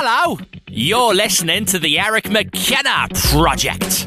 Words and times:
Hello, 0.00 0.38
you're 0.68 1.12
listening 1.12 1.64
to 1.64 1.78
the 1.80 1.98
Eric 1.98 2.30
McKenna 2.30 3.08
Project. 3.14 4.06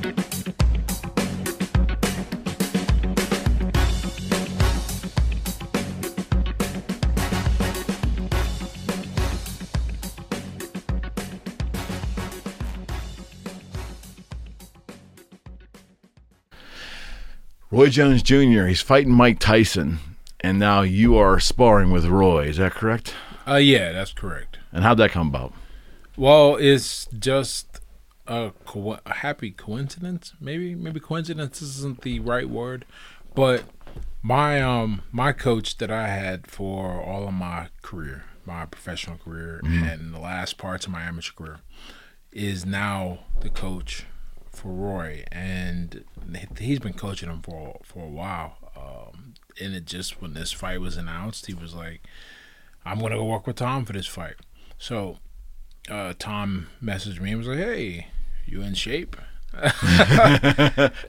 Roy 17.70 17.90
Jones 17.90 18.24
Jr. 18.24 18.68
He's 18.68 18.80
fighting 18.80 19.12
Mike 19.12 19.40
Tyson, 19.40 20.00
and 20.40 20.58
now 20.58 20.84
you 20.84 21.18
are 21.18 21.38
sparring 21.42 21.92
with 21.92 22.06
Roy. 22.06 22.46
Is 22.46 22.56
that 22.56 22.72
correct? 22.72 23.14
Uh, 23.46 23.56
yeah, 23.56 23.92
that's 23.92 24.14
correct. 24.14 24.60
And 24.72 24.86
how'd 24.86 24.98
that 25.00 25.12
come 25.12 25.28
about? 25.28 25.52
Well, 26.22 26.56
it's 26.58 27.08
just 27.18 27.80
a, 28.28 28.52
co- 28.66 29.00
a 29.08 29.12
happy 29.12 29.50
coincidence. 29.50 30.34
Maybe 30.40 30.76
maybe 30.76 31.00
coincidence 31.00 31.64
isn't 31.64 32.02
the 32.02 32.20
right 32.20 32.48
word, 32.48 32.86
but 33.34 33.64
my 34.22 34.62
um 34.62 35.02
my 35.12 35.32
coach 35.32 35.80
that 35.80 35.90
I 35.90 36.10
had 36.10 36.46
for 36.46 37.02
all 37.02 37.28
of 37.28 37.34
my 37.34 37.70
career, 37.82 38.26
my 38.46 38.68
professional 38.68 39.18
career, 39.18 39.62
and 39.64 40.14
the 40.14 40.20
last 40.20 40.60
parts 40.60 40.86
of 40.86 40.92
my 40.92 41.02
amateur 41.02 41.34
career, 41.34 41.60
is 42.32 42.68
now 42.68 43.22
the 43.40 43.50
coach 43.50 44.06
for 44.52 44.72
Roy, 44.72 45.24
and 45.32 46.04
he's 46.60 46.78
been 46.78 46.94
coaching 46.94 47.32
him 47.32 47.42
for 47.42 47.80
for 47.84 48.06
a 48.06 48.12
while. 48.12 48.58
Um, 48.78 49.34
and 49.60 49.74
it 49.74 49.86
just 49.86 50.22
when 50.22 50.36
this 50.36 50.52
fight 50.52 50.82
was 50.82 50.98
announced, 50.98 51.48
he 51.48 51.56
was 51.56 51.74
like, 51.74 52.02
"I'm 52.86 53.00
gonna 53.00 53.16
go 53.16 53.26
work 53.26 53.48
with 53.48 53.56
Tom 53.56 53.86
for 53.86 53.94
this 53.94 54.06
fight." 54.06 54.36
So 54.78 55.18
uh, 55.90 56.14
Tom 56.20 56.68
messaged 56.84 57.20
me 57.20 57.32
and 57.32 57.40
was 57.40 57.48
like, 57.48 57.58
"Hey, 57.58 58.08
you 58.46 58.62
in 58.62 58.74
shape?" 58.74 59.16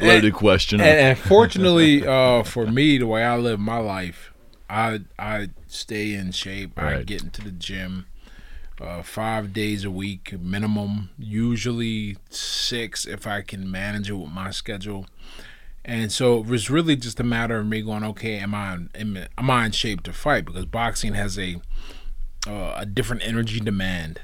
Loaded 0.00 0.34
question. 0.34 0.80
And, 0.80 0.88
and 0.98 1.18
fortunately 1.18 2.06
uh, 2.06 2.42
for 2.42 2.66
me, 2.66 2.98
the 2.98 3.06
way 3.06 3.24
I 3.24 3.36
live 3.36 3.60
my 3.60 3.78
life, 3.78 4.32
I 4.68 5.00
I 5.18 5.50
stay 5.66 6.14
in 6.14 6.32
shape. 6.32 6.72
I 6.78 7.02
get 7.06 7.22
into 7.22 7.42
the 7.42 7.50
gym 7.52 8.06
uh, 8.80 9.02
five 9.02 9.52
days 9.52 9.84
a 9.84 9.90
week 9.90 10.34
minimum. 10.40 11.10
Usually 11.18 12.16
six 12.30 13.06
if 13.06 13.26
I 13.26 13.42
can 13.42 13.70
manage 13.70 14.10
it 14.10 14.14
with 14.14 14.30
my 14.30 14.50
schedule. 14.50 15.06
And 15.84 16.12
so 16.12 16.38
it 16.38 16.46
was 16.46 16.70
really 16.70 16.94
just 16.94 17.18
a 17.18 17.24
matter 17.24 17.58
of 17.58 17.66
me 17.66 17.82
going, 17.82 18.04
okay, 18.04 18.38
am 18.38 18.54
I 18.54 18.78
am, 18.94 19.16
I- 19.16 19.28
am 19.36 19.50
I 19.50 19.66
in 19.66 19.72
shape 19.72 20.02
to 20.04 20.12
fight? 20.12 20.44
Because 20.44 20.64
boxing 20.66 21.14
has 21.14 21.38
a 21.38 21.60
uh, 22.46 22.74
a 22.76 22.86
different 22.86 23.22
energy 23.24 23.60
demand, 23.60 24.20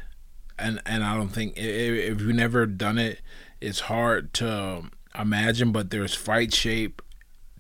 and 0.59 0.81
and 0.87 1.05
I 1.05 1.15
don't 1.17 1.29
think 1.31 1.55
if 1.57 2.21
you've 2.21 2.35
never 2.35 2.67
done 2.67 2.99
it, 2.99 3.21
it's 3.61 3.81
hard 3.81 4.33
to 4.35 4.51
um, 4.53 4.93
imagine. 5.19 5.73
But 5.73 5.91
there's 5.91 6.15
fight 6.15 6.53
shape, 6.55 7.03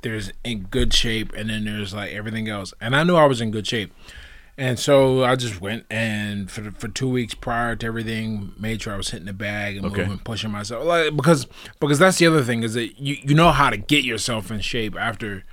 there's 0.03 0.33
in 0.45 0.65
good 0.65 0.93
shape, 0.95 1.33
and 1.35 1.51
then 1.51 1.65
there's 1.65 1.95
like 1.95 2.13
everything 2.13 2.49
else. 2.49 2.73
And 2.81 2.95
I 2.97 3.03
knew 3.05 3.17
I 3.17 3.27
was 3.27 3.41
in 3.41 3.51
good 3.51 3.67
shape, 3.67 3.93
and 4.57 4.79
so 4.79 5.25
I 5.25 5.37
just 5.37 5.61
went 5.61 5.85
and 5.91 6.51
for 6.51 6.71
for 6.73 6.89
two 6.89 7.09
weeks 7.09 7.35
prior 7.35 7.77
to 7.77 7.87
everything, 7.87 8.53
made 8.59 8.83
sure 8.83 8.95
I 8.95 8.97
was 8.97 9.11
hitting 9.11 9.27
the 9.27 9.33
bag 9.33 9.77
and 9.77 9.87
Okay. 9.87 10.03
moving, 10.03 10.19
pushing 10.19 10.51
myself. 10.51 10.85
Like 10.85 11.15
because 11.17 11.47
because 11.81 11.99
that's 11.99 12.19
the 12.19 12.27
other 12.27 12.43
thing 12.43 12.62
is 12.62 12.75
that 12.75 12.99
you 13.01 13.17
you 13.23 13.35
know 13.35 13.51
how 13.53 13.71
to 13.71 13.77
get 13.77 14.05
yourself 14.05 14.51
in 14.51 14.61
shape 14.61 14.97
after 14.97 15.45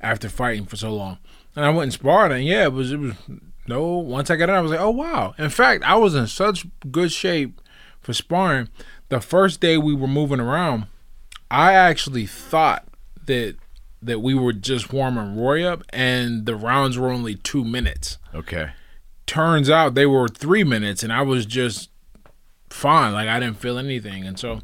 after 0.00 0.28
fighting 0.28 0.66
for 0.66 0.76
so 0.76 0.92
long. 0.94 1.18
And 1.56 1.64
I 1.64 1.70
went 1.70 1.84
and 1.84 1.92
sparred, 1.92 2.32
and 2.32 2.44
yeah, 2.44 2.64
it 2.64 2.72
was 2.72 2.90
it 2.92 2.98
was 2.98 3.12
no. 3.66 3.84
Once 3.98 4.30
I 4.30 4.36
got 4.36 4.48
in, 4.48 4.54
I 4.54 4.60
was 4.60 4.70
like, 4.70 4.80
oh 4.80 4.90
wow. 4.90 5.34
In 5.38 5.50
fact, 5.50 5.84
I 5.84 5.96
was 5.96 6.14
in 6.14 6.26
such 6.26 6.66
good 6.90 7.12
shape 7.12 7.60
for 8.00 8.12
sparring. 8.12 8.68
The 9.08 9.20
first 9.20 9.60
day 9.60 9.76
we 9.78 9.94
were 9.94 10.08
moving 10.08 10.40
around, 10.40 10.86
I 11.50 11.72
actually 11.74 12.26
thought 12.26 12.86
that 13.26 13.56
that 14.02 14.20
we 14.20 14.34
were 14.34 14.52
just 14.52 14.92
warming 14.92 15.36
Roy 15.36 15.64
up, 15.64 15.82
and 15.90 16.44
the 16.44 16.56
rounds 16.56 16.98
were 16.98 17.10
only 17.10 17.34
two 17.36 17.64
minutes. 17.64 18.18
okay. 18.34 18.70
Turns 19.26 19.70
out 19.70 19.94
they 19.94 20.04
were 20.04 20.28
three 20.28 20.64
minutes, 20.64 21.02
and 21.02 21.10
I 21.10 21.22
was 21.22 21.46
just 21.46 21.88
fine. 22.68 23.14
Like 23.14 23.28
I 23.28 23.40
didn't 23.40 23.58
feel 23.58 23.78
anything, 23.78 24.26
and 24.26 24.38
so 24.38 24.60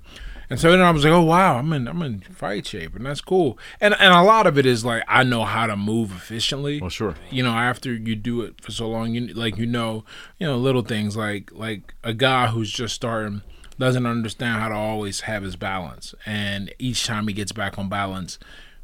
and 0.51 0.59
so 0.59 0.73
then 0.73 0.81
I 0.81 0.91
was 0.91 1.05
like, 1.05 1.13
oh 1.13 1.23
wow, 1.23 1.59
I'm 1.59 1.73
in 1.73 1.87
I'm 1.87 2.03
in 2.03 2.21
fight 2.21 2.67
shape, 2.67 2.97
and 2.97 3.07
that's 3.07 3.21
cool. 3.21 3.57
And 3.81 3.95
and 3.95 4.13
a 4.13 4.23
lot 4.23 4.49
of 4.49 4.59
it 4.59 4.67
is 4.67 4.85
like 4.85 5.05
I 5.07 5.23
know 5.23 5.45
how 5.45 5.67
to 5.67 5.77
move 5.77 6.11
efficiently. 6.11 6.81
Well, 6.81 6.91
sure. 6.91 7.15
You 7.31 7.45
know, 7.45 7.53
after 7.53 7.95
you 7.95 8.17
do 8.17 8.43
it 8.43 8.61
for 8.61 8.73
so 8.73 8.89
long, 8.89 9.15
you 9.15 9.29
like 9.29 9.57
you 9.57 9.67
know, 9.67 10.05
you 10.39 10.47
know, 10.49 10.59
little 10.59 10.83
things 10.83 11.17
like 11.17 11.51
like 11.53 11.95
a 12.03 12.13
guy 12.13 12.49
who's 12.49 12.71
just 12.71 12.97
starting 12.97 13.43
doesn't 13.79 14.05
understand 14.05 14.61
how 14.61 14.69
to 14.69 14.75
always 14.75 15.21
have 15.21 15.45
his 15.45 15.55
balance, 15.55 16.15
and 16.27 16.75
each 16.81 17.07
time 17.07 17.29
he 17.29 17.33
gets 17.33 17.53
back 17.53 17.79
on 17.79 17.89
balance. 17.89 18.39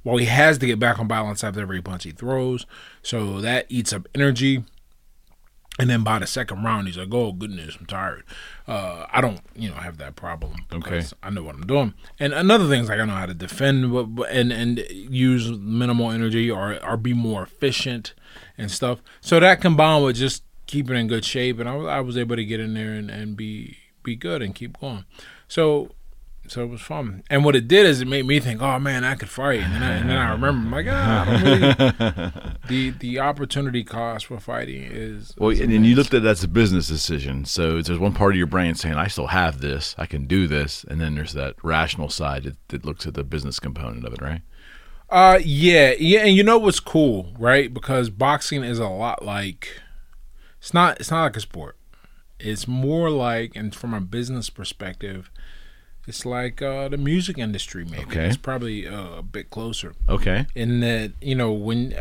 Well, 0.04 0.18
he 0.18 0.26
has 0.26 0.58
to 0.58 0.66
get 0.66 0.78
back 0.78 1.00
on 1.00 1.08
balance 1.08 1.42
after 1.42 1.60
every 1.60 1.82
punch 1.82 2.04
he 2.04 2.12
throws, 2.12 2.64
so 3.02 3.40
that 3.40 3.66
eats 3.68 3.92
up 3.92 4.06
energy. 4.14 4.62
And 5.78 5.90
then 5.90 6.02
by 6.04 6.18
the 6.18 6.26
second 6.26 6.62
round, 6.64 6.86
he's 6.86 6.96
like, 6.96 7.12
"Oh 7.12 7.32
goodness, 7.32 7.76
I'm 7.78 7.84
tired." 7.84 8.24
Uh, 8.66 9.04
I 9.12 9.20
don't, 9.20 9.40
you 9.54 9.68
know, 9.68 9.74
have 9.76 9.98
that 9.98 10.16
problem. 10.16 10.54
because 10.70 11.12
I 11.22 11.28
know 11.30 11.42
what 11.42 11.54
I'm 11.54 11.66
doing. 11.66 11.92
And 12.18 12.32
another 12.32 12.66
thing 12.66 12.82
is 12.84 12.88
like 12.88 12.98
I 12.98 13.04
know 13.04 13.12
how 13.12 13.26
to 13.26 13.34
defend, 13.34 13.92
but, 14.16 14.30
and 14.30 14.52
and 14.52 14.78
use 14.90 15.50
minimal 15.52 16.10
energy 16.10 16.50
or 16.50 16.82
or 16.82 16.96
be 16.96 17.12
more 17.12 17.42
efficient 17.42 18.14
and 18.56 18.70
stuff. 18.70 19.02
So 19.20 19.38
that 19.38 19.60
combined 19.60 20.02
with 20.04 20.16
just 20.16 20.44
keeping 20.66 20.96
in 20.96 21.08
good 21.08 21.24
shape, 21.26 21.58
and 21.60 21.68
I, 21.68 21.76
was- 21.76 21.86
I 21.88 22.00
was 22.00 22.16
able 22.16 22.36
to 22.36 22.44
get 22.44 22.58
in 22.58 22.72
there 22.72 22.92
and, 22.94 23.10
and 23.10 23.36
be 23.36 23.76
be 24.02 24.16
good 24.16 24.40
and 24.40 24.54
keep 24.54 24.80
going. 24.80 25.04
So 25.46 25.90
so 26.50 26.62
it 26.62 26.68
was 26.68 26.80
fun. 26.80 27.22
And 27.30 27.44
what 27.44 27.56
it 27.56 27.68
did 27.68 27.86
is 27.86 28.00
it 28.00 28.08
made 28.08 28.26
me 28.26 28.40
think, 28.40 28.60
oh 28.62 28.78
man, 28.78 29.04
I 29.04 29.14
could 29.14 29.28
fight. 29.28 29.60
And 29.60 29.74
then 29.74 29.82
I, 29.82 29.92
and 29.94 30.10
then 30.10 30.16
I 30.16 30.30
remember, 30.32 30.48
I'm 30.48 30.70
like, 30.70 30.86
ah, 30.88 31.24
I 31.26 31.42
really. 31.42 32.52
the 32.68 32.90
the 32.98 33.20
opportunity 33.20 33.84
cost 33.84 34.26
for 34.26 34.38
fighting 34.38 34.82
is. 34.82 35.34
Well, 35.38 35.50
is 35.50 35.60
and 35.60 35.72
then 35.72 35.84
you 35.84 35.94
looked 35.94 36.14
at 36.14 36.22
that 36.22 36.30
as 36.30 36.44
a 36.44 36.48
business 36.48 36.88
decision. 36.88 37.44
So 37.44 37.82
there's 37.82 37.98
one 37.98 38.12
part 38.12 38.32
of 38.32 38.38
your 38.38 38.46
brain 38.46 38.74
saying, 38.74 38.94
"I 38.94 39.08
still 39.08 39.28
have 39.28 39.60
this. 39.60 39.94
I 39.98 40.06
can 40.06 40.26
do 40.26 40.46
this," 40.46 40.84
and 40.84 41.00
then 41.00 41.14
there's 41.14 41.32
that 41.32 41.56
rational 41.62 42.08
side 42.08 42.44
that, 42.44 42.56
that 42.68 42.84
looks 42.84 43.06
at 43.06 43.14
the 43.14 43.24
business 43.24 43.58
component 43.58 44.04
of 44.06 44.12
it, 44.12 44.20
right? 44.20 44.42
Uh, 45.08 45.38
yeah, 45.44 45.94
yeah, 45.98 46.20
and 46.20 46.36
you 46.36 46.42
know 46.42 46.58
what's 46.58 46.80
cool, 46.80 47.32
right? 47.38 47.72
Because 47.72 48.10
boxing 48.10 48.64
is 48.64 48.78
a 48.78 48.88
lot 48.88 49.24
like. 49.24 49.80
It's 50.58 50.74
not. 50.74 51.00
It's 51.00 51.10
not 51.10 51.22
like 51.22 51.36
a 51.36 51.40
sport. 51.40 51.76
It's 52.38 52.68
more 52.68 53.08
like, 53.08 53.56
and 53.56 53.74
from 53.74 53.94
a 53.94 54.00
business 54.00 54.50
perspective, 54.50 55.30
it's 56.06 56.24
like 56.26 56.62
uh, 56.62 56.88
the 56.88 56.96
music 56.96 57.38
industry. 57.38 57.84
Maybe 57.84 58.02
Okay. 58.04 58.26
it's 58.26 58.36
probably 58.36 58.86
uh, 58.86 59.16
a 59.18 59.22
bit 59.22 59.50
closer. 59.50 59.94
Okay. 60.08 60.46
in 60.54 60.80
that 60.80 61.12
you 61.20 61.34
know 61.34 61.52
when 61.52 61.94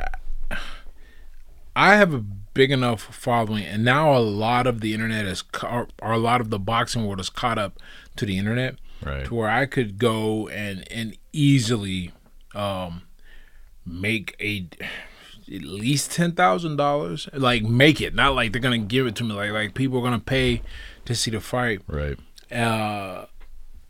I 1.75 1.95
have 1.95 2.13
a 2.13 2.19
big 2.19 2.71
enough 2.71 3.01
following, 3.01 3.65
and 3.65 3.83
now 3.83 4.15
a 4.15 4.19
lot 4.19 4.65
of 4.65 4.79
the 4.81 4.93
internet 4.93 5.25
is 5.25 5.41
ca- 5.41 5.87
or 6.01 6.11
a 6.13 6.17
lot 6.17 6.39
of 6.39 6.49
the 6.49 6.59
boxing 6.59 7.05
world 7.05 7.19
is 7.19 7.29
caught 7.29 7.57
up 7.57 7.77
to 8.15 8.25
the 8.25 8.37
internet, 8.37 8.75
Right. 9.03 9.25
to 9.25 9.35
where 9.35 9.49
I 9.49 9.65
could 9.65 9.97
go 9.97 10.47
and 10.47 10.89
and 10.91 11.17
easily 11.33 12.11
um, 12.53 13.01
make 13.85 14.35
a 14.39 14.67
at 15.53 15.61
least 15.61 16.11
ten 16.11 16.31
thousand 16.31 16.77
dollars, 16.77 17.27
like 17.33 17.63
make 17.63 17.99
it, 17.99 18.15
not 18.15 18.35
like 18.35 18.53
they're 18.53 18.61
gonna 18.61 18.77
give 18.77 19.05
it 19.05 19.15
to 19.17 19.23
me, 19.25 19.33
like 19.33 19.51
like 19.51 19.73
people 19.73 19.99
are 19.99 20.03
gonna 20.03 20.17
pay 20.19 20.61
to 21.03 21.13
see 21.13 21.29
the 21.29 21.41
fight 21.41 21.81
Right. 21.87 22.17
uh, 22.51 23.25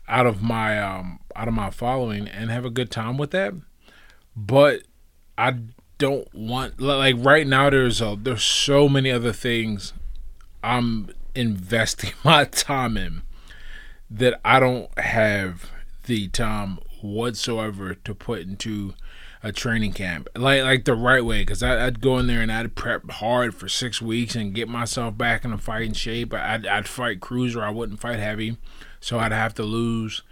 out 0.07 0.25
of 0.25 0.41
my 0.41 0.81
um, 0.81 1.19
out 1.35 1.47
of 1.47 1.53
my 1.53 1.69
following 1.69 2.27
and 2.27 2.49
have 2.49 2.65
a 2.65 2.69
good 2.69 2.91
time 2.91 3.17
with 3.17 3.31
that. 3.31 3.53
But 4.35 4.83
I 5.37 5.55
don't 5.97 6.33
want 6.33 6.79
like 6.79 7.15
right 7.19 7.47
now. 7.47 7.69
There's 7.69 8.01
a, 8.01 8.17
there's 8.19 8.43
so 8.43 8.87
many 8.89 9.11
other 9.11 9.33
things 9.33 9.93
I'm 10.63 11.09
investing 11.33 12.13
my 12.23 12.45
time 12.45 12.97
in 12.97 13.21
that 14.09 14.39
I 14.45 14.59
don't 14.59 14.97
have 14.99 15.71
the 16.05 16.27
time 16.27 16.79
whatsoever 17.01 17.93
to 17.93 18.15
put 18.15 18.41
into 18.41 18.93
a 19.43 19.51
training 19.51 19.93
camp 19.93 20.27
like 20.35 20.63
like 20.63 20.85
the 20.85 20.95
right 20.95 21.23
way 21.23 21.41
because 21.41 21.61
I'd 21.61 22.01
go 22.01 22.17
in 22.17 22.25
there 22.25 22.41
and 22.41 22.51
I'd 22.51 22.73
prep 22.73 23.09
hard 23.11 23.53
for 23.53 23.69
six 23.69 24.01
weeks 24.01 24.35
and 24.35 24.55
get 24.55 24.67
myself 24.67 25.17
back 25.19 25.45
in 25.45 25.53
a 25.53 25.57
fighting 25.59 25.93
shape 25.93 26.33
I'd, 26.33 26.65
I'd 26.65 26.87
fight 26.87 27.19
cruiser 27.19 27.61
I 27.61 27.69
wouldn't 27.69 27.99
fight 27.99 28.17
heavy 28.17 28.57
so 29.05 29.19
I'd 29.19 29.31
have 29.31 29.53
to 29.53 29.63
lose 29.63 30.23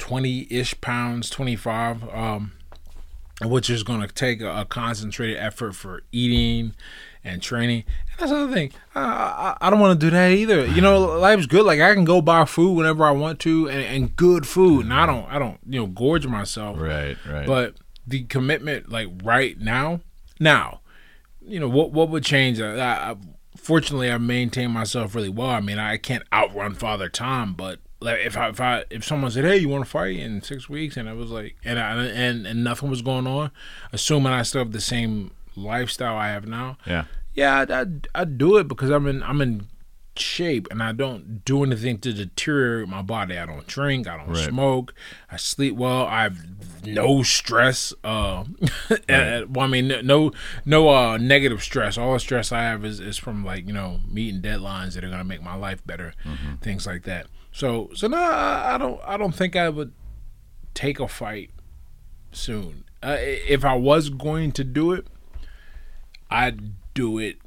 20-ish 0.00 0.80
pounds 0.80 1.30
25 1.30 2.08
um 2.12 2.52
which 3.44 3.70
is 3.70 3.84
going 3.84 4.00
to 4.00 4.08
take 4.08 4.40
a, 4.40 4.62
a 4.62 4.64
concentrated 4.64 5.36
effort 5.36 5.76
for 5.76 6.02
eating 6.10 6.74
and 7.22 7.40
training. 7.40 7.84
And 8.10 8.18
that's 8.18 8.32
another 8.32 8.52
thing. 8.52 8.72
I, 8.96 9.00
I, 9.00 9.56
I 9.60 9.70
don't 9.70 9.78
want 9.78 10.00
to 10.00 10.06
do 10.06 10.10
that 10.10 10.32
either. 10.32 10.66
You 10.66 10.80
know, 10.80 10.98
life's 10.98 11.46
good. 11.46 11.64
Like 11.64 11.80
I 11.80 11.94
can 11.94 12.04
go 12.04 12.20
buy 12.20 12.44
food 12.46 12.72
whenever 12.72 13.04
I 13.04 13.12
want 13.12 13.38
to, 13.40 13.68
and, 13.68 13.80
and 13.80 14.16
good 14.16 14.44
food. 14.44 14.86
And 14.86 14.92
I 14.92 15.06
don't, 15.06 15.24
I 15.30 15.38
don't, 15.38 15.60
you 15.68 15.78
know, 15.78 15.86
gorge 15.86 16.26
myself. 16.26 16.80
Right. 16.80 17.16
Right. 17.24 17.46
But 17.46 17.76
the 18.04 18.24
commitment, 18.24 18.90
like 18.90 19.06
right 19.22 19.56
now, 19.56 20.00
now, 20.40 20.80
you 21.40 21.60
know, 21.60 21.68
what 21.68 21.92
what 21.92 22.08
would 22.10 22.24
change? 22.24 22.60
I, 22.60 23.10
I, 23.10 23.16
fortunately, 23.68 24.10
I 24.10 24.16
maintained 24.16 24.72
myself 24.72 25.14
really 25.14 25.28
well. 25.28 25.50
I 25.50 25.60
mean, 25.60 25.78
I 25.78 25.98
can't 25.98 26.24
outrun 26.32 26.74
Father 26.74 27.10
Time, 27.10 27.52
but 27.52 27.78
like 28.00 28.20
if 28.24 28.34
I 28.36 28.48
if 28.48 28.60
I 28.60 28.84
if 28.90 29.04
someone 29.04 29.30
said, 29.30 29.44
"Hey, 29.44 29.58
you 29.58 29.68
want 29.68 29.84
to 29.84 29.90
fight 29.90 30.16
in 30.16 30.40
six 30.42 30.68
weeks?" 30.70 30.96
and 30.96 31.08
I 31.08 31.12
was 31.12 31.30
like, 31.30 31.56
and 31.64 31.78
I, 31.78 32.04
and 32.06 32.46
and 32.46 32.64
nothing 32.64 32.88
was 32.88 33.02
going 33.02 33.26
on, 33.26 33.50
assuming 33.92 34.32
I 34.32 34.42
still 34.42 34.60
have 34.62 34.72
the 34.72 34.80
same 34.80 35.32
lifestyle 35.54 36.16
I 36.16 36.28
have 36.28 36.46
now, 36.46 36.78
Yeah. 36.86 37.04
yeah, 37.34 37.58
I'd, 37.60 37.70
I'd, 37.70 38.08
I'd 38.14 38.38
do 38.38 38.56
it 38.56 38.68
because 38.68 38.90
I'm 38.90 39.06
in 39.06 39.22
I'm 39.22 39.40
in 39.42 39.66
shape 40.18 40.68
and 40.70 40.82
I 40.82 40.92
don't 40.92 41.44
do 41.44 41.62
anything 41.62 41.98
to 41.98 42.12
deteriorate 42.12 42.88
my 42.88 43.02
body. 43.02 43.38
I 43.38 43.46
don't 43.46 43.66
drink, 43.66 44.06
I 44.08 44.16
don't 44.16 44.28
Right. 44.30 44.48
smoke, 44.48 44.94
I 45.30 45.36
sleep 45.36 45.74
well, 45.76 46.06
I 46.06 46.22
have 46.24 46.38
no 46.84 47.22
stress. 47.22 47.92
Uh, 48.04 48.44
and- 49.08 49.54
well, 49.54 49.66
I 49.66 49.68
mean, 49.68 49.88
no 50.04 50.32
no 50.64 50.88
uh, 50.88 51.16
negative 51.16 51.62
stress. 51.62 51.96
All 51.98 52.12
the 52.14 52.20
stress 52.20 52.52
I 52.52 52.62
have 52.62 52.84
is, 52.84 53.00
is 53.00 53.16
from 53.18 53.44
like 53.44 53.66
you 53.66 53.72
know 53.72 54.00
meeting 54.08 54.40
deadlines 54.42 54.94
that 54.94 55.04
are 55.04 55.10
gonna 55.10 55.24
make 55.24 55.42
my 55.42 55.54
life 55.54 55.84
better, 55.86 56.14
things 56.60 56.86
like 56.86 57.04
that. 57.04 57.26
So 57.52 57.90
so 57.94 58.06
no, 58.08 58.16
I, 58.18 58.74
I 58.74 58.78
don't 58.78 59.00
I 59.04 59.16
don't 59.16 59.34
think 59.34 59.56
I 59.56 59.68
would 59.68 59.92
take 60.74 61.00
a 61.00 61.08
fight 61.08 61.50
soon. 62.32 62.84
Uh, 63.02 63.16
if 63.20 63.64
I 63.64 63.74
was 63.74 64.10
going 64.10 64.52
to 64.52 64.64
do 64.64 64.92
it, 64.92 65.06
I'd 66.30 66.72
do 66.94 67.18
it. 67.18 67.38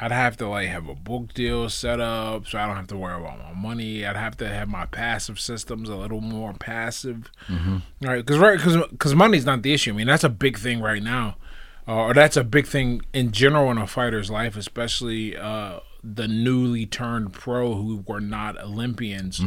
I'd 0.00 0.12
have 0.12 0.36
to 0.36 0.48
like 0.48 0.68
have 0.68 0.88
a 0.88 0.94
book 0.94 1.34
deal 1.34 1.68
set 1.68 1.98
up, 2.00 2.46
so 2.46 2.58
I 2.58 2.66
don't 2.66 2.76
have 2.76 2.86
to 2.88 2.96
worry 2.96 3.20
about 3.20 3.38
my 3.38 3.52
money. 3.52 4.06
I'd 4.06 4.16
have 4.16 4.36
to 4.36 4.48
have 4.48 4.68
my 4.68 4.86
passive 4.86 5.40
systems 5.40 5.88
a 5.88 5.96
little 5.96 6.20
more 6.20 6.52
passive, 6.54 7.32
right? 8.00 8.24
Because 8.24 8.38
right, 8.38 8.58
because 8.90 9.14
money's 9.14 9.44
not 9.44 9.62
the 9.62 9.72
issue. 9.74 9.90
I 9.92 9.96
mean, 9.96 10.06
that's 10.06 10.22
a 10.24 10.28
big 10.28 10.56
thing 10.58 10.80
right 10.80 11.02
now, 11.02 11.36
uh, 11.88 11.94
or 11.96 12.14
that's 12.14 12.36
a 12.36 12.44
big 12.44 12.66
thing 12.66 13.02
in 13.12 13.32
general 13.32 13.70
in 13.72 13.78
a 13.78 13.86
fighter's 13.88 14.30
life, 14.30 14.56
especially 14.56 15.36
uh, 15.36 15.80
the 16.04 16.28
newly 16.28 16.86
turned 16.86 17.32
pro 17.32 17.74
who 17.74 18.04
were 18.06 18.20
not 18.20 18.56
Olympians. 18.62 19.40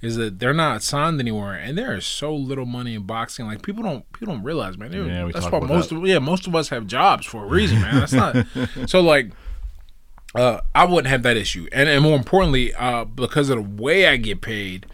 Is 0.00 0.14
that 0.14 0.38
they're 0.38 0.54
not 0.54 0.84
signed 0.84 1.18
anywhere, 1.18 1.54
and 1.54 1.76
there 1.76 1.92
is 1.96 2.06
so 2.06 2.32
little 2.32 2.66
money 2.66 2.94
in 2.94 3.02
boxing. 3.02 3.46
Like 3.46 3.62
people 3.62 3.82
don't 3.82 4.12
people 4.12 4.32
don't 4.34 4.44
realize, 4.44 4.78
man. 4.78 4.92
There- 4.92 5.04
Yeah, 5.04 5.24
we 5.24 5.32
that's 5.32 5.50
why 5.50 5.58
most 5.60 5.88
that. 5.88 5.96
of 5.96 6.06
yeah 6.06 6.20
most 6.20 6.46
of 6.46 6.54
us 6.54 6.68
have 6.68 6.86
jobs 6.86 7.26
for 7.26 7.42
a 7.42 7.48
reason, 7.48 7.80
man. 7.80 7.94
That's 7.96 8.12
not 8.12 8.36
so 8.86 9.00
like 9.00 9.32
uh, 10.38 10.60
I 10.74 10.84
wouldn't 10.84 11.08
have 11.08 11.22
that 11.24 11.36
issue, 11.36 11.66
and 11.72 11.88
and 11.88 12.02
more 12.02 12.16
importantly, 12.16 12.72
uh, 12.74 13.04
because 13.04 13.50
of 13.50 13.56
the 13.56 13.82
way 13.82 14.06
I 14.06 14.16
get 14.16 14.40
paid, 14.40 14.86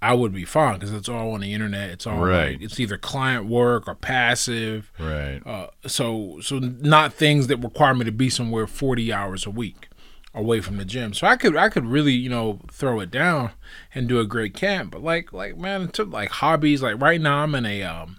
I 0.00 0.14
would 0.14 0.32
be 0.34 0.44
fine 0.44 0.74
because 0.74 0.92
it's 0.92 1.08
all 1.08 1.32
on 1.32 1.40
the 1.40 1.52
internet. 1.54 1.90
It's 1.90 2.06
all 2.06 2.18
Right. 2.18 2.52
like, 2.54 2.62
it's 2.62 2.80
either 2.80 2.98
client 2.98 3.46
work 3.46 3.86
or 3.86 3.94
passive. 3.94 4.90
Right. 4.98 5.40
Uh, 5.46 5.68
so 5.86 6.38
so 6.42 6.58
not 6.58 7.12
things 7.14 7.46
that 7.46 7.58
require 7.58 7.94
me 7.94 8.04
to 8.04 8.12
be 8.12 8.28
somewhere 8.28 8.66
forty 8.66 9.12
hours 9.12 9.46
a 9.46 9.50
week 9.50 9.88
away 10.34 10.60
from 10.62 10.78
the 10.78 10.84
gym. 10.84 11.12
So 11.12 11.26
I 11.26 11.36
could 11.36 11.56
I 11.56 11.68
could 11.68 11.86
really 11.86 12.14
you 12.14 12.28
know 12.30 12.58
throw 12.70 12.98
it 13.00 13.10
down 13.10 13.50
and 13.94 14.08
do 14.08 14.18
a 14.18 14.26
great 14.26 14.54
camp. 14.54 14.90
But 14.92 15.02
like 15.02 15.32
like 15.32 15.56
man, 15.56 15.82
it 15.82 15.92
took 15.92 16.10
like 16.10 16.30
hobbies. 16.30 16.82
Like 16.82 17.00
right 17.00 17.20
now 17.20 17.38
I'm 17.44 17.54
in 17.54 17.66
a 17.66 17.82
um 17.84 18.16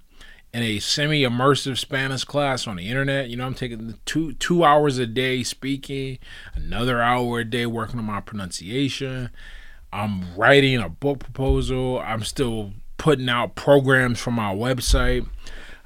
in 0.54 0.62
a 0.62 0.80
semi 0.80 1.24
immersive 1.24 1.78
Spanish 1.78 2.24
class 2.24 2.68
on 2.68 2.76
the 2.76 2.88
internet. 2.88 3.30
You 3.30 3.38
know 3.38 3.46
I'm 3.46 3.56
taking 3.56 3.96
two 4.06 4.34
two 4.34 4.64
hours 4.64 4.98
a 5.00 5.08
day 5.08 5.44
speaking, 5.44 6.20
another 6.54 7.02
hour 7.02 7.40
a 7.40 7.46
day 7.46 7.66
working 7.66 8.00
on 8.00 8.06
my 8.06 8.22
pronunciation. 8.22 9.30
I'm 9.92 10.36
writing 10.36 10.78
a 10.78 10.90
book 10.90 11.20
proposal. 11.20 12.00
I'm 12.00 12.24
still 12.24 12.74
putting 12.98 13.30
out 13.30 13.56
programs 13.56 14.20
for 14.20 14.32
my 14.32 14.54
website. 14.54 15.28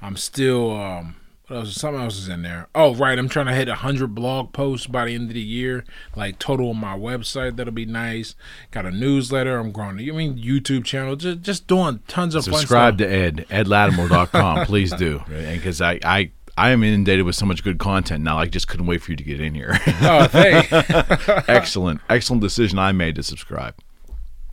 I'm 0.00 0.16
still 0.16 0.76
um 0.76 1.16
what 1.48 1.56
else? 1.56 1.74
Something 1.74 2.02
else 2.02 2.16
is 2.18 2.28
in 2.28 2.42
there. 2.42 2.68
Oh, 2.74 2.94
right. 2.94 3.18
I'm 3.18 3.28
trying 3.28 3.46
to 3.46 3.54
hit 3.54 3.68
hundred 3.68 4.14
blog 4.14 4.52
posts 4.52 4.86
by 4.86 5.06
the 5.06 5.14
end 5.14 5.28
of 5.30 5.34
the 5.34 5.40
year, 5.40 5.84
like 6.14 6.38
total 6.38 6.70
on 6.70 6.76
my 6.76 6.96
website. 6.96 7.56
That'll 7.56 7.72
be 7.72 7.86
nice. 7.86 8.34
Got 8.70 8.86
a 8.86 8.90
newsletter. 8.90 9.58
I'm 9.58 9.72
growing. 9.72 9.98
I 9.98 10.12
mean, 10.12 10.38
YouTube 10.38 10.84
channel. 10.84 11.16
Just 11.16 11.40
just 11.40 11.66
doing 11.66 12.00
tons 12.06 12.34
of 12.34 12.44
Subscribe 12.44 12.98
to 12.98 13.06
Ed, 13.10 13.46
edlatimer.com. 13.50 14.66
Please 14.66 14.92
do. 14.92 15.22
and 15.30 15.58
Because 15.58 15.80
I, 15.80 15.98
I, 16.04 16.30
I 16.56 16.70
am 16.70 16.82
inundated 16.82 17.24
with 17.24 17.34
so 17.36 17.46
much 17.46 17.62
good 17.64 17.78
content 17.78 18.22
now. 18.24 18.38
I 18.38 18.46
just 18.46 18.68
couldn't 18.68 18.86
wait 18.86 19.02
for 19.02 19.10
you 19.12 19.16
to 19.16 19.24
get 19.24 19.40
in 19.40 19.54
here. 19.54 19.78
Oh, 20.02 20.26
thanks. 20.26 20.68
excellent. 21.48 22.00
Excellent 22.08 22.42
decision 22.42 22.78
I 22.78 22.92
made 22.92 23.14
to 23.16 23.22
subscribe. 23.22 23.74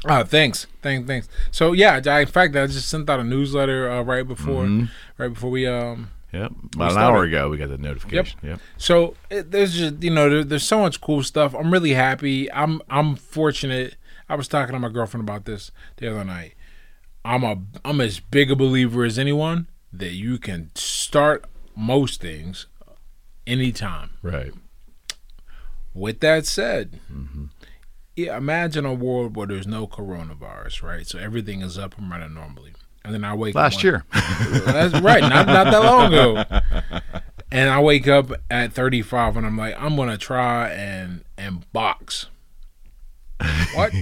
Oh, 0.08 0.24
thanks, 0.24 0.68
thanks, 0.84 1.08
thanks. 1.08 1.28
So 1.50 1.72
yeah, 1.74 2.00
I, 2.06 2.20
in 2.22 2.28
fact, 2.28 2.56
I 2.56 2.68
just 2.68 2.88
sent 2.90 3.10
out 3.10 3.20
a 3.20 3.24
newsletter 3.24 3.90
uh, 3.90 4.04
right 4.04 4.28
before, 4.28 4.66
Mm-hmm. 4.66 4.86
right 5.18 5.34
before 5.34 5.50
we 5.50 5.66
um 5.66 6.10
Yep. 6.36 6.52
About 6.76 6.92
an 6.92 6.98
hour 6.98 7.24
ago, 7.24 7.50
we 7.50 7.58
got 7.58 7.70
the 7.70 7.78
notification. 7.78 8.40
Yep. 8.44 8.60
So 8.78 9.16
it, 9.30 9.52
there's 9.52 9.74
just 9.74 10.04
you 10.04 10.12
know 10.12 10.30
there, 10.30 10.44
there's 10.44 10.66
so 10.66 10.80
much 10.80 11.00
cool 11.00 11.24
stuff. 11.24 11.56
I'm 11.56 11.72
really 11.72 11.94
happy. 11.94 12.52
I'm 12.52 12.82
I'm 12.90 13.16
fortunate. 13.16 13.96
I 14.28 14.36
was 14.36 14.50
talking 14.50 14.74
to 14.74 14.80
my 14.80 14.90
girlfriend 14.90 15.28
about 15.28 15.46
this 15.46 15.72
the 15.98 16.12
other 16.12 16.26
night. 16.26 16.56
I'm 17.24 17.44
a 17.44 17.58
I'm 17.86 18.02
as 18.02 18.20
big 18.20 18.52
a 18.52 18.56
believer 18.56 19.06
as 19.06 19.18
anyone 19.18 19.68
that 19.94 20.12
you 20.12 20.38
can 20.38 20.72
start 20.76 21.46
most 21.74 22.20
things 22.20 22.68
anytime. 23.48 24.12
Right. 24.22 24.52
With 25.94 26.20
that 26.20 26.46
said, 26.46 27.00
mm-hmm. 27.10 27.46
yeah, 28.18 28.36
imagine 28.36 28.86
a 28.86 28.94
world 28.94 29.38
where 29.38 29.48
there's 29.48 29.68
no 29.68 29.88
coronavirus, 29.88 30.84
right? 30.84 31.08
So 31.08 31.18
everything 31.18 31.62
is 31.62 31.78
up 31.78 31.98
and 31.98 32.12
running 32.12 32.34
normally. 32.34 32.74
And 33.06 33.14
then 33.14 33.24
I 33.24 33.34
wake 33.36 33.56
up 33.56 33.62
Last 33.62 33.76
one- 33.76 33.84
year. 33.84 34.06
That's 34.66 35.00
right, 35.02 35.22
not 35.22 35.48
not 35.48 35.66
that 35.66 35.84
long 35.84 36.14
ago. 36.14 36.44
And 37.52 37.70
I 37.70 37.80
wake 37.80 38.08
up 38.08 38.32
at 38.50 38.74
35 38.74 39.38
and 39.38 39.46
I'm 39.46 39.58
like, 39.58 39.80
I'm 39.80 39.96
gonna 39.96 40.18
try 40.18 40.70
and 40.70 41.24
and 41.38 41.72
box. 41.72 42.28
What? 43.76 43.94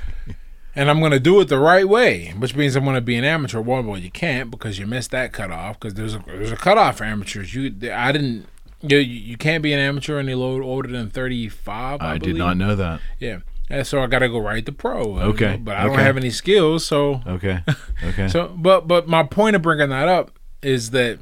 and 0.74 0.90
I'm 0.90 1.00
gonna 1.00 1.18
do 1.18 1.40
it 1.40 1.48
the 1.48 1.58
right 1.58 1.88
way, 1.88 2.32
which 2.38 2.54
means 2.54 2.76
I'm 2.76 2.84
gonna 2.84 3.00
be 3.00 3.16
an 3.16 3.24
amateur. 3.24 3.60
Well, 3.60 3.82
well, 3.82 3.98
you 3.98 4.10
can't 4.10 4.50
because 4.50 4.78
you 4.78 4.86
missed 4.86 5.10
that 5.10 5.32
cutoff 5.32 5.80
because 5.80 5.94
there's 5.94 6.14
a 6.14 6.22
there's 6.26 6.52
a 6.52 6.56
cutoff 6.56 6.98
for 6.98 7.04
amateurs. 7.04 7.54
You 7.54 7.74
I 7.92 8.12
didn't. 8.12 8.46
You, 8.82 8.98
you 8.98 9.36
can't 9.38 9.62
be 9.62 9.72
an 9.72 9.80
amateur 9.80 10.18
any 10.18 10.34
older 10.34 10.88
than 10.88 11.08
35. 11.08 12.00
I, 12.00 12.12
I 12.12 12.18
did 12.18 12.36
not 12.36 12.56
know 12.58 12.76
that. 12.76 13.00
Yeah. 13.18 13.38
And 13.68 13.86
so 13.86 14.00
I 14.00 14.06
got 14.06 14.20
to 14.20 14.28
go 14.28 14.38
write 14.38 14.64
the 14.66 14.72
pro. 14.72 15.18
Okay, 15.18 15.56
But 15.56 15.76
I 15.76 15.84
don't 15.84 15.98
have 15.98 16.16
any 16.16 16.30
skills, 16.30 16.86
so 16.86 17.20
Okay. 17.26 17.60
Okay. 18.04 18.28
so, 18.28 18.54
but 18.56 18.86
but 18.86 19.08
my 19.08 19.24
point 19.24 19.56
of 19.56 19.62
bringing 19.62 19.88
that 19.88 20.08
up 20.08 20.38
is 20.62 20.90
that 20.90 21.18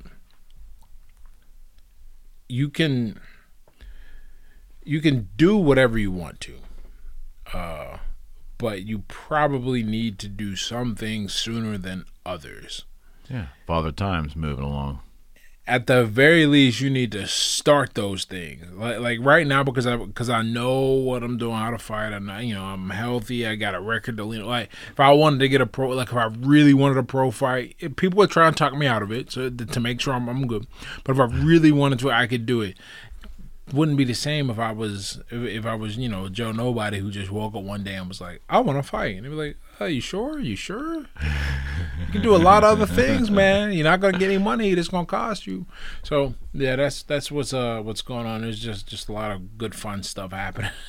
you 2.49 2.69
can 2.69 3.19
you 4.85 5.01
can 5.01 5.29
do 5.37 5.57
whatever 5.57 5.99
you 5.99 6.11
want 6.11 6.41
to, 6.41 6.57
uh, 7.55 7.99
but 8.59 8.83
you 8.83 9.01
probably 9.09 9.83
need 9.83 10.19
to 10.19 10.29
do 10.29 10.55
some 10.57 10.95
things 10.95 11.33
sooner 11.33 11.79
than 11.79 12.05
others. 12.27 12.85
yeah. 13.31 13.47
Father 13.67 13.91
Time's 13.91 14.37
moving 14.37 14.65
along. 14.65 15.01
At 15.67 15.87
the 15.87 16.05
very 16.05 16.45
least, 16.45 16.83
you 16.83 16.91
need 16.91 17.11
to 17.13 17.27
start 17.27 17.95
those 17.95 18.27
things. 18.27 18.71
Like 18.73 18.99
like 18.99 19.19
right 19.23 19.47
now, 19.47 19.63
because 19.63 19.87
I 19.87 19.97
because 19.97 20.29
I 20.29 20.43
know 20.43 20.81
what 20.81 21.23
I'm 21.23 21.39
doing, 21.39 21.55
how 21.55 21.71
to 21.71 21.79
fight. 21.79 22.13
I 22.13 22.19
know 22.19 22.39
you 22.39 22.55
know 22.55 22.65
I'm 22.65 22.91
healthy. 22.91 23.47
I 23.47 23.55
got 23.55 23.75
a 23.75 23.81
record 23.81 24.19
to 24.19 24.25
lean. 24.25 24.45
Like 24.45 24.69
if 24.91 25.01
I 25.01 25.11
wanted 25.13 25.39
to 25.39 25.49
get 25.49 25.63
a 25.63 25.67
pro, 25.67 25.89
like 25.89 26.09
if 26.09 26.17
I 26.17 26.27
really 26.27 26.75
wanted 26.75 26.99
a 26.99 27.03
pro 27.03 27.31
fight, 27.31 27.77
if 27.81 27.97
people 27.97 28.19
would 28.19 28.31
try 28.31 28.47
and 28.47 28.55
talk 28.55 28.75
me 28.75 28.87
out 28.87 29.03
of 29.03 29.11
it, 29.11 29.33
so 29.33 29.49
to 29.49 29.81
make 29.81 30.03
sure 30.03 30.13
I'm, 30.13 30.29
I'm 30.29 30.47
good. 30.47 30.67
But 31.03 31.13
if 31.13 31.21
I 31.21 31.25
really 31.25 31.73
wanted 31.73 31.99
to, 32.01 32.11
I 32.11 32.27
could 32.27 32.45
do 32.45 32.61
it. 32.61 32.77
Wouldn't 33.73 33.97
be 33.97 34.05
the 34.05 34.15
same 34.15 34.51
if 34.51 34.59
I 34.59 34.73
was 34.73 35.23
if, 35.31 35.43
if 35.49 35.65
I 35.65 35.75
was 35.77 35.97
you 35.97 36.11
know 36.11 36.29
Joe 36.29 36.53
Nobody 36.53 36.99
who 36.99 37.11
just 37.11 37.31
woke 37.31 37.55
up 37.55 37.63
one 37.63 37.85
day 37.85 37.95
and 37.95 38.07
was 38.07 38.21
like 38.21 38.43
I 38.51 38.59
want 38.61 38.79
to 38.79 38.83
fight 38.83 39.17
and 39.17 39.25
they'd 39.25 39.31
be 39.31 39.35
like 39.35 39.57
Are 39.81 39.89
you 39.89 40.01
sure? 40.01 40.39
you 40.39 40.57
sure? 40.57 41.01
You 41.01 42.13
can 42.13 42.23
do 42.23 42.35
a 42.35 42.39
lot 42.39 42.63
of 42.63 42.81
other 42.81 42.87
things, 42.87 43.31
man. 43.31 43.73
You're 43.73 43.85
not 43.85 44.01
gonna 44.01 44.19
get 44.19 44.31
any 44.31 44.39
money. 44.39 44.71
It's 44.71 44.89
gonna 44.89 45.07
cost 45.07 45.47
you. 45.47 45.67
So 46.03 46.35
yeah, 46.53 46.77
that's 46.77 47.03
that's 47.03 47.31
what's 47.31 47.53
uh 47.53 47.81
what's 47.83 48.03
going 48.03 48.27
on. 48.27 48.43
There's 48.43 48.61
just 48.61 48.87
just 48.87 49.09
a 49.09 49.13
lot 49.13 49.33
of 49.33 49.59
good 49.59 49.75
fun 49.75 50.03
stuff 50.03 50.33
happening. 50.33 50.71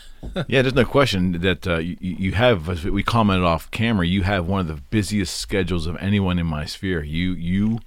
Yeah, 0.47 0.63
there's 0.63 0.73
no 0.73 0.85
question 0.85 1.33
that 1.41 1.67
uh, 1.67 1.77
you, 1.77 1.97
you 1.99 2.31
have, 2.31 2.67
as 2.67 2.83
we 2.83 3.03
commented 3.03 3.45
off 3.45 3.69
camera, 3.69 4.07
you 4.07 4.23
have 4.23 4.47
one 4.47 4.61
of 4.61 4.67
the 4.67 4.81
busiest 4.89 5.37
schedules 5.37 5.85
of 5.85 5.97
anyone 5.97 6.39
in 6.39 6.47
my 6.47 6.65
sphere. 6.65 7.03
You, 7.03 7.33
you, 7.33 7.77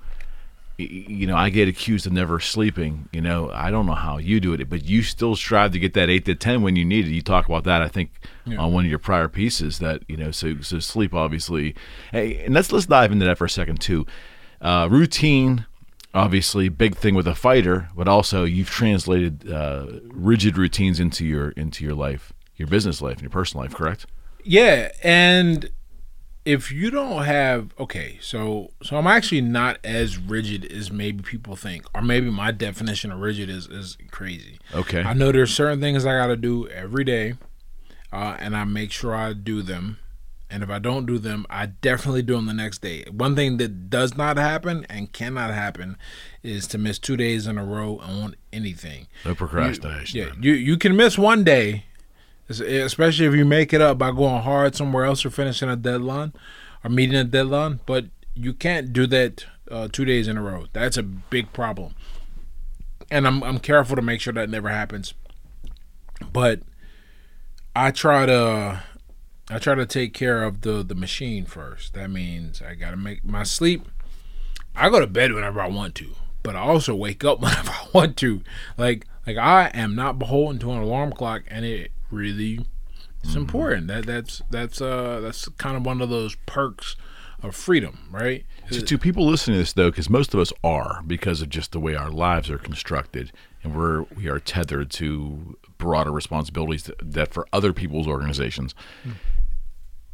you 0.78 1.26
know, 1.26 1.36
I 1.36 1.50
get 1.50 1.66
accused 1.66 2.06
of 2.06 2.12
never 2.12 2.38
sleeping. 2.38 3.08
You 3.12 3.20
know, 3.20 3.50
I 3.52 3.70
don't 3.70 3.84
know 3.84 3.94
how 3.94 4.18
you 4.18 4.38
do 4.38 4.52
it, 4.54 4.70
but 4.70 4.84
you 4.84 5.02
still 5.02 5.34
strive 5.34 5.72
to 5.72 5.78
get 5.78 5.94
that 5.94 6.08
eight 6.08 6.24
to 6.26 6.34
ten 6.34 6.62
when 6.62 6.76
you 6.76 6.84
need 6.84 7.06
it. 7.06 7.10
You 7.10 7.20
talk 7.22 7.46
about 7.46 7.64
that, 7.64 7.82
I 7.82 7.88
think, 7.88 8.12
on 8.56 8.72
one 8.72 8.84
of 8.84 8.90
your 8.90 9.00
prior 9.00 9.28
pieces. 9.28 9.80
That 9.80 10.02
you 10.08 10.16
know, 10.16 10.30
so 10.30 10.60
so 10.60 10.78
sleep 10.78 11.14
obviously. 11.14 11.74
Hey, 12.12 12.44
and 12.44 12.54
let's 12.54 12.70
let's 12.72 12.86
dive 12.86 13.10
into 13.10 13.24
that 13.24 13.38
for 13.38 13.44
a 13.46 13.50
second 13.50 13.80
too. 13.80 14.06
Uh, 14.60 14.88
routine 14.90 15.66
obviously 16.14 16.68
big 16.68 16.96
thing 16.96 17.14
with 17.14 17.26
a 17.26 17.34
fighter, 17.34 17.88
but 17.94 18.08
also 18.08 18.44
you've 18.44 18.70
translated 18.70 19.50
uh, 19.50 19.86
rigid 20.10 20.56
routines 20.56 21.00
into 21.00 21.24
your 21.24 21.50
into 21.50 21.84
your 21.84 21.94
life, 21.94 22.32
your 22.56 22.68
business 22.68 23.02
life, 23.02 23.14
and 23.14 23.22
your 23.22 23.30
personal 23.30 23.64
life. 23.64 23.74
Correct? 23.74 24.06
Yeah, 24.44 24.90
and 25.02 25.70
if 26.48 26.72
you 26.72 26.90
don't 26.90 27.24
have 27.24 27.74
okay, 27.78 28.18
so 28.22 28.70
so 28.82 28.96
I'm 28.96 29.06
actually 29.06 29.42
not 29.42 29.78
as 29.84 30.16
rigid 30.16 30.64
as 30.72 30.90
maybe 30.90 31.22
people 31.22 31.56
think, 31.56 31.84
or 31.94 32.00
maybe 32.00 32.30
my 32.30 32.52
definition 32.52 33.12
of 33.12 33.20
rigid 33.20 33.50
is 33.50 33.66
is 33.66 33.98
crazy. 34.10 34.58
Okay. 34.74 35.02
I 35.02 35.12
know 35.12 35.30
there's 35.30 35.54
certain 35.54 35.78
things 35.78 36.06
I 36.06 36.16
got 36.16 36.28
to 36.28 36.36
do 36.36 36.66
every 36.68 37.04
day, 37.04 37.34
uh, 38.10 38.36
and 38.38 38.56
I 38.56 38.64
make 38.64 38.92
sure 38.92 39.14
I 39.14 39.34
do 39.34 39.60
them. 39.60 39.98
And 40.50 40.62
if 40.62 40.70
I 40.70 40.78
don't 40.78 41.04
do 41.04 41.18
them, 41.18 41.44
I 41.50 41.66
definitely 41.66 42.22
do 42.22 42.34
them 42.34 42.46
the 42.46 42.54
next 42.54 42.80
day. 42.80 43.04
One 43.10 43.36
thing 43.36 43.58
that 43.58 43.90
does 43.90 44.16
not 44.16 44.38
happen 44.38 44.86
and 44.88 45.12
cannot 45.12 45.52
happen 45.52 45.98
is 46.42 46.66
to 46.68 46.78
miss 46.78 46.98
two 46.98 47.18
days 47.18 47.46
in 47.46 47.58
a 47.58 47.64
row 47.66 47.98
on 47.98 48.34
anything. 48.50 49.08
No 49.26 49.34
procrastination. 49.34 50.18
Yeah, 50.18 50.32
you 50.40 50.54
you 50.54 50.78
can 50.78 50.96
miss 50.96 51.18
one 51.18 51.44
day, 51.44 51.84
especially 52.48 53.26
if 53.26 53.34
you 53.34 53.44
make 53.44 53.72
it 53.72 53.80
up 53.80 53.98
by 53.98 54.10
going 54.10 54.42
hard 54.42 54.74
somewhere 54.74 55.04
else 55.04 55.24
or 55.24 55.30
finishing 55.30 55.68
a 55.68 55.76
deadline 55.76 56.32
or 56.82 56.90
meeting 56.90 57.16
a 57.16 57.24
deadline. 57.24 57.80
But 57.86 58.06
you 58.34 58.52
can't 58.52 58.92
do 58.92 59.06
that 59.08 59.46
uh, 59.70 59.88
two 59.90 60.04
days 60.04 60.28
in 60.28 60.36
a 60.36 60.42
row. 60.42 60.66
That's 60.72 60.96
a 60.96 61.02
big 61.02 61.52
problem, 61.52 61.94
and 63.10 63.26
I'm 63.26 63.42
I'm 63.42 63.58
careful 63.58 63.96
to 63.96 64.02
make 64.02 64.20
sure 64.20 64.32
that 64.32 64.48
never 64.48 64.68
happens. 64.68 65.14
But 66.32 66.62
I 67.76 67.90
try 67.90 68.26
to 68.26 68.82
I 69.50 69.58
try 69.58 69.74
to 69.74 69.86
take 69.86 70.14
care 70.14 70.42
of 70.42 70.62
the 70.62 70.82
the 70.82 70.94
machine 70.94 71.44
first. 71.44 71.94
That 71.94 72.10
means 72.10 72.62
I 72.62 72.74
got 72.74 72.90
to 72.92 72.96
make 72.96 73.24
my 73.24 73.42
sleep. 73.42 73.86
I 74.74 74.88
go 74.90 75.00
to 75.00 75.06
bed 75.06 75.32
whenever 75.32 75.60
I 75.60 75.68
want 75.68 75.94
to, 75.96 76.14
but 76.42 76.54
I 76.54 76.60
also 76.60 76.94
wake 76.94 77.24
up 77.24 77.40
whenever 77.42 77.70
I 77.70 77.86
want 77.92 78.16
to. 78.18 78.42
Like 78.76 79.06
like 79.26 79.36
I 79.36 79.70
am 79.74 79.94
not 79.94 80.18
beholden 80.18 80.58
to 80.60 80.72
an 80.72 80.78
alarm 80.78 81.12
clock, 81.12 81.42
and 81.48 81.64
it 81.64 81.92
really 82.10 82.66
it's 83.24 83.34
important. 83.34 83.88
That 83.88 84.06
that's 84.06 84.42
that's 84.50 84.80
uh 84.80 85.20
that's 85.20 85.48
kind 85.50 85.76
of 85.76 85.84
one 85.84 86.00
of 86.00 86.08
those 86.08 86.36
perks 86.46 86.96
of 87.42 87.54
freedom, 87.54 88.08
right? 88.10 88.44
So, 88.70 88.80
to 88.80 88.98
people 88.98 89.26
listening 89.26 89.56
to 89.56 89.58
this, 89.60 89.72
though, 89.72 89.90
because 89.90 90.10
most 90.10 90.34
of 90.34 90.40
us 90.40 90.52
are, 90.64 91.02
because 91.06 91.40
of 91.40 91.48
just 91.48 91.72
the 91.72 91.80
way 91.80 91.94
our 91.94 92.10
lives 92.10 92.50
are 92.50 92.58
constructed, 92.58 93.32
and 93.62 93.76
we're 93.76 94.02
we 94.02 94.28
are 94.28 94.38
tethered 94.38 94.90
to 94.92 95.56
broader 95.78 96.12
responsibilities 96.12 96.84
that, 96.84 97.12
that 97.12 97.32
for 97.32 97.46
other 97.52 97.72
people's 97.72 98.06
organizations. 98.06 98.74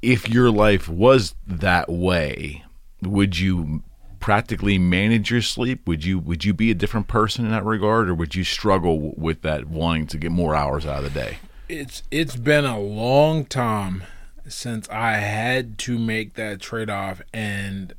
If 0.02 0.28
your 0.28 0.50
life 0.50 0.88
was 0.88 1.34
that 1.46 1.88
way, 1.88 2.62
would 3.02 3.38
you 3.38 3.82
practically 4.20 4.78
manage 4.78 5.30
your 5.30 5.42
sleep? 5.42 5.86
Would 5.86 6.04
you 6.04 6.18
would 6.18 6.44
you 6.44 6.54
be 6.54 6.70
a 6.70 6.74
different 6.74 7.08
person 7.08 7.44
in 7.44 7.50
that 7.50 7.64
regard, 7.64 8.08
or 8.08 8.14
would 8.14 8.34
you 8.34 8.44
struggle 8.44 9.14
with 9.16 9.42
that 9.42 9.66
wanting 9.66 10.06
to 10.08 10.18
get 10.18 10.30
more 10.30 10.54
hours 10.54 10.86
out 10.86 11.04
of 11.04 11.04
the 11.04 11.20
day? 11.20 11.38
It's 11.68 12.02
it's 12.10 12.36
been 12.36 12.64
a 12.64 12.78
long 12.78 13.44
time 13.44 14.04
since 14.46 14.88
I 14.90 15.12
had 15.12 15.78
to 15.78 15.98
make 15.98 16.34
that 16.34 16.60
trade 16.60 16.90
off 16.90 17.22
and 17.32 17.94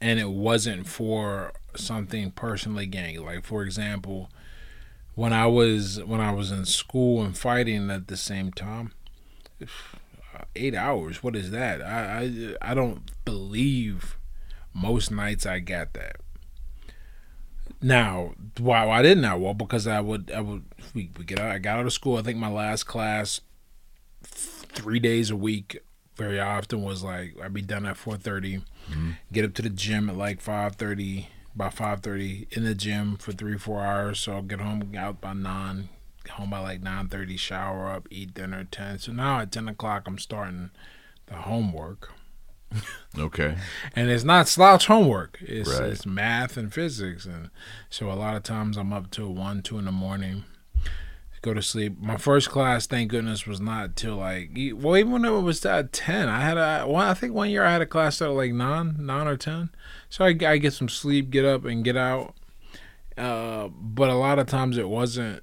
and 0.00 0.18
it 0.18 0.30
wasn't 0.30 0.86
for 0.86 1.52
something 1.76 2.30
personally 2.32 2.86
gaining. 2.86 3.24
Like 3.24 3.44
for 3.44 3.62
example, 3.62 4.30
when 5.14 5.32
I 5.32 5.46
was 5.46 6.02
when 6.04 6.20
I 6.20 6.32
was 6.32 6.50
in 6.50 6.64
school 6.64 7.22
and 7.22 7.36
fighting 7.36 7.90
at 7.90 8.08
the 8.08 8.16
same 8.16 8.52
time, 8.52 8.92
eight 10.56 10.74
hours. 10.74 11.22
What 11.22 11.36
is 11.36 11.50
that? 11.52 11.80
I 11.82 12.56
I, 12.62 12.70
I 12.72 12.74
don't 12.74 13.10
believe 13.24 14.16
most 14.74 15.10
nights 15.10 15.46
I 15.46 15.60
got 15.60 15.92
that. 15.94 16.16
Now, 17.80 18.34
why, 18.58 18.84
why 18.84 19.02
didn't 19.02 19.24
I? 19.24 19.34
Well, 19.34 19.54
because 19.54 19.86
I 19.86 20.00
would, 20.00 20.32
I 20.34 20.40
would, 20.40 20.64
we, 20.94 21.10
we 21.16 21.24
get 21.24 21.38
out, 21.38 21.50
I 21.50 21.58
got 21.58 21.78
out 21.78 21.86
of 21.86 21.92
school. 21.92 22.16
I 22.16 22.22
think 22.22 22.38
my 22.38 22.50
last 22.50 22.84
class, 22.84 23.40
three 24.22 24.98
days 24.98 25.30
a 25.30 25.36
week, 25.36 25.82
very 26.18 26.40
often 26.40 26.82
was 26.82 27.04
like 27.04 27.36
I'd 27.40 27.54
be 27.54 27.62
done 27.62 27.86
at 27.86 27.96
four 27.96 28.16
mm-hmm. 28.16 29.10
get 29.32 29.44
up 29.44 29.54
to 29.54 29.62
the 29.62 29.70
gym 29.70 30.10
at 30.10 30.16
like 30.16 30.40
five 30.40 30.74
thirty, 30.74 31.28
by 31.54 31.70
five 31.70 32.00
thirty 32.00 32.48
in 32.50 32.64
the 32.64 32.74
gym 32.74 33.16
for 33.16 33.32
three 33.32 33.56
four 33.56 33.80
hours. 33.80 34.18
So 34.18 34.32
I'll 34.32 34.42
get 34.42 34.60
home 34.60 34.92
out 34.98 35.20
by 35.20 35.32
nine, 35.32 35.88
home 36.30 36.50
by 36.50 36.58
like 36.58 36.82
nine 36.82 37.08
thirty, 37.08 37.36
shower 37.36 37.88
up, 37.88 38.08
eat 38.10 38.34
dinner 38.34 38.58
at 38.58 38.72
ten. 38.72 38.98
So 38.98 39.12
now 39.12 39.38
at 39.38 39.52
ten 39.52 39.68
o'clock 39.68 40.08
I'm 40.08 40.18
starting 40.18 40.70
the 41.26 41.36
homework 41.36 42.12
Okay. 43.18 43.56
and 43.96 44.10
it's 44.10 44.24
not 44.24 44.46
slouch 44.48 44.86
homework. 44.86 45.38
It's 45.40 45.68
Right. 45.68 45.90
it's 45.90 46.06
math 46.06 46.56
and 46.56 46.72
physics, 46.72 47.24
and 47.26 47.50
so 47.90 48.10
a 48.10 48.14
lot 48.14 48.36
of 48.36 48.42
times 48.42 48.76
I'm 48.76 48.92
up 48.92 49.10
till 49.10 49.32
one, 49.34 49.62
two 49.62 49.78
in 49.78 49.86
the 49.86 49.92
morning. 49.92 50.44
Go 51.40 51.54
to 51.54 51.62
sleep. 51.62 51.98
My 52.00 52.16
first 52.16 52.50
class, 52.50 52.86
thank 52.86 53.10
goodness, 53.10 53.46
was 53.46 53.60
not 53.60 53.94
till 53.96 54.16
like 54.16 54.50
well, 54.74 54.96
even 54.96 55.12
when 55.12 55.24
it 55.24 55.30
was 55.30 55.64
at 55.64 55.92
ten. 55.92 56.28
I 56.28 56.40
had 56.40 56.56
a 56.58 56.84
well, 56.86 56.96
I 57.10 57.14
think 57.14 57.32
one 57.32 57.48
year 57.50 57.64
I 57.64 57.72
had 57.72 57.80
a 57.80 57.86
class 57.86 58.20
at 58.20 58.30
like 58.30 58.52
nine, 58.52 58.96
nine 58.98 59.26
or 59.28 59.36
ten. 59.36 59.70
So 60.10 60.24
I, 60.24 60.36
I 60.46 60.58
get 60.58 60.72
some 60.72 60.88
sleep, 60.88 61.30
get 61.30 61.44
up, 61.44 61.64
and 61.64 61.84
get 61.84 61.96
out. 61.96 62.34
Uh, 63.16 63.68
but 63.68 64.10
a 64.10 64.14
lot 64.14 64.38
of 64.38 64.46
times 64.46 64.76
it 64.78 64.88
wasn't. 64.88 65.42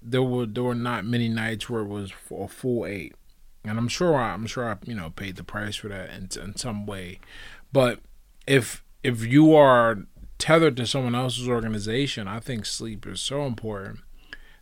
There 0.00 0.22
were 0.22 0.46
there 0.46 0.62
were 0.64 0.74
not 0.74 1.04
many 1.04 1.28
nights 1.28 1.68
where 1.68 1.82
it 1.82 1.88
was 1.88 2.12
a 2.30 2.46
full 2.48 2.86
eight 2.86 3.14
and 3.64 3.78
I'm 3.78 3.88
sure 3.88 4.16
I, 4.16 4.32
I'm 4.32 4.46
sure 4.46 4.68
I 4.68 4.76
you 4.84 4.94
know 4.94 5.10
paid 5.10 5.36
the 5.36 5.44
price 5.44 5.76
for 5.76 5.88
that 5.88 6.10
in, 6.10 6.28
in 6.42 6.56
some 6.56 6.86
way. 6.86 7.20
But 7.72 8.00
if 8.46 8.82
if 9.02 9.24
you 9.24 9.54
are 9.54 9.98
tethered 10.38 10.76
to 10.76 10.86
someone 10.86 11.14
else's 11.14 11.48
organization, 11.48 12.28
I 12.28 12.40
think 12.40 12.64
sleep 12.64 13.06
is 13.06 13.20
so 13.20 13.44
important 13.44 14.00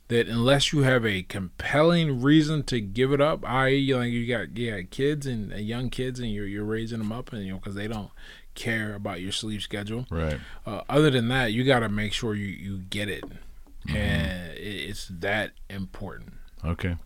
that 0.09 0.29
unless 0.29 0.73
you 0.73 0.81
have 0.81 1.05
a 1.05 1.23
compelling 1.23 2.23
reason 2.23 2.63
to 2.65 2.81
give 2.81 3.13
it 3.13 3.21
up, 3.21 3.45
i.e., 3.49 3.95
like 3.95 4.11
you 4.11 4.27
got 4.27 4.57
you 4.57 4.71
got 4.71 4.91
kids 4.91 5.27
and 5.27 5.53
uh, 5.53 5.57
young 5.57 5.91
kids, 5.91 6.21
and 6.21 6.31
you're 6.31 6.47
you're 6.47 6.65
raising 6.65 6.99
them 6.99 7.13
up, 7.13 7.33
and 7.33 7.45
you 7.45 7.53
know 7.53 7.59
because 7.59 7.75
they 7.75 7.89
don't 7.89 8.11
care 8.55 8.95
about 8.95 9.21
your 9.21 9.33
sleep 9.33 9.61
schedule. 9.61 10.07
Right. 10.11 10.39
Uh, 10.65 10.83
other 10.89 11.11
than 11.11 11.29
that, 11.29 11.53
you 11.53 11.65
got 11.65 11.81
to 11.81 11.89
make 11.89 12.13
sure 12.13 12.35
you 12.35 12.47
you 12.47 12.79
get 12.79 13.09
it, 13.09 13.25
and 13.89 14.53
it, 14.53 14.59
it's 14.59 15.09
that 15.09 15.53
important. 15.69 16.35
Okay. 16.65 16.97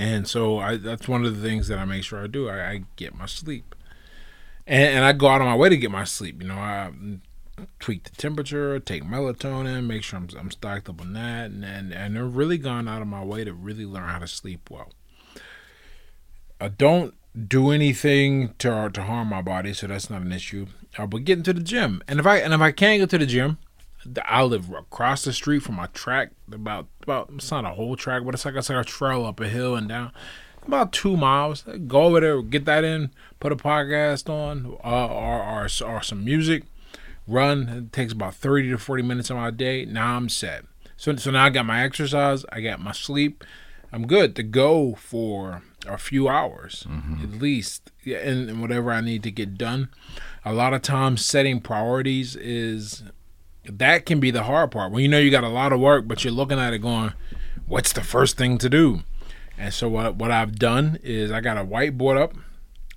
And 0.00 0.26
so 0.26 0.58
I, 0.58 0.78
that's 0.78 1.08
one 1.08 1.26
of 1.26 1.36
the 1.36 1.46
things 1.46 1.68
that 1.68 1.78
I 1.78 1.84
make 1.84 2.04
sure 2.04 2.24
I 2.24 2.26
do. 2.26 2.48
I, 2.48 2.70
I 2.70 2.84
get 2.96 3.14
my 3.14 3.26
sleep, 3.26 3.74
and, 4.66 4.94
and 4.94 5.04
I 5.04 5.12
go 5.12 5.26
out 5.28 5.42
of 5.42 5.46
my 5.46 5.54
way 5.54 5.68
to 5.68 5.76
get 5.76 5.90
my 5.90 6.04
sleep. 6.04 6.40
You 6.40 6.48
know, 6.48 6.54
I 6.54 6.90
tweak 7.78 8.04
the 8.04 8.16
temperature, 8.16 8.80
take 8.80 9.04
melatonin, 9.04 9.84
make 9.86 10.02
sure 10.02 10.18
I'm, 10.18 10.28
I'm 10.38 10.50
stocked 10.50 10.88
up 10.88 11.02
on 11.02 11.12
that, 11.12 11.50
and 11.50 11.66
and 11.66 11.92
and 11.92 12.18
I've 12.18 12.34
really 12.34 12.56
gone 12.56 12.88
out 12.88 13.02
of 13.02 13.08
my 13.08 13.22
way 13.22 13.44
to 13.44 13.52
really 13.52 13.84
learn 13.84 14.08
how 14.08 14.20
to 14.20 14.26
sleep 14.26 14.70
well. 14.70 14.90
I 16.58 16.68
don't 16.68 17.12
do 17.46 17.68
anything 17.70 18.54
to 18.60 18.88
to 18.88 19.02
harm 19.02 19.28
my 19.28 19.42
body, 19.42 19.74
so 19.74 19.86
that's 19.86 20.08
not 20.08 20.22
an 20.22 20.32
issue. 20.32 20.68
Uh, 20.96 21.06
but 21.06 21.24
getting 21.24 21.44
to 21.44 21.52
the 21.52 21.60
gym, 21.60 22.02
and 22.08 22.18
if 22.18 22.26
I 22.26 22.38
and 22.38 22.54
if 22.54 22.60
I 22.62 22.72
can't 22.72 23.00
get 23.00 23.10
to 23.10 23.18
the 23.18 23.26
gym, 23.26 23.58
I 24.24 24.42
live 24.42 24.70
across 24.70 25.24
the 25.24 25.32
street 25.32 25.62
from 25.62 25.76
my 25.76 25.86
track. 25.86 26.30
About 26.52 26.86
about 27.02 27.30
it's 27.34 27.50
not 27.50 27.64
a 27.64 27.70
whole 27.70 27.96
track, 27.96 28.24
but 28.24 28.34
it's 28.34 28.44
like 28.44 28.54
it's 28.54 28.70
like 28.70 28.84
a 28.84 28.88
trail 28.88 29.24
up 29.24 29.40
a 29.40 29.48
hill 29.48 29.76
and 29.76 29.88
down. 29.88 30.12
About 30.66 30.92
two 30.92 31.16
miles. 31.16 31.64
Go 31.86 32.02
over 32.02 32.20
there, 32.20 32.42
get 32.42 32.64
that 32.66 32.84
in, 32.84 33.10
put 33.40 33.52
a 33.52 33.56
podcast 33.56 34.28
on, 34.28 34.76
uh, 34.84 35.06
or, 35.06 35.42
or 35.42 35.68
or 35.86 36.02
some 36.02 36.24
music. 36.24 36.64
Run. 37.26 37.68
It 37.68 37.92
takes 37.92 38.12
about 38.12 38.34
thirty 38.34 38.68
to 38.70 38.78
forty 38.78 39.02
minutes 39.02 39.30
of 39.30 39.36
my 39.36 39.50
day. 39.50 39.84
Now 39.84 40.16
I'm 40.16 40.28
set. 40.28 40.64
So 40.96 41.14
so 41.16 41.30
now 41.30 41.46
I 41.46 41.50
got 41.50 41.66
my 41.66 41.82
exercise. 41.82 42.44
I 42.50 42.60
got 42.60 42.80
my 42.80 42.92
sleep. 42.92 43.44
I'm 43.92 44.06
good 44.06 44.36
to 44.36 44.42
go 44.42 44.94
for 44.94 45.62
a 45.86 45.98
few 45.98 46.28
hours 46.28 46.86
at 47.22 47.30
least, 47.40 47.90
yeah, 48.04 48.18
and, 48.18 48.48
and 48.48 48.60
whatever 48.60 48.92
I 48.92 49.00
need 49.00 49.22
to 49.24 49.30
get 49.30 49.56
done. 49.58 49.88
A 50.44 50.52
lot 50.52 50.74
of 50.74 50.82
times, 50.82 51.24
setting 51.24 51.60
priorities 51.60 52.36
is 52.36 53.02
that 53.64 54.06
can 54.06 54.20
be 54.20 54.30
the 54.30 54.44
hard 54.44 54.70
part 54.70 54.92
when 54.92 55.02
you 55.02 55.08
know 55.08 55.18
you 55.18 55.30
got 55.30 55.44
a 55.44 55.48
lot 55.48 55.72
of 55.72 55.80
work, 55.80 56.08
but 56.08 56.24
you're 56.24 56.32
looking 56.32 56.58
at 56.58 56.72
it 56.72 56.78
going, 56.78 57.12
"What's 57.66 57.92
the 57.92 58.02
first 58.02 58.36
thing 58.36 58.58
to 58.58 58.68
do?" 58.68 59.02
And 59.58 59.72
so 59.72 59.88
what 59.88 60.16
what 60.16 60.30
I've 60.30 60.58
done 60.58 60.98
is 61.02 61.30
I 61.30 61.40
got 61.40 61.58
a 61.58 61.64
whiteboard 61.64 62.20
up 62.20 62.34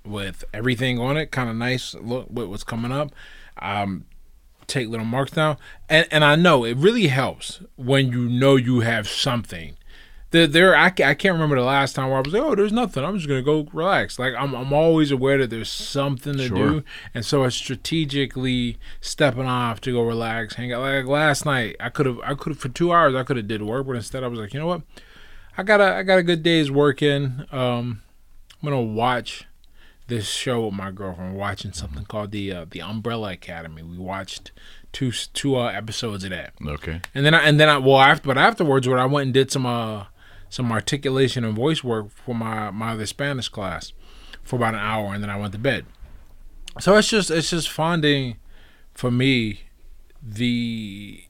with 0.04 0.44
everything 0.52 0.98
on 0.98 1.16
it, 1.16 1.30
kind 1.30 1.50
of 1.50 1.56
nice 1.56 1.94
look 1.94 2.28
with 2.30 2.48
what's 2.48 2.64
coming 2.64 2.92
up. 2.92 3.12
Um, 3.60 4.06
take 4.66 4.88
little 4.88 5.06
marks 5.06 5.32
down, 5.32 5.58
and 5.88 6.06
and 6.10 6.24
I 6.24 6.36
know 6.36 6.64
it 6.64 6.76
really 6.76 7.08
helps 7.08 7.60
when 7.76 8.10
you 8.10 8.28
know 8.28 8.56
you 8.56 8.80
have 8.80 9.08
something. 9.08 9.76
There, 10.34 10.48
there 10.48 10.76
I, 10.76 10.86
I 10.86 11.14
can't 11.14 11.34
remember 11.34 11.54
the 11.54 11.62
last 11.62 11.94
time 11.94 12.08
where 12.08 12.16
I 12.16 12.20
was 12.20 12.32
like, 12.32 12.42
oh, 12.42 12.56
there's 12.56 12.72
nothing. 12.72 13.04
I'm 13.04 13.16
just 13.16 13.28
gonna 13.28 13.40
go 13.40 13.68
relax. 13.72 14.18
Like 14.18 14.34
I'm, 14.36 14.52
I'm 14.52 14.72
always 14.72 15.12
aware 15.12 15.38
that 15.38 15.48
there's 15.50 15.70
something 15.70 16.36
to 16.38 16.48
Sure. 16.48 16.56
do, 16.56 16.84
and 17.14 17.24
so 17.24 17.44
I 17.44 17.50
strategically 17.50 18.76
stepping 19.00 19.46
off 19.46 19.80
to 19.82 19.92
go 19.92 20.02
relax, 20.02 20.54
hang 20.54 20.72
out. 20.72 20.80
Like 20.80 21.06
last 21.06 21.46
night, 21.46 21.76
I 21.78 21.88
could 21.88 22.06
have, 22.06 22.18
I 22.24 22.34
could 22.34 22.54
have 22.54 22.58
for 22.58 22.68
two 22.68 22.92
hours, 22.92 23.14
I 23.14 23.22
could 23.22 23.36
have 23.36 23.46
did 23.46 23.62
work, 23.62 23.86
but 23.86 23.94
instead 23.94 24.24
I 24.24 24.26
was 24.26 24.40
like, 24.40 24.52
you 24.52 24.58
know 24.58 24.66
what, 24.66 24.82
I 25.56 25.62
got 25.62 25.80
a, 25.80 25.94
I 25.94 26.02
got 26.02 26.18
a 26.18 26.24
good 26.24 26.42
day's 26.42 26.68
work 26.68 27.00
in. 27.00 27.46
Um, 27.52 28.02
I'm 28.60 28.70
gonna 28.70 28.82
watch 28.82 29.46
this 30.08 30.28
show 30.28 30.64
with 30.66 30.74
my 30.74 30.90
girlfriend. 30.90 31.34
We're 31.34 31.38
watching 31.38 31.72
something 31.72 32.06
called 32.06 32.32
the 32.32 32.52
uh, 32.52 32.66
the 32.68 32.82
Umbrella 32.82 33.30
Academy. 33.30 33.84
We 33.84 33.98
watched 33.98 34.50
two 34.92 35.12
two 35.12 35.54
uh, 35.54 35.68
episodes 35.68 36.24
of 36.24 36.30
that. 36.30 36.54
Okay. 36.66 37.02
And 37.14 37.24
then 37.24 37.34
I, 37.34 37.42
and 37.42 37.60
then 37.60 37.68
I 37.68 37.78
well 37.78 38.00
after 38.00 38.26
but 38.26 38.36
afterwards 38.36 38.88
what 38.88 38.98
I 38.98 39.06
went 39.06 39.26
and 39.26 39.34
did 39.34 39.52
some 39.52 39.64
uh 39.64 40.06
some 40.54 40.70
articulation 40.70 41.44
and 41.44 41.56
voice 41.56 41.82
work 41.82 42.10
for 42.12 42.32
my 42.32 42.70
my 42.70 42.92
other 42.92 43.06
Spanish 43.06 43.48
class 43.48 43.92
for 44.44 44.54
about 44.54 44.74
an 44.74 44.80
hour 44.80 45.12
and 45.12 45.20
then 45.20 45.28
I 45.28 45.36
went 45.36 45.52
to 45.54 45.58
bed. 45.58 45.84
so 46.78 46.96
it's 46.96 47.08
just 47.08 47.28
it's 47.28 47.50
just 47.50 47.68
finding 47.68 48.36
for 48.92 49.10
me 49.10 49.62
the 50.22 51.24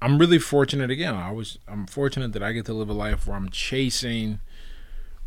I'm 0.00 0.16
really 0.16 0.38
fortunate 0.38 0.90
again. 0.90 1.14
I 1.14 1.32
was 1.32 1.58
I'm 1.68 1.86
fortunate 1.86 2.32
that 2.32 2.42
I 2.42 2.52
get 2.52 2.64
to 2.64 2.72
live 2.72 2.88
a 2.88 2.94
life 2.94 3.26
where 3.26 3.36
I'm 3.36 3.50
chasing 3.50 4.40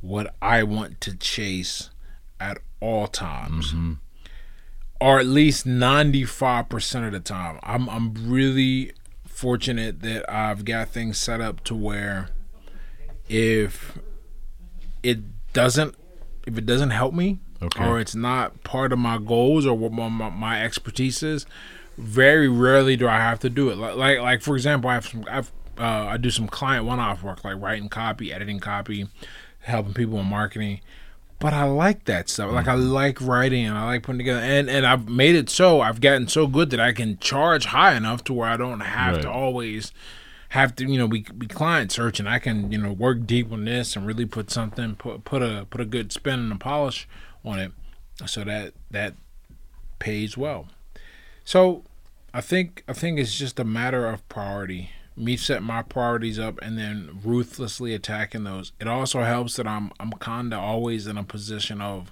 what 0.02 0.34
I 0.42 0.64
want 0.64 1.00
to 1.02 1.16
chase 1.16 1.92
at 2.40 2.58
all 2.80 3.06
times. 3.06 3.68
Mm-hmm. 3.68 3.94
Or 5.02 5.20
at 5.20 5.28
least 5.28 5.68
95% 5.68 7.06
of 7.06 7.12
the 7.12 7.20
time. 7.20 7.60
I'm 7.62 7.88
I'm 7.90 8.12
really 8.16 8.94
fortunate 9.28 10.02
that 10.02 10.28
I've 10.28 10.66
got 10.66 10.90
things 10.90 11.20
set 11.20 11.42
up 11.42 11.64
to 11.66 11.76
where 11.76 12.30
if 13.30 13.98
it 15.04 15.20
doesn't 15.54 15.96
if 16.46 16.58
it 16.58 16.66
doesn't 16.66 16.90
help 16.92 17.14
me 17.14 17.40
Okay. 17.62 17.86
or 17.86 18.00
it's 18.00 18.16
not 18.16 18.64
part 18.64 18.94
of 18.94 19.00
my 19.00 19.18
goals 19.18 19.66
or 19.66 19.78
what 19.78 19.92
my, 19.92 20.08
my, 20.08 20.30
my 20.30 20.64
expertise 20.64 21.22
is 21.22 21.46
very 21.98 22.48
rarely 22.48 22.96
do 22.96 23.08
i 23.08 23.18
have 23.18 23.40
to 23.40 23.50
do 23.50 23.70
it. 23.70 23.78
Like 23.78 23.96
like, 23.96 24.20
like 24.20 24.42
for 24.42 24.56
example 24.56 24.90
i 24.90 24.94
have 24.94 25.06
some 25.08 25.26
i've 25.30 25.52
uh, 25.78 25.84
i 26.10 26.18
do 26.18 26.30
some 26.32 26.48
client 26.48 26.86
one-off 26.86 27.22
work 27.24 27.44
like 27.44 27.62
writing 27.62 27.90
copy 27.90 28.32
editing 28.34 28.60
copy 28.60 29.08
helping 29.60 29.94
people 29.94 30.20
in 30.20 30.26
marketing. 30.26 30.80
But 31.40 31.54
i 31.54 31.64
like 31.64 32.06
that 32.06 32.30
stuff. 32.30 32.52
Like 32.52 32.68
i 32.68 32.74
like 32.76 33.20
writing 33.22 33.66
and 33.66 33.78
i 33.78 33.86
like 33.86 34.04
putting 34.04 34.20
together. 34.20 34.40
And 34.42 34.70
and 34.70 34.86
i've 34.86 35.08
made 35.10 35.36
it 35.36 35.50
so 35.50 35.82
i've 35.82 36.00
gotten 36.02 36.28
so 36.30 36.48
good 36.48 36.70
that 36.70 36.80
i 36.80 36.92
can 36.94 37.18
charge 37.20 37.66
high 37.66 37.96
enough 37.96 38.24
to 38.26 38.34
where 38.34 38.48
i 38.50 38.56
don't 38.58 38.80
have 38.82 39.16
Right. 39.16 39.22
to 39.24 39.30
always 39.32 39.92
have 40.50 40.76
to 40.76 40.86
you 40.86 40.98
know 40.98 41.08
be, 41.08 41.22
be 41.38 41.46
client 41.46 41.92
searching 41.92 42.26
i 42.26 42.40
can 42.40 42.72
you 42.72 42.78
know 42.78 42.92
work 42.92 43.26
deep 43.26 43.52
on 43.52 43.66
this 43.66 43.96
and 43.96 44.06
really 44.06 44.26
put 44.26 44.50
something 44.50 44.96
put 44.96 45.24
put 45.24 45.42
a 45.42 45.68
put 45.70 45.80
a 45.80 45.86
good 45.86 46.12
spin 46.12 46.40
and 46.40 46.52
a 46.52 46.56
polish 46.56 47.08
on 47.44 47.60
it. 47.60 47.72
So 48.26 48.44
that 48.44 48.74
that 48.92 49.16
pays 50.00 50.38
well. 50.38 50.68
So 51.44 51.84
i 52.32 52.42
think 52.42 52.84
i 52.88 52.94
think 52.94 53.18
it's 53.20 53.38
just 53.38 53.60
a 53.60 53.64
matter 53.64 54.08
of 54.08 54.28
priority. 54.30 54.92
Me 55.16 55.36
setting 55.36 55.66
my 55.66 55.82
priorities 55.82 56.40
up 56.40 56.60
and 56.62 56.78
then 56.78 57.20
ruthlessly 57.24 57.94
attacking 57.94 58.46
those. 58.46 58.72
It 58.80 58.88
also 58.88 59.24
helps 59.24 59.56
that 59.56 59.68
i'm 59.68 59.92
i'm 60.00 60.12
kind 60.14 60.54
of 60.54 60.60
always 60.60 61.08
in 61.08 61.18
a 61.18 61.24
position 61.24 61.82
of 61.82 62.12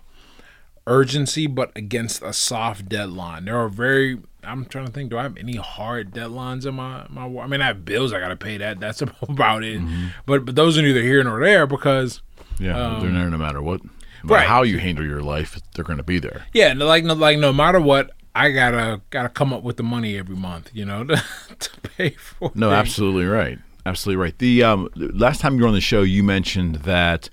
urgency 0.85 1.47
but 1.47 1.71
against 1.75 2.21
a 2.21 2.33
soft 2.33 2.89
deadline. 2.89 3.45
There 3.45 3.57
are 3.57 3.69
very 3.69 4.19
i'm 4.47 4.65
trying 4.65 4.85
to 4.85 4.91
think 4.91 5.09
do 5.09 5.17
i 5.17 5.23
have 5.23 5.37
any 5.37 5.55
hard 5.55 6.11
deadlines 6.11 6.65
in 6.65 6.73
my 6.75 7.05
my 7.09 7.25
i 7.41 7.47
mean 7.47 7.61
i 7.61 7.67
have 7.67 7.83
bills 7.85 8.13
i 8.13 8.19
gotta 8.19 8.35
pay 8.35 8.57
that 8.57 8.79
that's 8.79 9.01
about 9.21 9.63
it 9.63 9.81
but 10.25 10.45
but 10.45 10.55
those 10.55 10.77
are 10.77 10.81
neither 10.81 11.01
here 11.01 11.23
nor 11.23 11.39
there 11.43 11.67
because 11.67 12.21
Yeah, 12.59 12.99
they're 13.01 13.11
there 13.11 13.29
no 13.29 13.37
matter 13.37 13.61
what. 13.61 13.81
No 13.83 13.89
Um, 14.23 14.29
right. 14.31 14.47
how 14.47 14.63
you 14.63 14.79
handle 14.79 15.05
your 15.05 15.21
life, 15.21 15.59
they're 15.75 15.85
going 15.85 15.99
to 15.99 16.03
be 16.03 16.17
there. 16.19 16.47
Yeah, 16.51 16.73
no, 16.73 16.87
like 16.87 17.03
no, 17.03 17.13
like 17.13 17.37
no 17.37 17.53
matter 17.53 17.79
what, 17.79 18.09
I 18.33 18.49
gotta 18.51 19.01
gotta 19.11 19.29
come 19.29 19.53
up 19.53 19.61
with 19.63 19.77
the 19.77 19.83
money 19.83 20.17
every 20.17 20.35
month, 20.35 20.71
you 20.73 20.83
know, 20.85 21.03
to, 21.11 21.15
to 21.59 21.69
pay 21.81 22.09
for. 22.11 22.51
No, 22.55 22.69
things. 22.69 22.79
absolutely 22.79 23.25
right. 23.25 23.59
Absolutely 23.85 24.21
right. 24.23 24.37
The 24.37 24.63
um, 24.63 24.89
last 24.95 25.39
time 25.41 25.55
you 25.55 25.61
were 25.61 25.67
on 25.67 25.75
the 25.75 25.81
show, 25.81 26.01
you 26.01 26.23
mentioned 26.23 26.77
that 26.77 27.29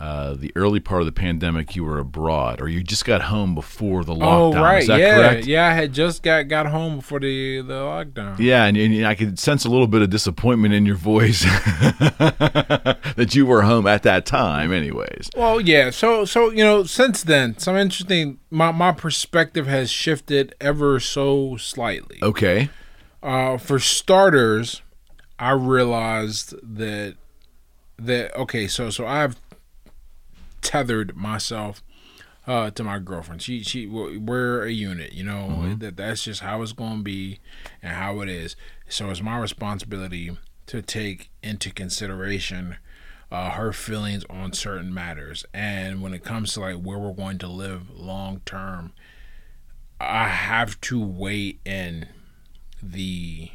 uh, 0.00 0.32
the 0.32 0.50
early 0.56 0.80
part 0.80 1.02
of 1.02 1.06
the 1.06 1.12
pandemic 1.12 1.76
you 1.76 1.84
were 1.84 1.98
abroad, 1.98 2.62
or 2.62 2.70
you 2.70 2.82
just 2.82 3.04
got 3.04 3.20
home 3.20 3.54
before 3.54 4.02
the 4.02 4.14
lockdown. 4.14 4.54
Oh 4.56 4.62
right, 4.62 4.80
Is 4.80 4.88
that 4.88 4.98
yeah, 4.98 5.16
correct? 5.16 5.46
yeah. 5.46 5.66
I 5.68 5.72
had 5.74 5.92
just 5.92 6.22
got 6.22 6.48
got 6.48 6.64
home 6.64 6.96
before 6.96 7.20
the 7.20 7.60
the 7.60 7.74
lockdown. 7.74 8.38
Yeah, 8.38 8.64
and, 8.64 8.78
and 8.78 9.06
I 9.06 9.14
could 9.14 9.38
sense 9.38 9.66
a 9.66 9.68
little 9.68 9.86
bit 9.86 10.00
of 10.00 10.08
disappointment 10.08 10.72
in 10.72 10.86
your 10.86 10.96
voice 10.96 11.42
that 11.44 13.32
you 13.34 13.44
were 13.44 13.60
home 13.60 13.86
at 13.86 14.02
that 14.04 14.24
time, 14.24 14.72
anyways. 14.72 15.28
Well, 15.36 15.60
yeah. 15.60 15.90
So 15.90 16.24
so 16.24 16.50
you 16.50 16.64
know, 16.64 16.84
since 16.84 17.22
then, 17.22 17.58
some 17.58 17.76
interesting. 17.76 18.38
My 18.48 18.72
my 18.72 18.92
perspective 18.92 19.66
has 19.66 19.90
shifted 19.90 20.54
ever 20.62 20.98
so 20.98 21.58
slightly. 21.58 22.18
Okay. 22.22 22.70
Uh, 23.22 23.58
for 23.58 23.78
starters, 23.78 24.80
I 25.38 25.50
realized 25.50 26.54
that 26.62 27.16
that 27.98 28.34
okay, 28.34 28.66
so 28.66 28.88
so 28.88 29.06
I've 29.06 29.36
tethered 30.62 31.16
myself 31.16 31.82
uh, 32.46 32.70
to 32.70 32.82
my 32.82 32.98
girlfriend. 32.98 33.42
She 33.42 33.62
she 33.62 33.86
we're 33.86 34.64
a 34.64 34.70
unit, 34.70 35.12
you 35.12 35.24
know. 35.24 35.74
That 35.78 35.96
that's 35.96 36.24
just 36.24 36.40
how 36.40 36.62
it's 36.62 36.72
going 36.72 36.98
to 36.98 37.02
be 37.02 37.38
and 37.82 37.94
how 37.94 38.20
it 38.20 38.28
is. 38.28 38.56
So 38.88 39.10
it's 39.10 39.22
my 39.22 39.38
responsibility 39.38 40.36
to 40.66 40.82
take 40.82 41.30
into 41.42 41.70
consideration 41.72 42.76
uh, 43.30 43.50
her 43.50 43.72
feelings 43.72 44.24
on 44.28 44.52
certain 44.52 44.92
matters. 44.92 45.44
And 45.54 46.02
when 46.02 46.14
it 46.14 46.24
comes 46.24 46.54
to 46.54 46.60
like 46.60 46.76
where 46.76 46.98
we're 46.98 47.12
going 47.12 47.38
to 47.38 47.46
live 47.46 47.90
long 47.90 48.40
term, 48.44 48.92
I 50.00 50.28
have 50.28 50.80
to 50.82 51.00
weigh 51.00 51.58
in 51.64 52.08
the 52.82 53.50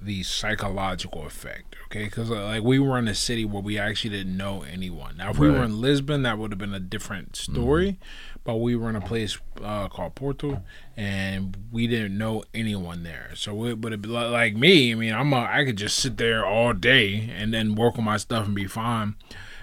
the 0.00 0.22
psychological 0.22 1.26
effect 1.26 1.74
okay 1.86 2.04
because 2.04 2.30
like 2.30 2.62
we 2.62 2.78
were 2.78 2.96
in 2.98 3.08
a 3.08 3.14
city 3.14 3.44
where 3.44 3.62
we 3.62 3.76
actually 3.78 4.10
didn't 4.10 4.36
know 4.36 4.62
anyone 4.62 5.16
now 5.16 5.30
if 5.30 5.38
we 5.38 5.50
were 5.50 5.64
in 5.64 5.80
lisbon 5.80 6.22
that 6.22 6.38
would 6.38 6.52
have 6.52 6.58
been 6.58 6.72
a 6.74 6.78
different 6.80 7.34
story 7.34 7.98
but 8.44 8.56
we 8.56 8.76
were 8.76 8.88
in 8.88 8.94
a 8.96 9.00
place 9.00 9.38
uh, 9.62 9.88
called 9.88 10.14
porto 10.14 10.62
and 10.96 11.56
we 11.72 11.86
didn't 11.86 12.16
know 12.16 12.42
anyone 12.54 13.02
there 13.02 13.30
so 13.34 13.64
it 13.64 13.78
would 13.78 13.90
have 13.92 14.00
been 14.02 14.12
like 14.12 14.54
me 14.54 14.92
i 14.92 14.94
mean 14.94 15.12
i'm 15.12 15.32
a, 15.32 15.40
i 15.50 15.64
could 15.64 15.76
just 15.76 15.98
sit 15.98 16.16
there 16.16 16.46
all 16.46 16.72
day 16.72 17.28
and 17.36 17.52
then 17.52 17.74
work 17.74 17.98
on 17.98 18.04
my 18.04 18.16
stuff 18.16 18.46
and 18.46 18.54
be 18.54 18.66
fine 18.66 19.14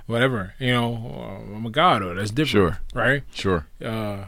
whatever 0.05 0.53
you 0.59 0.71
know 0.71 1.39
uh, 1.49 1.55
i'm 1.55 1.65
a 1.65 1.69
god 1.69 2.03
or 2.03 2.13
that's 2.13 2.31
different 2.31 2.75
Sure. 2.75 2.79
right 2.93 3.23
Sure. 3.33 3.65
uh, 3.83 4.25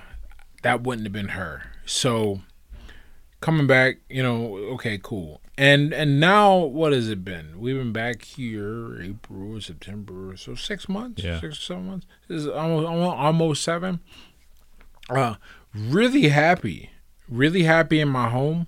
that 0.63 0.81
wouldn't 0.81 1.05
have 1.05 1.13
been 1.13 1.29
her. 1.29 1.63
So 1.85 2.41
coming 3.41 3.67
back, 3.67 3.97
you 4.09 4.23
know, 4.23 4.55
okay, 4.73 4.99
cool. 5.01 5.39
And 5.57 5.91
and 5.93 6.19
now 6.19 6.55
what 6.57 6.93
has 6.93 7.09
it 7.09 7.25
been? 7.25 7.59
We've 7.59 7.75
been 7.77 7.91
back 7.93 8.21
here 8.23 9.01
April, 9.01 9.59
September, 9.59 10.35
so 10.37 10.53
six 10.53 10.87
months, 10.87 11.23
Yeah. 11.23 11.39
six 11.39 11.57
or 11.57 11.61
seven 11.61 11.87
months. 11.87 12.05
This 12.27 12.43
is 12.43 12.47
almost 12.47 12.87
almost, 12.87 13.17
almost 13.17 13.63
seven. 13.63 13.99
Uh, 15.09 15.35
really 15.73 16.27
happy, 16.29 16.91
really 17.27 17.63
happy 17.63 17.99
in 17.99 18.09
my 18.09 18.29
home. 18.29 18.67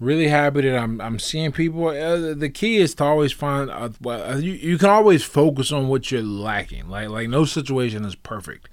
Really 0.00 0.28
happy 0.28 0.62
that 0.62 0.76
I'm 0.76 1.00
I'm 1.00 1.18
seeing 1.18 1.52
people. 1.52 1.88
Uh, 1.88 2.32
the 2.34 2.48
key 2.48 2.76
is 2.78 2.94
to 2.96 3.04
always 3.04 3.32
find. 3.32 3.68
Uh, 3.70 3.90
well, 4.00 4.32
uh, 4.32 4.36
you 4.38 4.52
you 4.52 4.78
can 4.78 4.88
always 4.90 5.24
focus 5.24 5.70
on 5.72 5.88
what 5.88 6.10
you're 6.10 6.22
lacking. 6.22 6.88
Like 6.88 7.08
like 7.08 7.28
no 7.28 7.44
situation 7.44 8.04
is 8.04 8.14
perfect, 8.14 8.68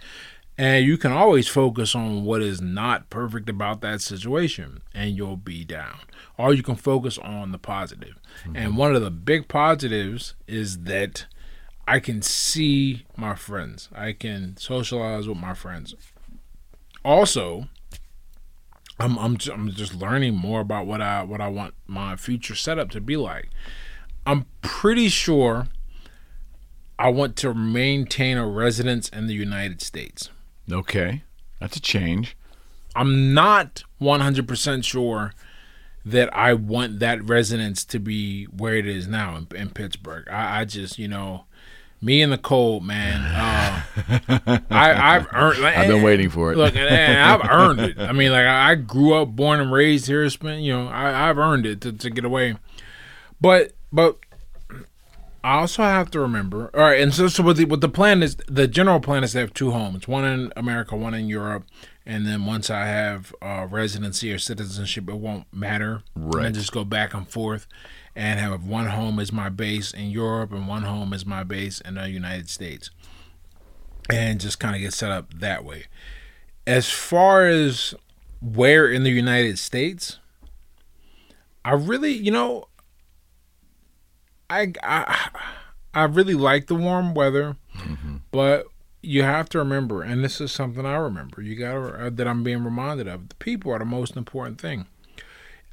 and 0.58 0.86
you 0.86 0.98
can 0.98 1.12
always 1.12 1.48
focus 1.48 1.96
on 1.96 2.24
what 2.24 2.42
is 2.42 2.62
not 2.62 3.10
perfect 3.10 3.50
about 3.50 3.82
that 3.82 4.02
situation, 4.02 4.82
and 4.94 5.16
you'll 5.16 5.38
be 5.38 5.66
down. 5.66 6.00
Or 6.38 6.54
you 6.54 6.64
can 6.64 6.76
focus 6.76 7.18
on 7.18 7.52
the 7.52 7.58
positive. 7.58 8.16
Mm-hmm. 8.44 8.56
And 8.56 8.78
one 8.78 8.96
of 8.96 9.02
the 9.02 9.12
big 9.12 9.48
positives 9.48 10.36
is 10.48 10.84
that 10.84 11.26
I 11.88 12.00
can 12.00 12.22
see 12.22 13.06
my 13.18 13.36
friends. 13.36 13.90
I 13.94 14.14
can 14.14 14.56
socialize 14.58 15.28
with 15.28 15.38
my 15.38 15.54
friends. 15.54 15.94
Also, 17.04 17.68
I'm 19.00 19.18
I'm 19.20 19.38
I'm 19.52 19.72
just 19.72 19.94
learning 19.94 20.36
more 20.36 20.62
about 20.62 20.88
what 20.88 21.02
I 21.02 21.24
what 21.24 21.42
I 21.42 21.50
want 21.50 21.74
my 21.86 22.16
future 22.16 22.56
setup 22.56 22.90
to 22.92 23.02
be 23.02 23.18
like. 23.18 23.50
I'm 24.26 24.46
pretty 24.62 25.10
sure 25.10 25.68
I 26.98 27.10
want 27.10 27.36
to 27.38 27.54
maintain 27.54 28.38
a 28.38 28.48
residence 28.48 29.10
in 29.10 29.28
the 29.28 29.34
United 29.34 29.82
States. 29.82 30.30
Okay. 30.72 31.24
That's 31.60 31.78
a 31.78 31.82
change. 31.82 32.36
I'm 32.96 33.34
not 33.34 33.84
100% 34.02 34.84
sure 34.84 35.34
that 36.06 36.36
I 36.36 36.54
want 36.54 37.00
that 37.00 37.24
residence 37.24 37.84
to 37.86 38.00
be 38.00 38.46
where 38.46 38.76
it 38.76 38.88
is 38.88 39.08
now 39.08 39.36
in, 39.36 39.48
in 39.56 39.70
Pittsburgh. 39.72 40.28
I, 40.30 40.62
I 40.62 40.66
just, 40.66 41.00
you 41.00 41.08
know, 41.08 41.46
me 42.02 42.22
in 42.22 42.30
the 42.30 42.38
cold, 42.38 42.84
man. 42.84 43.82
Uh, 43.98 44.60
I, 44.70 45.16
I've 45.16 45.28
earned. 45.34 45.66
I've 45.66 45.88
been 45.88 46.00
eh, 46.02 46.04
waiting 46.04 46.30
for 46.30 46.52
it. 46.52 46.58
Look, 46.58 46.76
and, 46.76 46.88
and 46.88 47.20
I've 47.20 47.50
earned 47.50 47.80
it. 47.80 48.00
I 48.00 48.12
mean, 48.12 48.32
like 48.32 48.46
I 48.46 48.72
I 48.72 48.76
grew 48.76 49.14
up, 49.14 49.30
born 49.30 49.60
and 49.60 49.72
raised 49.72 50.08
here. 50.08 50.30
Spent, 50.30 50.62
you 50.62 50.74
know, 50.74 50.88
I, 50.88 51.30
I've 51.30 51.38
earned 51.38 51.66
it 51.66 51.82
to, 51.82 51.92
to 51.92 52.10
get 52.10 52.26
away. 52.26 52.56
But, 53.40 53.74
but 53.92 54.18
I 55.46 55.60
also 55.60 55.84
have 55.84 56.10
to 56.10 56.20
remember. 56.20 56.72
All 56.74 56.82
right, 56.82 57.00
and 57.00 57.14
so 57.14 57.28
so 57.28 57.44
what 57.44 57.58
the 57.58 57.66
what 57.66 57.80
the 57.80 57.88
plan 57.88 58.24
is, 58.24 58.36
the 58.48 58.68
general 58.68 59.00
plan 59.00 59.24
is 59.24 59.34
to 59.34 59.40
have 59.42 59.54
two 59.54 59.70
homes, 59.70 60.08
one 60.08 60.26
in 60.26 60.52
America, 60.58 60.96
one 60.96 61.14
in 61.14 61.30
Europe, 61.30 61.66
and 62.04 62.26
then 62.26 62.48
once 62.48 62.72
I 62.72 62.88
have 62.88 63.32
uh, 63.44 63.68
residency 63.70 64.34
or 64.34 64.40
citizenship, 64.40 65.08
it 65.08 65.18
won't 65.18 65.46
matter. 65.54 66.02
Right. 66.16 66.48
And 66.48 66.56
just 66.56 66.72
go 66.72 66.84
back 66.84 67.14
and 67.14 67.30
forth, 67.30 67.68
and 68.16 68.40
have 68.40 68.66
one 68.66 68.88
home 68.88 69.20
as 69.20 69.32
my 69.32 69.50
base 69.50 69.94
in 69.94 70.10
Europe 70.10 70.52
and 70.52 70.68
one 70.68 70.82
home 70.82 71.14
as 71.14 71.28
my 71.28 71.44
base 71.44 71.80
in 71.80 71.94
the 71.94 72.10
United 72.10 72.50
States, 72.50 72.90
and 74.10 74.42
just 74.42 74.60
kind 74.60 74.74
of 74.74 74.82
get 74.82 74.94
set 74.94 75.12
up 75.12 75.32
that 75.36 75.64
way. 75.64 75.84
As 76.66 76.90
far 76.90 77.46
as 77.46 77.94
where 78.42 78.92
in 78.92 79.04
the 79.04 79.12
United 79.12 79.60
States, 79.60 80.18
I 81.64 81.74
really, 81.74 82.14
you 82.14 82.32
know, 82.32 82.66
I 84.50 84.74
I 84.84 85.30
I 85.94 86.04
really 86.06 86.34
like 86.34 86.68
the 86.68 86.76
warm 86.76 87.14
weather, 87.14 87.58
but 88.32 88.68
you 89.02 89.24
have 89.24 89.50
to 89.50 89.60
remember, 89.60 90.02
and 90.02 90.24
this 90.24 90.42
is 90.42 90.52
something 90.52 90.86
I 90.86 90.96
remember. 90.96 91.42
You 91.42 91.56
got 91.56 91.76
uh, 91.76 92.10
that 92.10 92.28
I'm 92.28 92.44
being 92.44 92.64
reminded 92.64 93.08
of. 93.08 93.30
The 93.30 93.36
people 93.36 93.72
are 93.72 93.80
the 93.80 93.86
most 93.86 94.16
important 94.18 94.60
thing. 94.60 94.88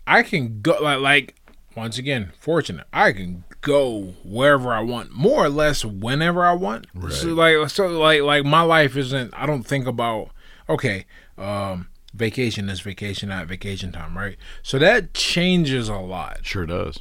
I 0.06 0.22
can 0.22 0.60
go 0.60 0.78
like 0.80 1.00
like 1.00 1.34
once 1.76 1.98
again, 1.98 2.32
fortunate. 2.38 2.86
I 2.92 3.12
can 3.12 3.44
go 3.62 4.14
wherever 4.24 4.72
I 4.72 4.80
want, 4.80 5.12
more 5.12 5.44
or 5.44 5.48
less 5.48 5.84
whenever 5.84 6.44
I 6.44 6.52
want. 6.52 6.86
Right. 6.94 7.12
So 7.12 7.28
like 7.28 7.70
so 7.70 7.86
like 7.86 8.22
like 8.22 8.44
my 8.44 8.62
life 8.62 8.96
isn't. 8.96 9.32
I 9.34 9.46
don't 9.46 9.64
think 9.64 9.86
about 9.86 10.30
okay. 10.68 11.06
um 11.38 11.88
Vacation 12.14 12.68
is 12.68 12.80
vacation, 12.82 13.30
not 13.30 13.46
vacation 13.46 13.90
time, 13.90 14.18
right? 14.18 14.36
So 14.62 14.78
that 14.78 15.14
changes 15.14 15.88
a 15.88 15.94
lot 15.96 16.40
Sure 16.42 16.66
does. 16.66 16.98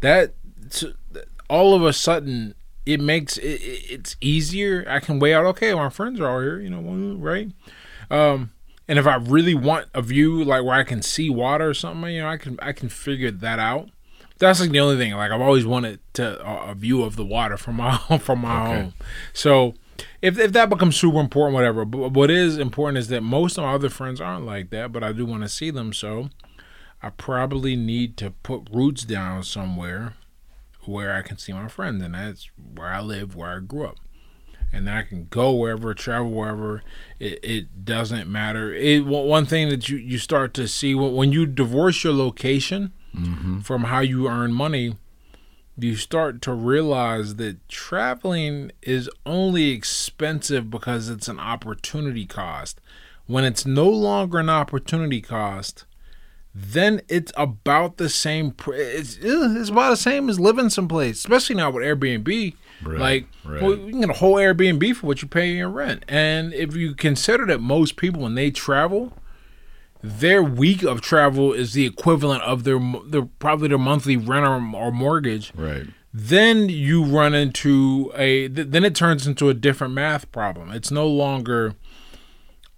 that 0.00 0.32
all 1.48 1.74
of 1.74 1.82
a 1.84 1.92
sudden 1.92 2.54
it 2.86 3.00
makes 3.00 3.36
it, 3.38 3.60
it- 3.62 3.90
it's 3.90 4.16
easier. 4.20 4.84
I 4.88 5.00
can 5.00 5.18
weigh 5.18 5.34
out. 5.34 5.46
Okay, 5.46 5.72
my 5.74 5.88
friends 5.88 6.20
are 6.20 6.28
all 6.28 6.40
here, 6.40 6.60
you 6.60 6.70
know, 6.70 7.16
right? 7.18 7.50
Um, 8.10 8.52
and 8.86 8.98
if 8.98 9.06
I 9.06 9.16
really 9.16 9.54
want 9.54 9.86
a 9.94 10.02
view 10.02 10.44
like 10.44 10.62
where 10.64 10.74
I 10.78 10.84
can 10.84 11.00
see 11.02 11.30
water 11.30 11.70
or 11.70 11.74
something, 11.74 12.12
you 12.14 12.20
know, 12.22 12.28
I 12.28 12.36
can 12.36 12.58
I 12.60 12.72
can 12.72 12.88
figure 12.88 13.30
that 13.30 13.58
out. 13.58 13.90
That's 14.38 14.60
like 14.60 14.70
the 14.70 14.80
only 14.80 14.96
thing. 14.96 15.14
Like 15.14 15.30
I've 15.30 15.40
always 15.40 15.64
wanted 15.64 16.00
to 16.14 16.44
a, 16.46 16.72
a 16.72 16.74
view 16.74 17.02
of 17.02 17.16
the 17.16 17.24
water 17.24 17.56
from 17.56 17.76
my 17.76 17.96
from 18.20 18.40
my 18.40 18.62
Okay. 18.66 18.82
home. 18.82 18.94
So 19.32 19.74
if 20.20 20.38
if 20.38 20.52
that 20.52 20.68
becomes 20.68 20.96
super 20.96 21.20
important, 21.20 21.54
whatever. 21.54 21.84
But 21.86 22.12
what 22.12 22.30
is 22.30 22.58
important 22.58 22.98
is 22.98 23.08
that 23.08 23.22
most 23.22 23.56
of 23.56 23.64
my 23.64 23.72
other 23.72 23.88
friends 23.88 24.20
aren't 24.20 24.44
like 24.44 24.68
that. 24.70 24.92
But 24.92 25.02
I 25.02 25.12
do 25.12 25.24
want 25.24 25.42
to 25.44 25.48
see 25.48 25.70
them. 25.70 25.94
So 25.94 26.28
I 27.02 27.08
probably 27.10 27.76
need 27.76 28.18
to 28.18 28.32
put 28.32 28.68
roots 28.70 29.04
down 29.04 29.44
somewhere 29.44 30.14
where 30.86 31.14
I 31.14 31.22
can 31.22 31.38
see 31.38 31.52
my 31.52 31.68
friends, 31.68 32.02
and 32.02 32.14
that's 32.14 32.50
where 32.74 32.88
I 32.88 33.00
live, 33.00 33.36
where 33.36 33.56
I 33.56 33.60
grew 33.60 33.86
up. 33.86 33.96
And 34.72 34.90
I 34.90 35.02
can 35.02 35.26
go 35.30 35.52
wherever, 35.52 35.94
travel 35.94 36.30
wherever. 36.30 36.82
It, 37.20 37.38
it 37.44 37.84
doesn't 37.84 38.28
matter. 38.28 38.74
It 38.74 39.06
one 39.06 39.46
thing 39.46 39.68
that 39.68 39.88
you, 39.88 39.96
you 39.96 40.18
start 40.18 40.52
to 40.54 40.66
see 40.66 40.96
when, 40.96 41.14
when 41.14 41.32
you 41.32 41.46
divorce 41.46 42.02
your 42.02 42.12
location 42.12 42.92
mm-hmm. 43.14 43.60
from 43.60 43.84
how 43.84 44.00
you 44.00 44.26
earn 44.26 44.52
money, 44.52 44.96
you 45.78 45.96
start 45.96 46.42
to 46.42 46.52
realize 46.52 47.36
that 47.36 47.68
traveling 47.68 48.72
is 48.82 49.08
only 49.26 49.70
expensive 49.70 50.70
because 50.70 51.08
it's 51.08 51.28
an 51.28 51.40
opportunity 51.40 52.26
cost. 52.26 52.80
When 53.26 53.44
it's 53.44 53.64
no 53.64 53.88
longer 53.88 54.38
an 54.38 54.50
opportunity 54.50 55.20
cost, 55.20 55.84
then 56.54 57.00
it's 57.08 57.32
about 57.36 57.96
the 57.96 58.08
same. 58.08 58.52
pr- 58.52 58.74
It's 58.74 59.18
it's 59.20 59.70
about 59.70 59.90
the 59.90 59.96
same 59.96 60.28
as 60.30 60.38
living 60.38 60.70
someplace, 60.70 61.18
especially 61.18 61.56
now 61.56 61.70
with 61.70 61.84
Airbnb. 61.84 62.54
Right, 62.82 62.98
like, 63.00 63.26
right. 63.44 63.62
well, 63.62 63.76
you 63.76 63.90
can 63.90 64.00
get 64.00 64.10
a 64.10 64.14
whole 64.14 64.34
Airbnb 64.34 64.96
for 64.96 65.06
what 65.06 65.22
you 65.22 65.28
pay 65.28 65.58
in 65.58 65.72
rent. 65.72 66.04
And 66.08 66.52
if 66.52 66.74
you 66.76 66.94
consider 66.94 67.46
that 67.46 67.60
most 67.60 67.96
people, 67.96 68.22
when 68.22 68.34
they 68.34 68.50
travel, 68.50 69.12
their 70.02 70.42
week 70.42 70.82
of 70.82 71.00
travel 71.00 71.52
is 71.52 71.72
the 71.72 71.86
equivalent 71.86 72.42
of 72.42 72.64
their 72.64 72.78
their 73.06 73.22
probably 73.38 73.68
their 73.68 73.78
monthly 73.78 74.16
rent 74.16 74.44
or, 74.46 74.76
or 74.78 74.92
mortgage 74.92 75.50
Right. 75.56 75.86
then 76.12 76.68
you 76.68 77.02
run 77.04 77.32
into 77.34 78.12
a 78.14 78.48
th- 78.48 78.68
then 78.68 78.84
it 78.84 78.94
turns 78.94 79.26
into 79.26 79.48
a 79.48 79.54
different 79.54 79.94
math 79.94 80.30
problem 80.30 80.70
it's 80.72 80.90
no 80.90 81.06
longer 81.06 81.74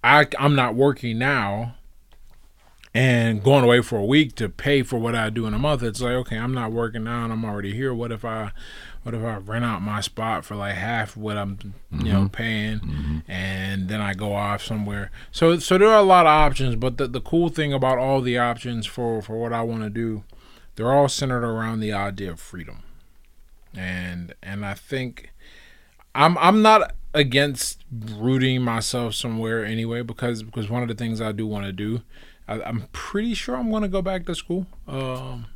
i 0.04 0.26
i'm 0.38 0.54
not 0.54 0.76
working 0.76 1.18
now 1.18 1.74
and 2.96 3.42
going 3.42 3.64
away 3.64 3.82
for 3.82 3.98
a 3.98 4.04
week 4.04 4.34
to 4.34 4.48
pay 4.48 4.82
for 4.82 4.98
what 4.98 5.14
i 5.14 5.28
do 5.28 5.46
in 5.46 5.54
a 5.54 5.58
month 5.58 5.82
it's 5.82 6.00
like 6.00 6.12
okay 6.12 6.36
i'm 6.36 6.54
not 6.54 6.72
working 6.72 7.04
now 7.04 7.24
and 7.24 7.32
i'm 7.32 7.44
already 7.44 7.74
here. 7.74 7.92
What 7.92 8.12
if 8.12 8.24
i 8.24 8.52
what 9.02 9.14
if 9.14 9.22
i 9.22 9.36
rent 9.36 9.64
out 9.64 9.82
my 9.82 10.00
spot 10.00 10.44
for 10.44 10.56
like 10.56 10.74
half 10.74 11.16
what 11.16 11.36
i'm 11.36 11.58
you 11.90 11.98
mm-hmm. 11.98 12.08
know 12.08 12.28
paying 12.28 12.80
mm-hmm. 12.80 13.18
and 13.28 13.88
then 13.88 14.00
i 14.00 14.14
go 14.14 14.32
off 14.34 14.62
somewhere? 14.62 15.10
So 15.30 15.58
so 15.58 15.78
there 15.78 15.88
are 15.88 15.98
a 15.98 16.02
lot 16.02 16.26
of 16.26 16.30
options 16.30 16.76
but 16.76 16.96
the, 16.96 17.06
the 17.06 17.20
cool 17.20 17.48
thing 17.48 17.72
about 17.72 17.98
all 17.98 18.20
the 18.20 18.38
options 18.38 18.86
for 18.86 19.20
for 19.20 19.40
what 19.40 19.52
i 19.52 19.62
want 19.62 19.82
to 19.82 19.90
do 19.90 20.24
they're 20.76 20.92
all 20.92 21.08
centered 21.08 21.44
around 21.44 21.80
the 21.80 21.92
idea 21.92 22.30
of 22.30 22.40
freedom. 22.40 22.82
And 23.74 24.34
and 24.42 24.64
I 24.64 24.74
think 24.74 25.32
I'm 26.14 26.38
I'm 26.38 26.62
not 26.62 26.94
against 27.12 27.82
rooting 27.90 28.62
myself 28.62 29.14
somewhere 29.14 29.64
anyway 29.64 30.02
because 30.02 30.42
because 30.42 30.70
one 30.70 30.82
of 30.82 30.88
the 30.88 30.94
things 30.94 31.20
I 31.20 31.32
do 31.32 31.46
want 31.46 31.66
to 31.66 31.72
do 31.72 32.02
I, 32.48 32.60
I'm 32.62 32.88
pretty 32.92 33.34
sure 33.34 33.56
I'm 33.56 33.70
going 33.70 33.82
to 33.82 33.88
go 33.88 34.02
back 34.02 34.26
to 34.26 34.34
school 34.34 34.66
um, 34.86 35.46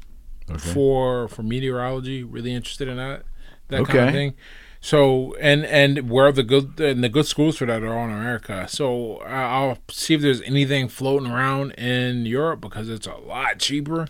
Okay. 0.51 0.59
for 0.73 1.29
for 1.29 1.43
meteorology. 1.43 2.25
Really 2.25 2.53
interested 2.55 2.89
in 2.89 2.97
that 2.97 3.23
that 3.69 3.85
kind 3.87 4.09
of 4.09 4.15
thing. 4.15 4.35
So 4.83 5.35
and 5.41 5.65
and 5.67 6.09
where 6.11 6.33
the 6.33 6.43
good 6.43 6.81
and 6.81 7.05
the 7.05 7.09
good 7.09 7.27
schools 7.27 7.59
for 7.59 7.67
that 7.67 7.83
are 7.83 7.95
all 7.97 8.07
in 8.07 8.11
America. 8.13 8.67
So 8.69 9.19
I- 9.19 9.43
I'll 9.43 9.79
see 9.91 10.15
if 10.15 10.23
there's 10.23 10.41
anything 10.43 10.89
floating 10.89 11.31
around 11.31 11.73
in 11.73 12.25
Europe 12.27 12.61
because 12.63 12.89
it's 12.89 13.07
a 13.07 13.15
lot 13.15 13.59
cheaper, 13.59 14.09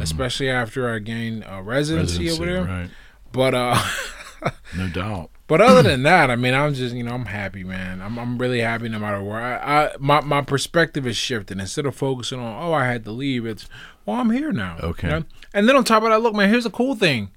especially 0.00 0.48
after 0.48 0.88
I 0.94 1.00
gain 1.00 1.42
a 1.46 1.62
residency, 1.62 2.30
over 2.30 2.46
there. 2.46 2.64
Right. 2.64 2.90
But 3.32 3.54
uh, 3.54 3.82
No 4.76 4.88
doubt. 4.88 5.30
But 5.46 5.60
other 5.60 5.82
than 5.82 6.02
that, 6.04 6.30
I 6.30 6.36
mean, 6.36 6.54
I'm 6.54 6.74
just 6.74 6.94
you 6.94 7.02
know 7.02 7.14
I'm 7.14 7.26
happy, 7.26 7.64
man. 7.64 8.00
I'm 8.00 8.18
I'm 8.18 8.38
really 8.38 8.60
happy 8.60 8.88
no 8.88 8.98
matter 8.98 9.22
where. 9.22 9.40
I, 9.40 9.84
I 9.84 9.90
my 9.98 10.20
my 10.20 10.40
perspective 10.40 11.06
is 11.06 11.16
shifting. 11.16 11.60
Instead 11.60 11.86
of 11.86 11.94
focusing 11.94 12.40
on 12.40 12.62
oh 12.62 12.72
I 12.72 12.86
had 12.86 13.04
to 13.04 13.10
leave, 13.10 13.46
it's 13.46 13.68
well 14.06 14.18
I'm 14.18 14.30
here 14.30 14.52
now. 14.52 14.78
Okay. 14.82 15.08
you 15.08 15.14
know? 15.14 15.24
And 15.52 15.68
then 15.68 15.76
on 15.76 15.84
top 15.84 16.02
of 16.02 16.10
that, 16.10 16.20
look, 16.20 16.34
man, 16.34 16.48
here's 16.48 16.66
a 16.66 16.70
cool 16.70 16.94
thing. 16.94 17.30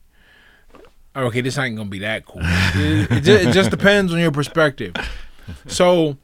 Okay, 1.16 1.42
this 1.42 1.58
ain't 1.58 1.76
gonna 1.76 1.90
be 1.90 2.00
that 2.00 2.26
cool. 2.26 2.42
it, 2.44 3.12
it, 3.12 3.24
just, 3.24 3.46
it 3.46 3.52
just 3.52 3.72
depends 3.72 4.14
on 4.14 4.20
your 4.20 4.32
perspective. 4.32 4.94
So, 5.66 6.18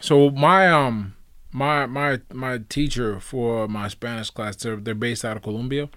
so 0.00 0.30
my 0.30 0.68
um 0.68 1.14
my 1.52 1.86
my 1.86 2.20
my 2.32 2.58
teacher 2.68 3.20
for 3.20 3.68
my 3.68 3.88
Spanish 3.88 4.30
class, 4.30 4.56
they're, 4.56 4.76
they're 4.76 4.94
based 4.94 5.24
out 5.24 5.36
of 5.36 5.42
Colombia, 5.42 5.88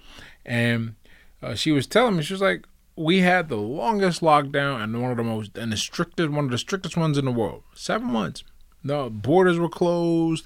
and 0.46 0.96
uh, 1.42 1.56
she 1.56 1.72
was 1.72 1.88
telling 1.88 2.16
me 2.16 2.24
she 2.24 2.34
was 2.34 2.42
like, 2.42 2.66
we 2.96 3.20
had 3.20 3.50
the 3.50 3.58
longest 3.58 4.22
lockdown 4.22 4.84
and 4.84 5.02
one 5.02 5.12
of 5.12 5.18
the 5.18 5.24
most 5.24 5.58
and 5.58 5.72
the 5.72 5.78
strictest 5.78 6.30
one 6.30 6.46
of 6.46 6.52
the 6.52 6.58
strictest 6.58 6.96
ones 6.96 7.18
in 7.18 7.26
the 7.26 7.32
world. 7.32 7.64
Seven 7.74 8.08
months. 8.08 8.44
The 8.86 9.10
borders 9.10 9.58
were 9.58 9.70
closed. 9.70 10.46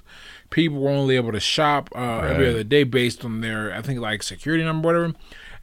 People 0.50 0.78
were 0.78 0.90
only 0.90 1.16
able 1.16 1.32
to 1.32 1.40
shop 1.40 1.90
uh, 1.94 2.20
every 2.20 2.48
other 2.48 2.62
day 2.62 2.84
based 2.84 3.24
on 3.24 3.40
their 3.40 3.74
I 3.74 3.82
think 3.82 4.00
like 4.00 4.22
security 4.22 4.64
number, 4.64 4.86
whatever. 4.86 5.14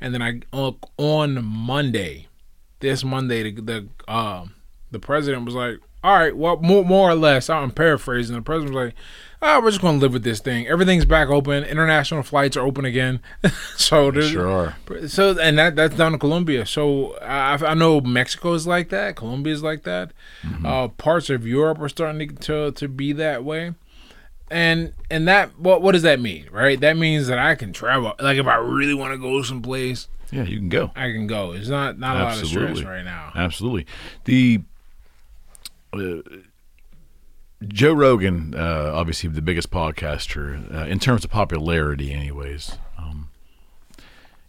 And 0.01 0.13
then 0.13 0.21
I 0.21 0.41
on, 0.51 0.77
on 0.97 1.43
Monday, 1.43 2.27
this 2.81 3.03
Monday, 3.03 3.51
the 3.51 3.61
the 3.61 3.87
uh, 4.07 4.45
the 4.91 4.99
president 4.99 5.45
was 5.45 5.55
like, 5.55 5.79
"All 6.03 6.15
right, 6.15 6.35
well, 6.35 6.57
more 6.57 6.83
more 6.83 7.09
or 7.09 7.15
less." 7.15 7.49
I'm 7.49 7.71
paraphrasing. 7.71 8.35
The 8.35 8.41
president 8.41 8.75
was 8.75 8.85
like, 8.85 8.95
"Oh, 9.41 9.61
we're 9.61 9.71
just 9.71 9.81
gonna 9.81 9.97
live 9.97 10.13
with 10.13 10.23
this 10.23 10.39
thing. 10.39 10.67
Everything's 10.67 11.05
back 11.05 11.29
open. 11.29 11.63
International 11.63 12.23
flights 12.23 12.55
are 12.57 12.65
open 12.65 12.85
again." 12.85 13.19
so 13.77 14.11
there's 14.11 14.29
Sure 14.29 14.75
so 15.07 15.37
and 15.39 15.57
that 15.57 15.75
that's 15.75 15.95
down 15.95 16.13
in 16.13 16.19
Colombia. 16.19 16.65
So 16.65 17.17
I, 17.17 17.53
I 17.53 17.73
know 17.73 18.01
Mexico 18.01 18.53
is 18.53 18.65
like 18.67 18.89
that. 18.89 19.15
Colombia 19.15 19.53
is 19.53 19.63
like 19.63 19.83
that. 19.83 20.11
Uh, 20.63 20.87
parts 20.89 21.29
of 21.29 21.45
Europe 21.45 21.79
are 21.79 21.89
starting 21.89 22.29
to, 22.29 22.35
to 22.35 22.71
to 22.71 22.87
be 22.87 23.13
that 23.13 23.43
way. 23.43 23.73
And 24.51 24.93
and 25.09 25.27
that 25.27 25.59
what 25.59 25.81
what 25.81 25.93
does 25.93 26.03
that 26.03 26.19
mean, 26.19 26.47
right? 26.51 26.79
That 26.79 26.97
means 26.97 27.27
that 27.27 27.39
I 27.39 27.55
can 27.55 27.73
travel. 27.73 28.13
Like 28.19 28.37
if 28.37 28.45
I 28.45 28.57
really 28.57 28.93
want 28.93 29.13
to 29.13 29.17
go 29.17 29.41
someplace, 29.41 30.07
Yeah, 30.31 30.43
you 30.43 30.57
can 30.57 30.69
go. 30.69 30.91
I 30.95 31.11
can 31.11 31.25
go. 31.27 31.51
It's 31.53 31.67
not 31.67 31.97
not 31.97 32.17
a 32.17 32.23
lot 32.23 32.41
of 32.41 32.47
stress 32.47 32.81
right 32.83 33.03
now. 33.03 33.31
Absolutely. 33.35 33.87
The 34.25 34.61
uh, 35.93 36.21
Joe 37.63 37.93
Rogan, 37.93 38.53
uh, 38.55 38.91
obviously 38.93 39.29
the 39.29 39.41
biggest 39.41 39.71
podcaster 39.71 40.73
uh, 40.73 40.85
in 40.85 40.99
terms 40.99 41.23
of 41.23 41.31
popularity, 41.31 42.11
anyways, 42.11 42.77
um, 42.97 43.29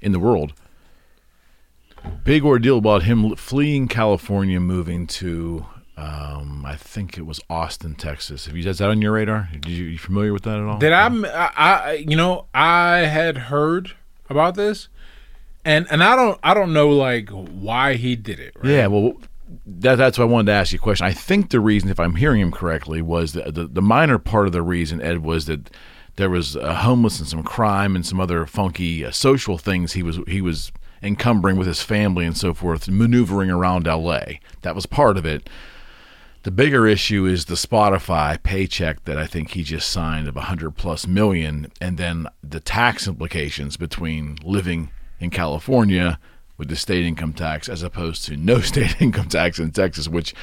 in 0.01 0.13
the 0.13 0.19
world. 0.19 0.53
Big 2.25 2.45
ordeal 2.45 2.79
about 2.79 3.05
him 3.05 3.35
fleeing 3.37 3.89
California, 3.89 4.61
moving 4.61 5.07
to, 5.07 5.67
um, 5.97 6.65
I 6.65 6.77
think 6.77 7.17
it 7.17 7.27
was 7.27 7.41
Austin, 7.49 7.95
Texas. 7.95 8.47
Have 8.47 8.57
you 8.57 8.69
is 8.69 8.79
that 8.79 8.91
on 8.91 9.03
your 9.03 9.13
radar? 9.13 9.49
Did 9.53 9.67
you, 9.67 9.85
you 9.87 9.99
familiar 9.99 10.33
with 10.33 10.43
that 10.45 10.59
at 10.59 10.65
all? 10.65 10.79
Did 10.79 10.93
I, 10.93 11.07
I? 11.09 11.51
I 11.57 11.93
you 11.95 12.17
know 12.17 12.47
I 12.55 12.99
had 12.99 13.37
heard 13.37 13.93
about 14.29 14.55
this, 14.55 14.89
and 15.65 15.87
and 15.91 16.03
I 16.03 16.15
don't 16.15 16.39
I 16.45 16.55
don't 16.55 16.73
know 16.73 16.91
like 16.91 17.31
why 17.31 17.95
he 17.95 18.15
did 18.15 18.39
it. 18.39 18.55
Right? 18.57 18.71
Yeah, 18.71 18.87
well, 18.87 19.15
that, 19.67 19.97
that's 19.97 20.19
why 20.19 20.25
I 20.25 20.29
wanted 20.29 20.47
to 20.47 20.53
ask 20.53 20.73
you 20.73 20.79
a 20.79 20.81
question. 20.81 21.07
I 21.07 21.13
think 21.13 21.51
the 21.51 21.61
reason, 21.61 21.89
if 21.89 22.01
I'm 22.01 22.17
hearing 22.17 22.41
him 22.41 22.53
correctly, 22.53 23.03
was 23.03 23.33
that 23.35 23.55
the, 23.55 23.67
the 23.67 23.83
minor 23.83 24.19
part 24.19 24.47
of 24.47 24.53
the 24.53 24.63
reason, 24.63 25.01
Ed, 25.01 25.23
was 25.23 25.47
that 25.47 25.71
there 26.17 26.31
was 26.31 26.57
uh, 26.57 26.75
homeless 26.75 27.19
and 27.21 27.29
some 27.29 27.43
crime 27.43 27.95
and 27.95 28.05
some 28.05 28.21
other 28.21 28.47
funky 28.47 29.05
uh, 29.05 29.11
social 29.11 29.59
things 29.59 29.93
he 29.93 30.03
was 30.03 30.19
he 30.27 30.41
was 30.41 30.73
encumbering 31.03 31.57
with 31.57 31.67
his 31.67 31.83
family 31.83 32.25
and 32.25 32.37
so 32.37 32.55
forth, 32.55 32.89
maneuvering 32.89 33.51
around 33.51 33.87
L.A. 33.87 34.41
That 34.63 34.75
was 34.75 34.87
part 34.87 35.17
of 35.17 35.27
it. 35.27 35.49
The 36.43 36.51
bigger 36.51 36.87
issue 36.87 37.27
is 37.27 37.47
the 37.47 37.55
Spotify 37.55 38.41
paycheck 38.43 39.05
that 39.05 39.19
I 39.19 39.27
think 39.27 39.51
he 39.51 39.63
just 39.63 39.91
signed 39.91 40.29
of 40.29 40.37
100 40.37 40.77
plus 40.77 41.07
million, 41.07 41.71
and 41.81 41.99
then 41.99 42.29
the 42.43 42.61
tax 42.61 43.07
implications 43.07 43.77
between 43.77 44.39
living 44.43 44.91
in 45.19 45.31
California 45.31 46.19
with 46.59 46.69
the 46.69 46.77
state 46.77 47.05
income 47.05 47.33
tax 47.33 47.69
as 47.69 47.83
opposed 47.83 48.25
to 48.27 48.37
no 48.37 48.61
state 48.73 49.01
income 49.01 49.29
tax 49.29 49.59
in 49.59 49.71
Texas, 49.71 50.09
which 50.09 50.35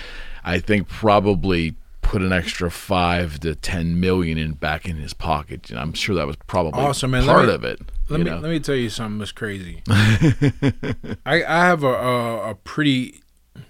I 0.43 0.59
think 0.59 0.87
probably 0.87 1.75
put 2.01 2.21
an 2.21 2.33
extra 2.33 2.69
five 2.69 3.39
to 3.39 3.55
ten 3.55 3.99
million 3.99 4.37
in 4.37 4.51
back 4.53 4.87
in 4.87 4.97
his 4.97 5.13
pocket. 5.13 5.69
And 5.69 5.79
I'm 5.79 5.93
sure 5.93 6.15
that 6.15 6.27
was 6.27 6.35
probably 6.47 6.81
Awesome, 6.81 7.11
man. 7.11 7.25
Part 7.25 7.47
me- 7.47 7.53
of 7.53 7.63
it. 7.63 7.79
Let 8.09 8.19
me 8.19 8.29
know? 8.29 8.39
let 8.39 8.51
me 8.51 8.59
tell 8.59 8.75
you 8.75 8.89
something 8.89 9.19
that's 9.19 9.31
crazy. 9.31 9.81
I 9.89 11.43
I 11.43 11.65
have 11.65 11.83
a, 11.83 11.87
a 11.87 12.49
a 12.51 12.55
pretty 12.55 13.21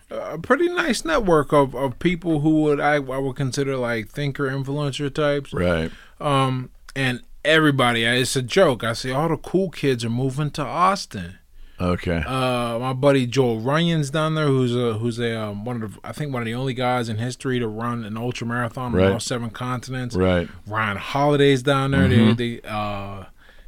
a 0.09 0.37
pretty 0.39 0.67
nice 0.69 1.05
network 1.05 1.53
of, 1.53 1.75
of 1.75 1.99
people 1.99 2.39
who 2.39 2.61
would 2.63 2.79
I, 2.79 2.95
I 2.95 2.99
would 2.99 3.35
consider 3.35 3.77
like 3.77 4.09
thinker 4.09 4.47
influencer 4.49 5.13
types. 5.13 5.53
right. 5.53 5.91
Um 6.19 6.71
and 6.95 7.21
everybody 7.45 8.03
it's 8.03 8.35
a 8.35 8.41
joke. 8.41 8.83
I 8.83 8.93
say 8.93 9.11
all 9.11 9.29
the 9.29 9.37
cool 9.37 9.69
kids 9.69 10.03
are 10.03 10.09
moving 10.09 10.51
to 10.51 10.63
Austin. 10.63 11.37
Okay. 11.83 12.23
Uh, 12.25 12.79
my 12.79 12.93
buddy 12.93 13.25
Joel 13.27 13.59
Runyon's 13.59 14.09
down 14.09 14.35
there, 14.35 14.47
who's 14.47 14.75
a 14.75 14.93
who's 14.93 15.19
a 15.19 15.35
um, 15.39 15.65
one 15.65 15.81
of 15.83 15.93
the, 15.93 15.99
I 16.03 16.11
think 16.13 16.31
one 16.33 16.41
of 16.41 16.45
the 16.45 16.53
only 16.53 16.73
guys 16.73 17.09
in 17.09 17.17
history 17.17 17.59
to 17.59 17.67
run 17.67 18.03
an 18.05 18.15
ultra 18.17 18.47
marathon 18.47 18.93
Right. 18.93 19.07
on 19.07 19.13
all 19.13 19.19
seven 19.19 19.49
continents. 19.49 20.15
right. 20.15 20.47
Ryan 20.65 20.97
Holiday's 20.97 21.61
down 21.63 21.91
there. 21.91 22.07
Mm-hmm. 22.07 22.33
They, 22.35 22.55
they 22.57 22.61
uh, 22.67 23.25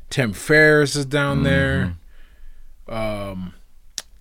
Tim 0.10 0.34
Ferriss 0.34 0.96
is 0.96 1.06
down 1.06 1.44
there. 1.44 1.98
Mm-hmm. 2.88 2.94
Um, 2.94 3.54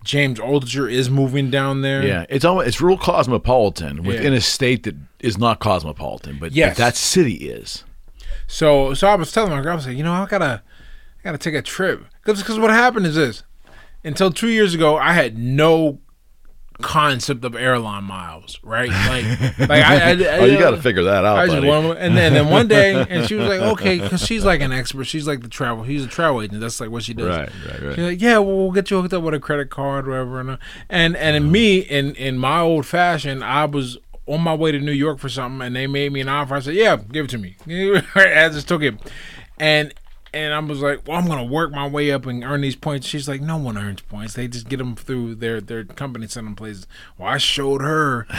James 0.03 0.39
Altucher 0.39 0.91
is 0.91 1.09
moving 1.09 1.49
down 1.49 1.81
there. 1.81 2.05
Yeah, 2.05 2.25
it's 2.29 2.45
almost 2.45 2.67
it's 2.67 2.81
real 2.81 2.97
cosmopolitan 2.97 4.03
within 4.03 4.33
Yeah. 4.33 4.37
a 4.37 4.41
state 4.41 4.83
that 4.83 4.95
is 5.19 5.37
not 5.37 5.59
cosmopolitan, 5.59 6.37
but 6.39 6.51
Yes. 6.51 6.77
that 6.77 6.95
city 6.95 7.49
is. 7.49 7.83
So 8.47 8.93
so 8.93 9.07
I 9.07 9.15
was 9.15 9.31
telling 9.31 9.51
my 9.51 9.61
girl, 9.61 9.71
I 9.73 9.75
was 9.75 9.87
like, 9.87 9.97
you 9.97 10.03
know, 10.03 10.13
I 10.13 10.25
gotta 10.27 10.61
I 11.19 11.23
gotta 11.23 11.37
take 11.39 11.55
a 11.55 11.61
trip 11.61 12.03
because 12.23 12.59
what 12.59 12.69
happened 12.69 13.05
is 13.07 13.15
this. 13.15 13.43
Until 14.05 14.31
two 14.31 14.49
years 14.49 14.73
ago, 14.73 14.97
I 14.97 15.13
had 15.13 15.37
no 15.37 15.99
concept 16.81 17.43
of 17.45 17.55
airline 17.55 18.03
miles, 18.03 18.59
right? 18.61 18.89
Like, 18.89 19.59
like 19.59 19.83
I, 19.83 19.95
I, 19.95 20.09
I 20.11 20.37
Oh, 20.39 20.45
you 20.45 20.59
got 20.59 20.71
to 20.71 20.81
figure 20.81 21.03
that 21.03 21.23
out, 21.23 21.37
I 21.37 21.47
buddy. 21.47 21.67
want, 21.67 21.97
and 21.97 22.15
then 22.17 22.33
then 22.33 22.49
one 22.49 22.67
day, 22.67 22.93
and 23.09 23.27
she 23.27 23.35
was 23.35 23.47
like, 23.47 23.61
okay, 23.61 23.99
because 23.99 24.21
she's 24.25 24.43
like 24.43 24.61
an 24.61 24.71
expert. 24.71 25.05
She's 25.05 25.25
like 25.27 25.41
the 25.41 25.47
travel. 25.47 25.83
He's 25.83 26.03
a 26.03 26.07
travel 26.07 26.41
agent. 26.41 26.59
That's 26.61 26.79
like 26.79 26.89
what 26.89 27.03
she 27.03 27.13
does. 27.13 27.29
Right, 27.29 27.49
right, 27.65 27.81
right. 27.81 27.95
She's 27.95 28.03
like, 28.05 28.21
yeah, 28.21 28.37
well, 28.39 28.57
we'll 28.57 28.71
get 28.71 28.91
you 28.91 29.01
hooked 29.01 29.13
up 29.13 29.23
with 29.23 29.33
a 29.33 29.39
credit 29.39 29.69
card, 29.69 30.05
whatever. 30.07 30.39
And 30.39 30.49
uh, 30.51 30.57
and, 30.89 31.15
and 31.15 31.35
in 31.35 31.51
me, 31.51 31.79
in 31.79 32.13
in 32.15 32.37
my 32.37 32.59
old 32.59 32.85
fashion, 32.85 33.41
I 33.41 33.65
was 33.65 33.97
on 34.27 34.41
my 34.41 34.53
way 34.53 34.71
to 34.71 34.79
New 34.79 34.91
York 34.91 35.19
for 35.19 35.29
something, 35.29 35.65
and 35.65 35.75
they 35.75 35.87
made 35.87 36.11
me 36.11 36.19
an 36.21 36.29
offer. 36.29 36.55
I 36.55 36.59
said, 36.59 36.75
yeah, 36.75 36.97
give 36.97 37.25
it 37.25 37.31
to 37.31 37.37
me. 37.37 37.55
I 38.15 38.49
just 38.49 38.67
took 38.67 38.81
it, 38.81 38.95
and. 39.57 39.93
And 40.35 40.53
I 40.53 40.59
was 40.59 40.81
like, 40.81 41.07
"Well, 41.07 41.17
I'm 41.17 41.27
gonna 41.27 41.45
work 41.45 41.71
my 41.71 41.87
way 41.87 42.11
up 42.11 42.25
and 42.25 42.43
earn 42.43 42.59
these 42.59 42.75
points." 42.75 43.07
She's 43.07 43.25
like, 43.27 43.39
"No 43.39 43.55
one 43.55 43.77
earns 43.77 44.01
points; 44.01 44.33
they 44.33 44.49
just 44.49 44.67
get 44.67 44.77
them 44.77 44.93
through 44.95 45.35
their 45.35 45.61
their 45.61 45.85
company 45.85 46.27
send 46.27 46.45
them 46.45 46.55
places." 46.57 46.87
Well, 47.17 47.29
I 47.29 47.37
showed 47.37 47.81
her 47.81 48.27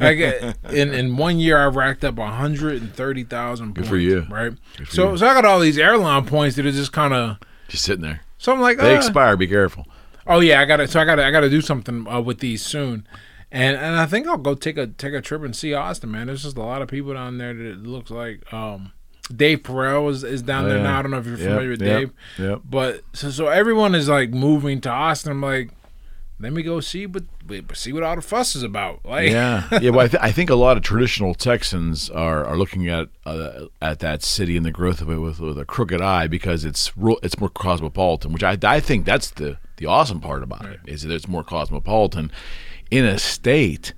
I 0.00 0.14
get 0.14 0.56
in 0.70 0.94
in 0.94 1.16
one 1.18 1.38
year 1.38 1.58
I 1.58 1.66
racked 1.66 2.02
up 2.04 2.18
hundred 2.18 2.80
and 2.80 2.94
thirty 2.94 3.24
thousand 3.24 3.74
points. 3.74 3.90
for 3.90 3.98
you. 3.98 4.26
right? 4.30 4.52
for 4.78 4.86
So 4.86 5.10
you. 5.12 5.18
so 5.18 5.26
I 5.26 5.34
got 5.34 5.44
all 5.44 5.60
these 5.60 5.76
airline 5.78 6.24
points 6.24 6.56
that 6.56 6.64
are 6.66 6.72
just 6.72 6.92
kind 6.92 7.12
of. 7.12 7.36
Just 7.68 7.84
sitting 7.84 8.02
there. 8.02 8.22
So 8.38 8.52
I'm 8.52 8.60
like, 8.60 8.78
They 8.78 8.94
uh, 8.94 8.96
expire. 8.96 9.36
Be 9.36 9.46
careful. 9.46 9.86
oh 10.26 10.40
yeah, 10.40 10.60
I 10.60 10.64
got 10.64 10.78
to 10.78 10.88
So 10.88 10.98
I 10.98 11.04
got 11.04 11.16
to 11.16 11.24
I 11.26 11.30
got 11.30 11.40
to 11.40 11.50
do 11.50 11.60
something 11.60 12.08
uh, 12.08 12.20
with 12.22 12.38
these 12.38 12.64
soon, 12.64 13.06
and 13.50 13.76
and 13.76 13.96
I 13.96 14.06
think 14.06 14.26
I'll 14.26 14.38
go 14.38 14.54
take 14.54 14.78
a 14.78 14.86
take 14.86 15.12
a 15.12 15.20
trip 15.20 15.42
and 15.42 15.54
see 15.54 15.74
Austin, 15.74 16.10
man. 16.10 16.28
There's 16.28 16.42
just 16.44 16.56
a 16.56 16.62
lot 16.62 16.80
of 16.80 16.88
people 16.88 17.12
down 17.12 17.36
there 17.38 17.52
that 17.52 17.64
it 17.66 17.82
looks 17.82 18.10
like. 18.10 18.50
Um, 18.52 18.92
Dave 19.34 19.62
Perell 19.62 20.10
is, 20.10 20.24
is 20.24 20.42
down 20.42 20.68
there 20.68 20.78
Yeah. 20.78 20.82
now. 20.84 20.98
I 20.98 21.02
don't 21.02 21.10
know 21.10 21.18
if 21.18 21.26
you're 21.26 21.36
Yep, 21.38 21.48
familiar 21.48 21.70
with 21.70 21.82
yep, 21.82 22.00
Dave, 22.00 22.10
Yep. 22.38 22.60
but 22.64 23.00
so 23.12 23.30
so 23.30 23.48
everyone 23.48 23.94
is 23.94 24.08
like 24.08 24.30
moving 24.30 24.80
to 24.82 24.90
Austin. 24.90 25.32
I'm 25.32 25.40
like, 25.40 25.70
let 26.40 26.52
me 26.52 26.62
go 26.62 26.80
see, 26.80 27.06
but 27.06 27.22
see 27.74 27.92
what 27.92 28.02
all 28.02 28.16
the 28.16 28.22
fuss 28.22 28.56
is 28.56 28.62
about. 28.64 29.00
Like, 29.04 29.30
Yeah, 29.30 29.68
yeah. 29.80 29.90
Well, 29.90 30.00
I, 30.06 30.08
th- 30.08 30.22
I 30.22 30.32
think 30.32 30.50
a 30.50 30.54
lot 30.56 30.76
of 30.76 30.82
traditional 30.82 31.34
Texans 31.34 32.10
are, 32.10 32.44
are 32.44 32.56
looking 32.56 32.88
at 32.88 33.08
uh, 33.24 33.66
at 33.80 34.00
that 34.00 34.22
city 34.24 34.56
and 34.56 34.66
the 34.66 34.70
growth 34.72 35.00
of 35.00 35.08
it 35.10 35.18
with, 35.18 35.38
with 35.38 35.56
a 35.58 35.64
crooked 35.64 36.00
eye 36.00 36.26
because 36.26 36.64
it's 36.64 36.96
ru- 36.96 37.18
it's 37.22 37.38
more 37.38 37.48
cosmopolitan, 37.48 38.32
which 38.32 38.42
I, 38.42 38.58
I 38.64 38.80
think 38.80 39.04
that's 39.06 39.30
the 39.30 39.58
the 39.76 39.86
awesome 39.86 40.20
part 40.20 40.42
about 40.42 40.64
it 40.66 40.80
is 40.86 41.02
that 41.02 41.12
it's 41.14 41.28
more 41.28 41.42
cosmopolitan 41.44 42.30
in 42.90 43.04
a 43.04 43.18
state 43.18 43.94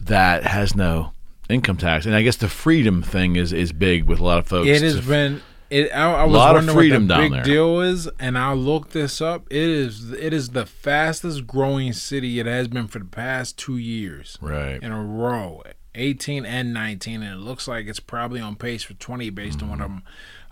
that 0.00 0.44
has 0.44 0.74
no 0.76 1.12
income 1.48 1.76
tax, 1.76 2.06
and 2.06 2.14
I 2.14 2.22
guess 2.22 2.36
the 2.36 2.48
freedom 2.48 3.02
thing 3.02 3.36
is 3.36 3.52
is 3.52 3.72
big 3.72 4.04
with 4.04 4.18
a 4.18 4.24
lot 4.24 4.38
of 4.38 4.46
folks. 4.46 4.68
It 4.68 4.82
has 4.82 4.96
to- 4.96 5.02
been. 5.02 5.42
It, 5.70 5.90
I, 5.90 6.12
I 6.12 6.24
was 6.24 6.34
Lot 6.34 6.56
of 6.56 6.70
freedom 6.70 7.08
what 7.08 7.16
the 7.16 7.22
big 7.22 7.32
there. 7.32 7.42
deal 7.44 7.80
is, 7.80 8.06
and 8.20 8.36
I 8.36 8.52
looked 8.52 8.90
this 8.90 9.22
up. 9.22 9.46
It 9.50 9.56
is 9.56 10.12
it 10.12 10.34
is 10.34 10.50
the 10.50 10.66
fastest 10.66 11.46
growing 11.46 11.94
city 11.94 12.38
it 12.38 12.44
has 12.44 12.68
been 12.68 12.88
for 12.88 12.98
the 12.98 13.06
past 13.06 13.56
two 13.56 13.78
years 13.78 14.36
right. 14.42 14.82
in 14.82 14.92
a 14.92 15.02
row, 15.02 15.62
eighteen 15.94 16.44
and 16.44 16.74
nineteen, 16.74 17.22
and 17.22 17.40
it 17.40 17.42
looks 17.42 17.66
like 17.66 17.86
it's 17.86 18.00
probably 18.00 18.38
on 18.38 18.54
pace 18.54 18.82
for 18.82 18.92
twenty 18.92 19.30
based 19.30 19.62
on 19.62 19.70
what 19.70 19.78
mm-hmm. 19.78 20.00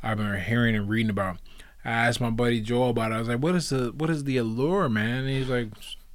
I'm 0.02 0.10
I've 0.12 0.16
been 0.16 0.40
hearing 0.40 0.74
and 0.74 0.88
reading 0.88 1.10
about. 1.10 1.36
I 1.84 1.90
asked 1.90 2.22
my 2.22 2.30
buddy 2.30 2.62
Joel 2.62 2.90
about 2.90 3.12
it. 3.12 3.16
I 3.16 3.18
was 3.18 3.28
like, 3.28 3.40
"What 3.40 3.54
is 3.54 3.68
the 3.68 3.92
what 3.94 4.08
is 4.08 4.24
the 4.24 4.38
allure, 4.38 4.88
man?" 4.88 5.24
And 5.24 5.28
he's 5.28 5.50
like, 5.50 5.68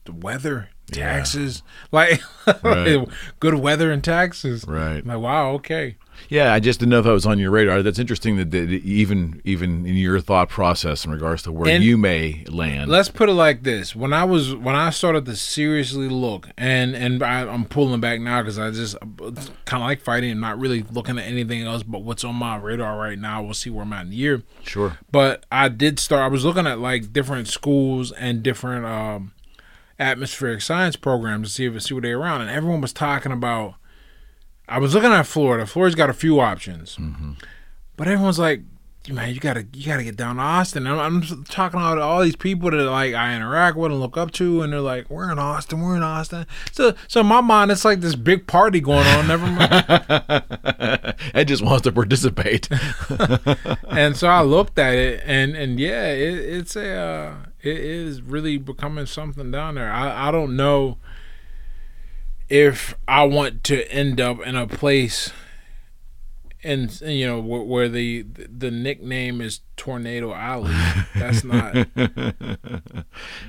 "The 0.06 0.14
weather, 0.14 0.70
taxes, 0.92 1.64
like 1.92 2.22
Right. 2.64 3.06
good 3.40 3.56
weather 3.56 3.92
and 3.92 4.04
taxes." 4.04 4.66
Right. 4.68 4.98
I'm 4.98 5.06
like, 5.06 5.20
wow, 5.20 5.52
okay. 5.54 5.98
Yeah, 6.30 6.54
I 6.54 6.62
just 6.62 6.80
didn't 6.80 6.92
know 6.92 7.00
if 7.00 7.06
that 7.06 7.12
was 7.12 7.26
on 7.26 7.40
your 7.40 7.52
radar. 7.52 7.84
That's 7.84 8.00
interesting 8.00 8.38
that, 8.38 8.50
that 8.52 8.70
even 8.70 9.42
even 9.44 9.86
in 9.86 9.96
your 9.96 10.22
thought 10.22 10.48
process 10.48 11.04
in 11.04 11.12
regards 11.12 11.44
to 11.44 11.52
where 11.52 11.70
And- 11.70 11.84
you 11.84 11.98
may 11.98 12.46
land. 12.48 12.90
Let's 12.90 13.10
put 13.10 13.28
it 13.28 13.34
like 13.34 13.64
this: 13.64 13.94
when 13.98 14.14
I 14.14 14.24
was 14.24 14.56
when 14.56 14.76
I 14.76 14.92
started 14.92 15.26
to 15.26 15.36
seriously 15.36 16.08
look, 16.08 16.48
and 16.58 16.96
and 16.96 17.22
I, 17.22 17.42
I'm 17.42 17.66
pulling 17.66 18.00
back 18.00 18.22
now 18.22 18.42
because 18.42 18.58
I 18.58 18.72
just 18.72 18.98
kind 19.66 19.84
of 19.84 19.88
like 19.90 20.00
fighting 20.02 20.32
and 20.32 20.40
not 20.40 20.58
really 20.58 20.84
looking 20.84 21.20
at 21.20 21.26
anything 21.26 21.64
else 21.64 21.84
but 21.84 22.02
what's 22.04 22.24
on 22.24 22.36
my 22.36 22.56
radar 22.56 22.98
right 22.98 23.20
now. 23.20 23.44
We'll 23.44 23.54
see 23.54 23.70
where 23.70 23.84
I'm 23.84 23.92
at 23.92 24.04
in 24.04 24.10
the 24.12 24.16
year. 24.16 24.42
sure. 24.64 24.98
But 25.12 25.46
I 25.52 25.68
did 25.68 26.00
start. 26.00 26.22
I 26.24 26.28
was 26.28 26.46
looking 26.46 26.66
at 26.66 26.80
like 26.80 27.12
different 27.12 27.50
schools 27.50 28.14
and 28.14 28.42
different 28.42 28.86
um, 28.86 29.34
atmospheric 30.00 30.62
science 30.62 30.96
programs 30.96 31.50
to 31.50 31.54
see 31.54 31.66
if 31.66 31.82
see 31.84 31.94
what 31.94 32.04
they're 32.04 32.20
around, 32.20 32.42
and 32.42 32.50
everyone 32.50 32.82
was 32.82 32.94
talking 32.94 33.32
about. 33.32 33.76
I 34.68 34.80
was 34.80 34.96
looking 34.96 35.12
at 35.12 35.28
Florida. 35.28 35.68
Florida's 35.68 35.96
got 35.96 36.10
a 36.10 36.14
few 36.14 36.40
options, 36.40 36.96
mm-hmm. 36.96 37.34
but 37.96 38.08
everyone's 38.08 38.40
like, 38.40 38.62
"Man, 39.10 39.34
you 39.34 39.40
gotta 39.40 39.66
you 39.74 39.86
gotta 39.86 40.04
get 40.04 40.16
down 40.16 40.38
to 40.38 40.42
Austin." 40.42 40.88
I'm, 40.88 41.00
I'm 41.00 41.44
talking 41.46 41.80
about 41.80 42.00
all 42.00 42.22
these 42.24 42.36
people 42.36 42.72
that 42.72 42.78
like 42.78 43.14
I 43.14 43.36
interact 43.36 43.78
with 43.78 43.92
and 43.92 44.00
look 44.00 44.18
up 44.18 44.32
to, 44.34 44.62
and 44.62 44.74
they're 44.74 44.82
like, 44.82 45.10
"We're 45.10 45.32
in 45.32 45.40
Austin. 45.40 45.82
We're 45.82 45.96
in 45.96 46.04
Austin." 46.04 46.46
So 46.72 46.96
so 47.08 47.22
in 47.22 47.28
my 47.28 47.42
mind, 47.42 47.72
it's 47.72 47.86
like 47.86 48.02
this 48.02 48.16
big 48.16 48.48
party 48.48 48.80
going 48.80 49.06
on. 49.08 49.28
Never 49.28 49.48
mind. 49.48 51.16
Ed 51.34 51.48
just 51.48 51.64
wants 51.64 51.84
to 51.84 51.92
participate. 51.92 52.70
and 53.90 54.16
so 54.16 54.28
I 54.28 54.42
looked 54.42 54.80
at 54.80 54.94
it, 54.96 55.22
and 55.26 55.56
and 55.56 55.80
yeah, 55.80 56.08
it, 56.08 56.38
it's 56.38 56.76
a 56.76 56.96
uh, 56.96 57.36
it 57.62 57.78
is 57.78 58.22
really 58.22 58.58
becoming 58.58 59.06
something 59.06 59.52
down 59.52 59.76
there. 59.76 59.92
I 59.92 60.30
I 60.30 60.32
don't 60.32 60.56
know 60.56 60.98
if 62.50 62.96
I 63.08 63.24
want 63.24 63.64
to 63.66 63.92
end 63.92 64.22
up 64.22 64.40
in 64.42 64.56
a 64.56 64.68
place, 64.68 65.32
and 66.66 67.02
you 67.02 67.26
know 67.28 67.40
where, 67.40 67.62
where 67.62 67.90
the 67.90 68.24
the 68.24 68.72
nickname 68.72 69.40
is 69.40 69.62
Tornado 69.78 70.34
Alley. 70.34 70.74
That's 71.16 71.44
not. 71.44 71.88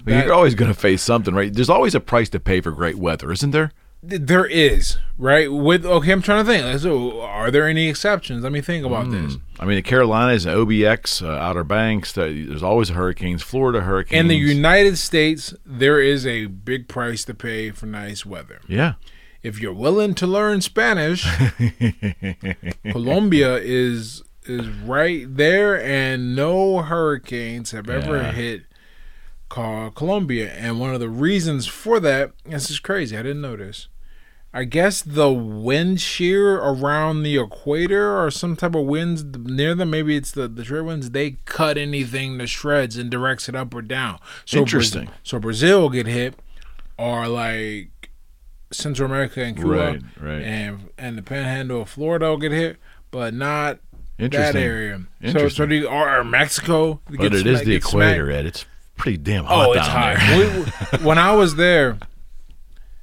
But 0.04 0.24
You're 0.24 0.32
always 0.32 0.54
going 0.54 0.72
to 0.72 0.78
face 0.78 1.02
something, 1.02 1.34
right? 1.34 1.52
There's 1.52 1.70
always 1.70 1.94
a 1.94 2.00
price 2.00 2.28
to 2.30 2.40
pay 2.40 2.60
for 2.60 2.70
great 2.70 2.96
weather, 2.96 3.32
isn't 3.32 3.50
there? 3.50 3.72
There 4.02 4.46
is 4.46 4.98
right 5.18 5.50
with 5.50 5.84
okay. 5.84 6.12
I'm 6.12 6.22
trying 6.22 6.44
to 6.44 6.52
think. 6.52 6.80
So, 6.80 7.22
are 7.22 7.50
there 7.50 7.66
any 7.66 7.88
exceptions? 7.88 8.44
Let 8.44 8.52
me 8.52 8.60
think 8.60 8.84
about 8.86 9.10
this. 9.10 9.36
I 9.58 9.64
mean, 9.64 9.76
the 9.76 9.82
Carolinas, 9.82 10.44
and 10.44 10.54
OBX, 10.56 11.26
uh, 11.26 11.30
Outer 11.30 11.64
Banks. 11.64 12.12
There's 12.12 12.62
always 12.62 12.90
hurricanes. 12.90 13.42
Florida 13.42 13.80
hurricanes. 13.80 14.20
In 14.20 14.28
the 14.28 14.36
United 14.36 14.98
States, 14.98 15.54
there 15.64 15.98
is 16.00 16.24
a 16.26 16.46
big 16.46 16.86
price 16.86 17.24
to 17.24 17.34
pay 17.34 17.70
for 17.70 17.86
nice 17.86 18.24
weather. 18.24 18.60
yeah, 18.68 18.94
if 19.46 19.60
you're 19.60 19.72
willing 19.72 20.14
to 20.16 20.26
learn 20.26 20.60
Spanish, 20.60 21.24
Colombia 22.90 23.56
is 23.56 24.22
is 24.44 24.68
right 24.68 25.24
there, 25.36 25.80
and 25.82 26.36
no 26.36 26.82
hurricanes 26.82 27.72
have 27.72 27.88
ever 27.90 28.16
Yeah. 28.18 28.32
hit 28.32 28.62
Colombia. 29.48 30.52
And 30.52 30.78
one 30.78 30.94
of 30.94 31.00
the 31.00 31.08
reasons 31.08 31.66
for 31.66 31.98
that, 32.00 32.30
this 32.44 32.70
is 32.70 32.78
crazy. 32.78 33.16
I 33.16 33.22
didn't 33.22 33.40
know 33.40 33.56
this. 33.56 33.88
I 34.54 34.64
guess 34.64 35.02
the 35.02 35.30
wind 35.32 36.00
shear 36.00 36.54
around 36.56 37.22
the 37.24 37.36
equator 37.36 38.18
or 38.24 38.30
some 38.30 38.54
type 38.56 38.74
of 38.74 38.86
winds 38.86 39.22
near 39.24 39.74
them, 39.74 39.90
maybe 39.90 40.16
it's 40.16 40.30
the, 40.30 40.46
the 40.48 40.62
trade 40.64 40.82
winds, 40.82 41.10
they 41.10 41.32
cut 41.44 41.76
anything 41.76 42.38
to 42.38 42.46
shreds 42.46 42.96
and 42.96 43.10
directs 43.10 43.48
it 43.50 43.54
up 43.56 43.74
or 43.74 43.82
down. 43.82 44.18
So 44.46 44.60
Interesting. 44.60 45.10
so 45.22 45.38
Brazil 45.38 45.82
will 45.82 45.90
get 45.90 46.06
hit, 46.06 46.34
or 46.96 47.26
like 47.28 47.90
Central 48.72 49.10
America 49.10 49.42
and 49.42 49.56
Cuba, 49.56 49.70
Right, 49.70 50.02
right. 50.20 50.42
and 50.42 50.88
and 50.98 51.16
the 51.18 51.22
Panhandle 51.22 51.82
of 51.82 51.88
Florida 51.88 52.26
will 52.30 52.36
get 52.38 52.52
hit, 52.52 52.78
but 53.10 53.32
not 53.34 53.78
that 54.18 54.24
Interesting. 54.24 54.62
area. 54.62 54.98
So 54.98 55.04
so 55.22 55.28
Interesting. 55.28 55.68
the 55.68 55.84
or, 55.86 56.18
or 56.18 56.24
Mexico. 56.24 57.00
but 57.10 57.32
it 57.34 57.46
is 57.46 57.60
the 57.60 57.72
gets 57.74 57.90
smacked. 57.90 58.16
equator, 58.16 58.30
Ed. 58.30 58.46
It's 58.46 58.64
pretty 58.96 59.18
damn 59.18 59.44
oh, 59.44 59.48
hot 59.48 59.68
Oh, 59.68 59.72
it's 59.72 59.86
hot. 59.86 60.92
We- 61.00 61.04
when 61.04 61.18
I 61.18 61.32
was 61.32 61.56
there, 61.56 61.98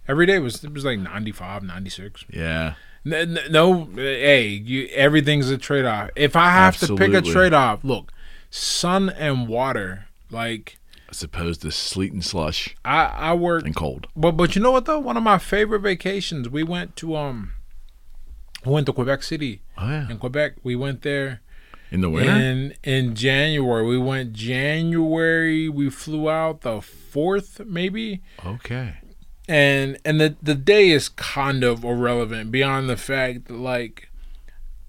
Every 0.07 0.25
day 0.25 0.37
was 0.39 0.63
it 0.65 0.73
was 0.73 0.83
like 0.83 0.99
95, 0.99 1.63
96. 1.63 2.25
Yeah. 2.29 2.73
N- 3.05 3.13
n- 3.13 3.39
No, 3.51 3.85
hey, 3.95 4.47
you, 4.47 4.87
everything's 4.87 5.49
a 5.49 5.57
trade 5.57 5.85
off. 5.85 6.09
If 6.17 6.35
I 6.35 6.49
have 6.49 6.77
to 6.79 6.95
pick 6.97 7.13
a 7.13 7.21
trade 7.21 7.53
off, 7.53 7.83
look, 7.85 8.11
sun 8.49 9.09
and 9.09 9.47
water. 9.47 10.07
Like 10.29 10.77
As 11.13 11.21
opposed 11.21 11.61
to 11.61 11.69
sleet 11.71 12.11
and 12.11 12.25
slush 12.25 12.75
I, 12.83 13.05
I 13.05 13.33
work, 13.35 13.65
and 13.65 13.75
cold. 13.75 14.07
but 14.15 14.31
but 14.31 14.55
you 14.55 14.61
know 14.63 14.71
what 14.71 14.85
though? 14.85 14.97
One 14.99 15.15
of 15.15 15.21
my 15.21 15.37
favorite 15.37 15.81
vacations. 15.81 16.49
We 16.49 16.63
went 16.63 16.95
to 16.97 17.15
um, 17.15 17.53
we 18.65 18.71
went 18.71 18.87
to 18.87 18.93
Quebec 18.93 19.21
City 19.21 19.61
Oh 19.77 19.87
yeah. 19.87 20.09
in 20.09 20.17
Quebec. 20.17 20.53
We 20.63 20.75
went 20.75 21.03
there 21.03 21.41
In 21.91 22.01
the 22.01 22.09
winter. 22.09 22.31
in 22.31 22.73
in 22.83 23.13
January. 23.13 23.85
We 23.85 23.99
went 23.99 24.33
January. 24.33 25.69
We 25.69 25.91
flew 25.91 26.29
out 26.31 26.61
the 26.61 26.81
fourth, 26.81 27.61
maybe. 27.65 28.21
okay. 28.43 28.95
and 29.47 29.99
and 30.03 30.19
the 30.19 30.35
the 30.41 30.55
day 30.55 30.89
is 30.89 31.09
kind 31.09 31.63
of 31.63 31.83
irrelevant 31.83 32.51
beyond 32.51 32.89
the 32.89 32.97
fact 32.97 33.45
that 33.45 33.53
like 33.53 34.09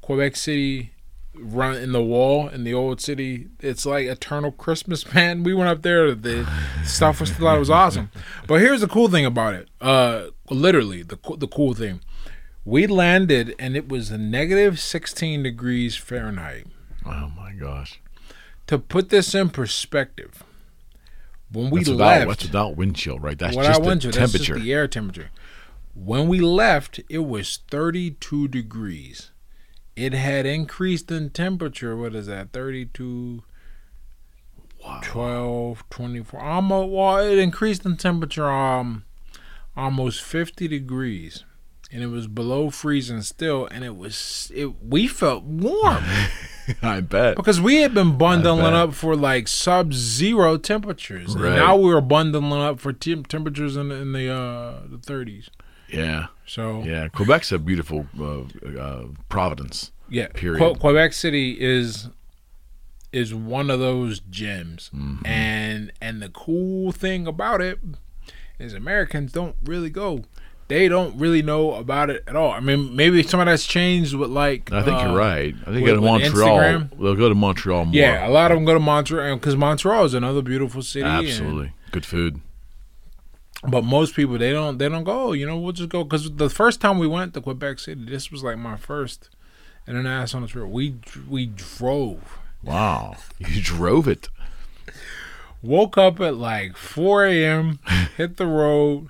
Quebec 0.00 0.36
City 0.36 0.92
run 1.36 1.76
in 1.76 1.92
the 1.92 2.02
wall 2.02 2.48
in 2.48 2.64
the 2.64 2.72
old 2.72 3.00
city 3.00 3.48
it's 3.60 3.84
like 3.84 4.06
eternal 4.06 4.52
christmas 4.52 5.12
man 5.14 5.42
we 5.42 5.52
went 5.52 5.68
up 5.68 5.82
there 5.82 6.14
the 6.14 6.48
stuff 6.84 7.20
was 7.20 7.30
still 7.32 7.48
out 7.48 7.56
it 7.56 7.58
was 7.58 7.70
awesome 7.70 8.10
but 8.46 8.60
here's 8.60 8.80
the 8.80 8.86
cool 8.88 9.08
thing 9.08 9.24
about 9.26 9.54
it 9.54 9.68
uh 9.80 10.26
literally 10.50 11.02
the 11.02 11.18
the 11.38 11.48
cool 11.48 11.74
thing 11.74 12.00
we 12.64 12.86
landed 12.86 13.54
and 13.58 13.76
it 13.76 13.88
was 13.88 14.10
a 14.10 14.18
negative 14.18 14.78
16 14.78 15.42
degrees 15.42 15.96
fahrenheit 15.96 16.66
Oh 17.06 17.30
my 17.36 17.52
gosh. 17.52 18.00
to 18.66 18.78
put 18.78 19.10
this 19.10 19.34
in 19.34 19.50
perspective 19.50 20.42
when 21.52 21.70
we 21.70 21.80
That's 21.80 21.90
left 21.90 22.20
without, 22.20 22.28
that's 22.28 22.42
without 22.44 22.76
wind 22.76 22.96
chill, 22.96 23.18
right? 23.18 23.38
That's 23.38 23.54
what 23.54 23.66
just 23.66 23.80
I 23.80 23.84
the 23.94 24.12
temperature. 24.12 24.54
just 24.54 24.64
the 24.64 24.72
air 24.72 24.88
temperature. 24.88 25.30
When 25.94 26.26
we 26.26 26.40
left, 26.40 26.98
it 27.08 27.20
was 27.26 27.60
32 27.70 28.48
degrees. 28.48 29.30
It 29.96 30.12
had 30.12 30.44
increased 30.46 31.10
in 31.10 31.30
temperature. 31.30 31.96
What 31.96 32.14
is 32.14 32.26
that? 32.26 32.52
32, 32.52 33.42
Wow. 34.84 35.00
12, 35.02 35.84
24. 35.88 36.40
Almost, 36.40 36.90
well, 36.90 37.16
it 37.18 37.38
increased 37.38 37.86
in 37.86 37.96
temperature 37.96 38.50
um, 38.50 39.04
almost 39.76 40.22
50 40.22 40.68
degrees. 40.68 41.44
And 41.90 42.02
it 42.02 42.08
was 42.08 42.26
below 42.26 42.70
freezing 42.70 43.22
still. 43.22 43.66
And 43.70 43.82
it 43.84 43.96
was, 43.96 44.50
it. 44.54 44.82
we 44.84 45.06
felt 45.06 45.44
warm. 45.44 46.04
I 46.82 47.00
bet. 47.00 47.36
Because 47.36 47.60
we 47.60 47.76
had 47.76 47.94
been 47.94 48.18
bundling 48.18 48.74
up 48.74 48.94
for 48.94 49.14
like 49.16 49.48
sub-zero 49.48 50.56
temperatures, 50.58 51.36
Right. 51.36 51.48
and 51.50 51.56
now 51.56 51.76
we 51.76 51.92
were 51.94 52.00
bundling 52.00 52.52
up 52.52 52.80
for 52.80 52.92
temp- 52.92 53.28
temperatures 53.28 53.76
in, 53.76 53.90
in 53.92 54.12
the 54.12 54.28
uh, 54.30 54.80
the 54.86 54.96
30s. 54.98 55.48
Yeah. 55.88 56.26
So 56.46 56.82
yeah. 56.84 57.08
Quebec's 57.08 57.52
a 57.52 57.58
beautiful 57.58 58.06
uh, 58.20 58.42
uh, 58.78 59.04
providence. 59.28 59.90
Yeah, 60.08 60.28
period. 60.28 60.58
Que- 60.60 60.78
Quebec 60.80 61.12
City 61.12 61.56
is 61.60 62.08
is 63.12 63.32
one 63.34 63.70
of 63.70 63.78
those 63.80 64.20
gems, 64.20 64.90
Mm-hmm. 64.94 65.24
and 65.26 65.92
and 66.00 66.20
the 66.20 66.28
cool 66.28 66.92
thing 66.92 67.26
about 67.26 67.60
it 67.60 67.78
is 68.58 68.74
Americans 68.74 69.32
don't 69.32 69.56
really 69.64 69.90
go. 69.90 70.24
They 70.68 70.88
don't 70.88 71.16
really 71.18 71.42
know 71.42 71.74
about 71.74 72.08
it 72.10 72.24
at 72.26 72.36
all. 72.36 72.50
I 72.50 72.60
mean, 72.60 72.96
maybe 72.96 73.22
some 73.22 73.38
of 73.38 73.46
that's 73.46 73.66
changed 73.66 74.14
with 74.14 74.30
like. 74.30 74.72
I 74.72 74.82
think 74.82 74.96
uh, 74.98 75.06
you're 75.06 75.16
right. 75.16 75.54
I 75.66 75.72
think 75.72 75.86
with- 75.86 76.00
Montreal, 76.00 76.58
Instagram. 76.58 76.90
they'll 76.98 77.14
go 77.14 77.28
to 77.28 77.34
Montreal 77.34 77.84
more. 77.86 77.94
Yeah, 77.94 78.26
a 78.26 78.30
lot 78.30 78.50
of 78.50 78.56
them 78.56 78.64
go 78.64 78.74
to 78.74 78.80
Montreal 78.80 79.36
because 79.36 79.56
Montreal 79.56 80.04
is 80.04 80.14
another 80.14 80.42
beautiful 80.42 80.82
city. 80.82 81.04
and- 81.06 81.26
Absolutely. 81.26 81.72
Good 81.90 82.04
food. 82.06 82.40
But 83.66 83.82
most 83.84 84.14
people 84.14 84.36
they 84.38 84.52
don't 84.52 84.78
they 84.78 84.88
don't 84.88 85.04
go. 85.04 85.32
You 85.32 85.46
know, 85.46 85.58
we'll 85.58 85.72
just 85.72 85.88
go 85.88 86.04
because 86.04 86.30
the 86.36 86.50
first 86.50 86.80
time 86.80 86.98
we 86.98 87.06
went 87.06 87.34
to 87.34 87.40
Quebec 87.40 87.78
City, 87.78 88.04
this 88.04 88.30
was 88.30 88.42
like 88.42 88.58
my 88.58 88.76
first 88.76 89.30
international 89.88 90.46
trip. 90.48 90.68
We 90.68 90.96
we 91.28 91.46
drove, 91.46 92.38
Wow. 92.62 93.16
You 93.38 93.62
drove 93.62 94.06
it. 94.08 94.28
woke 95.62 95.96
up 95.96 96.20
at 96.20 96.36
like 96.36 96.76
four 96.76 97.24
a.m., 97.24 97.78
hit 98.16 98.36
the 98.36 98.46
road. 98.46 99.08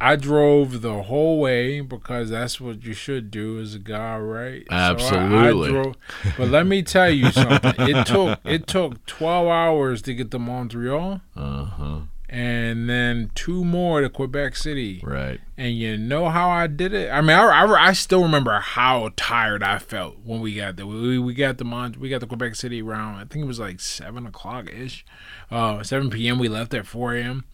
I 0.00 0.14
drove 0.14 0.80
the 0.80 1.02
whole 1.04 1.40
way 1.40 1.80
because 1.80 2.30
that's 2.30 2.60
what 2.60 2.84
you 2.84 2.92
should 2.92 3.32
do 3.32 3.58
as 3.58 3.74
a 3.74 3.80
guy, 3.80 4.16
right? 4.18 4.64
So 4.70 4.76
I- 4.76 4.78
I 4.78 4.90
Absolutely. 4.90 5.70
drove- 5.70 5.96
but 6.36 6.48
let 6.50 6.66
me 6.66 6.82
tell 6.82 7.10
you 7.10 7.32
something. 7.32 7.74
It 7.78 8.06
took 8.06 8.38
it 8.44 8.66
took 8.66 9.04
twelve 9.06 9.48
hours 9.48 10.02
to 10.02 10.14
get 10.14 10.30
to 10.32 10.38
Montreal, 10.38 11.20
Uh 11.36 11.64
huh. 11.64 11.98
And 12.28 12.88
then 12.90 13.30
two 13.34 13.64
more 13.64 14.00
to 14.02 14.08
Quebec 14.10 14.54
City. 14.56 15.00
Right. 15.02 15.40
And 15.56 15.74
you 15.76 15.96
know 15.96 16.28
how 16.28 16.50
I 16.50 16.66
did 16.66 16.92
it? 16.92 17.10
I 17.10 17.20
mean, 17.20 17.30
I, 17.30 17.42
I, 17.64 17.88
I 17.88 17.92
still 17.94 18.22
remember 18.22 18.58
how 18.60 19.10
tired 19.16 19.62
I 19.62 19.78
felt 19.78 20.18
when 20.24 20.40
we 20.40 20.54
got 20.54 20.76
there. 20.76 20.86
We, 20.86 21.18
we 21.18 21.32
got 21.34 21.58
the 21.58 21.64
Mont, 21.64 21.96
we 21.96 22.08
got 22.08 22.20
the 22.20 22.26
Quebec 22.26 22.54
City 22.54 22.82
around 22.82 23.14
I 23.16 23.24
think 23.24 23.44
it 23.44 23.48
was 23.48 23.58
like 23.58 23.80
seven 23.80 24.26
o'clock 24.26 24.70
ish, 24.72 25.04
uh, 25.50 25.82
seven 25.82 26.10
p.m. 26.10 26.38
We 26.38 26.48
left 26.48 26.74
at 26.74 26.86
four 26.86 27.14
a.m. 27.16 27.44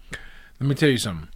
Let 0.60 0.68
me 0.68 0.74
tell 0.74 0.88
you 0.88 0.98
something. 0.98 1.28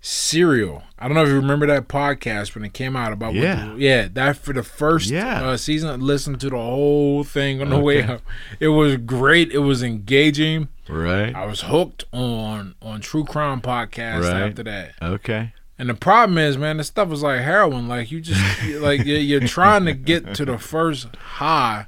Serial. 0.00 0.84
I 0.96 1.08
don't 1.08 1.16
know 1.16 1.22
if 1.24 1.28
you 1.28 1.34
remember 1.34 1.66
that 1.66 1.88
podcast 1.88 2.54
when 2.54 2.64
it 2.64 2.72
came 2.72 2.94
out 2.94 3.12
about 3.12 3.34
what 3.34 3.42
Yeah. 3.42 3.72
the- 3.74 3.80
yeah 3.80 4.08
that 4.12 4.36
for 4.36 4.52
the 4.52 4.62
first 4.62 5.10
Yeah. 5.10 5.42
uh, 5.44 5.56
season. 5.56 5.90
I 5.90 5.94
listened 5.96 6.40
to 6.40 6.50
the 6.50 6.56
whole 6.56 7.24
thing 7.24 7.60
on 7.60 7.70
the 7.70 7.80
way 7.80 8.02
up. 8.02 8.22
It 8.60 8.68
was 8.68 8.96
great. 8.98 9.50
It 9.50 9.58
was 9.58 9.82
engaging. 9.82 10.68
Right. 10.88 11.34
I 11.34 11.44
was 11.46 11.62
hooked 11.62 12.04
on 12.12 12.74
on 12.82 13.00
true 13.00 13.24
crime 13.24 13.60
podcasts 13.60 14.22
Right. 14.22 14.42
after 14.48 14.62
that. 14.64 14.92
Okay. 15.02 15.52
And 15.78 15.88
the 15.88 15.94
problem 15.94 16.38
is, 16.38 16.58
man, 16.58 16.78
this 16.78 16.88
stuff 16.88 17.12
is 17.12 17.22
like 17.22 17.40
heroin. 17.42 17.86
Like 17.88 18.10
you 18.10 18.20
just 18.20 18.40
like 18.80 19.04
you're, 19.04 19.18
you're 19.18 19.40
trying 19.40 19.84
to 19.84 19.92
get 19.92 20.34
to 20.34 20.44
the 20.44 20.58
first 20.58 21.14
high 21.16 21.86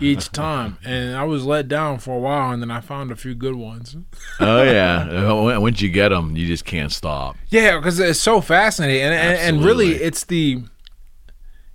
each 0.00 0.30
time, 0.30 0.78
and 0.84 1.16
I 1.16 1.24
was 1.24 1.44
let 1.44 1.66
down 1.66 1.98
for 1.98 2.14
a 2.14 2.20
while, 2.20 2.52
and 2.52 2.62
then 2.62 2.70
I 2.70 2.78
found 2.80 3.10
a 3.10 3.16
few 3.16 3.34
good 3.34 3.56
ones. 3.56 3.96
Oh 4.38 4.62
yeah. 4.62 5.08
Uh, 5.56 5.58
Once 5.60 5.80
you 5.80 5.88
get 5.88 6.10
them, 6.10 6.36
you 6.36 6.46
just 6.46 6.64
can't 6.64 6.92
stop. 6.92 7.36
Yeah, 7.48 7.78
because 7.78 7.98
it's 7.98 8.20
so 8.20 8.40
fascinating, 8.40 9.02
and, 9.02 9.14
and 9.14 9.56
and 9.56 9.64
really, 9.64 9.94
it's 9.94 10.24
the 10.24 10.62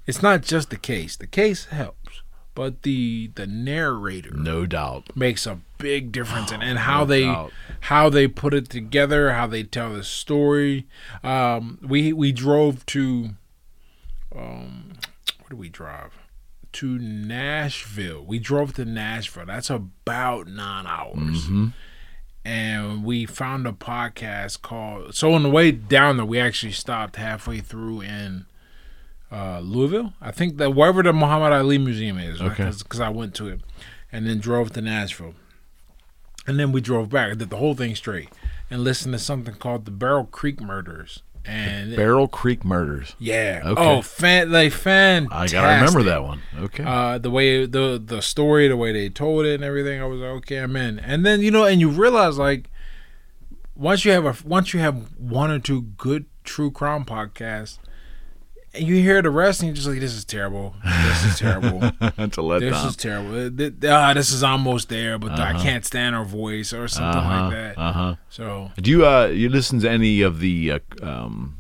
it's 0.08 0.22
not 0.22 0.42
just 0.42 0.70
the 0.70 0.78
case. 0.78 1.18
The 1.18 1.28
case 1.28 1.66
helps, 1.66 2.01
but 2.56 2.82
the 2.84 3.32
the 3.36 3.48
narrator 3.48 4.32
No 4.34 4.66
doubt. 4.66 5.16
makes 5.16 5.46
a 5.48 5.60
big 5.78 6.12
difference 6.12 6.52
in 6.52 6.62
and 6.62 6.80
how 6.90 7.06
they 7.06 7.24
doubt. 7.24 7.52
how 7.82 8.10
they 8.10 8.28
put 8.28 8.54
it 8.54 8.70
together, 8.70 9.32
how 9.34 9.48
they 9.48 9.64
tell 9.64 9.94
the 9.94 10.04
story. 10.04 10.86
Um, 11.24 11.80
we 11.82 12.12
we 12.14 12.32
drove 12.32 12.86
to 12.88 13.32
um, 14.36 14.94
where 15.40 15.50
do 15.50 15.56
we 15.56 15.70
drive? 15.70 16.18
To 16.74 16.98
Nashville. 16.98 18.24
We 18.24 18.40
drove 18.40 18.74
to 18.76 18.86
Nashville. 18.86 19.46
That's 19.46 19.70
about 19.70 20.48
nine 20.48 20.88
hours. 20.88 21.50
And 22.44 23.04
we 23.04 23.26
found 23.26 23.68
a 23.68 23.72
podcast 23.72 24.62
called. 24.62 25.14
So 25.14 25.34
on 25.34 25.44
the 25.44 25.50
way 25.50 25.72
down 25.72 26.18
there, 26.18 26.26
we 26.26 26.40
actually 26.40 26.72
stopped 26.72 27.18
halfway 27.18 27.60
through 27.60 28.02
in 28.02 28.46
uh, 29.32 29.60
Louisville. 29.62 30.14
I 30.22 30.32
think 30.32 30.58
that 30.58 30.76
wherever 30.76 31.02
the 31.04 31.14
Muhammad 31.14 31.54
Ali 31.54 31.78
Museum 31.78 32.18
is, 32.18 32.42
Okay. 32.42 32.66
because 32.78 33.00
I 33.00 33.10
went 33.10 33.34
to 33.36 33.48
it, 33.48 33.62
and 34.12 34.28
then 34.28 34.40
drove 34.40 34.74
to 34.74 34.82
Nashville, 34.82 35.36
and 36.48 36.60
then 36.60 36.72
we 36.72 36.82
drove 36.82 37.10
back. 37.10 37.32
I 37.32 37.36
did 37.36 37.50
the 37.50 37.58
whole 37.58 37.76
thing 37.76 37.96
straight 37.96 38.30
and 38.70 38.84
listened 38.84 39.14
to 39.14 39.20
something 39.20 39.56
called 39.56 39.86
the 39.86 39.92
Barrel 39.92 40.26
Creek 40.26 40.60
Murders. 40.62 41.24
And 41.44 41.96
Barrel 41.96 42.28
Creek 42.28 42.64
Murders. 42.64 43.16
yeah, 43.18 43.62
Okay. 43.66 43.82
oh, 43.82 44.02
fan, 44.04 44.52
they 44.52 44.70
fan. 44.70 45.28
I 45.32 45.48
gotta 45.48 45.76
remember 45.80 46.04
that 46.04 46.24
one. 46.24 46.42
Okay. 46.60 46.84
Uh, 46.86 47.18
the 47.18 47.32
way 47.32 47.66
the 47.66 48.00
the 48.04 48.22
story, 48.22 48.68
the 48.68 48.78
way 48.78 48.92
they 48.94 49.10
told 49.10 49.46
it, 49.48 49.56
and 49.56 49.64
everything, 49.64 50.00
I 50.00 50.06
was 50.06 50.20
like, 50.20 50.30
okay, 50.30 50.58
I'm 50.58 50.76
in. 50.76 51.00
And 51.00 51.26
then 51.26 51.42
you 51.42 51.50
know, 51.50 51.64
and 51.66 51.82
you 51.82 51.90
realize 51.90 52.38
like 52.38 52.70
once 53.76 54.06
you 54.06 54.12
have 54.12 54.26
a 54.26 54.36
once 54.48 54.74
you 54.74 54.82
have 54.82 55.18
one 55.20 55.50
or 55.50 55.58
two 55.58 55.82
good 55.82 56.26
true 56.44 56.70
crime 56.70 57.06
podcasts, 57.06 57.80
and 58.74 58.88
you 58.88 58.96
hear 58.96 59.22
the 59.22 59.30
rest, 59.30 59.62
and 59.62 59.68
you're 59.68 59.76
just 59.76 59.88
like, 59.88 60.00
this 60.00 60.14
is 60.14 60.24
terrible. 60.24 60.76
This 60.84 61.26
is 61.26 61.40
terrible. 61.40 61.80
That's 62.00 62.38
a 62.38 62.42
letdown. 62.42 62.72
this 62.72 62.84
is 62.86 62.96
terrible. 62.96 63.90
Ah, 63.90 64.14
this 64.14 64.32
is 64.32 64.44
almost 64.44 64.90
there, 64.90 65.18
but 65.18 65.40
I 65.40 65.62
can't 65.62 65.86
stand 65.86 66.16
her 66.16 66.24
voice 66.24 66.72
or 66.72 66.88
something 66.88 67.20
uh-huh. 67.20 67.44
like 67.44 67.52
that. 67.52 67.78
Uh 67.78 67.92
huh. 67.92 68.16
So 68.30 68.72
Do 68.78 68.90
you 68.90 69.06
uh 69.06 69.26
you 69.28 69.50
listen 69.50 69.80
to 69.82 69.90
any 69.90 70.22
of 70.22 70.40
the 70.40 70.72
uh, 70.72 70.80
um 71.02 71.58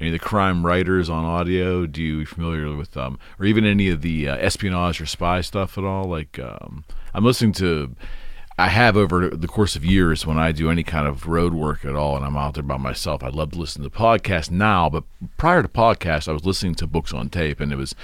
any 0.00 0.10
of 0.10 0.12
the 0.12 0.18
crime 0.18 0.64
writers 0.64 1.10
on 1.10 1.24
audio? 1.24 1.86
Do 1.86 2.02
you 2.02 2.24
familiar 2.24 2.74
with 2.74 2.96
um 2.96 3.18
or 3.38 3.44
even 3.44 3.66
any 3.66 3.90
of 3.90 4.00
the 4.00 4.28
uh, 4.28 4.36
espionage 4.36 5.00
or 5.00 5.06
spy 5.06 5.42
stuff 5.42 5.76
at 5.76 5.84
all? 5.84 6.04
Like 6.04 6.38
um 6.38 6.84
I'm 7.12 7.24
listening 7.24 7.52
to 7.54 7.94
I 8.58 8.68
have 8.68 8.96
over 8.96 9.28
the 9.28 9.48
course 9.48 9.76
of 9.76 9.84
years 9.84 10.26
when 10.26 10.38
I 10.38 10.52
do 10.52 10.70
any 10.70 10.82
kind 10.82 11.06
of 11.06 11.26
road 11.26 11.52
work 11.52 11.84
at 11.84 11.94
all 11.94 12.16
and 12.16 12.24
I'm 12.24 12.36
out 12.36 12.54
there 12.54 12.62
by 12.62 12.78
myself. 12.78 13.22
I 13.22 13.28
love 13.28 13.52
to 13.52 13.58
listen 13.58 13.82
to 13.82 13.90
podcasts 13.90 14.50
now, 14.50 14.88
but 14.88 15.04
prior 15.36 15.62
to 15.62 15.68
podcasts 15.68 16.26
I 16.26 16.32
was 16.32 16.46
listening 16.46 16.74
to 16.76 16.86
books 16.86 17.12
on 17.12 17.28
tape 17.28 17.60
and 17.60 17.72
it 17.72 17.76
was 17.76 17.94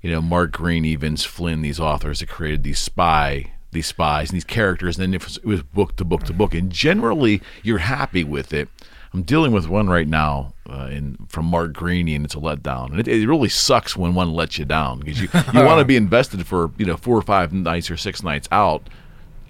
you 0.00 0.10
know, 0.10 0.22
Mark 0.22 0.52
Greaney, 0.52 0.96
Vince 0.96 1.24
Flynn, 1.26 1.60
these 1.60 1.78
authors 1.78 2.20
that 2.20 2.30
created 2.30 2.62
these 2.62 2.78
spy, 2.78 3.52
these 3.72 3.86
spies, 3.86 4.30
and 4.30 4.36
these 4.36 4.44
characters, 4.44 4.96
and 4.96 5.02
then 5.02 5.12
it 5.12 5.22
was, 5.22 5.36
it 5.36 5.44
was 5.44 5.62
book 5.62 5.96
to 5.96 6.04
book 6.06 6.22
to 6.24 6.32
book, 6.32 6.54
and 6.54 6.72
generally 6.72 7.42
you're 7.62 7.76
happy 7.76 8.24
with 8.24 8.54
it 8.54 8.70
I'm 9.12 9.22
dealing 9.22 9.52
with 9.52 9.68
one 9.68 9.88
right 9.88 10.06
now 10.06 10.54
uh, 10.68 10.88
in 10.90 11.16
from 11.28 11.46
Mark 11.46 11.72
Greaney, 11.72 12.14
and 12.14 12.24
it's 12.24 12.34
a 12.34 12.38
letdown. 12.38 12.90
And 12.92 13.00
it, 13.00 13.08
it 13.08 13.26
really 13.26 13.48
sucks 13.48 13.96
when 13.96 14.14
one 14.14 14.32
lets 14.32 14.58
you 14.58 14.64
down 14.64 15.00
because 15.00 15.20
you, 15.20 15.28
you 15.52 15.64
want 15.64 15.80
to 15.80 15.84
be 15.84 15.96
invested 15.96 16.46
for 16.46 16.70
you 16.78 16.86
know 16.86 16.96
four 16.96 17.16
or 17.16 17.22
five 17.22 17.52
nights 17.52 17.90
or 17.90 17.96
six 17.96 18.22
nights 18.22 18.48
out. 18.52 18.88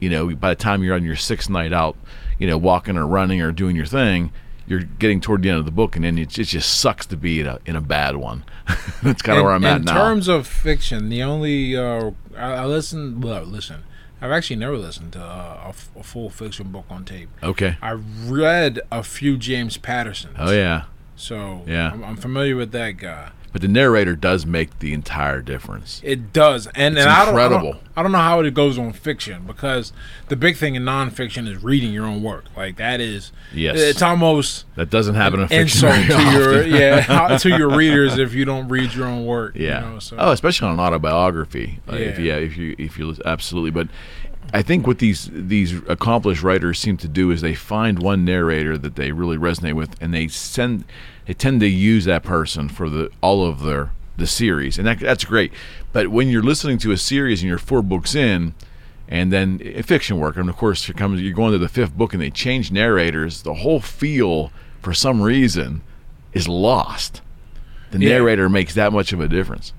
You 0.00 0.10
know, 0.10 0.34
by 0.34 0.50
the 0.50 0.56
time 0.56 0.82
you're 0.82 0.94
on 0.94 1.04
your 1.04 1.16
sixth 1.16 1.48
night 1.50 1.72
out, 1.72 1.96
you 2.38 2.46
know, 2.46 2.56
walking 2.58 2.96
or 2.96 3.06
running 3.06 3.40
or 3.42 3.52
doing 3.52 3.76
your 3.76 3.86
thing, 3.86 4.32
you're 4.66 4.80
getting 4.82 5.20
toward 5.20 5.42
the 5.42 5.50
end 5.50 5.58
of 5.58 5.64
the 5.66 5.70
book, 5.70 5.94
and 5.96 6.04
then 6.04 6.16
it, 6.18 6.38
it 6.38 6.44
just 6.44 6.78
sucks 6.80 7.04
to 7.06 7.16
be 7.16 7.40
in 7.40 7.46
a 7.46 7.58
in 7.66 7.76
a 7.76 7.80
bad 7.80 8.16
one. 8.16 8.44
That's 9.02 9.20
kind 9.22 9.38
of 9.38 9.44
where 9.44 9.52
I'm 9.52 9.64
at 9.64 9.82
now. 9.82 9.92
in 9.92 9.96
terms 9.96 10.28
of 10.28 10.46
fiction, 10.46 11.08
the 11.08 11.22
only 11.22 11.76
uh, 11.76 12.12
I, 12.36 12.52
I 12.52 12.66
listen. 12.66 13.20
Well, 13.20 13.42
listen, 13.42 13.82
I've 14.22 14.30
actually 14.30 14.56
never 14.56 14.76
listened 14.78 15.12
to 15.14 15.20
uh, 15.22 15.60
a, 15.64 15.68
f- 15.70 15.90
a 15.96 16.02
full 16.02 16.30
fiction 16.30 16.70
book 16.70 16.84
on 16.88 17.04
tape. 17.04 17.28
okay. 17.42 17.76
I 17.82 17.92
read 17.92 18.80
a 18.92 19.02
few 19.02 19.36
James 19.36 19.76
Pattersons. 19.76 20.36
Oh 20.38 20.52
yeah. 20.52 20.84
So 21.16 21.64
Yeah. 21.66 21.90
I'm, 21.92 22.02
I'm 22.04 22.16
familiar 22.16 22.56
with 22.56 22.72
that 22.72 22.92
guy. 22.92 23.30
But 23.52 23.62
the 23.62 23.68
narrator 23.68 24.14
does 24.14 24.46
make 24.46 24.78
the 24.78 24.92
entire 24.92 25.42
difference. 25.42 26.00
It 26.04 26.32
does, 26.32 26.68
and, 26.68 26.96
It's 26.96 27.04
and 27.04 27.10
I 27.12 27.24
don't, 27.24 27.34
I 27.36 27.42
incredible. 27.44 27.72
don't, 27.72 27.82
I 27.96 28.02
don't 28.04 28.12
know 28.12 28.18
how 28.18 28.38
it 28.40 28.54
goes 28.54 28.78
on 28.78 28.92
fiction 28.92 29.42
because 29.44 29.92
the 30.28 30.36
big 30.36 30.56
thing 30.56 30.76
in 30.76 30.84
nonfiction 30.84 31.48
is 31.48 31.60
reading 31.62 31.92
your 31.92 32.06
own 32.06 32.22
work. 32.22 32.44
Like 32.56 32.76
that 32.76 33.00
is, 33.00 33.32
Yes. 33.52 33.76
it's 33.80 34.02
almost 34.02 34.66
That 34.76 34.88
doesn't 34.88 35.16
happen 35.16 35.40
in 35.40 35.48
fiction. 35.48 35.88
insult 35.88 36.06
to 36.06 36.30
your 36.32 36.62
yeah 36.64 37.36
to 37.40 37.48
your 37.48 37.70
readers 37.76 38.18
if 38.18 38.34
you 38.34 38.44
don't 38.44 38.68
read 38.68 38.94
your 38.94 39.06
own 39.08 39.24
work. 39.26 39.56
you 39.56 39.66
Yeah. 39.66 39.80
know, 39.80 39.98
so. 39.98 40.16
Oh, 40.16 40.30
especially 40.30 40.68
on 40.68 40.74
an 40.74 40.80
autobiography. 40.80 41.80
Like, 41.88 42.00
If, 42.00 42.18
Yeah. 42.20 42.36
yeah. 42.36 42.44
If 42.46 42.56
you 42.56 42.76
if 42.78 42.98
you 42.98 43.16
absolutely, 43.26 43.72
but 43.72 43.88
I 44.52 44.62
think 44.62 44.86
what 44.86 44.98
these 44.98 45.28
these 45.32 45.74
accomplished 45.88 46.42
writers 46.42 46.78
seem 46.78 46.96
to 46.98 47.08
do 47.08 47.30
is 47.30 47.40
they 47.40 47.54
find 47.54 47.98
one 48.00 48.24
narrator 48.24 48.76
that 48.78 48.96
they 48.96 49.12
really 49.12 49.36
resonate 49.36 49.74
with, 49.74 49.96
and 50.00 50.12
they 50.12 50.28
send 50.28 50.84
they 51.26 51.34
tend 51.34 51.60
to 51.60 51.68
use 51.68 52.04
that 52.06 52.22
person 52.24 52.68
for 52.68 52.88
the 52.88 53.10
all 53.20 53.46
of 53.46 53.62
their 53.62 53.92
the 54.16 54.26
series, 54.26 54.76
and 54.78 54.86
that, 54.86 54.98
that's 55.00 55.24
great. 55.24 55.52
But 55.92 56.08
when 56.08 56.28
you're 56.28 56.42
listening 56.42 56.78
to 56.78 56.92
a 56.92 56.96
series 56.96 57.40
and 57.42 57.48
you're 57.48 57.58
four 57.58 57.82
books 57.82 58.14
in. 58.14 58.54
And 59.12 59.32
then 59.32 59.60
i- 59.64 59.82
fiction 59.82 60.18
work, 60.18 60.36
and 60.36 60.48
of 60.48 60.56
course, 60.56 60.84
here 60.84 60.94
comes 60.94 61.20
you're 61.20 61.32
going 61.34 61.50
to 61.50 61.58
the 61.58 61.68
fifth 61.68 61.96
book, 61.96 62.12
and 62.14 62.22
they 62.22 62.30
change 62.30 62.70
narrators. 62.70 63.42
The 63.42 63.54
whole 63.54 63.80
feel, 63.80 64.52
for 64.80 64.94
some 64.94 65.20
reason, 65.20 65.80
is 66.32 66.46
lost. 66.46 67.20
The 67.90 67.98
Yeah. 67.98 68.10
narrator 68.10 68.48
makes 68.48 68.72
that 68.74 68.92
much 68.92 69.12
of 69.12 69.20
a 69.20 69.26
difference. 69.26 69.72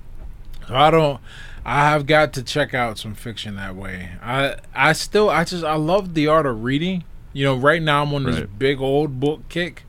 I 0.68 0.90
don't. 0.90 1.18
I 1.64 1.88
have 1.90 2.06
got 2.06 2.32
to 2.34 2.42
check 2.42 2.74
out 2.74 2.98
some 2.98 3.14
fiction 3.14 3.56
that 3.56 3.76
way. 3.76 4.10
I 4.20 4.56
I 4.74 4.92
still 4.92 5.30
I 5.30 5.44
just 5.44 5.64
I 5.64 5.74
love 5.76 6.14
the 6.14 6.26
art 6.26 6.46
of 6.46 6.64
reading. 6.64 7.04
You 7.32 7.44
know, 7.44 7.56
right 7.56 7.80
now 7.80 8.02
I'm 8.02 8.12
on 8.14 8.24
this 8.24 8.46
big 8.58 8.80
old 8.80 9.18
book 9.20 9.48
kick, 9.48 9.84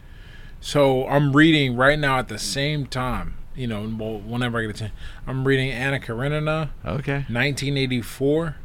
so 0.62 1.08
I'm 1.08 1.36
reading 1.36 1.76
right 1.76 1.98
now 2.00 2.20
at 2.20 2.28
the 2.30 2.38
same 2.40 2.86
time. 2.86 3.36
You 3.56 3.68
know, 3.68 3.82
well, 4.00 4.20
whenever 4.20 4.58
I 4.60 4.62
get 4.62 4.70
a 4.76 4.80
chance, 4.80 4.94
I'm 5.28 5.46
reading 5.46 5.70
Anna 5.72 6.00
Karenina, 6.00 6.72
Okay. 6.86 7.26
1984, 7.30 8.56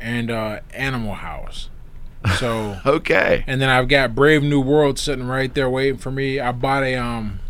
and 0.00 0.30
uh, 0.30 0.60
Animal 0.72 1.14
House. 1.14 1.68
So. 2.38 2.78
Okay. 2.86 3.44
And 3.46 3.60
then 3.60 3.68
I've 3.68 3.86
got 3.88 4.14
Brave 4.14 4.42
New 4.42 4.60
World 4.60 4.98
sitting 4.98 5.26
right 5.28 5.52
there 5.54 5.68
waiting 5.70 5.98
for 5.98 6.10
me. 6.10 6.40
I 6.40 6.50
bought 6.52 6.82
a 6.82 6.94
um 6.96 7.40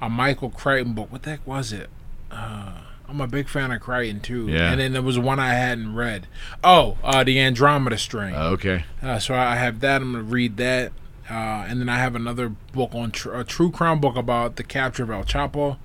a 0.00 0.08
Michael 0.08 0.50
Crichton 0.50 0.94
book. 0.94 1.10
What 1.12 1.22
the 1.24 1.30
heck 1.30 1.46
was 1.46 1.72
it? 1.72 1.90
Uh, 2.30 2.72
I'm 3.12 3.20
a 3.20 3.26
big 3.26 3.48
fan 3.48 3.70
of 3.70 3.80
Crichton 3.82 4.20
too. 4.20 4.48
Yeah. 4.48 4.70
And 4.70 4.80
then 4.80 4.94
there 4.94 5.02
was 5.02 5.18
one 5.18 5.38
I 5.38 5.52
hadn't 5.52 5.94
read. 5.94 6.26
Oh, 6.64 6.96
uh, 7.04 7.22
the 7.24 7.38
Andromeda 7.38 7.98
Strain. 7.98 8.34
Okay. 8.34 8.84
Uh, 9.02 9.18
so 9.18 9.34
I 9.34 9.56
have 9.56 9.80
that. 9.80 10.00
I'm 10.00 10.12
gonna 10.12 10.24
read 10.24 10.56
that. 10.56 10.92
Uh, 11.30 11.64
and 11.68 11.80
then 11.80 11.88
I 11.88 11.98
have 11.98 12.14
another 12.14 12.48
book 12.48 12.94
on 12.94 13.10
tr- 13.10 13.34
a 13.34 13.44
true 13.44 13.70
crime 13.70 14.00
book 14.00 14.16
about 14.16 14.56
the 14.56 14.64
capture 14.64 15.02
of 15.02 15.10
El 15.10 15.24
Chapo 15.24 15.76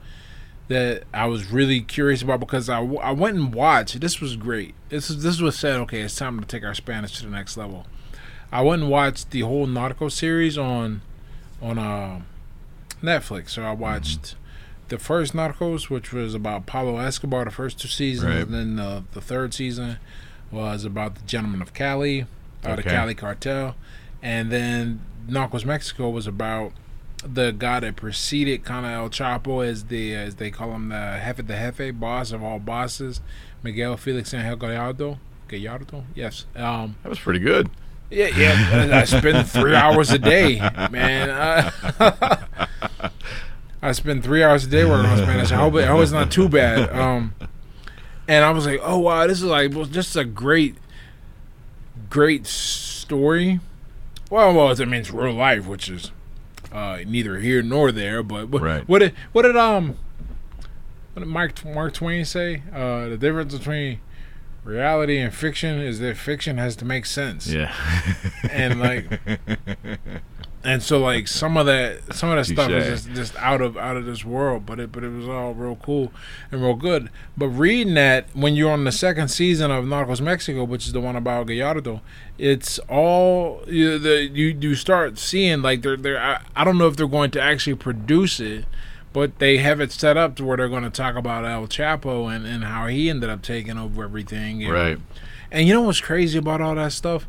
that 0.67 1.03
I 1.13 1.25
was 1.27 1.51
really 1.51 1.81
curious 1.81 2.21
about 2.21 2.39
because 2.39 2.69
I, 2.69 2.79
w- 2.79 2.99
I 2.99 3.11
went 3.11 3.37
and 3.37 3.53
watched. 3.53 3.99
This 3.99 4.19
was 4.19 4.35
great. 4.35 4.73
This 4.89 5.09
is 5.09 5.21
this 5.23 5.39
was 5.41 5.57
said. 5.57 5.75
Okay, 5.81 6.01
it's 6.01 6.15
time 6.15 6.39
to 6.39 6.45
take 6.45 6.63
our 6.63 6.73
Spanish 6.73 7.17
to 7.17 7.23
the 7.25 7.29
next 7.31 7.57
level. 7.57 7.85
I 8.51 8.61
went 8.61 8.81
and 8.83 8.91
watched 8.91 9.31
the 9.31 9.41
whole 9.41 9.67
Narco 9.67 10.07
series 10.09 10.57
on 10.57 11.01
on 11.61 11.77
uh, 11.77 12.21
Netflix. 13.03 13.49
So 13.51 13.63
I 13.63 13.73
watched 13.73 14.35
the 14.89 14.97
first 14.99 15.33
Narcos, 15.33 15.89
which 15.89 16.11
was 16.13 16.33
about 16.33 16.65
Pablo 16.65 16.97
Escobar, 16.97 17.45
the 17.45 17.51
first 17.51 17.79
two 17.79 17.87
seasons, 17.87 18.31
Right. 18.33 18.43
and 18.43 18.53
then 18.53 18.75
the, 18.77 19.03
the 19.13 19.21
third 19.21 19.53
season 19.53 19.97
was 20.51 20.85
about 20.85 21.15
the 21.15 21.21
Gentleman 21.25 21.61
of 21.61 21.73
Cali, 21.73 22.25
uh, 22.63 22.75
the 22.75 22.83
Cali 22.83 23.13
cartel, 23.15 23.75
and 24.23 24.51
then 24.51 25.01
Narcos 25.29 25.65
Mexico 25.65 26.09
was 26.09 26.25
about 26.27 26.71
the 27.25 27.51
guy 27.51 27.79
that 27.79 27.95
preceded 27.95 28.63
kind 28.63 28.85
of 28.85 28.91
El 28.91 29.09
Chapo 29.09 29.65
as 29.67 29.85
the 29.85 30.13
as 30.15 30.35
they 30.35 30.51
call 30.51 30.71
him 30.73 30.89
the 30.89 31.19
jefe 31.23 31.37
de 31.45 31.53
jefe, 31.53 31.99
boss 31.99 32.31
of 32.31 32.43
all 32.43 32.59
bosses, 32.59 33.21
Miguel 33.63 33.97
Felix 33.97 34.33
Angel 34.33 34.55
Gallardo. 34.55 35.19
Gallardo, 35.49 36.05
yes. 36.13 36.45
Um, 36.55 36.95
That 37.03 37.09
was 37.09 37.19
pretty 37.19 37.39
good. 37.39 37.69
yeah, 38.09 38.27
yeah. 38.37 38.99
I 38.99 39.03
spend 39.05 39.49
three 39.49 39.75
hours 39.75 40.11
a 40.11 40.19
day, 40.19 40.59
man. 40.91 41.29
I, 41.29 42.37
I 43.81 43.91
spend 43.91 44.23
three 44.23 44.43
hours 44.43 44.65
a 44.65 44.67
day 44.67 44.85
working 44.85 45.05
on 45.09 45.17
Spanish. 45.17 45.51
I 45.51 45.55
hope, 45.55 45.75
it, 45.75 45.83
I 45.83 45.87
hope 45.87 46.01
it's 46.01 46.11
not 46.11 46.31
too 46.31 46.49
bad. 46.49 46.89
Um, 46.91 47.33
and 48.27 48.43
I 48.43 48.49
was 48.51 48.65
like, 48.65 48.79
oh 48.83 48.97
wow, 48.99 49.27
this 49.27 49.37
is 49.37 49.43
like 49.45 49.71
just 49.91 50.15
a 50.15 50.25
great, 50.25 50.75
great 52.09 52.45
story. 52.47 53.59
Well, 54.29 54.53
well, 54.53 54.69
I 54.69 54.85
mean, 54.85 54.95
it's 54.95 55.11
real 55.11 55.33
life, 55.33 55.67
which 55.67 55.89
is 55.89 56.11
uh, 56.73 56.99
neither 57.05 57.37
here 57.39 57.61
nor 57.61 57.91
there. 57.91 58.23
But 58.23 58.49
what, 58.49 58.61
Right. 58.61 58.87
what 58.89 58.99
did 58.99 59.13
what 59.31 59.43
did 59.43 59.55
um 59.55 59.95
what 61.13 61.21
did 61.21 61.27
Mark 61.27 61.63
Mark 61.65 61.93
Twain 61.93 62.25
say? 62.25 62.63
Uh, 62.73 63.07
the 63.09 63.17
difference 63.17 63.55
between 63.57 63.99
reality 64.63 65.17
and 65.19 65.33
fiction 65.33 65.79
is 65.79 65.99
that 65.99 66.17
fiction 66.17 66.57
has 66.57 66.75
to 66.75 66.83
make 66.83 67.05
sense 67.05 67.47
Yeah. 67.47 67.73
and 68.51 68.81
like 68.81 69.21
and 70.67 70.83
so 70.83 70.99
like 70.99 71.29
some 71.29 71.55
of 71.55 71.65
that 71.65 72.13
some 72.13 72.29
of 72.29 72.35
that 72.35 72.43
stuff 72.43 72.69
is 72.69 73.05
just, 73.05 73.15
just 73.15 73.35
out 73.37 73.61
of 73.61 73.77
out 73.77 73.95
of 73.95 74.05
this 74.05 74.25
world 74.25 74.65
but 74.65 74.81
it 74.81 74.91
but 74.91 75.01
it 75.01 75.09
was 75.09 75.27
all 75.27 75.53
real 75.53 75.77
cool 75.77 76.11
and 76.51 76.61
real 76.61 76.75
good 76.75 77.09
but 77.37 77.47
reading 77.47 77.93
that 77.93 78.27
when 78.33 78.53
you're 78.53 78.71
on 78.71 78.83
the 78.83 78.91
second 78.91 79.29
season 79.29 79.71
of 79.71 79.85
Narcos 79.85 80.19
Mexico 80.19 80.65
which 80.65 80.85
is 80.85 80.91
the 80.91 80.99
one 80.99 81.15
about 81.15 81.47
Gallardo 81.47 82.01
it's 82.37 82.79
all 82.89 83.63
you 83.65 83.97
the 83.97 84.25
you 84.25 84.47
you 84.47 84.75
start 84.75 85.17
seeing 85.17 85.61
like 85.61 85.81
they're 85.81 85.95
they're 85.95 86.21
I, 86.21 86.41
I 86.53 86.65
don't 86.65 86.77
know 86.77 86.87
if 86.87 86.97
they're 86.97 87.07
going 87.07 87.31
to 87.31 87.41
actually 87.41 87.77
produce 87.77 88.41
it 88.41 88.65
but 89.13 89.39
they 89.39 89.59
have 89.59 89.79
it 89.79 89.93
set 89.93 90.17
up 90.17 90.35
to 90.35 90.43
where 90.43 90.57
they're 90.57 90.67
going 90.67 90.83
to 90.83 90.89
talk 90.89 91.15
about 91.15 91.45
El 91.45 91.67
Chapo 91.67 92.33
and, 92.35 92.45
and 92.45 92.65
how 92.65 92.87
he 92.87 93.09
ended 93.09 93.29
up 93.29 93.41
taking 93.41 93.77
over 93.77 94.03
everything 94.03 94.63
and, 94.63 94.73
right. 94.73 94.99
and 95.49 95.65
you 95.65 95.73
know 95.73 95.81
what's 95.83 96.01
crazy 96.01 96.37
about 96.37 96.59
all 96.59 96.75
that 96.75 96.91
stuff? 96.91 97.25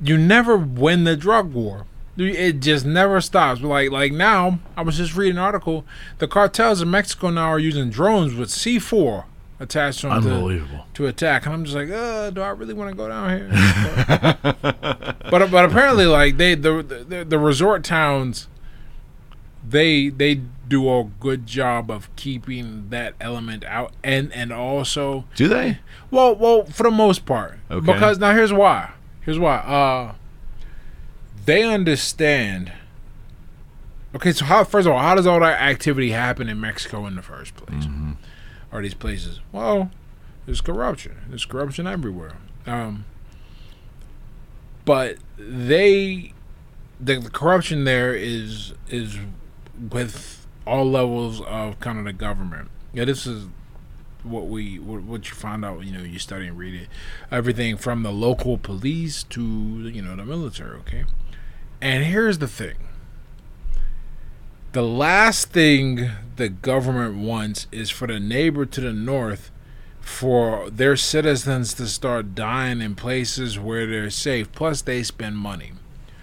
You 0.00 0.16
never 0.16 0.56
win 0.56 1.04
the 1.04 1.14
drug 1.14 1.52
war. 1.52 1.84
It 2.18 2.60
just 2.60 2.84
never 2.84 3.20
stops. 3.20 3.60
Like 3.60 3.90
like 3.90 4.12
now, 4.12 4.58
I 4.76 4.82
was 4.82 4.96
just 4.96 5.16
reading 5.16 5.36
an 5.36 5.42
article. 5.42 5.84
The 6.18 6.26
cartels 6.28 6.82
in 6.82 6.90
Mexico 6.90 7.30
now 7.30 7.46
are 7.48 7.58
using 7.58 7.90
drones 7.90 8.34
with 8.34 8.50
C 8.50 8.78
four 8.78 9.26
attached 9.60 10.00
to 10.00 10.08
them 10.08 10.22
to, 10.22 10.30
Unbelievable. 10.32 10.86
to 10.94 11.06
attack, 11.06 11.44
and 11.46 11.54
I'm 11.54 11.64
just 11.64 11.76
like, 11.76 11.90
uh, 11.90 12.30
do 12.30 12.40
I 12.40 12.50
really 12.50 12.74
want 12.74 12.90
to 12.90 12.96
go 12.96 13.08
down 13.08 13.30
here? 13.30 13.48
but, 14.08 15.16
but 15.30 15.50
but 15.50 15.64
apparently, 15.64 16.06
like 16.06 16.36
they 16.36 16.54
the, 16.54 16.82
the 17.08 17.24
the 17.24 17.38
resort 17.38 17.84
towns, 17.84 18.48
they 19.68 20.08
they 20.08 20.40
do 20.68 20.88
a 20.90 21.04
good 21.04 21.46
job 21.46 21.90
of 21.90 22.14
keeping 22.16 22.88
that 22.90 23.14
element 23.20 23.64
out, 23.64 23.92
and 24.02 24.32
and 24.32 24.52
also 24.52 25.24
Do 25.36 25.48
they? 25.48 25.78
well, 26.10 26.34
well, 26.34 26.64
for 26.64 26.82
the 26.82 26.90
most 26.90 27.26
part. 27.26 27.58
Okay. 27.70 27.92
Because 27.92 28.18
now 28.18 28.34
here's 28.34 28.52
why. 28.52 28.90
Here's 29.22 29.38
why. 29.38 29.56
Uh 29.56 30.14
they 31.48 31.64
understand. 31.64 32.70
Okay, 34.14 34.32
so 34.32 34.44
how 34.44 34.64
first 34.64 34.86
of 34.86 34.92
all, 34.92 34.98
how 34.98 35.14
does 35.14 35.26
all 35.26 35.40
that 35.40 35.62
activity 35.62 36.10
happen 36.10 36.46
in 36.46 36.60
Mexico 36.60 37.06
in 37.06 37.16
the 37.16 37.22
first 37.22 37.56
place? 37.56 37.84
Are 38.70 38.82
these 38.82 38.92
places? 38.92 39.40
Well, 39.50 39.90
there's 40.44 40.60
corruption. 40.60 41.16
There's 41.26 41.46
corruption 41.46 41.86
everywhere. 41.86 42.36
Um 42.66 43.06
but 44.84 45.16
they 45.38 46.34
the, 47.00 47.18
the 47.18 47.30
corruption 47.30 47.84
there 47.84 48.14
is 48.14 48.74
is 48.90 49.16
with 49.90 50.46
all 50.66 50.84
levels 50.84 51.40
of 51.40 51.80
kind 51.80 51.98
of 51.98 52.04
the 52.04 52.12
government. 52.12 52.70
Yeah, 52.92 53.06
this 53.06 53.26
is 53.26 53.46
what 54.22 54.48
we 54.48 54.78
what 54.78 55.30
you 55.30 55.34
find 55.34 55.64
out 55.64 55.82
you 55.82 55.92
know 55.92 56.02
you 56.02 56.18
study 56.18 56.48
and 56.48 56.58
read 56.58 56.74
it 56.74 56.88
everything 57.30 57.76
from 57.78 58.02
the 58.02 58.10
local 58.10 58.58
police 58.58 59.22
to 59.22 59.40
you 59.40 60.02
know 60.02 60.16
the 60.16 60.24
military 60.24 60.76
okay 60.76 61.04
and 61.80 62.04
here's 62.04 62.38
the 62.38 62.48
thing 62.48 62.76
the 64.72 64.82
last 64.82 65.50
thing 65.50 66.10
the 66.36 66.48
government 66.48 67.16
wants 67.16 67.66
is 67.72 67.90
for 67.90 68.06
the 68.06 68.20
neighbor 68.20 68.66
to 68.66 68.80
the 68.80 68.92
north 68.92 69.50
for 70.00 70.70
their 70.70 70.96
citizens 70.96 71.74
to 71.74 71.86
start 71.86 72.34
dying 72.34 72.80
in 72.80 72.94
places 72.94 73.58
where 73.58 73.86
they're 73.86 74.10
safe 74.10 74.50
plus 74.52 74.82
they 74.82 75.02
spend 75.02 75.36
money 75.36 75.72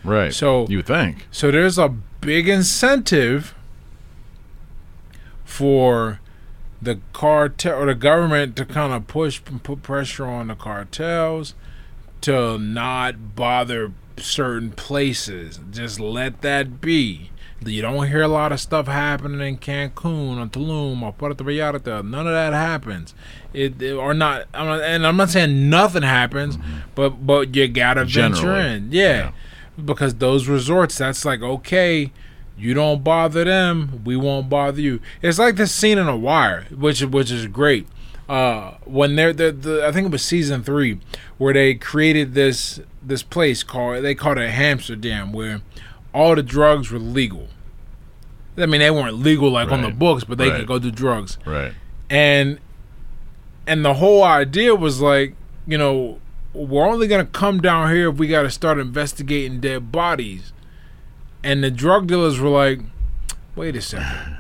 Right. 0.05 0.33
So 0.33 0.67
you 0.69 0.83
think. 0.83 1.27
so 1.31 1.51
there's 1.51 1.77
a 1.77 1.89
big 1.89 2.47
incentive 2.47 3.55
for 5.43 6.19
the 6.81 6.99
cartel 7.11 7.81
or 7.81 7.85
the 7.87 7.95
government 7.95 8.55
to 8.57 8.65
kind 8.65 8.93
of 8.93 9.07
push 9.07 9.41
and 9.47 9.63
put 9.63 9.81
pressure 9.81 10.25
on 10.25 10.47
the 10.47 10.55
cartels 10.55 11.55
to 12.21 12.59
not 12.59 13.35
bother 13.35 13.91
certain 14.18 14.72
places. 14.72 15.59
Just 15.72 15.99
let 15.99 16.41
that 16.41 16.82
be. 16.82 17.32
You 17.66 17.82
don't 17.82 18.07
hear 18.07 18.22
a 18.22 18.28
lot 18.28 18.51
of 18.51 18.59
stuff 18.59 18.86
happening 18.86 19.39
in 19.41 19.57
Cancun 19.57 20.38
or 20.38 20.47
Tulum 20.47 21.01
or 21.01 21.13
Puerto 21.13 21.43
Vallarta. 21.43 22.07
None 22.07 22.28
of 22.28 22.34
that 22.34 22.53
happens. 22.53 23.16
It, 23.53 23.82
it- 23.82 23.93
or 23.93 24.13
not. 24.13 24.45
I'm 24.53 24.68
not, 24.68 24.82
and 24.82 25.07
I'm 25.07 25.18
not 25.18 25.30
saying 25.30 25.70
nothing 25.70 26.03
happens, 26.03 26.57
mm-hmm. 26.57 26.80
but 26.93 27.26
but 27.26 27.55
you 27.55 27.68
gotta 27.68 28.05
venture 28.05 28.41
Generally. 28.41 28.74
in. 28.76 28.88
yeah, 28.91 29.32
because 29.84 30.16
those 30.16 30.47
resorts, 30.47 30.97
that's 30.97 31.26
like 31.26 31.41
okay. 31.41 32.11
You 32.57 32.74
don't 32.74 33.03
bother 33.03 33.43
them, 33.43 34.01
we 34.05 34.16
won't 34.16 34.47
bother 34.49 34.80
you. 34.80 35.01
It's 35.22 35.38
like 35.38 35.57
this 35.57 35.74
scene 35.74 35.97
in 35.97 36.07
a 36.07 36.16
wire, 36.16 36.66
which 36.72 37.01
which 37.03 37.30
is 37.32 37.47
great. 37.47 37.86
Uh, 38.28 38.71
when 38.86 39.15
they're 39.15 39.34
the, 39.34 39.51
the 39.51 39.86
I 39.88 39.91
think 39.91 40.07
it 40.07 40.11
was 40.11 40.23
season 40.23 40.63
three, 40.63 40.99
where 41.38 41.53
they 41.53 41.76
created 41.76 42.34
this 42.34 42.80
this 43.03 43.21
place 43.21 43.61
called 43.63 44.03
they 44.03 44.15
called 44.15 44.38
it 44.39 44.49
Amsterdam, 44.49 45.32
where 45.32 45.61
all 46.13 46.36
the 46.36 46.41
drugs 46.43 46.89
were 46.91 46.97
legal. 46.99 47.47
I 48.57 48.65
mean, 48.65 48.80
they 48.80 48.89
weren't 48.89 49.15
legal 49.17 49.51
like 49.51 49.69
on 49.71 49.82
the 49.84 49.89
books, 49.91 50.23
but 50.23 50.38
they 50.38 50.49
Right. 50.49 50.59
could 50.59 50.67
go 50.67 50.80
do 50.80 50.89
drugs 50.89 51.38
Right. 51.45 51.73
and 52.09 52.59
and 53.67 53.84
the 53.86 53.95
whole 53.95 54.23
idea 54.23 54.73
was 54.76 55.01
like 55.01 55.36
you 55.67 55.78
know 55.78 56.19
we're 56.53 56.88
only 56.88 57.07
gonna 57.07 57.26
come 57.26 57.59
down 57.61 57.93
here 57.93 58.09
if 58.09 58.15
we 58.17 58.28
gotta 58.28 58.49
start 58.49 58.80
investigating 58.80 59.59
dead 59.59 59.91
bodies 59.91 60.53
and 61.43 61.63
the 61.63 61.69
drug 61.71 62.07
dealers 62.07 62.39
were 62.39 62.49
like 62.49 62.80
wait 63.55 63.76
a 63.76 63.82
second 63.82 64.34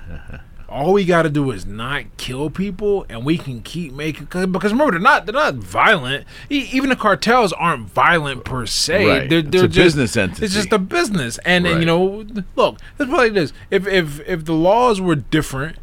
all 0.67 0.93
we 0.93 1.05
gotta 1.05 1.29
do 1.29 1.51
is 1.51 1.65
not 1.65 2.03
kill 2.17 2.49
people 2.49 3.05
and 3.09 3.23
we 3.25 3.37
can 3.37 3.61
keep 3.61 3.93
making 3.93 4.27
cause, 4.27 4.45
because 4.47 4.71
remember 4.71 4.91
they're 4.91 4.99
not 5.01 5.25
they're 5.25 5.33
not 5.33 5.55
violent 5.55 6.25
E- 6.49 6.67
even 6.73 6.89
the 6.89 6.95
cartels 6.95 7.53
aren't 7.53 7.87
violent 7.87 8.43
per 8.45 8.65
se 8.65 9.07
Right. 9.07 9.29
they're, 9.29 9.39
It's 9.39 9.49
they're 9.51 9.65
a 9.65 9.67
just, 9.67 9.95
business 9.95 10.17
entity. 10.17 10.45
it's 10.45 10.53
just 10.53 10.71
a 10.73 10.79
business 10.79 11.37
and, 11.45 11.67
and 11.67 11.79
you 11.79 11.85
know 11.85 12.25
look 12.55 12.79
it 12.99 13.09
like 13.09 13.33
this 13.33 13.53
if 13.69 13.85
if 13.87 14.19
if 14.27 14.45
the 14.45 14.53
laws 14.53 14.99
were 14.99 15.15
different 15.15 15.77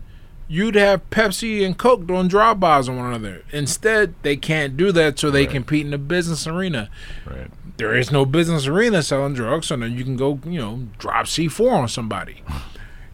you'd 0.48 0.74
have 0.74 1.08
Pepsi 1.08 1.64
and 1.64 1.78
Coke 1.78 2.06
doing 2.06 2.28
drive-bys 2.28 2.86
on 2.86 2.98
one 2.98 3.06
another. 3.06 3.42
Instead, 3.52 4.14
they 4.20 4.36
can't 4.36 4.76
do 4.76 4.92
that, 4.92 5.18
so 5.18 5.30
they 5.30 5.44
Right. 5.44 5.50
compete 5.50 5.86
in 5.86 5.92
the 5.92 5.96
business 5.98 6.46
arena. 6.46 6.90
Right. 7.24 7.46
There 7.78 7.94
is 7.96 8.10
no 8.12 8.26
business 8.26 8.66
arena 8.66 9.02
selling 9.02 9.32
drugs, 9.32 9.68
so 9.68 9.76
then 9.78 9.96
you 9.96 10.04
can 10.04 10.14
go, 10.16 10.40
you 10.44 10.58
know, 10.58 10.88
drop 10.98 11.26
C 11.26 11.48
four 11.48 11.72
on 11.72 11.88
somebody. 11.88 12.42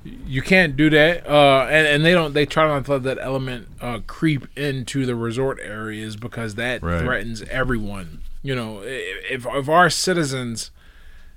You 0.05 0.43
can't 0.43 0.77
do 0.77 0.89
that, 0.91 1.27
uh, 1.29 1.67
and 1.69 1.87
and 1.87 2.05
they 2.05 2.13
don't. 2.13 2.33
They 2.33 2.47
try 2.47 2.67
not 2.67 2.85
to 2.87 2.93
let 2.93 3.03
that 3.03 3.19
element 3.21 3.69
uh, 3.81 3.99
creep 4.07 4.47
into 4.57 5.05
the 5.05 5.15
resort 5.15 5.59
areas 5.63 6.17
because 6.17 6.55
that 6.55 6.83
Right. 6.83 7.01
threatens 7.01 7.43
everyone. 7.51 8.21
You 8.43 8.55
know, 8.55 8.81
if 8.85 9.45
if 9.47 9.69
our 9.69 9.91
citizens 9.91 10.71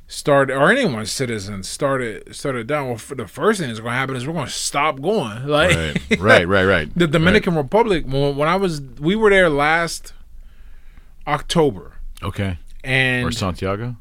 start 0.07 0.51
or 0.51 0.69
anyone's 0.71 1.11
citizens 1.11 1.67
started 1.67 2.35
started 2.35 2.67
down, 2.67 2.87
well, 2.87 2.97
for 2.97 3.15
the 3.15 3.27
first 3.27 3.59
thing 3.59 3.67
that's 3.69 3.79
going 3.79 3.91
to 3.93 3.97
happen 3.97 4.15
is 4.15 4.27
we're 4.27 4.33
going 4.33 4.45
to 4.45 4.51
stop 4.51 5.01
going. 5.01 5.45
Like 5.47 5.75
Right. 5.75 6.19
right. 6.19 6.47
Right. 6.47 6.63
Right. 6.65 6.91
the 6.95 7.07
Dominican 7.07 7.55
Republic 7.55 8.05
when, 8.05 8.35
when 8.37 8.47
I 8.47 8.55
was 8.57 8.79
we 8.99 9.15
were 9.15 9.29
there 9.31 9.49
last 9.49 10.13
October 11.27 11.93
Okay. 12.23 12.57
and 12.83 13.25
Or 13.27 13.31
Santiago. 13.31 13.95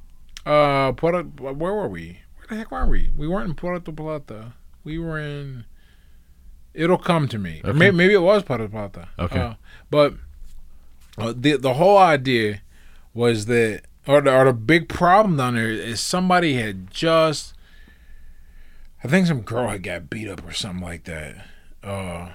uh 0.46 0.92
Puerto, 0.92 1.22
where 1.22 1.74
were 1.74 1.88
we? 1.88 2.20
The 2.51 2.57
heck 2.57 2.72
were 2.72 2.84
we? 2.84 3.11
We 3.16 3.28
weren't 3.28 3.48
in 3.48 3.55
Puerto 3.55 3.92
Plata. 3.92 4.55
We 4.82 4.98
were 4.98 5.20
in 5.20 5.66
It'll 6.74 6.98
come 6.98 7.28
to 7.28 7.38
me. 7.38 7.62
Okay. 7.64 7.78
Maybe, 7.78 7.96
maybe 7.96 8.14
it 8.14 8.22
was 8.22 8.42
Puerto 8.42 8.68
Plata. 8.68 9.09
Okay. 9.18 9.38
Uh, 9.38 9.55
but 9.88 10.14
uh, 11.16 11.32
the 11.36 11.57
the 11.57 11.74
whole 11.74 11.96
idea 11.96 12.62
was 13.14 13.46
that 13.46 13.82
or 14.07 14.20
the, 14.20 14.34
or 14.34 14.46
the 14.46 14.53
big 14.53 14.88
problem 14.88 15.36
down 15.36 15.55
there 15.55 15.70
is 15.70 16.01
somebody 16.01 16.55
had 16.55 16.90
just 16.90 17.55
I 19.05 19.09
think 19.09 19.28
some 19.28 19.42
girl 19.42 19.68
had 19.68 19.84
got 19.84 20.11
beat 20.11 20.28
up 20.28 20.44
or 20.44 20.53
something 20.53 20.84
like 20.84 21.05
that. 21.05 21.46
Uh 21.84 22.30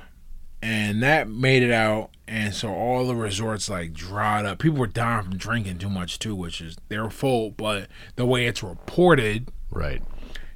and 0.61 1.03
that 1.03 1.27
made 1.27 1.61
it 1.61 1.71
out 1.71 2.09
and 2.25 2.53
so 2.53 2.73
all 2.73 3.05
the 3.05 3.15
resorts 3.15 3.69
like 3.69 3.91
dried 3.91 4.45
up. 4.45 4.59
People 4.59 4.79
were 4.79 4.87
dying 4.87 5.23
from 5.23 5.37
drinking 5.37 5.79
too 5.79 5.89
much 5.89 6.19
too, 6.19 6.35
which 6.35 6.61
is 6.61 6.77
their 6.87 7.09
fault, 7.09 7.55
but 7.57 7.87
the 8.15 8.25
way 8.25 8.47
it's 8.47 8.63
reported, 8.63 9.51
Right. 9.75 10.01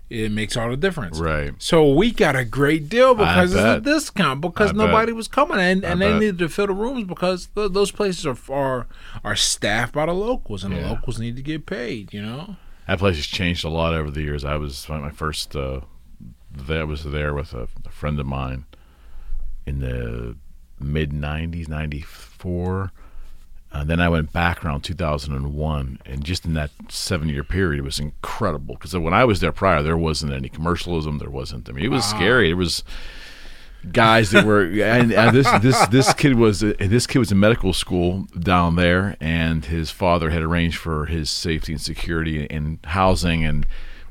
it 0.10 0.32
makes 0.32 0.58
all 0.58 0.70
the 0.72 0.78
difference. 0.78 1.20
Right. 1.20 1.54
So 1.60 1.94
we 1.94 2.10
got 2.12 2.36
a 2.36 2.44
great 2.46 2.90
deal 2.90 3.14
because 3.14 3.54
it's 3.54 3.62
a 3.62 3.80
discount 3.80 4.42
because 4.42 4.70
I 4.72 4.74
bet. 4.74 4.78
nobody 4.78 5.12
was 5.12 5.28
coming 5.28 5.60
and, 5.60 5.84
and 5.86 6.02
I 6.04 6.06
they 6.08 6.12
bet. 6.14 6.20
needed 6.22 6.40
to 6.40 6.50
fill 6.50 6.68
the 6.68 6.74
rooms 6.74 7.04
because 7.04 7.48
th- 7.54 7.74
those 7.74 7.92
places 7.92 8.26
are, 8.26 8.38
are 8.52 8.88
are 9.24 9.36
staffed 9.36 9.94
by 9.94 10.08
the 10.08 10.14
locals 10.14 10.64
and 10.64 10.74
the 10.76 10.82
locals 10.82 11.20
need 11.20 11.36
to 11.36 11.44
get 11.44 11.66
paid. 11.68 12.12
You 12.14 12.24
know. 12.24 12.56
That 12.88 12.98
place 12.98 13.18
has 13.18 13.28
changed 13.28 13.64
a 13.64 13.70
lot 13.70 13.94
over 13.94 14.10
the 14.10 14.22
years. 14.24 14.44
I 14.44 14.56
was 14.56 14.90
my 14.90 15.12
first. 15.12 15.56
Uh, 15.56 15.82
that 16.52 16.88
was 16.88 17.04
there 17.04 17.36
with 17.36 17.54
a, 17.54 17.68
a 17.86 17.90
friend 17.92 18.20
of 18.20 18.26
mine 18.26 18.66
in 19.68 19.78
the 19.80 20.36
mid 20.80 21.12
'90s, 21.12 21.68
'94. 21.70 22.92
And 23.72 23.90
then 23.90 24.00
I 24.00 24.10
went 24.10 24.34
back 24.34 24.66
around 24.66 24.82
2001, 24.82 26.00
and 26.04 26.24
just 26.24 26.44
in 26.44 26.54
that 26.56 26.72
seven-year 26.90 27.44
period, 27.44 27.80
it 27.80 27.84
was 27.84 28.00
incredible. 28.00 28.76
Because 28.76 28.98
when 28.98 29.14
I 29.14 29.26
was 29.26 29.42
there 29.42 29.52
prior, 29.52 29.84
there 29.84 29.98
wasn't 29.98 30.34
any 30.34 30.50
commercialism. 30.50 31.20
There 31.20 31.30
wasn't. 31.30 31.70
I 31.70 31.74
mean, 31.74 31.86
it 31.86 31.90
was 31.92 32.04
ah. 32.06 32.16
scary. 32.16 32.50
It 32.50 32.56
was 32.56 32.84
guys 33.92 34.32
that 34.32 34.46
were 34.46 34.64
and, 34.64 35.12
and 35.14 35.36
this 35.36 35.50
this 35.62 35.88
this 35.88 36.14
kid 36.14 36.36
was 36.36 36.60
this 36.60 37.08
kid 37.08 37.20
was 37.20 37.32
in 37.32 37.40
medical 37.40 37.72
school 37.72 38.28
down 38.38 38.76
there 38.76 39.16
and 39.22 39.66
his 39.66 39.90
father 39.90 40.32
had 40.32 40.42
arranged 40.42 40.78
for 40.78 41.06
his 41.06 41.30
safety 41.30 41.74
and 41.74 41.82
security 41.82 42.46
and 42.50 42.80
housing 42.84 43.46
and 43.46 43.66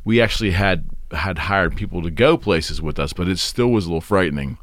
we 0.05 0.21
actually 0.21 0.53
had 0.53 0.87
had 1.13 1.37
hired 1.39 1.77
people 1.77 2.03
to 2.03 2.11
go 2.11 2.39
places 2.39 2.81
with 2.81 2.99
us 2.99 3.13
but 3.13 3.29
it 3.29 3.39
still 3.39 3.69
was 3.69 3.85
a 3.85 3.89
little 3.89 4.01
frightening 4.01 4.57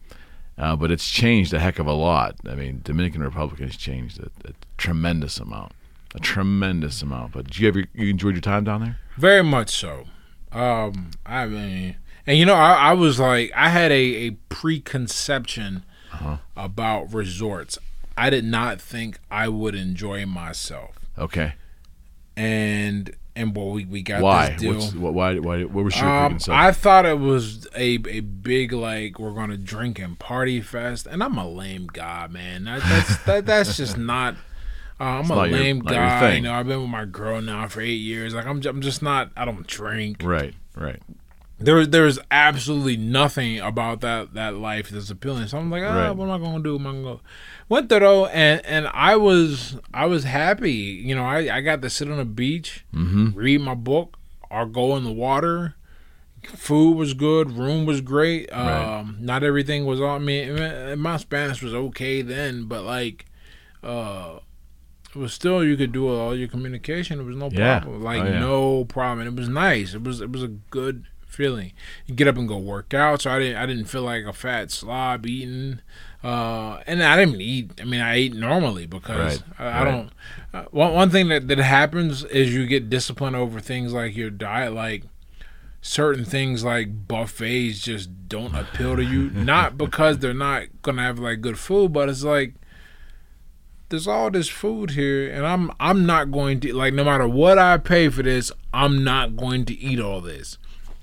uh, 0.57 0.75
but 0.75 0.91
it's 0.91 1.09
changed 1.09 1.53
a 1.53 1.59
heck 1.59 1.79
of 1.79 1.87
a 1.87 1.93
lot 1.93 2.35
i 2.49 2.55
mean 2.55 2.81
dominican 2.83 3.21
republic 3.23 3.59
has 3.59 3.75
changed 3.77 4.19
a, 4.19 4.29
a 4.47 4.53
tremendous 4.77 5.39
amount 5.39 5.71
a 6.13 6.19
tremendous 6.19 7.01
amount 7.01 7.33
but 7.33 7.45
did 7.45 7.59
you 7.59 7.67
ever 7.67 7.83
you 7.93 8.09
enjoyed 8.09 8.33
your 8.35 8.41
time 8.41 8.63
down 8.63 8.81
there 8.81 8.97
Very 9.17 9.43
much 9.43 9.69
so. 9.69 10.05
Um, 10.51 11.11
I 11.25 11.45
mean, 11.47 11.97
and 12.25 12.37
you 12.37 12.45
know, 12.45 12.53
I, 12.55 12.91
I 12.91 12.93
was 12.93 13.19
like, 13.19 13.51
I 13.53 13.67
had 13.69 13.91
a, 13.91 14.27
a 14.27 14.31
preconception 14.47 15.83
Uh-huh. 16.13 16.37
about 16.55 17.13
resorts. 17.13 17.77
I 18.17 18.29
did 18.29 18.45
not 18.45 18.79
think 18.79 19.19
I 19.29 19.49
would 19.49 19.75
enjoy 19.75 20.25
myself, 20.25 20.97
okay 21.17 21.53
and 22.37 23.13
and 23.35 23.55
well, 23.55 23.71
we 23.71 23.85
we 23.85 24.01
got 24.01 24.21
why 24.21 24.49
this 24.51 24.61
deal. 24.61 24.73
What's, 24.75 24.93
what 24.93 25.13
why 25.13 25.37
why 25.39 25.63
what 25.63 25.85
was 25.85 25.95
your 25.95 26.07
Um. 26.07 26.37
I 26.49 26.71
thought 26.71 27.05
it 27.05 27.19
was 27.19 27.67
a 27.75 27.99
a 28.07 28.19
big 28.21 28.71
like 28.71 29.19
we're 29.19 29.33
gonna 29.33 29.57
drink 29.57 29.99
and 29.99 30.17
party 30.17 30.61
fest, 30.61 31.05
and 31.07 31.21
I'm 31.23 31.37
a 31.37 31.47
lame 31.47 31.87
guy, 31.91 32.27
man. 32.27 32.63
That, 32.65 32.81
that's 32.81 33.17
that, 33.25 33.45
that's 33.45 33.77
just 33.77 33.97
not. 33.97 34.35
Uh, 34.99 35.03
I'm 35.03 35.29
a 35.29 35.35
lame 35.35 35.77
your 35.77 35.93
guy. 35.93 36.35
You 36.35 36.41
know, 36.41 36.53
I've 36.53 36.67
been 36.67 36.81
with 36.81 36.89
my 36.89 37.03
girl 37.05 37.41
now 37.41 37.67
for 37.67 37.81
eight 37.81 37.95
years. 37.95 38.33
Like 38.33 38.45
I'm, 38.45 38.61
I'm 38.65 38.81
just 38.81 39.01
not. 39.01 39.31
I 39.35 39.43
don't 39.45 39.67
drink. 39.67 40.21
right 40.23 40.53
right 40.77 41.01
There, 41.59 41.85
there's 41.85 42.17
absolutely 42.31 42.95
nothing 42.97 43.59
about 43.59 43.99
that 44.01 44.33
that 44.35 44.55
life 44.55 44.89
that's 44.89 45.09
appealing. 45.09 45.47
So 45.47 45.57
I'm 45.57 45.69
like, 45.69 45.83
ah, 45.83 45.93
Right. 46.07 46.11
what 46.11 46.29
am 46.29 46.31
I 46.31 46.37
gonna 46.37 46.63
do? 46.63 46.75
Am 46.75 46.87
I 46.87 46.91
gonna 46.91 47.03
go? 47.03 47.21
Went 47.67 47.89
there 47.89 47.99
though, 48.01 48.27
and 48.27 48.63
and 48.65 48.87
I 48.93 49.15
was 49.15 49.77
I 49.93 50.05
was 50.05 50.23
happy. 50.23 50.71
You 50.71 51.15
know, 51.15 51.23
I 51.25 51.57
I 51.57 51.61
got 51.61 51.81
to 51.81 51.89
sit 51.89 52.09
on 52.11 52.17
the 52.17 52.25
beach, 52.25 52.85
mm-hmm 52.93 53.29
read 53.37 53.61
my 53.61 53.73
book, 53.73 54.17
or 54.51 54.65
go 54.65 54.95
in 54.97 55.03
the 55.03 55.11
water. 55.11 55.75
Food 56.43 56.95
was 56.95 57.15
good, 57.15 57.53
room 57.53 57.87
was 57.87 58.01
great. 58.01 58.51
Right. 58.51 58.99
Um, 58.99 59.17
not 59.19 59.43
everything 59.43 59.85
was 59.87 59.99
on 59.99 60.23
me. 60.25 60.95
My 60.95 61.17
Spanish 61.17 61.63
was 61.63 61.73
okay 61.73 62.21
then, 62.21 62.65
but 62.65 62.83
like, 62.83 63.25
uh, 63.83 64.37
it 65.09 65.15
was 65.17 65.33
still 65.33 65.63
you 65.63 65.75
could 65.75 65.91
do 65.91 66.07
all 66.07 66.35
your 66.35 66.47
communication. 66.47 67.19
It 67.19 67.23
was 67.23 67.35
no 67.35 67.49
Yeah. 67.51 67.79
problem. 67.79 68.03
Like 68.03 68.21
Oh, 68.21 68.25
yeah. 68.25 68.39
no 68.39 68.85
problem. 68.85 69.27
And 69.27 69.35
it 69.35 69.39
was 69.39 69.49
nice. 69.49 69.95
It 69.95 70.03
was 70.03 70.21
it 70.21 70.31
was 70.31 70.43
a 70.43 70.49
good 70.49 71.05
feeling. 71.25 71.71
You 72.05 72.13
get 72.13 72.27
up 72.27 72.37
and 72.37 72.47
go 72.47 72.57
work 72.59 72.93
out. 72.93 73.23
So 73.23 73.31
I 73.31 73.39
didn't 73.39 73.57
I 73.57 73.65
didn't 73.65 73.85
feel 73.85 74.03
like 74.03 74.25
a 74.25 74.33
fat 74.33 74.69
slob 74.69 75.25
eating. 75.25 75.79
Uh, 76.25 76.81
and 76.87 77.03
I 77.03 77.15
didn't 77.17 77.39
eat. 77.39 77.79
I 77.79 77.83
mean, 77.83 78.01
I 78.01 78.15
ate 78.15 78.33
normally 78.33 78.87
because 78.87 79.41
Right, 79.41 79.43
I, 79.59 79.65
I 79.65 79.83
right. 79.83 79.91
don't. 79.91 80.11
Uh, 80.53 80.65
one 80.71 80.93
one 80.93 81.09
thing 81.11 81.27
that 81.29 81.47
that 81.47 81.59
happens 81.59 82.23
is 82.23 82.53
you 82.53 82.65
get 82.65 82.89
disciplined 82.89 83.35
over 83.35 83.59
things 83.59 83.93
like 83.93 84.15
your 84.15 84.31
diet, 84.31 84.73
like 84.73 85.03
certain 85.81 86.25
things 86.25 86.63
like 86.63 87.07
buffets 87.07 87.79
just 87.79 88.27
don't 88.27 88.55
appeal 88.55 88.95
to 88.95 89.03
you. 89.03 89.29
not 89.33 89.77
because 89.77 90.17
they're 90.17 90.33
not 90.33 90.63
gonna 90.81 91.03
have 91.03 91.19
like 91.19 91.41
good 91.41 91.59
food, 91.59 91.93
but 91.93 92.09
it's 92.09 92.23
like 92.23 92.55
there's 93.89 94.07
all 94.07 94.31
this 94.31 94.49
food 94.49 94.91
here, 94.91 95.31
and 95.31 95.45
I'm 95.45 95.71
I'm 95.79 96.07
not 96.07 96.31
going 96.31 96.59
to 96.61 96.73
like 96.73 96.93
no 96.95 97.03
matter 97.03 97.27
what 97.27 97.59
I 97.59 97.77
pay 97.77 98.09
for 98.09 98.23
this, 98.23 98.51
I'm 98.73 99.03
not 99.03 99.35
going 99.35 99.63
to 99.65 99.77
eat 99.77 99.99
all 99.99 100.21
this. 100.21 100.57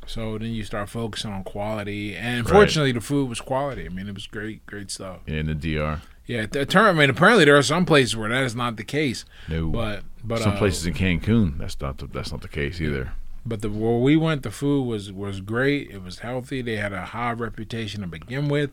So 0.07 0.37
then 0.39 0.51
you 0.51 0.65
start 0.65 0.89
focusing 0.89 1.31
on 1.33 1.45
quality, 1.45 2.17
and 2.17 2.49
fortunately, 2.49 2.93
the 2.93 3.01
food 3.01 3.29
was 3.29 3.41
quality. 3.41 3.87
I 3.87 3.89
mean, 3.89 4.09
it 4.09 4.15
was 4.15 4.27
great, 4.27 4.65
great 4.67 4.91
stuff. 4.91 5.21
in 5.27 5.47
the 5.47 5.55
DR. 5.55 6.01
Yeah, 6.27 6.47
the 6.47 6.67
term. 6.67 6.97
I 6.97 7.01
mean, 7.01 7.11
apparently 7.11 7.45
there 7.45 7.57
are 7.57 7.63
some 7.63 7.85
places 7.85 8.17
where 8.17 8.29
that 8.29 8.43
is 8.45 8.55
not 8.55 8.77
the 8.77 8.85
case, 8.85 9.25
No, 9.49 9.69
but 9.69 10.03
but 10.25 10.41
some 10.41 10.53
uh, 10.55 10.59
places 10.59 10.87
in 10.87 10.95
Cancun, 10.95 11.59
that's 11.59 11.81
not 11.81 11.99
the, 11.99 12.07
that's 12.07 12.31
not 12.33 12.43
the 12.43 12.49
case 12.49 12.81
either. 12.81 13.13
But 13.45 13.61
the 13.61 13.69
where 13.71 13.99
we 13.99 14.17
went, 14.17 14.43
the 14.43 14.51
food 14.53 14.85
was 14.85 15.13
was 15.13 15.41
great. 15.41 15.91
It 15.91 16.03
was 16.03 16.21
healthy. 16.21 16.63
They 16.63 16.77
had 16.77 16.93
a 16.93 17.07
high 17.07 17.33
reputation 17.33 18.03
to 18.03 18.07
begin 18.07 18.49
with. 18.49 18.71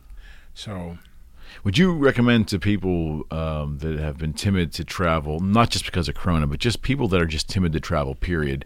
So 0.54 0.98
Would 1.64 1.76
you 1.76 1.92
recommend 1.92 2.46
to 2.48 2.58
people 2.60 3.24
um, 3.32 3.78
that 3.78 3.98
have 3.98 4.18
been 4.18 4.32
timid 4.32 4.72
to 4.74 4.84
travel, 4.84 5.40
not 5.40 5.70
just 5.70 5.84
because 5.84 6.08
of 6.08 6.14
Corona, 6.14 6.46
but 6.46 6.60
just 6.60 6.82
people 6.82 7.08
that 7.08 7.20
are 7.20 7.26
just 7.26 7.48
timid 7.48 7.72
to 7.72 7.80
travel? 7.80 8.14
Period. 8.14 8.64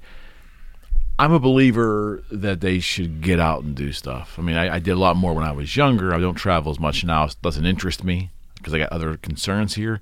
I'm 1.18 1.32
a 1.32 1.38
believer 1.38 2.24
that 2.30 2.60
they 2.60 2.80
should 2.80 3.20
get 3.20 3.38
out 3.38 3.62
and 3.62 3.76
do 3.76 3.92
stuff. 3.92 4.36
I 4.38 4.42
mean, 4.42 4.56
I, 4.56 4.76
I 4.76 4.78
did 4.80 4.92
a 4.92 4.98
lot 4.98 5.16
more 5.16 5.32
when 5.32 5.44
I 5.44 5.52
was 5.52 5.76
younger. 5.76 6.12
I 6.12 6.18
don't 6.18 6.34
travel 6.34 6.72
as 6.72 6.80
much 6.80 7.04
now. 7.04 7.24
It 7.24 7.36
doesn't 7.40 7.64
interest 7.64 8.02
me 8.02 8.30
because 8.56 8.74
I 8.74 8.78
got 8.78 8.92
other 8.92 9.16
concerns 9.16 9.74
here. 9.74 10.00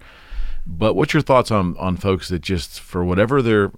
But 0.66 0.94
what's 0.94 1.12
your 1.12 1.22
thoughts 1.22 1.50
on 1.50 1.76
on 1.78 1.96
folks 1.96 2.28
that 2.28 2.40
just 2.40 2.80
for 2.80 3.04
whatever 3.04 3.42
their 3.42 3.72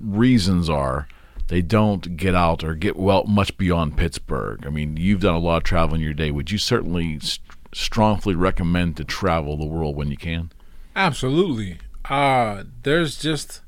reasons 0.00 0.70
are, 0.70 1.06
they 1.48 1.60
don't 1.60 2.16
get 2.16 2.34
out 2.34 2.64
or 2.64 2.74
get 2.74 2.96
well 2.96 3.24
much 3.24 3.58
beyond 3.58 3.96
Pittsburgh? 3.98 4.64
I 4.66 4.70
mean, 4.70 4.96
you've 4.96 5.20
done 5.20 5.34
a 5.34 5.38
lot 5.38 5.58
of 5.58 5.62
travel 5.64 5.96
in 5.96 6.00
your 6.00 6.14
day. 6.14 6.30
Would 6.30 6.50
you 6.50 6.58
certainly 6.58 7.18
st- 7.20 7.40
strongly 7.74 8.34
recommend 8.34 8.96
to 8.96 9.04
travel 9.04 9.56
the 9.56 9.66
world 9.66 9.96
when 9.96 10.10
you 10.10 10.16
can? 10.16 10.50
absolutely, 10.96 11.78
uh 12.08 12.62
there's 12.84 13.18
just 13.20 13.60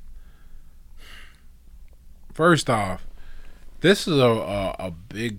first 2.36 2.68
off, 2.68 3.06
this 3.80 4.06
is 4.06 4.18
a 4.18 4.26
a, 4.26 4.76
a 4.78 4.90
big 4.90 5.38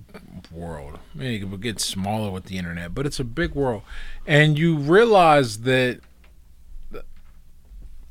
world. 0.51 0.99
I 1.13 1.17
mean, 1.17 1.53
it 1.53 1.61
gets 1.61 1.85
smaller 1.85 2.31
with 2.31 2.45
the 2.45 2.57
internet, 2.57 2.95
but 2.95 3.05
it's 3.05 3.19
a 3.19 3.23
big 3.23 3.53
world, 3.53 3.83
and 4.25 4.57
you 4.57 4.75
realize 4.75 5.61
that. 5.61 6.01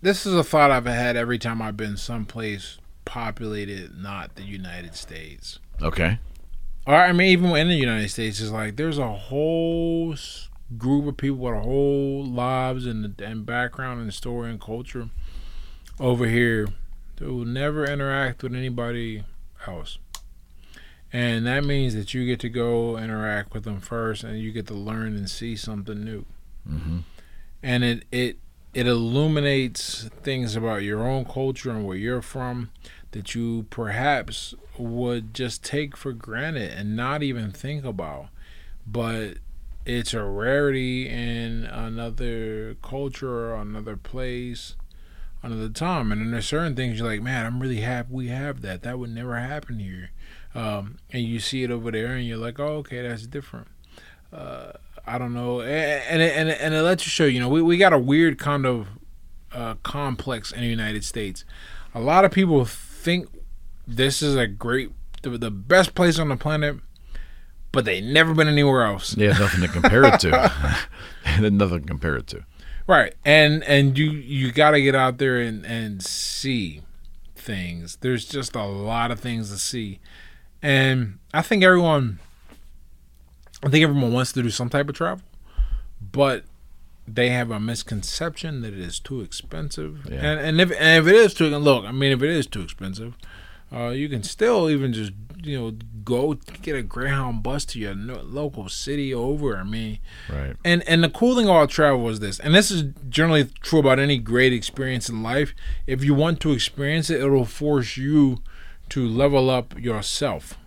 This 0.03 0.24
is 0.24 0.34
a 0.34 0.45
thought 0.45 0.70
I've 0.70 0.87
had 0.87 1.16
every 1.16 1.39
time 1.39 1.61
I've 1.61 1.76
been 1.76 1.97
someplace 1.97 2.78
populated, 3.05 3.99
not 3.99 4.37
the 4.37 4.43
United 4.43 4.95
States. 4.95 5.59
Okay. 5.82 6.20
Or 6.87 6.95
I 6.95 7.12
mean, 7.12 7.28
even 7.28 7.57
in 7.57 7.68
the 7.68 7.74
United 7.74 8.11
States, 8.11 8.41
it's 8.41 8.53
like 8.53 8.76
there's 8.76 8.99
a 8.99 9.11
whole 9.11 10.14
group 10.76 11.07
of 11.09 11.16
people 11.16 11.39
with 11.39 11.55
a 11.55 11.61
whole 11.61 12.24
lives 12.24 12.87
and 12.87 13.20
and 13.20 13.47
background 13.47 14.01
and 14.01 14.14
story 14.14 14.51
and 14.51 14.61
culture 14.61 15.09
over 15.99 16.26
here 16.26 16.68
that 17.17 17.29
will 17.31 17.45
never 17.45 17.85
interact 17.85 18.43
with 18.43 18.55
anybody 18.55 19.25
else. 19.67 19.99
And 21.12 21.47
that 21.47 21.64
means 21.64 21.95
that 21.95 22.14
you 22.14 22.27
get 22.27 22.41
to 22.41 22.49
go 22.49 22.99
interact 22.99 23.55
with 23.55 23.64
them 23.64 23.81
first, 23.81 24.25
and 24.25 24.39
you 24.39 24.53
get 24.53 24.67
to 24.67 24.75
learn 24.75 25.17
and 25.17 25.31
see 25.31 25.57
something 25.57 26.05
new. 26.05 26.27
hmm 26.67 26.99
And 27.62 27.85
it 27.85 28.05
it 28.11 28.39
it 28.75 28.87
illuminates 28.87 30.11
things 30.23 30.57
about 30.57 30.83
your 30.83 31.07
own 31.07 31.25
culture 31.25 31.71
and 31.71 31.87
where 31.87 31.97
you're 31.97 32.21
from 32.21 32.71
that 33.12 33.35
you 33.35 33.67
perhaps 33.71 34.55
would 34.77 35.33
just 35.33 35.64
take 35.64 35.97
for 35.97 36.12
granted 36.12 36.73
and 36.73 36.95
not 36.95 37.23
even 37.23 37.51
think 37.51 37.85
about. 37.85 38.29
But 38.87 39.39
it's 39.87 40.12
a 40.12 40.23
rarity 40.23 41.09
in 41.09 41.64
another 41.64 42.75
culture 42.83 43.31
or 43.31 43.55
another 43.55 43.97
place, 43.97 44.75
another 45.47 45.68
time. 45.68 46.12
And 46.12 46.20
then 46.20 46.30
there's 46.30 46.47
certain 46.47 46.76
things 46.76 46.99
you're 46.99 47.09
like, 47.09 47.22
man, 47.22 47.47
I'm 47.47 47.61
really 47.61 47.80
happy 47.80 48.09
we 48.11 48.28
have 48.28 48.62
that. 48.62 48.82
That 48.82 48.99
would 48.99 49.11
never 49.11 49.36
happen 49.36 49.78
here. 49.78 50.11
Um, 50.55 50.99
and 51.11 51.22
you 51.22 51.38
see 51.38 51.62
it 51.62 51.70
over 51.70 51.90
there, 51.90 52.14
and 52.14 52.26
you're 52.26 52.38
like, 52.38 52.59
oh, 52.59 52.78
okay, 52.78 53.03
that's 53.03 53.26
different. 53.26 53.68
Uh, 54.32 54.72
I 55.07 55.18
don't 55.18 55.34
know, 55.34 55.61
and 55.61 55.70
and 55.70 56.22
it, 56.22 56.36
and 56.36 56.49
it, 56.49 56.59
and 56.61 56.74
it 56.74 56.82
lets 56.82 57.07
you 57.07 57.11
show. 57.11 57.26
You 57.26 57.40
know, 57.40 57.49
we 57.49 57.61
we 57.61 57.76
got 57.76 57.92
a 57.92 57.99
weird 57.99 58.38
kind 58.38 58.64
of 58.64 58.88
uh, 59.53 59.74
complex 59.82 60.53
in 60.53 60.61
the 60.61 60.66
United 60.66 61.05
States. 61.05 61.44
A 61.94 62.01
lot 62.01 62.24
of 62.24 62.32
people 62.32 62.64
think 62.64 63.28
this 63.86 64.22
is 64.22 64.34
a 64.34 64.47
great, 64.47 64.90
the, 65.22 65.30
the 65.30 65.51
best 65.51 65.94
place 65.94 66.18
on 66.18 66.28
the 66.28 66.36
planet, 66.36 66.76
but 67.70 67.84
they 67.84 68.01
never 68.01 68.34
been 68.34 68.49
anywhere 68.49 68.82
else. 68.82 69.16
Yeah, 69.16 69.38
nothing 69.38 69.61
to 69.61 69.68
compare 69.68 70.05
it 70.05 70.20
to. 70.20 70.30
nothing 71.40 71.59
to 71.59 71.86
compare 71.86 72.16
it 72.16 72.26
to. 72.28 72.44
Right. 72.87 73.14
And 73.24 73.64
and 73.64 73.99
you 73.99 74.11
you 74.11 74.53
got 74.53 74.72
to 74.72 74.80
get 74.80 74.95
out 74.95 75.18
there 75.18 75.39
and 75.39 75.64
and 75.66 76.03
see 76.03 76.82
things. 77.34 77.97
There's 78.01 78.24
just 78.26 78.55
a 78.55 78.64
lot 78.64 79.11
of 79.11 79.20
things 79.20 79.51
to 79.51 79.59
see. 79.59 80.01
And 80.62 81.18
I 81.34 81.43
think 81.43 81.62
everyone 81.64 82.20
I 83.62 83.68
think 83.68 83.82
everyone 83.82 84.12
wants 84.12 84.32
to 84.32 84.43
do 84.43 84.51
some 84.51 84.68
type 84.68 84.89
of 84.89 84.95
travel, 84.95 85.24
but 86.01 86.45
they 87.09 87.30
have 87.30 87.51
a 87.51 87.61
misconception 87.61 88.62
that 88.62 88.72
it 88.72 88.80
is 88.80 88.99
too 89.01 89.20
expensive. 89.20 90.07
Yeah. 90.11 90.18
And 90.18 90.41
and 90.41 90.61
if 90.61 90.70
and 90.78 91.07
if 91.07 91.12
it 91.12 91.16
is 91.16 91.34
too 91.34 91.49
look, 91.49 91.84
I 91.84 91.93
mean 91.93 92.12
if 92.12 92.22
it 92.22 92.30
is 92.30 92.47
too 92.47 92.62
expensive, 92.62 93.14
uh, 93.72 93.89
you 93.89 94.09
can 94.09 94.22
still 94.22 94.70
even 94.70 94.93
just 94.93 95.12
you 95.47 95.59
know 95.59 95.70
go 96.05 96.34
get 96.62 96.76
a 96.76 96.82
Greyhound 96.82 97.42
bus 97.42 97.64
to 97.66 97.78
your 97.78 97.94
no- 97.94 98.20
local 98.22 98.68
city 98.68 99.14
over. 99.14 99.57
I 99.57 99.62
mean, 99.62 99.99
Right. 100.28 100.57
and 100.64 100.82
and 100.88 101.03
the 101.05 101.09
cool 101.09 101.36
thing 101.36 101.47
about 101.47 101.70
travel 101.70 102.01
was 102.03 102.20
this, 102.20 102.38
and 102.40 102.55
this 102.55 102.70
is 102.70 102.92
generally 103.09 103.44
true 103.62 103.78
about 103.80 103.99
any 103.99 104.18
great 104.18 104.53
experience 104.53 105.09
in 105.09 105.22
life. 105.22 105.55
If 105.86 106.03
you 106.05 106.14
want 106.14 106.40
to 106.40 106.53
experience 106.53 107.11
it, 107.11 107.20
it'll 107.20 107.44
force 107.44 107.97
you 107.97 108.42
to 108.90 109.07
level 109.07 109.49
up 109.51 109.78
yourself. 109.78 110.59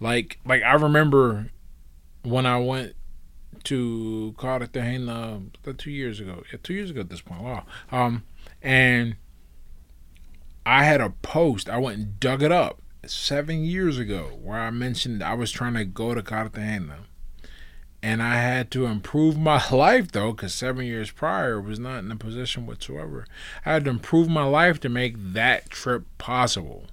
Like 0.00 0.38
like 0.44 0.62
I 0.62 0.74
remember 0.74 1.50
when 2.22 2.46
I 2.46 2.58
went 2.58 2.94
to 3.64 4.34
Cartagena 4.38 5.42
two 5.76 5.90
years 5.90 6.20
ago. 6.20 6.42
Yeah, 6.52 6.58
two 6.62 6.74
years 6.74 6.90
ago 6.90 7.00
at 7.00 7.08
this 7.08 7.20
point. 7.20 7.42
Wow. 7.42 7.64
Um, 7.90 8.22
and 8.62 9.16
I 10.64 10.84
had 10.84 11.00
a 11.00 11.10
post. 11.10 11.68
I 11.68 11.78
went 11.78 11.98
and 11.98 12.20
dug 12.20 12.42
it 12.42 12.52
up 12.52 12.80
seven 13.10 13.64
years 13.64 13.98
ago 13.98 14.38
where 14.42 14.58
I 14.58 14.70
mentioned 14.70 15.22
I 15.22 15.34
was 15.34 15.50
trying 15.50 15.74
to 15.74 15.84
go 15.84 16.14
to 16.14 16.22
Cartagena 16.22 17.00
and 18.02 18.22
I 18.22 18.36
had 18.36 18.70
to 18.72 18.86
improve 18.86 19.36
my 19.38 19.62
life 19.70 20.12
though, 20.12 20.32
because 20.32 20.54
seven 20.54 20.86
years 20.86 21.10
prior 21.10 21.60
was 21.60 21.78
not 21.78 21.98
in 21.98 22.12
a 22.12 22.16
position 22.16 22.66
whatsoever. 22.66 23.26
I 23.64 23.72
had 23.72 23.84
to 23.84 23.90
improve 23.90 24.28
my 24.28 24.44
life 24.44 24.80
to 24.80 24.88
make 24.88 25.14
that 25.18 25.70
trip 25.70 26.04
possible. 26.18 26.84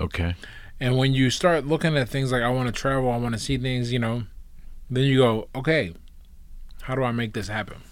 Okay. 0.00 0.34
And 0.80 0.98
when 0.98 1.14
you 1.14 1.30
start 1.30 1.66
looking 1.66 1.96
at 1.96 2.08
things 2.08 2.32
like 2.32 2.42
I 2.42 2.48
want 2.48 2.66
to 2.66 2.72
travel, 2.72 3.10
I 3.10 3.16
want 3.16 3.34
to 3.34 3.40
see 3.40 3.56
things, 3.58 3.92
you 3.92 3.98
know, 3.98 4.24
then 4.90 5.04
you 5.04 5.18
go, 5.18 5.48
okay, 5.54 5.94
how 6.82 6.94
do 6.94 7.02
I 7.02 7.12
make 7.12 7.32
this 7.32 7.48
happen? 7.48 7.82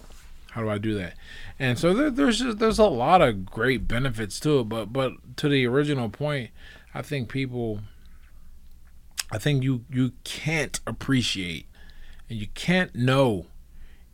How 0.51 0.61
do 0.61 0.69
I 0.69 0.77
do 0.77 0.93
that? 0.95 1.15
And 1.57 1.79
so 1.79 1.93
there, 1.93 2.11
there's 2.11 2.39
just, 2.39 2.59
there's 2.59 2.79
a 2.79 2.85
lot 2.85 3.21
of 3.21 3.45
great 3.45 3.87
benefits 3.87 4.39
to 4.41 4.59
it, 4.59 4.65
but 4.65 4.93
but 4.93 5.13
to 5.37 5.49
the 5.49 5.65
original 5.65 6.09
point, 6.09 6.51
I 6.93 7.01
think 7.01 7.29
people, 7.29 7.79
I 9.31 9.37
think 9.37 9.63
you 9.63 9.85
you 9.91 10.11
can't 10.23 10.79
appreciate 10.85 11.65
and 12.29 12.39
you 12.39 12.47
can't 12.53 12.93
know 12.95 13.47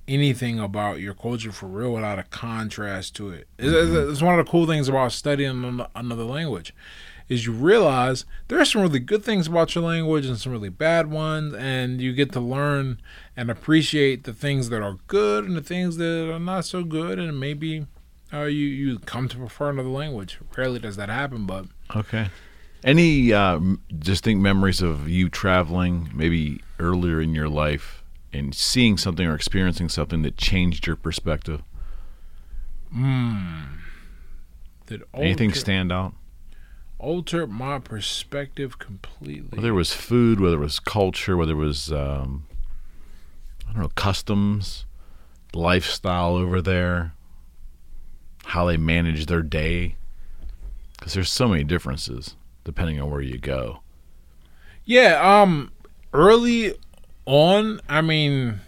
anything 0.08 0.60
about 0.60 1.00
your 1.00 1.14
culture 1.14 1.52
for 1.52 1.68
real 1.68 1.94
without 1.94 2.18
a 2.18 2.24
contrast 2.24 3.16
to 3.16 3.30
it. 3.30 3.48
It's, 3.60 3.72
it's- 3.74 4.10
it's 4.12 4.22
one 4.22 4.38
of 4.40 4.44
the 4.46 4.50
cool 4.52 4.66
things 4.66 4.90
about 4.90 5.12
studying 5.12 5.82
another 5.96 6.24
language 6.24 6.74
is 7.28 7.46
you 7.46 7.52
realize 7.54 8.26
there 8.48 8.60
are 8.60 8.66
some 8.66 8.82
really 8.82 8.98
good 8.98 9.24
things 9.24 9.46
about 9.46 9.76
your 9.76 9.84
language 9.84 10.26
and 10.26 10.36
some 10.40 10.52
really 10.52 10.70
bad 10.70 11.12
ones, 11.12 11.54
and 11.54 12.02
you 12.02 12.12
get 12.12 12.32
to 12.32 12.40
learn 12.40 13.00
and 13.38 13.52
appreciate 13.52 14.24
the 14.24 14.34
things 14.34 14.70
that 14.70 14.82
are 14.82 14.98
good 15.06 15.44
and 15.46 15.56
the 15.56 15.62
things 15.62 15.98
that 15.98 16.28
are 16.34 16.40
not 16.40 16.66
so 16.66 16.84
good, 16.84 17.20
and 17.20 17.40
maybe 17.40 17.86
uh, 18.34 18.46
you 18.46 18.66
you 18.66 18.98
come 18.98 19.28
to 19.28 19.38
prefer 19.38 19.70
another 19.70 19.90
language. 19.90 20.40
Rarely 20.58 20.80
does 20.80 20.96
that 20.96 21.10
happen, 21.10 21.46
but 21.46 21.66
Okay. 21.96 22.30
Any 22.84 23.34
uh, 23.34 23.60
distinct 23.98 24.42
memories 24.42 24.82
of 24.82 25.10
you 25.10 25.30
traveling, 25.30 26.10
maybe 26.14 26.62
earlier 26.80 27.22
in 27.22 27.36
your 27.36 27.50
life, 27.50 28.04
and 28.32 28.56
seeing 28.56 28.98
something 28.98 29.28
or 29.28 29.36
experiencing 29.36 29.90
something 29.90 30.22
that 30.22 30.38
changed 30.38 30.88
your 30.88 30.96
perspective? 30.96 31.62
that 32.92 33.68
Anything 35.14 35.50
alter- 35.50 35.60
stand 35.60 35.92
out? 35.92 36.14
altered 36.98 37.48
my 37.48 37.80
perspective 37.80 38.80
completely. 38.80 39.58
Whether 39.58 39.70
it 39.70 39.74
was 39.74 39.94
food, 39.94 40.40
whether 40.40 40.58
it 40.58 40.60
was 40.60 40.80
culture, 40.80 41.38
whether 41.38 41.54
it 41.54 41.56
was 41.56 41.92
um, 41.92 42.46
I 43.68 43.74
don't 43.74 43.82
know 43.84 43.92
customs, 43.96 44.86
lifestyle 45.54 46.36
over 46.36 46.62
there, 46.62 47.14
how 48.46 48.66
they 48.66 48.78
manage 48.78 49.28
their 49.28 49.44
day, 49.44 49.96
because 50.98 51.14
there's 51.14 51.32
so 51.32 51.48
many 51.48 51.64
differences 51.64 52.36
depending 52.70 53.01
on 53.01 53.09
where 53.09 53.22
you 53.22 53.39
go. 53.39 53.80
Yeah, 54.86 55.20
um, 55.41 55.72
early 56.13 56.76
on, 57.26 57.82
I 57.89 58.01
mean, 58.01 58.59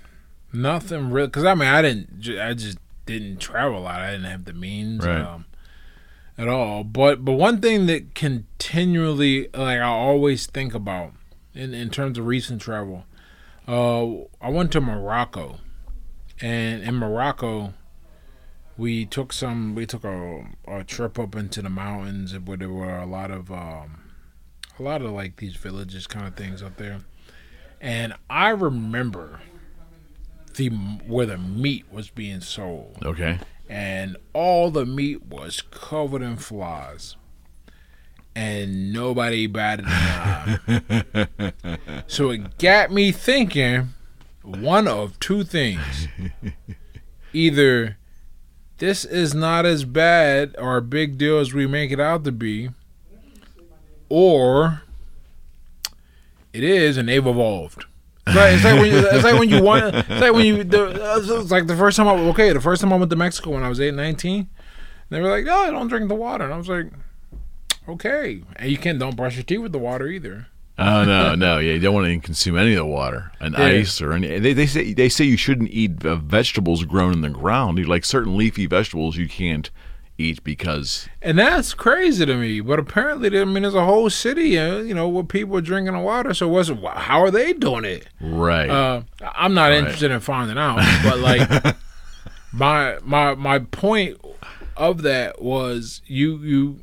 nothing 0.52 1.12
real. 1.12 1.30
Cause 1.30 1.46
I 1.46 1.54
mean, 1.54 1.68
I 1.68 1.84
didn't. 1.84 2.40
I 2.40 2.54
just 2.56 2.80
didn't 3.06 3.38
travel 3.38 3.78
a 3.78 3.82
lot. 3.82 4.02
I 4.02 4.12
didn't 4.12 4.26
have 4.32 4.46
the 4.46 4.54
means 4.54 5.06
Right. 5.06 5.22
um, 5.22 5.46
at 6.38 6.48
all. 6.48 6.84
But 6.84 7.24
but 7.24 7.34
one 7.34 7.62
thing 7.62 7.86
that 7.86 8.16
continually 8.16 9.50
like 9.54 9.80
I 9.80 9.84
always 9.84 10.48
think 10.48 10.74
about 10.74 11.14
in 11.54 11.74
in 11.76 11.90
terms 11.92 12.18
of 12.18 12.26
recent 12.26 12.60
travel, 12.62 13.06
uh, 13.68 14.06
I 14.42 14.50
went 14.50 14.72
to 14.72 14.82
Morocco, 14.82 15.60
and 16.42 16.82
in 16.84 16.96
Morocco, 16.96 17.74
we 18.82 19.06
took 19.06 19.32
some 19.32 19.76
we 19.76 19.86
took 19.86 20.04
a, 20.04 20.44
a 20.68 20.84
trip 20.84 21.20
up 21.20 21.36
into 21.36 21.62
the 21.62 21.70
mountains 21.70 22.34
where 22.40 22.58
there 22.58 22.70
were 22.70 22.98
a 22.98 23.06
lot 23.06 23.30
of 23.30 23.52
um, 23.52 24.02
a 24.80 24.82
lot 24.82 25.04
of 25.04 25.12
like 25.12 25.36
these 25.36 25.56
villages 25.56 26.08
kind 26.08 26.28
of 26.28 26.36
things 26.36 26.64
up 26.64 26.78
there, 26.78 27.02
and 27.80 28.16
I 28.28 28.50
remember 28.50 29.40
the 30.56 30.70
where 30.70 31.28
the 31.28 31.38
meat 31.38 31.86
was 31.92 32.10
being 32.10 32.42
sold 32.42 32.98
Okay. 33.06 33.38
and 33.70 34.18
all 34.34 34.72
the 34.72 34.86
meat 34.86 35.26
was 35.28 35.62
covered 35.62 36.24
in 36.24 36.38
flies. 36.38 37.16
And 38.34 38.94
nobody 38.94 39.46
batted 39.46 39.86
an 39.88 39.92
eye. 39.92 41.54
so 42.08 42.30
it 42.30 42.58
got 42.58 42.90
me 42.90 43.12
thinking 43.12 43.90
one 44.42 44.88
of 44.88 45.20
two 45.20 45.44
things. 45.44 46.08
Either 47.34 47.98
this 48.82 49.06
is 49.06 49.36
not 49.36 49.64
as 49.64 49.86
bad 49.86 50.56
or 50.58 50.76
a 50.76 50.82
big 50.82 51.16
deal 51.16 51.38
as 51.38 51.54
we 51.54 51.68
make 51.68 51.92
it 51.92 52.00
out 52.00 52.24
to 52.24 52.32
be, 52.32 52.72
or 54.10 54.82
it 56.52 56.64
is 56.64 56.98
and 56.98 57.08
they've 57.08 57.26
evolved. 57.26 57.86
It's 58.26 58.36
like, 58.36 58.54
it's 58.54 58.64
like 58.64 58.82
when 58.82 58.92
you, 58.92 59.08
it's 59.08 59.24
like 59.24 59.40
when 59.40 59.50
you 59.50 59.62
want. 59.62 59.96
It's 59.96 60.10
like 60.10 60.34
when 60.34 60.48
you. 60.48 60.64
The, 60.64 61.20
it's 61.42 61.52
like 61.52 61.68
the 61.68 61.78
first 61.78 61.96
time 61.96 62.08
I 62.08 62.14
okay. 62.30 62.52
The 62.54 62.60
first 62.60 62.82
time 62.82 62.92
I 62.92 62.96
went 62.96 63.12
to 63.12 63.16
Mexico 63.16 63.52
when 63.52 63.62
I 63.64 63.70
was 63.70 63.80
eight, 63.80 63.94
19, 63.94 64.50
they 65.10 65.22
were 65.22 65.30
like, 65.30 65.46
no, 65.46 65.68
"Oh, 65.68 65.72
don't 65.72 65.88
drink 65.88 66.10
the 66.10 66.16
water," 66.16 66.46
and 66.46 66.54
I 66.54 66.58
was 66.58 66.68
like, 66.68 66.88
"Okay." 67.88 68.42
And 68.56 68.72
you 68.72 68.80
can't 68.80 68.98
don't 68.98 69.16
brush 69.16 69.36
your 69.36 69.44
teeth 69.44 69.60
with 69.60 69.74
the 69.74 69.80
water 69.80 70.08
either. 70.08 70.48
Oh 71.02 71.04
no, 71.06 71.36
no, 71.36 71.60
yeah, 71.60 71.74
you 71.74 71.80
don't 71.80 71.94
want 71.94 72.08
to 72.08 72.20
consume 72.20 72.58
any 72.58 72.72
of 72.74 72.78
the 72.78 72.86
water 72.86 73.32
and 73.40 73.56
Yeah. 73.58 73.66
ice 73.66 74.02
or 74.02 74.14
any. 74.14 74.40
They, 74.40 74.54
they 74.54 74.66
say 74.68 74.94
they 74.94 75.10
say 75.10 75.26
you 75.26 75.38
shouldn't 75.38 75.70
eat 75.72 75.92
vegetables 76.02 76.84
grown 76.86 77.14
in 77.14 77.22
the 77.22 77.30
ground. 77.30 77.78
You- 77.78 77.86
Like 77.86 78.06
certain 78.06 78.38
leafy 78.38 78.66
vegetables, 78.66 79.18
you 79.18 79.28
can't 79.28 79.70
eat 80.18 80.44
because 80.44 81.08
And 81.22 81.40
that's 81.40 81.74
crazy 81.74 82.26
to 82.28 82.36
me. 82.36 82.60
But 82.62 82.78
apparently, 82.80 83.40
I 83.40 83.44
mean, 83.46 83.64
there's 83.64 83.74
a 83.74 83.86
whole 83.86 84.10
city, 84.10 84.58
uh, 84.60 84.78
you 84.80 84.94
know, 84.94 85.08
where 85.08 85.24
people 85.24 85.58
are 85.58 85.62
drinking 85.62 85.94
the 85.94 86.00
water. 86.00 86.34
So 86.36 86.48
what's 86.48 86.70
how 86.70 87.22
are 87.24 87.32
they 87.32 87.54
doing 87.54 87.86
it? 87.86 88.08
right. 88.20 88.70
Uh, 88.70 89.02
I'm 89.36 89.54
not 89.54 89.72
interested 89.72 90.12
in 90.12 90.20
finding 90.20 90.58
out, 90.60 90.78
but 91.04 91.20
like 91.20 91.76
my 92.54 92.98
my 93.04 93.34
my 93.36 93.60
point 93.60 94.20
of 94.78 95.02
that 95.04 95.42
was 95.42 96.02
you 96.06 96.38
you 96.38 96.80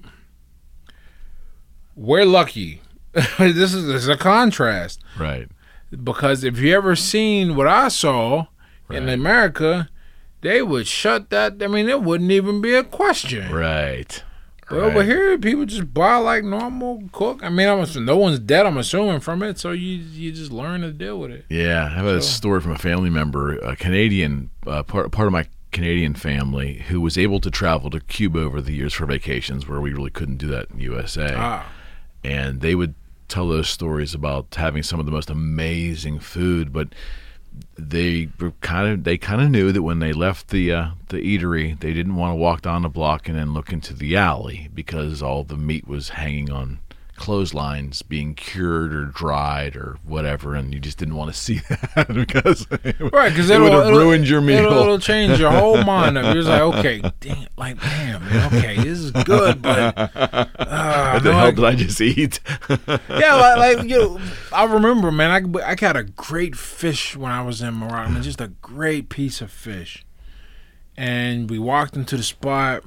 we're 1.95 2.25
lucky. 2.25 2.81
this 3.39 3.75
is 3.75 3.87
this 3.87 4.03
is 4.03 4.09
a 4.09 4.17
contrast 4.17 5.01
right. 5.19 5.49
because 6.05 6.45
if 6.45 6.59
you 6.59 6.75
ever 6.75 6.95
seen 6.95 7.57
what 7.57 7.67
I 7.67 7.89
saw 7.89 8.47
in 8.91 9.09
America, 9.09 9.89
they 10.41 10.63
would 10.63 10.87
shut 10.87 11.31
that. 11.31 11.63
I 11.63 11.67
mean, 11.67 11.89
it 11.89 12.03
wouldn't 12.03 12.31
even 12.31 12.61
be 12.61 12.75
a 12.75 12.85
question. 12.85 13.53
Right. 13.53 14.23
But 14.69 14.81
over 14.81 15.03
here, 15.03 15.39
people 15.39 15.65
just 15.65 15.95
buy 15.95 16.17
like 16.17 16.45
normal 16.45 17.05
cook. 17.13 17.43
I 17.43 17.49
mean, 17.49 17.69
I'm 17.69 17.81
assuming 17.81 18.05
no 18.05 18.19
one's 18.19 18.39
dead. 18.39 18.67
I'm 18.67 18.77
assuming 18.77 19.21
from 19.21 19.43
it, 19.43 19.59
so 19.59 19.73
you 19.73 19.97
you 19.97 20.31
just 20.31 20.53
learn 20.53 20.83
to 20.83 20.93
deal 20.93 21.19
with 21.19 21.31
it. 21.31 21.47
Yeah, 21.49 21.87
I 21.87 21.89
have 21.89 22.05
a 22.05 22.21
story 22.21 22.61
from 22.61 22.73
a 22.73 22.79
family 22.79 23.09
member, 23.09 23.57
a 23.59 23.77
Canadian 23.77 24.51
uh, 24.67 24.83
part 24.83 25.11
part 25.11 25.27
of 25.27 25.33
my 25.33 25.47
Canadian 25.73 26.15
family 26.15 26.85
who 26.89 27.01
was 27.01 27.17
able 27.17 27.41
to 27.41 27.51
travel 27.51 27.89
to 27.91 28.01
Cuba 28.01 28.41
over 28.41 28.61
the 28.61 28.75
years 28.75 28.93
for 28.93 29.07
vacations, 29.07 29.67
where 29.67 29.81
we 29.81 29.93
really 29.93 30.11
couldn't 30.11 30.37
do 30.37 30.49
that 30.49 30.71
in 30.71 30.81
USA. 30.81 31.35
Ah, 31.35 31.67
and 32.25 32.61
they 32.61 32.75
would 32.75 32.95
tell 33.29 33.49
those 33.49 33.69
stories 33.69 34.15
about 34.15 34.55
having 34.55 34.83
some 34.83 34.99
of 34.99 35.07
the 35.07 35.13
most 35.13 35.31
amazing 35.31 36.19
food, 36.19 36.73
but 36.73 36.89
they 37.77 38.29
were 38.39 38.53
kind 38.61 38.89
of 38.89 39.05
they 39.05 39.19
kind 39.19 39.41
of 39.41 39.51
knew 39.51 39.73
that 39.73 39.83
when 39.83 39.99
they 39.99 40.13
left 40.13 40.49
the 40.49 40.73
uh, 40.73 40.91
the 41.09 41.19
eatery, 41.19 41.79
they 41.81 41.93
didn't 41.93 42.17
want 42.17 42.33
to 42.33 42.37
walk 42.37 42.63
down 42.63 42.83
the 42.83 42.89
block 42.89 43.29
and 43.29 43.37
then 43.37 43.53
look 43.53 43.73
into 43.73 43.95
the 43.95 44.17
alley 44.17 44.69
because 44.75 45.23
all 45.23 45.45
the 45.45 45.57
meat 45.57 45.87
was 45.87 46.11
hanging 46.11 46.51
on 46.51 46.79
clotheslines 47.19 48.03
being 48.03 48.35
cured 48.35 48.95
or 48.95 49.07
dried 49.07 49.77
or 49.77 49.99
whatever 50.05 50.55
and 50.55 50.73
you 50.73 50.81
just 50.81 50.99
didn't 50.99 51.17
want 51.17 51.33
to 51.33 51.39
see 51.39 51.55
that 51.95 52.09
because 52.15 52.67
right? 52.71 53.31
Because 53.31 53.51
it 53.51 53.61
would 53.61 53.73
have 53.73 53.89
ruined 53.89 54.29
your 54.29 54.41
meal 54.41 54.59
It'll, 54.59 54.79
it'll 54.79 54.99
change 54.99 55.39
your 55.39 55.51
whole 55.51 55.83
mind. 55.85 56.17
You're 56.17 56.35
just 56.35 56.49
like, 56.49 56.61
okay, 56.61 57.03
damn, 57.21 57.47
like, 57.57 57.81
damn, 57.81 58.23
man, 58.25 58.55
okay, 58.55 58.77
this 58.77 58.99
is 58.99 59.11
good, 59.11 59.63
but 59.63 59.99
uh, 60.15 61.11
what 61.13 61.23
the 61.23 61.35
hell 61.35 61.53
did 61.53 61.65
I 61.65 61.75
just 61.75 62.01
eat? 62.01 62.41
yeah, 62.69 63.35
like, 63.35 63.79
like 63.79 63.89
you 63.89 63.99
know, 63.99 64.21
I 64.53 64.65
remember, 64.65 65.11
man. 65.11 65.31
I 65.31 65.71
I 65.71 65.75
got 65.75 65.97
a 65.97 66.05
great 66.05 66.57
fish 66.57 67.17
when 67.17 67.33
I 67.33 67.43
was 67.43 67.63
in 67.63 67.75
Morocco. 67.75 68.11
I 68.11 68.11
mean, 68.11 68.23
just 68.23 68.41
a 68.41 68.49
great 68.63 69.09
piece 69.09 69.41
of 69.41 69.51
fish. 69.51 70.05
And 70.97 71.49
we 71.49 71.59
walked 71.59 71.97
into 71.97 72.17
the 72.17 72.23
spot, 72.23 72.83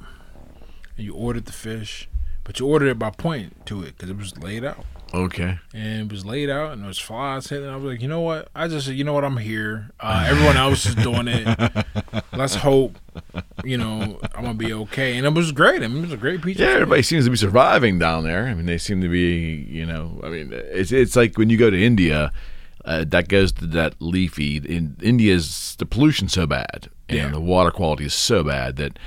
and 0.96 1.06
you 1.06 1.14
ordered 1.14 1.46
the 1.46 1.52
fish, 1.52 2.08
but 2.44 2.58
you 2.60 2.66
ordered 2.66 2.88
it 2.88 2.98
by 2.98 3.10
pointing 3.10 3.54
to 3.66 3.82
it 3.82 3.96
because 3.96 4.10
it 4.10 4.16
was 4.16 4.36
laid 4.38 4.64
out, 4.64 4.84
okay. 5.14 5.58
and 5.74 6.10
it 6.10 6.12
was 6.12 6.24
laid 6.26 6.50
out, 6.50 6.72
and 6.72 6.82
there 6.82 6.88
was 6.88 6.98
flies 6.98 7.48
hitting. 7.48 7.68
I 7.68 7.76
was 7.76 7.84
like, 7.92 8.02
you 8.02 8.08
know 8.08 8.20
what? 8.20 8.48
I 8.54 8.68
just 8.68 8.86
said, 8.86 8.96
you 8.96 9.04
know 9.04 9.12
what? 9.12 9.24
I'm 9.24 9.36
here. 9.36 9.90
Uh, 10.00 10.24
everyone 10.28 10.56
else 10.56 10.86
is 10.86 10.94
doing 10.96 11.28
it. 11.28 11.86
Let's 12.32 12.56
hope. 12.56 12.98
You 13.64 13.78
know, 13.78 14.18
I'm 14.34 14.42
gonna 14.42 14.54
be 14.54 14.72
okay. 14.72 15.16
And 15.16 15.26
it 15.26 15.34
was 15.34 15.52
great. 15.52 15.82
I 15.82 15.86
mean, 15.88 15.98
it 15.98 16.02
was 16.02 16.12
a 16.12 16.16
great 16.16 16.42
piece. 16.42 16.58
Yeah, 16.58 16.68
everybody 16.68 17.02
seems 17.02 17.24
to 17.26 17.30
be 17.30 17.36
surviving 17.36 17.98
down 17.98 18.24
there. 18.24 18.46
I 18.46 18.54
mean, 18.54 18.66
they 18.66 18.78
seem 18.78 19.00
to 19.02 19.08
be, 19.08 19.66
you 19.68 19.86
know, 19.86 20.20
I 20.24 20.28
mean, 20.28 20.50
it's 20.52 20.92
it's 20.92 21.14
like 21.14 21.38
when 21.38 21.50
you 21.50 21.56
go 21.58 21.70
to 21.70 21.80
India, 21.80 22.32
uh, 22.84 23.04
that 23.08 23.28
goes 23.28 23.52
to 23.52 23.66
that 23.68 23.94
leafy. 24.00 24.56
In 24.56 24.96
India's 25.02 25.76
the 25.78 25.86
pollution's 25.86 26.32
so 26.32 26.46
bad, 26.46 26.88
and 27.08 27.18
Yeah. 27.18 27.28
the 27.30 27.40
water 27.40 27.70
quality 27.70 28.06
is 28.06 28.14
so 28.14 28.42
bad 28.42 28.76
that 28.76 28.98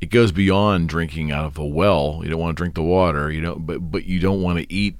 it 0.00 0.10
goes 0.10 0.32
beyond 0.32 0.88
drinking 0.88 1.32
out 1.32 1.46
of 1.46 1.58
a 1.58 1.66
well. 1.66 2.20
You 2.22 2.30
don't 2.30 2.40
want 2.40 2.56
to 2.56 2.60
drink 2.60 2.74
the 2.74 2.82
water, 2.82 3.30
you 3.30 3.40
know, 3.40 3.56
but 3.56 3.90
but 3.90 4.04
you 4.04 4.20
don't 4.20 4.42
want 4.42 4.58
to 4.58 4.72
eat 4.72 4.96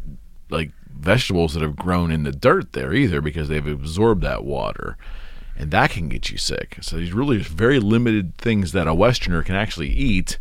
like 0.49 0.71
vegetables 0.89 1.55
that 1.55 1.63
have 1.63 1.77
grown 1.77 2.11
in 2.11 2.23
the 2.23 2.33
dirt 2.33 2.73
there 2.73 2.95
either 2.95 3.21
because 3.21 3.49
they've 3.49 3.67
absorbed 3.67 4.23
that 4.23 4.45
water. 4.45 4.97
And 5.59 5.71
that 5.71 5.91
can 5.91 6.09
get 6.09 6.31
you 6.31 6.37
sick. 6.37 6.79
So 6.83 6.97
there's 6.97 7.13
really 7.13 7.39
very 7.39 7.81
limited 7.81 8.37
things 8.37 8.73
that 8.73 8.87
a 8.87 8.95
Westerner 8.95 9.43
can 9.43 9.55
actually 9.55 9.89
eat 9.89 10.39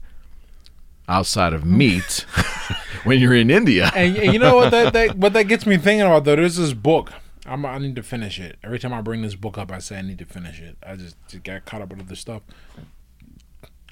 outside 1.08 1.54
of 1.54 1.64
meat 1.64 2.26
when 3.04 3.20
you're 3.20 3.36
in 3.36 3.50
India. 3.50 3.92
And, 3.96 4.18
and 4.18 4.34
you 4.34 4.40
know 4.40 4.56
what 4.56 4.72
that, 4.72 4.94
that 4.94 5.18
what 5.18 5.34
that 5.34 5.44
gets 5.44 5.66
me 5.66 5.78
thinking 5.78 6.02
about 6.02 6.26
though? 6.26 6.36
There's 6.36 6.58
this 6.58 6.74
book. 6.74 7.12
I'm, 7.46 7.66
I 7.66 7.78
need 7.78 7.96
to 7.96 8.04
finish 8.04 8.40
it. 8.40 8.58
Every 8.64 8.80
time 8.80 8.92
I 8.92 9.02
bring 9.02 9.22
this 9.22 9.36
book 9.36 9.58
up, 9.58 9.72
I 9.72 9.78
say 9.78 10.00
I 10.00 10.02
need 10.02 10.18
to 10.18 10.26
finish 10.26 10.60
it. 10.60 10.78
I 10.86 10.96
just, 10.96 11.16
just 11.28 11.44
got 11.44 11.64
caught 11.66 11.82
up 11.82 11.90
with 11.90 12.02
other 12.02 12.16
stuff. 12.16 12.42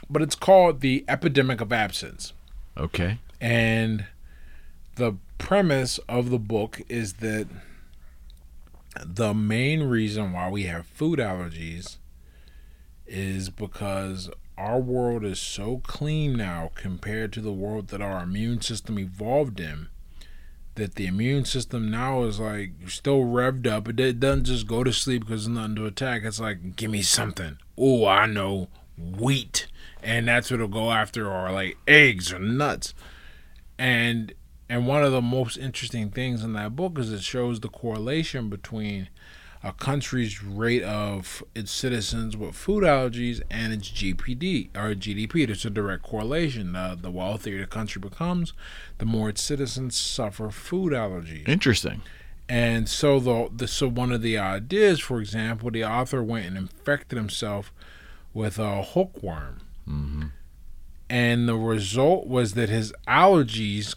But 0.10 0.22
it's 0.22 0.36
called 0.36 0.82
The 0.82 1.06
Epidemic 1.08 1.62
of 1.62 1.72
Absence. 1.72 2.34
Okay. 2.78 3.20
And 3.40 4.06
the 4.96 5.18
premise 5.38 6.00
of 6.10 6.30
the 6.30 6.40
book 6.40 6.82
is 6.88 7.14
that 7.14 7.48
the 9.04 9.34
main 9.34 9.84
reason 9.84 10.34
why 10.34 10.50
we 10.50 10.64
have 10.64 10.86
food 10.86 11.20
allergies 11.20 11.98
is 13.08 13.50
because 13.50 14.30
our 14.58 14.80
world 14.80 15.26
is 15.26 15.40
so 15.40 15.82
clean 15.84 16.38
now 16.38 16.72
compared 16.76 17.34
to 17.34 17.42
the 17.42 17.52
world 17.52 17.88
that 17.88 18.02
our 18.02 18.24
immune 18.24 18.62
system 18.62 19.00
evolved 19.00 19.60
in 19.60 19.88
that 20.76 20.96
the 20.96 21.06
immune 21.06 21.46
system 21.46 21.92
now 21.92 22.24
is 22.24 22.40
like 22.40 22.72
still 22.88 23.22
revved 23.22 23.68
up. 23.68 23.88
It 23.88 24.00
it 24.00 24.20
doesn't 24.20 24.46
just 24.46 24.68
go 24.68 24.84
to 24.84 24.92
sleep 24.92 25.26
because 25.26 25.46
there's 25.46 25.56
nothing 25.56 25.76
to 25.76 25.86
attack. 25.86 26.24
It's 26.24 26.40
like, 26.40 26.76
give 26.76 26.92
me 26.92 27.02
something. 27.02 27.58
Oh, 27.78 28.06
I 28.08 28.26
know 28.26 28.70
wheat. 28.98 29.68
And 30.04 30.28
that's 30.28 30.52
what 30.52 30.56
it'll 30.56 30.68
go 30.68 30.92
after, 30.92 31.32
or 31.32 31.52
like 31.52 31.78
eggs 31.88 32.34
or 32.34 32.40
nuts. 32.40 32.94
And 33.78 34.34
and 34.70 34.88
one 34.88 35.04
of 35.04 35.12
the 35.12 35.22
most 35.22 35.58
interesting 35.58 36.10
things 36.10 36.44
in 36.44 36.54
that 36.54 36.76
book 36.76 36.98
is 36.98 37.12
it 37.12 37.22
shows 37.22 37.60
the 37.60 37.70
correlation 37.70 38.50
between 38.50 39.10
a 39.64 39.72
country's 39.72 40.44
rate 40.44 40.84
of 40.84 41.42
its 41.56 41.72
citizens 41.72 42.36
with 42.36 42.54
food 42.54 42.84
allergies 42.84 43.42
and 43.50 43.72
its 43.72 43.90
GPD 43.90 44.76
or 44.76 44.94
GDP. 44.94 45.46
There's 45.46 45.66
a 45.66 45.70
direct 45.70 46.04
correlation. 46.04 46.76
Uh, 46.76 46.96
the 47.00 47.10
wealthier 47.10 47.62
the 47.62 47.68
country 47.68 48.02
becomes, 48.02 48.54
the 48.98 49.06
more 49.06 49.30
its 49.30 49.42
citizens 49.42 49.96
suffer 49.96 50.50
food 50.50 50.92
allergies. 50.92 51.48
Interesting. 51.48 52.02
And 52.50 52.90
so 52.90 53.20
the, 53.22 53.50
the 53.56 53.68
so 53.68 53.88
one 53.88 54.12
of 54.12 54.22
the 54.22 54.38
ideas, 54.38 55.00
for 55.00 55.22
example, 55.22 55.72
the 55.72 55.86
author 55.86 56.22
went 56.22 56.46
and 56.46 56.58
infected 56.58 57.18
himself 57.18 57.72
with 58.34 58.60
a 58.60 58.84
hookworm, 58.84 59.62
Mm-hmm. 59.88 60.28
and 61.10 61.50
the 61.50 61.56
result 61.56 62.28
was 62.28 62.54
that 62.54 62.70
his 62.70 62.94
allergies 63.08 63.96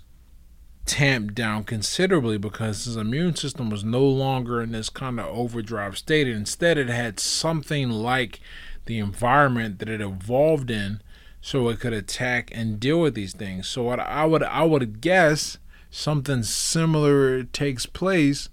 tamped 0.87 1.35
down 1.35 1.65
considerably 1.65 2.39
because 2.39 2.85
his 2.85 2.97
immune 2.97 3.35
system 3.35 3.71
was 3.71 3.85
no 3.85 4.05
longer 4.05 4.63
in 4.63 4.73
this 4.73 4.89
kind 4.89 5.19
of 5.19 5.27
overdrive 5.27 5.99
state. 5.99 6.29
Instead, 6.29 6.79
it 6.79 6.89
had 6.89 7.19
something 7.19 7.91
like 7.91 8.41
the 8.87 8.99
environment 8.99 9.81
that 9.81 9.89
it 9.89 10.01
evolved 10.01 10.71
in 10.71 11.03
so 11.41 11.69
it 11.69 11.81
could 11.81 11.93
attack 11.93 12.51
and 12.55 12.81
deal 12.81 13.01
with 13.01 13.15
these 13.15 13.35
things. 13.35 13.69
So 13.69 13.83
what 13.83 14.01
I 14.01 14.25
would 14.25 14.43
I 14.43 14.65
would 14.65 15.01
guess 15.01 15.59
something 15.91 16.43
similar 16.43 17.43
takes 17.45 17.87
place 17.87 18.49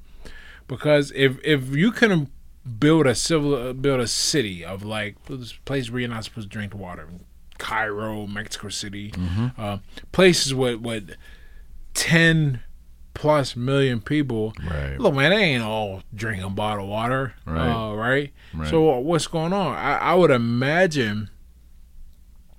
because 0.68 1.12
if 1.16 1.38
if 1.44 1.76
you 1.76 1.92
can 1.92 2.30
build 2.80 3.06
a 3.08 3.16
civil 3.16 3.74
build 3.74 4.00
a 4.00 4.08
city 4.08 4.64
of 4.64 4.84
like 4.84 5.24
this 5.26 5.54
place 5.54 5.92
where 5.92 6.00
you're 6.02 6.10
not 6.10 6.24
supposed 6.24 6.50
to 6.50 6.54
drink 6.54 6.74
water, 6.74 7.10
Cairo, 7.58 8.26
Mexico 8.28 8.70
City, 8.70 9.14
uh, 9.58 9.78
places 10.12 10.54
with 10.54 10.80
with 10.82 11.16
ten 11.94 12.62
plus 13.14 13.56
million 13.56 14.02
people. 14.02 14.54
Right. 14.68 14.98
Look, 15.00 15.14
man, 15.14 15.32
they 15.32 15.38
ain't 15.44 15.64
all 15.64 16.02
drinking 16.16 16.56
bottled 16.56 16.90
water, 16.90 17.34
Right. 17.46 17.70
Uh, 17.70 17.94
right? 17.96 18.34
Right. 18.54 18.70
So 18.70 18.98
what's 19.00 19.28
going 19.28 19.54
on? 19.54 19.76
I, 19.76 19.98
I 19.98 20.14
would 20.16 20.32
imagine. 20.32 21.30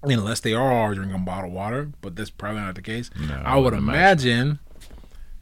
Unless 0.07 0.41
they 0.41 0.53
are 0.53 0.71
all 0.71 0.93
drinking 0.95 1.25
bottled 1.25 1.55
water, 1.55 1.91
but 2.03 2.15
that's 2.15 2.29
probably 2.29 2.61
not 2.61 2.75
the 2.75 2.83
case. 2.83 3.09
No, 3.19 3.41
I 3.43 3.57
would 3.57 3.73
imagine. 3.73 4.31
imagine 4.31 4.59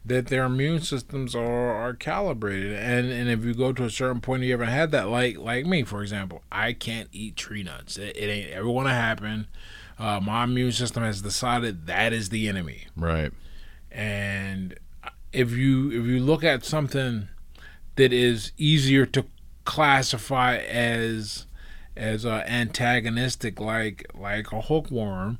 that 0.05 0.27
their 0.27 0.43
immune 0.43 0.81
systems 0.81 1.33
are, 1.33 1.73
are 1.73 1.93
calibrated. 1.93 2.73
And 2.73 3.09
and 3.11 3.29
if 3.29 3.43
you 3.45 3.53
go 3.53 3.71
to 3.73 3.85
a 3.85 3.89
certain 3.89 4.21
point 4.21 4.43
you 4.43 4.51
haven't 4.51 4.69
had 4.69 4.91
that 4.91 5.09
like 5.09 5.37
like 5.37 5.65
me 5.65 5.83
for 5.83 6.01
example 6.01 6.43
i 6.51 6.73
can't 6.73 7.09
eat 7.11 7.35
tree 7.35 7.63
nuts. 7.63 7.97
It, 7.97 8.17
it 8.17 8.29
ain't 8.29 8.51
ever 8.51 8.67
to 8.83 8.89
happen. 8.89 9.47
Uh, 9.97 10.19
my 10.19 10.43
immune 10.43 10.71
system 10.71 11.03
has 11.03 11.21
decided 11.21 11.85
that 11.87 12.13
is 12.13 12.29
the 12.29 12.47
enemy. 12.49 12.87
Right. 12.95 13.31
and 13.91 14.77
if 15.31 15.51
you 15.51 15.89
if 15.89 16.05
you 16.05 16.19
look 16.19 16.43
at 16.43 16.63
something 16.63 17.27
that 17.95 18.13
is 18.13 18.51
easier 18.57 19.05
to 19.07 19.25
classify 19.65 20.57
as 20.57 21.45
as 21.95 22.25
uh, 22.25 22.43
antagonistic 22.47 23.59
like 23.59 24.05
like 24.13 24.51
a 24.51 24.61
hookworm 24.61 25.39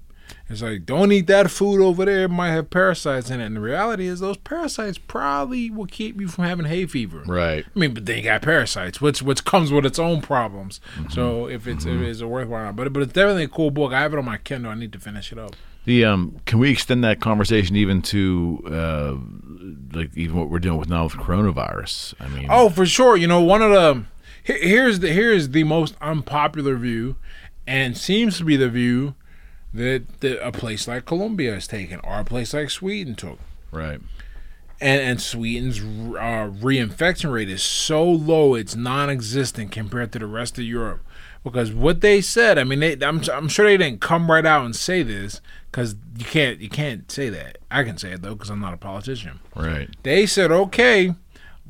it's 0.49 0.61
like 0.61 0.85
don't 0.85 1.11
eat 1.11 1.27
that 1.27 1.49
food 1.49 1.81
over 1.81 2.05
there 2.05 2.23
it 2.23 2.29
might 2.29 2.51
have 2.51 2.69
parasites 2.69 3.29
in 3.29 3.39
it 3.39 3.45
and 3.45 3.55
the 3.55 3.61
reality 3.61 4.05
is 4.05 4.19
those 4.19 4.37
parasites 4.37 4.97
probably 4.97 5.69
will 5.69 5.85
keep 5.85 6.19
you 6.19 6.27
from 6.27 6.43
having 6.43 6.65
hay 6.65 6.85
fever 6.85 7.23
Right. 7.25 7.65
I 7.75 7.79
mean, 7.79 7.93
but 7.93 8.05
they 8.05 8.21
got 8.21 8.41
parasites, 8.41 9.01
which 9.01 9.21
which 9.21 9.45
comes 9.45 9.71
with 9.71 9.85
its 9.85 9.99
own 9.99 10.21
problems. 10.21 10.79
Mm-hmm. 10.95 11.09
So 11.09 11.47
if 11.47 11.67
it's 11.67 11.85
if 11.85 11.99
it's 12.01 12.21
a 12.21 12.27
worthwhile, 12.27 12.73
but 12.73 12.91
but 12.93 13.03
it's 13.03 13.13
definitely 13.13 13.43
a 13.43 13.47
cool 13.47 13.71
book. 13.71 13.93
I 13.93 14.01
have 14.01 14.13
it 14.13 14.19
on 14.19 14.25
my 14.25 14.37
Kindle. 14.37 14.71
I 14.71 14.75
need 14.75 14.91
to 14.93 14.99
finish 14.99 15.31
it 15.31 15.37
up. 15.37 15.55
The 15.85 16.05
um, 16.05 16.39
can 16.45 16.59
we 16.59 16.71
extend 16.71 17.03
that 17.03 17.19
conversation 17.19 17.75
even 17.75 18.01
to 18.03 18.61
uh, 18.65 19.97
like 19.97 20.15
even 20.15 20.37
what 20.37 20.49
we're 20.49 20.59
doing 20.59 20.77
with 20.77 20.89
now 20.89 21.05
with 21.05 21.13
coronavirus? 21.13 22.13
I 22.19 22.27
mean, 22.27 22.47
Oh, 22.49 22.69
for 22.69 22.85
sure. 22.85 23.17
You 23.17 23.27
know, 23.27 23.41
one 23.41 23.61
of 23.61 23.71
the 23.71 24.03
here's 24.43 24.99
the 24.99 25.11
here's 25.11 25.49
the 25.49 25.63
most 25.63 25.95
unpopular 26.01 26.75
view, 26.75 27.15
and 27.67 27.97
seems 27.97 28.37
to 28.37 28.45
be 28.45 28.55
the 28.55 28.69
view 28.69 29.15
that, 29.73 30.19
that 30.21 30.45
a 30.45 30.51
place 30.51 30.87
like 30.87 31.05
Colombia 31.05 31.53
has 31.53 31.67
taken, 31.67 31.99
or 32.03 32.19
a 32.19 32.25
place 32.25 32.53
like 32.53 32.69
Sweden 32.69 33.15
took. 33.15 33.39
right, 33.71 33.99
And, 34.79 35.01
and 35.01 35.21
Sweden's 35.21 35.79
uh, 35.79 36.51
reinfection 36.61 37.31
rate 37.31 37.49
is 37.49 37.63
so 37.63 38.03
low 38.03 38.55
it's 38.55 38.75
non-existent 38.75 39.71
compared 39.71 40.11
to 40.13 40.19
the 40.19 40.27
rest 40.27 40.57
of 40.57 40.63
Europe. 40.65 41.01
Because 41.43 41.73
what 41.73 41.99
they 42.01 42.21
said, 42.21 42.57
I 42.57 42.63
mean, 42.63 42.79
they, 42.79 42.93
I'm 43.01 43.21
I'm 43.29 43.49
sure 43.49 43.65
they 43.65 43.75
didn't 43.75 43.99
come 43.99 44.31
right 44.31 44.45
out 44.45 44.63
and 44.63 44.73
say 44.73 45.03
this 45.03 45.41
because 45.69 45.93
you 46.17 46.23
can't 46.23 46.61
you 46.61 46.69
can't 46.69 47.11
say 47.11 47.27
that. 47.29 47.57
I 47.69 47.83
can 47.83 47.97
say 47.97 48.13
it 48.13 48.21
though 48.21 48.33
because 48.35 48.49
I'm 48.49 48.61
not 48.61 48.73
a 48.73 48.77
politician. 48.77 49.41
right, 49.53 49.89
They 50.03 50.25
said, 50.25 50.51
okay, 50.53 51.15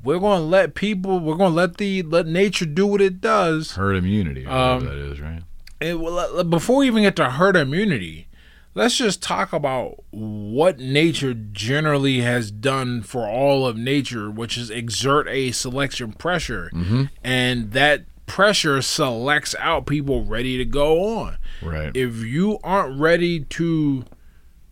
we're 0.03 0.19
going 0.19 0.41
to 0.41 0.45
let 0.45 0.75
people, 0.75 1.19
we're 1.19 1.37
going 1.37 1.53
to 1.53 1.55
let 1.55 1.77
the 1.77 2.03
let 2.03 2.27
nature 2.27 2.65
do 2.67 2.85
what 2.85 3.01
it 3.01 3.19
does. 3.19 3.71
herd 3.71 3.95
immunity, 3.95 4.45
Um, 4.45 4.85
that 4.85 4.93
is, 4.93 5.19
right? 5.19 5.41
And 5.83 6.01
well, 6.01 6.43
before 6.45 6.77
we 6.77 6.87
even 6.87 7.03
get 7.03 7.17
to 7.17 7.29
herd 7.31 7.57
immunity, 7.57 8.27
let's 8.73 8.97
just 8.97 9.21
talk 9.21 9.51
about 9.51 10.01
what 10.11 10.79
nature 10.79 11.33
generally 11.33 12.21
has 12.21 12.51
done 12.51 13.01
for 13.01 13.27
all 13.27 13.67
of 13.67 13.75
nature, 13.75 14.31
which 14.31 14.57
is 14.57 14.69
exert 14.69 15.27
a 15.27 15.51
selection 15.51 16.13
pressure, 16.13 16.69
mm-hmm. 16.73 17.03
and 17.21 17.73
that 17.73 18.05
pressure 18.25 18.81
selects 18.81 19.53
out 19.59 19.85
people 19.85 20.23
ready 20.23 20.57
to 20.57 20.63
go 20.63 21.17
on. 21.17 21.37
Right. 21.61 21.91
If 21.93 22.15
you 22.23 22.59
aren't 22.63 22.97
ready 22.97 23.41
to 23.41 24.05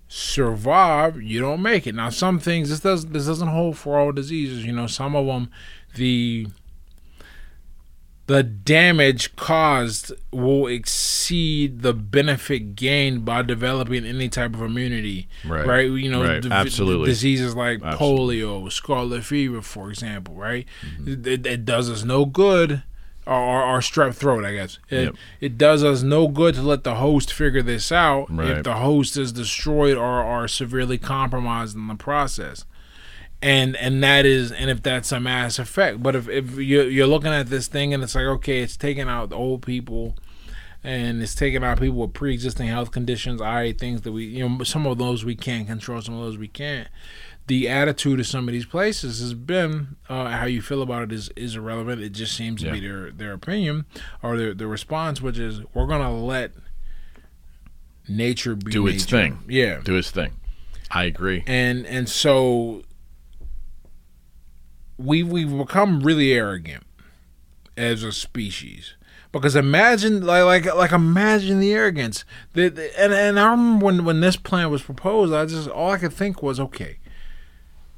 survive, 0.08 1.22
you 1.22 1.42
don't 1.42 1.62
make 1.62 1.86
it. 1.86 1.94
Now, 1.94 2.10
some 2.10 2.40
things 2.40 2.70
this 2.70 2.80
does 2.80 3.08
this 3.08 3.26
doesn't 3.26 3.50
hold 3.50 3.78
for 3.78 4.00
all 4.00 4.14
diseases. 4.14 4.66
You 4.66 4.72
know, 4.72 4.88
some 4.88 5.14
of 5.14 5.26
them 5.26 5.50
the 5.96 6.48
the 8.32 8.44
damage 8.44 9.36
caused 9.36 10.14
will 10.32 10.66
exceed 10.68 11.82
the 11.82 11.94
benefit 11.94 12.76
gained 12.76 13.26
by 13.26 13.42
developing 13.42 14.06
any 14.06 14.30
type 14.30 14.54
of 14.54 14.62
immunity. 14.62 15.28
Right. 15.46 15.82
You 15.84 16.10
know, 16.10 16.24
Right. 16.24 16.42
div- 16.42 16.52
Absolutely. 16.52 17.08
diseases 17.08 17.56
like 17.56 17.82
Absolutely. 17.84 18.40
polio, 18.40 18.72
scarlet 18.72 19.24
fever, 19.26 19.62
for 19.62 19.90
example. 19.90 20.36
Right. 20.36 20.66
Mm-hmm. 20.86 21.28
It, 21.28 21.46
it 21.46 21.66
does 21.66 21.90
us 21.90 22.04
no 22.04 22.26
good. 22.26 22.84
Or, 23.28 23.36
or, 23.36 23.62
or 23.64 23.80
strep 23.82 24.16
throat, 24.16 24.44
I 24.46 24.54
guess. 24.54 24.80
It, 24.90 25.04
Yep. 25.04 25.16
it 25.42 25.58
does 25.60 25.84
us 25.84 26.02
no 26.02 26.28
good 26.28 26.56
to 26.56 26.64
let 26.64 26.84
the 26.84 26.96
host 26.96 27.32
figure 27.32 27.62
this 27.62 27.92
out 27.92 28.28
if 28.32 28.64
the 28.64 28.74
host 28.74 29.16
is 29.16 29.32
destroyed 29.32 29.96
or 29.96 30.24
are 30.24 30.48
severely 30.48 30.98
compromised 30.98 31.76
in 31.76 31.86
the 31.88 31.94
process 31.96 32.66
and 33.42 33.76
and 33.78 34.04
that 34.04 34.26
is 34.26 34.52
and 34.52 34.70
if 34.70 34.82
that's 34.84 35.12
a 35.12 35.20
mass 35.20 35.58
effect 35.60 36.02
but 36.04 36.16
if, 36.16 36.30
if 36.30 36.56
you're, 36.58 36.88
you're 36.90 37.08
looking 37.08 37.32
at 37.32 37.48
this 37.48 37.68
thing 37.68 37.94
and 37.94 38.04
it's 38.04 38.16
like 38.16 38.26
okay 38.26 38.60
it's 38.62 38.78
taking 38.78 39.08
out 39.10 39.30
the 39.30 39.36
old 39.36 39.62
people 39.64 40.16
and 40.84 41.22
it's 41.22 41.36
taking 41.36 41.64
out 41.64 41.80
people 41.80 41.98
with 41.98 42.14
pre-existing 42.14 42.68
health 42.68 42.92
conditions 42.92 43.42
i 43.42 43.72
things 43.74 44.02
that 44.02 44.12
we 44.12 44.26
you 44.26 44.48
know 44.48 44.64
some 44.64 44.86
of 44.86 44.98
those 44.98 45.26
we 45.26 45.36
can't 45.36 45.68
control 45.68 46.02
some 46.02 46.16
of 46.16 46.22
those 46.22 46.38
we 46.38 46.48
can't 46.48 46.88
the 47.48 47.68
attitude 47.68 48.20
of 48.20 48.28
some 48.28 48.48
of 48.48 48.52
these 48.54 48.66
places 48.68 49.20
has 49.20 49.34
been 49.34 49.96
uh, 50.08 50.30
how 50.30 50.46
you 50.46 50.62
feel 50.62 50.82
about 50.84 51.02
it 51.04 51.12
is, 51.12 51.30
is 51.36 51.56
irrelevant 51.56 52.00
it 52.02 52.10
just 52.12 52.36
seems 52.36 52.62
to 52.62 52.72
be 52.72 52.80
their 52.80 53.10
their 53.12 53.34
opinion 53.34 53.86
or 54.22 54.38
their, 54.38 54.54
their 54.54 54.68
response 54.68 55.20
which 55.22 55.40
is 55.40 55.62
we're 55.74 55.88
gonna 55.88 56.14
let 56.16 56.52
nature 58.08 58.56
be 58.56 58.72
Do 58.72 58.88
its 58.88 59.04
nature. 59.06 59.18
thing. 59.18 59.40
yeah 59.48 59.80
Do 59.84 59.96
its 59.96 60.12
thing. 60.12 60.32
I 60.90 61.06
agree. 61.06 61.44
and 61.48 61.86
and 61.88 62.08
so 62.10 62.84
we 65.04 65.24
we've 65.24 65.58
become 65.58 66.02
really 66.02 66.34
arrogant 66.34 66.84
as 67.78 68.04
a 68.04 68.12
species. 68.12 68.96
Because 69.32 69.56
imagine 69.56 70.26
like 70.26 70.66
like 70.66 70.76
like 70.76 70.92
imagine 70.92 71.60
the 71.60 71.74
arrogance. 71.74 72.26
That 72.54 72.78
and 72.98 73.14
and 73.14 73.40
I 73.40 73.52
remember 73.52 73.86
when 73.86 74.06
when 74.06 74.20
this 74.22 74.36
plan 74.36 74.70
was 74.70 74.82
proposed 74.82 75.34
I 75.34 75.46
just 75.46 75.70
all 75.70 75.92
I 75.92 75.98
could 75.98 76.14
think 76.14 76.44
was 76.44 76.60
okay 76.60 76.98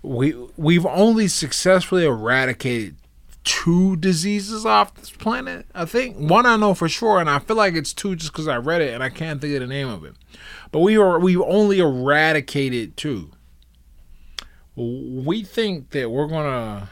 we 0.03 0.35
we've 0.57 0.85
only 0.85 1.27
successfully 1.27 2.05
eradicated 2.05 2.97
two 3.43 3.95
diseases 3.97 4.65
off 4.65 4.93
this 4.95 5.09
planet 5.09 5.65
I 5.73 5.85
think. 5.85 6.17
One 6.17 6.45
I 6.45 6.57
know 6.57 6.73
for 6.73 6.87
sure 6.87 7.19
and 7.19 7.29
I 7.29 7.39
feel 7.39 7.57
like 7.57 7.73
it's 7.73 7.93
two 7.93 8.15
just 8.15 8.31
because 8.31 8.47
I 8.47 8.57
read 8.57 8.81
it 8.81 8.93
and 8.93 9.01
I 9.01 9.09
can't 9.09 9.41
think 9.41 9.55
of 9.55 9.61
the 9.61 9.67
name 9.67 9.87
of 9.87 10.03
it. 10.03 10.15
But 10.71 10.79
we 10.79 10.97
are 10.97 11.19
we've 11.19 11.41
only 11.41 11.79
eradicated 11.79 12.95
two. 12.97 13.31
We 14.75 15.43
think 15.43 15.91
that 15.91 16.11
we're 16.11 16.27
gonna 16.27 16.89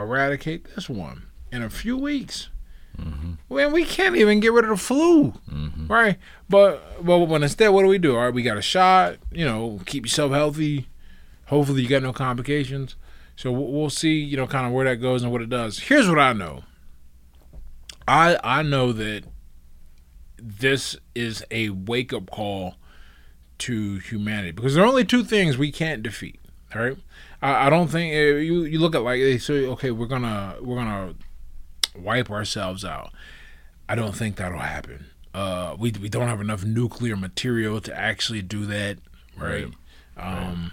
eradicate 0.00 0.74
this 0.74 0.88
one 0.88 1.26
in 1.52 1.62
a 1.62 1.70
few 1.70 1.96
weeks. 1.96 2.48
Mm-hmm. 2.98 3.54
Man, 3.54 3.72
we 3.72 3.84
can't 3.84 4.16
even 4.16 4.40
get 4.40 4.52
rid 4.52 4.64
of 4.64 4.70
the 4.70 4.76
flu, 4.76 5.34
mm-hmm. 5.50 5.86
right? 5.86 6.16
But 6.48 7.04
but 7.04 7.18
when 7.18 7.42
instead, 7.42 7.68
what 7.68 7.82
do 7.82 7.88
we 7.88 7.98
do? 7.98 8.16
All 8.16 8.24
right, 8.24 8.34
we 8.34 8.42
got 8.42 8.56
a 8.56 8.62
shot. 8.62 9.16
You 9.30 9.44
know, 9.44 9.80
keep 9.84 10.06
yourself 10.06 10.32
healthy. 10.32 10.88
Hopefully, 11.46 11.82
you 11.82 11.88
got 11.88 12.02
no 12.02 12.12
complications. 12.12 12.96
So 13.36 13.52
we'll 13.52 13.70
we'll 13.70 13.90
see. 13.90 14.18
You 14.18 14.36
know, 14.36 14.46
kind 14.46 14.66
of 14.66 14.72
where 14.72 14.86
that 14.86 14.96
goes 14.96 15.22
and 15.22 15.30
what 15.30 15.42
it 15.42 15.50
does. 15.50 15.78
Here's 15.78 16.08
what 16.08 16.18
I 16.18 16.32
know. 16.32 16.64
I 18.08 18.38
I 18.42 18.62
know 18.62 18.92
that 18.92 19.24
this 20.38 20.96
is 21.14 21.44
a 21.50 21.70
wake 21.70 22.12
up 22.12 22.30
call 22.30 22.76
to 23.58 23.98
humanity 23.98 24.52
because 24.52 24.74
there 24.74 24.84
are 24.84 24.88
only 24.88 25.04
two 25.04 25.24
things 25.24 25.58
we 25.58 25.72
can't 25.72 26.02
defeat. 26.02 26.40
All 26.74 26.82
right, 26.82 26.96
I, 27.42 27.66
I 27.66 27.70
don't 27.70 27.88
think 27.88 28.14
uh, 28.14 28.38
you 28.38 28.64
you 28.64 28.78
look 28.78 28.94
at 28.94 29.02
like 29.02 29.20
they 29.20 29.38
say, 29.38 29.66
okay, 29.66 29.90
we're 29.90 30.06
gonna 30.06 30.56
we're 30.60 30.76
gonna 30.76 31.14
wipe 31.96 32.30
ourselves 32.30 32.84
out. 32.84 33.12
I 33.88 33.94
don't 33.94 34.14
think 34.14 34.36
that'll 34.36 34.58
happen. 34.58 35.06
Uh, 35.34 35.76
we 35.78 35.92
we 35.92 36.08
don't 36.08 36.28
have 36.28 36.40
enough 36.40 36.64
nuclear 36.64 37.16
material 37.16 37.80
to 37.82 37.96
actually 37.98 38.42
do 38.42 38.66
that, 38.66 38.98
right? 39.36 39.68
Um, 40.16 40.72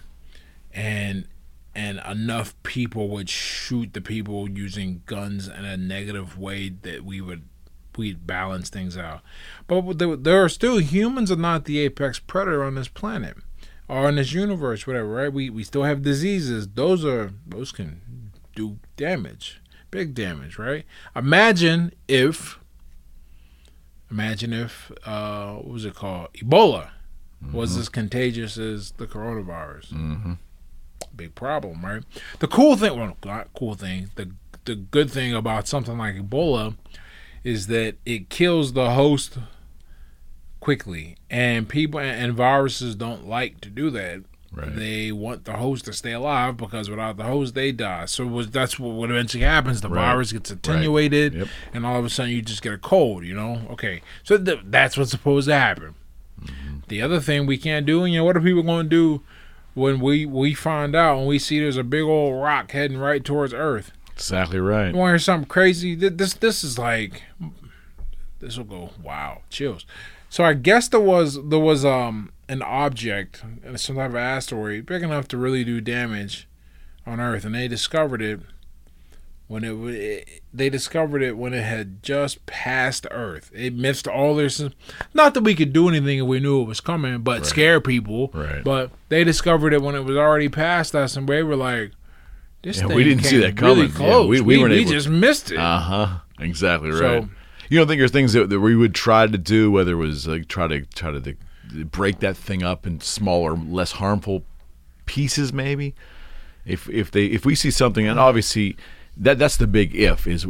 and 0.73 1.27
and 1.75 2.01
enough 2.07 2.55
people 2.63 3.09
would 3.09 3.29
shoot 3.29 3.93
the 3.93 4.01
people 4.01 4.49
using 4.49 5.01
guns 5.05 5.47
in 5.47 5.65
a 5.65 5.75
negative 5.75 6.37
way 6.37 6.69
that 6.69 7.03
we 7.03 7.19
would 7.19 7.43
we'd 7.97 8.25
balance 8.25 8.69
things 8.69 8.97
out. 8.97 9.21
But 9.67 9.99
there, 9.99 10.15
there 10.15 10.43
are 10.43 10.49
still 10.49 10.77
humans 10.77 11.31
are 11.31 11.35
not 11.35 11.65
the 11.65 11.79
apex 11.79 12.19
predator 12.19 12.63
on 12.63 12.75
this 12.75 12.87
planet 12.87 13.37
or 13.87 14.09
in 14.09 14.15
this 14.15 14.33
universe, 14.33 14.87
whatever. 14.87 15.07
Right? 15.07 15.33
We 15.33 15.49
we 15.49 15.63
still 15.63 15.83
have 15.83 16.01
diseases. 16.01 16.67
Those 16.69 17.05
are 17.05 17.33
those 17.45 17.71
can 17.71 18.31
do 18.55 18.79
damage, 18.97 19.61
big 19.91 20.13
damage. 20.13 20.57
Right? 20.57 20.85
Imagine 21.15 21.93
if 22.07 22.59
Imagine 24.13 24.53
if 24.53 24.91
uh, 25.07 25.53
what 25.55 25.67
was 25.69 25.85
it 25.85 25.95
called? 25.95 26.31
Ebola 26.35 26.91
was 27.51 27.75
as 27.75 27.89
contagious 27.89 28.59
as 28.59 28.91
the 28.91 29.07
coronavirus. 29.07 29.91
Mm-hmm. 29.91 30.33
Big 31.15 31.33
problem, 31.33 31.83
right? 31.83 32.03
The 32.37 32.47
cool 32.47 32.75
thing, 32.75 32.95
well, 32.95 33.17
not 33.25 33.51
cool 33.55 33.73
thing. 33.73 34.11
The 34.13 34.29
the 34.65 34.75
good 34.75 35.09
thing 35.09 35.33
about 35.33 35.67
something 35.67 35.97
like 35.97 36.15
Ebola 36.15 36.77
is 37.43 37.65
that 37.67 37.95
it 38.05 38.29
kills 38.29 38.73
the 38.73 38.91
host 38.91 39.39
quickly, 40.63 41.17
and 41.29 41.67
people 41.67 41.99
and 41.99 42.33
viruses 42.33 42.95
don't 42.95 43.27
like 43.27 43.59
to 43.61 43.69
do 43.69 43.89
that. 43.91 44.23
Right. 44.55 44.73
They 44.75 45.11
want 45.11 45.45
the 45.45 45.53
host 45.53 45.85
to 45.85 45.93
stay 45.93 46.11
alive 46.13 46.55
because 46.57 46.89
without 46.89 47.17
the 47.17 47.23
host, 47.23 47.53
they 47.55 47.71
die. 47.71 48.05
So 48.05 48.25
was, 48.27 48.49
that's 48.51 48.77
what, 48.79 48.93
what 48.93 49.09
eventually 49.09 49.43
happens. 49.43 49.81
The 49.81 49.89
Right. 49.89 50.05
virus 50.11 50.31
gets 50.31 50.51
attenuated, 50.51 51.33
Yep. 51.33 51.47
and 51.73 51.85
all 51.85 51.97
of 51.99 52.05
a 52.05 52.09
sudden 52.09 52.31
you 52.31 52.41
just 52.41 52.61
get 52.61 52.71
a 52.71 52.77
cold. 52.77 53.25
You 53.25 53.33
know? 53.33 53.67
Okay, 53.71 54.01
so 54.23 54.37
th- 54.37 54.59
that's 54.65 54.95
what's 54.95 55.11
supposed 55.11 55.47
to 55.49 55.55
happen. 55.55 55.95
Mm-hmm. 56.41 56.77
The 56.87 57.01
other 57.01 57.19
thing 57.19 57.45
we 57.45 57.57
can't 57.57 57.85
do, 57.85 58.05
you 58.05 58.19
know, 58.19 58.23
what 58.25 58.37
are 58.37 58.41
people 58.41 58.63
going 58.63 58.85
to 58.85 58.89
do 58.89 59.21
when 59.73 59.99
we 59.99 60.25
we 60.25 60.53
find 60.53 60.95
out 60.95 61.17
when 61.17 61.25
we 61.25 61.39
see 61.39 61.59
there's 61.59 61.77
a 61.77 61.83
big 61.83 62.03
old 62.03 62.41
rock 62.41 62.71
heading 62.71 62.97
right 62.99 63.23
towards 63.25 63.53
Earth? 63.55 63.91
Exactly 64.13 64.59
right. 64.59 64.93
You 64.93 64.97
want 64.99 65.09
to 65.09 65.13
hear 65.13 65.19
something 65.19 65.49
crazy? 65.49 65.95
Th- 65.95 66.13
This 66.15 66.35
this 66.35 66.63
is 66.63 66.77
like 66.77 67.23
this 68.39 68.55
will 68.57 68.65
go 68.65 68.91
wow 69.01 69.41
chills. 69.49 69.85
So 70.33 70.43
I 70.43 70.55
guess 70.55 70.87
there 70.87 70.99
was 70.99 71.37
there 71.47 71.59
was 71.59 71.85
um 71.85 72.31
an 72.49 72.63
object 72.63 73.43
and 73.63 73.79
some 73.79 73.97
type 73.97 74.09
of 74.09 74.15
asteroid 74.15 74.87
big 74.87 75.03
enough 75.03 75.27
to 75.27 75.37
really 75.37 75.63
do 75.63 75.79
damage 75.79 76.47
on 77.05 77.19
Earth, 77.19 77.45
and 77.45 77.53
they 77.53 77.67
discovered 77.67 78.19
it 78.19 78.39
when 79.45 79.63
it, 79.63 79.73
it 79.93 80.41
they 80.51 80.71
discovered 80.71 81.21
it 81.21 81.37
when 81.37 81.53
it 81.53 81.61
had 81.61 82.01
just 82.01 82.43
passed 82.47 83.05
Earth. 83.11 83.51
It 83.53 83.75
missed 83.75 84.07
all 84.07 84.33
their 84.33 84.49
not 85.13 85.35
that 85.35 85.43
we 85.43 85.53
could 85.53 85.71
do 85.71 85.87
anything 85.87 86.17
if 86.17 86.25
we 86.25 86.39
knew 86.39 86.63
it 86.63 86.67
was 86.67 86.81
coming, 86.81 87.19
but 87.21 87.45
scare 87.45 87.79
people. 87.79 88.31
Right. 88.33 88.63
But 88.63 88.89
they 89.09 89.23
discovered 89.23 89.71
it 89.71 89.83
when 89.83 89.93
it 89.93 90.03
was 90.03 90.17
already 90.17 90.49
past 90.49 90.95
us, 90.95 91.15
and 91.15 91.29
we 91.29 91.43
were 91.43 91.55
like. 91.55 91.91
This 92.63 92.77
Yeah, 92.77 92.87
thing 92.87 92.95
we 92.95 93.03
didn't 93.03 93.25
see 93.25 93.39
that 93.39 93.57
coming. 93.57 93.75
Really 93.75 93.87
Yeah, 93.89 93.97
close. 93.97 94.25
we- 94.29 94.39
we, 94.39 94.57
we 94.57 94.63
we 94.69 94.75
able- 94.79 94.91
just 94.93 95.09
missed 95.09 95.51
it. 95.51 95.57
Uh 95.57 95.79
huh. 95.79 96.07
Exactly 96.39 96.91
right. 96.91 96.97
So- 97.23 97.29
you 97.69 97.77
don't 97.77 97.87
think 97.87 97.99
there's 97.99 98.11
things 98.11 98.33
that, 98.33 98.49
that 98.49 98.59
we 98.59 98.75
would 98.75 98.95
try 98.95 99.27
to 99.27 99.37
do, 99.37 99.71
whether 99.71 99.93
it 99.93 99.95
was 99.95 100.27
like 100.27 100.47
try 100.47 100.67
to 100.67 100.85
try 100.85 101.11
to, 101.11 101.21
to 101.21 101.85
break 101.85 102.19
that 102.19 102.37
thing 102.37 102.63
up 102.63 102.85
in 102.85 102.99
smaller, 103.01 103.55
less 103.55 103.93
harmful 103.93 104.43
pieces, 105.05 105.53
maybe. 105.53 105.95
If 106.65 106.89
if 106.89 107.11
they 107.11 107.25
if 107.25 107.45
we 107.45 107.55
see 107.55 107.71
something, 107.71 108.07
and 108.07 108.19
obviously 108.19 108.77
that 109.15 109.37
that's 109.37 109.57
the 109.57 109.67
big 109.67 109.93
if 109.95 110.25
is 110.25 110.47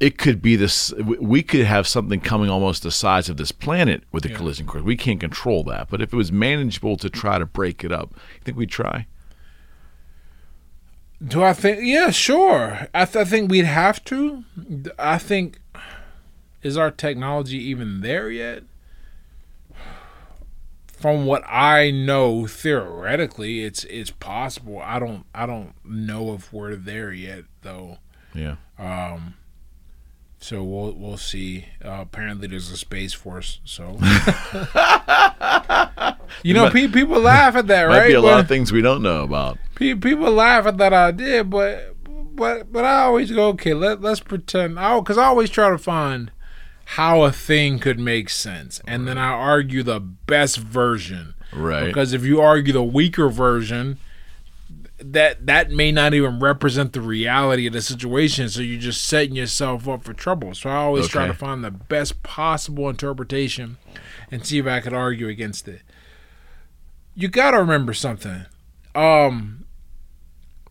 it 0.00 0.18
could 0.18 0.42
be 0.42 0.54
this 0.54 0.92
we 0.98 1.42
could 1.42 1.64
have 1.64 1.86
something 1.86 2.20
coming 2.20 2.50
almost 2.50 2.82
the 2.82 2.90
size 2.90 3.28
of 3.30 3.38
this 3.38 3.52
planet 3.52 4.02
with 4.12 4.24
a 4.26 4.28
collision 4.28 4.66
course. 4.66 4.82
We 4.82 4.96
can't 4.96 5.20
control 5.20 5.64
that, 5.64 5.88
but 5.88 6.02
if 6.02 6.12
it 6.12 6.16
was 6.16 6.30
manageable 6.30 6.96
to 6.98 7.08
try 7.08 7.38
to 7.38 7.46
break 7.46 7.84
it 7.84 7.92
up, 7.92 8.10
you 8.12 8.40
think 8.44 8.58
we'd 8.58 8.70
try? 8.70 9.06
Do 11.26 11.42
I 11.42 11.52
think? 11.52 11.80
Yeah, 11.82 12.10
sure. 12.10 12.86
I, 12.94 13.04
th- 13.04 13.16
I 13.16 13.28
think 13.28 13.50
we'd 13.50 13.64
have 13.64 14.04
to. 14.04 14.44
I 14.98 15.18
think 15.18 15.58
is 16.62 16.76
our 16.76 16.90
technology 16.90 17.58
even 17.58 18.00
there 18.00 18.30
yet? 18.30 18.62
From 20.86 21.26
what 21.26 21.44
I 21.46 21.90
know, 21.92 22.46
theoretically, 22.46 23.64
it's 23.64 23.84
it's 23.84 24.10
possible. 24.10 24.80
I 24.80 24.98
don't 24.98 25.24
I 25.34 25.46
don't 25.46 25.74
know 25.84 26.34
if 26.34 26.52
we're 26.52 26.74
there 26.74 27.12
yet, 27.12 27.44
though. 27.62 27.98
Yeah. 28.34 28.56
Um, 28.78 29.34
So 30.40 30.62
we'll 30.62 30.92
we'll 30.92 31.16
see. 31.16 31.66
Uh, 31.84 31.98
apparently, 32.00 32.46
there's 32.48 32.70
a 32.70 32.76
space 32.76 33.12
force. 33.12 33.60
So 33.64 33.98
you 36.42 36.54
know, 36.54 36.70
pe- 36.70 36.88
people 36.88 37.20
laugh 37.20 37.56
at 37.56 37.66
that, 37.66 37.88
Might 37.88 37.98
right? 37.98 38.06
be 38.08 38.14
a 38.14 38.20
lot 38.20 38.40
of 38.40 38.48
things 38.48 38.70
we 38.72 38.82
don't 38.82 39.02
know 39.02 39.22
about. 39.22 39.58
Pe- 39.74 39.94
people 39.94 40.30
laugh 40.30 40.66
at 40.66 40.78
that 40.78 40.92
idea, 40.92 41.44
but 41.44 41.96
but 42.34 42.72
but 42.72 42.84
I 42.84 43.02
always 43.02 43.30
go, 43.30 43.48
okay, 43.48 43.74
let 43.74 44.00
let's 44.00 44.20
pretend. 44.20 44.78
I 44.78 44.98
because 45.00 45.18
I 45.18 45.24
always 45.24 45.50
try 45.50 45.70
to 45.70 45.78
find 45.78 46.30
how 46.84 47.22
a 47.22 47.32
thing 47.32 47.78
could 47.78 47.98
make 47.98 48.30
sense, 48.30 48.80
and 48.86 49.06
then 49.06 49.18
I 49.18 49.30
argue 49.30 49.82
the 49.82 50.00
best 50.00 50.56
version. 50.58 51.34
Right. 51.52 51.86
Because 51.86 52.12
if 52.12 52.24
you 52.24 52.40
argue 52.40 52.72
the 52.72 52.82
weaker 52.84 53.28
version, 53.28 53.98
that 55.00 55.46
that 55.46 55.70
may 55.70 55.92
not 55.92 56.14
even 56.14 56.40
represent 56.40 56.92
the 56.92 57.00
reality 57.00 57.66
of 57.66 57.72
the 57.72 57.82
situation. 57.82 58.48
So 58.48 58.60
you're 58.60 58.80
just 58.80 59.04
setting 59.04 59.36
yourself 59.36 59.88
up 59.88 60.04
for 60.04 60.12
trouble. 60.12 60.54
So 60.54 60.70
I 60.70 60.76
always 60.76 61.08
try 61.08 61.26
to 61.26 61.34
find 61.34 61.62
the 61.62 61.70
best 61.70 62.22
possible 62.22 62.88
interpretation 62.88 63.78
and 64.30 64.44
see 64.44 64.58
if 64.58 64.66
I 64.66 64.80
could 64.80 64.92
argue 64.92 65.28
against 65.28 65.68
it. 65.68 65.82
You 67.14 67.28
got 67.28 67.52
to 67.52 67.58
remember 67.58 67.94
something. 67.94 68.46
Um, 68.94 69.66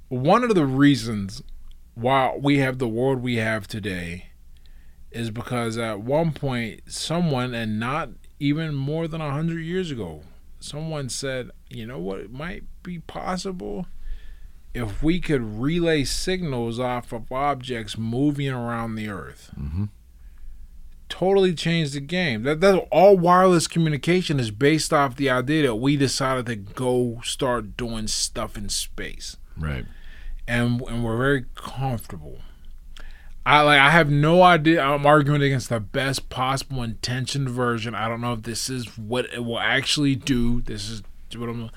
one 0.10 0.44
of 0.44 0.56
the 0.56 0.66
reasons 0.66 1.42
why 1.96 2.38
we 2.40 2.60
have 2.60 2.78
the 2.78 2.88
world 2.88 3.22
we 3.22 3.38
have 3.38 3.68
today 3.68 4.30
is 5.12 5.32
because 5.32 5.78
at 5.78 6.02
one 6.02 6.32
point 6.32 6.82
someone 6.88 7.54
and 7.54 7.80
not 7.80 8.10
even 8.40 8.76
more 8.76 9.08
than 9.08 9.20
a 9.20 9.32
hundred 9.32 9.62
years 9.62 9.90
ago 9.90 10.22
someone 10.60 11.10
said 11.10 11.50
you 11.70 11.86
know 11.86 11.98
what 11.98 12.20
it 12.20 12.32
might 12.32 12.64
be 12.84 13.00
possible 13.00 13.88
if 14.74 15.02
we 15.02 15.20
could 15.20 15.60
relay 15.60 16.04
signals 16.04 16.80
off 16.80 17.12
of 17.14 17.32
objects 17.32 17.98
moving 17.98 18.50
around 18.50 18.96
the 18.96 19.08
earth 19.10 19.52
totally 21.10 21.54
changed 21.54 21.94
the 21.94 22.02
game 22.02 22.44
that, 22.44 22.60
that 22.60 22.76
all 22.92 23.18
wireless 23.18 23.66
communication 23.66 24.40
is 24.40 24.52
based 24.52 24.92
off 24.92 25.16
the 25.16 25.30
idea 25.30 25.64
that 25.64 25.76
we 25.76 25.96
decided 25.96 26.46
to 26.46 26.56
go 26.56 27.22
start 27.24 27.78
doing 27.78 28.08
stuff 28.08 28.58
in 28.58 28.68
space 28.70 29.38
Right. 29.58 29.86
and 30.48 30.82
and 30.82 31.04
we're 31.04 31.18
very 31.18 31.46
comfortable. 31.56 32.40
I 33.46 33.62
like 33.62 33.80
I 33.80 33.90
have 33.92 34.12
no 34.12 34.44
idea. 34.44 34.82
I'm 34.82 35.06
arguing 35.06 35.42
against 35.42 35.70
the 35.70 35.80
best 35.80 36.28
possible 36.30 36.84
intentioned 36.84 37.50
version. 37.50 37.96
I 37.96 38.08
don't 38.10 38.20
know 38.22 38.34
if 38.34 38.44
this 38.44 38.70
is 38.70 38.98
what 38.98 39.26
it 39.34 39.46
will 39.46 39.60
actually 39.60 40.16
do. 40.16 40.62
This 40.62 40.90
is 40.90 41.02
what 41.36 41.50
I'm. 41.50 41.70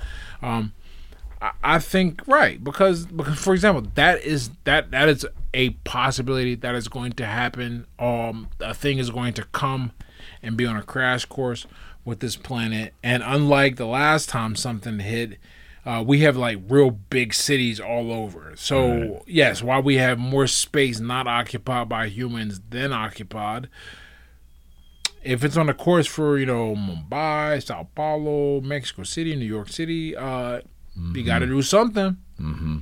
Um, 0.42 0.72
I, 1.40 1.52
I 1.62 1.78
think 1.78 2.26
right 2.26 2.62
because 2.62 3.06
because 3.06 3.38
for 3.38 3.54
example 3.54 3.90
that 3.94 4.22
is 4.22 4.50
that 4.64 4.90
that 4.90 5.08
is 5.08 5.26
a 5.52 5.70
possibility 5.70 6.54
that 6.56 6.74
is 6.74 6.88
going 6.88 7.12
to 7.12 7.26
happen. 7.26 7.86
Um, 7.98 8.48
a 8.60 8.74
thing 8.74 8.98
is 8.98 9.10
going 9.10 9.34
to 9.34 9.44
come 9.44 9.92
and 10.42 10.56
be 10.56 10.66
on 10.66 10.76
a 10.76 10.82
crash 10.82 11.24
course 11.24 11.66
with 12.04 12.20
this 12.20 12.36
planet, 12.36 12.94
and 13.02 13.22
unlike 13.24 13.76
the 13.76 13.86
last 13.86 14.28
time 14.28 14.56
something 14.56 15.00
hit 15.00 15.38
uh, 15.84 16.04
we 16.06 16.20
have 16.20 16.36
like 16.36 16.58
real 16.68 16.90
big 16.90 17.32
cities 17.32 17.80
all 17.80 18.12
over. 18.12 18.52
So 18.56 19.22
yes, 19.26 19.62
while 19.62 19.82
we 19.82 19.96
have 19.96 20.18
more 20.18 20.46
space 20.46 21.00
not 21.00 21.26
occupied 21.26 21.88
by 21.88 22.08
humans 22.08 22.60
than 22.68 22.92
occupied, 22.92 23.68
if 25.22 25.42
it's 25.42 25.56
on 25.56 25.68
a 25.68 25.74
course 25.74 26.06
for 26.06 26.38
you 26.38 26.46
know 26.46 26.74
Mumbai, 26.74 27.62
Sao 27.64 27.88
Paulo, 27.94 28.60
Mexico 28.60 29.04
City, 29.04 29.34
New 29.34 29.46
York 29.46 29.68
City, 29.68 30.14
uh, 30.14 30.60
you 31.14 31.24
got 31.24 31.40
to 31.40 31.46
do 31.46 31.62
something. 31.62 32.16
Mm-hmm. 32.40 32.78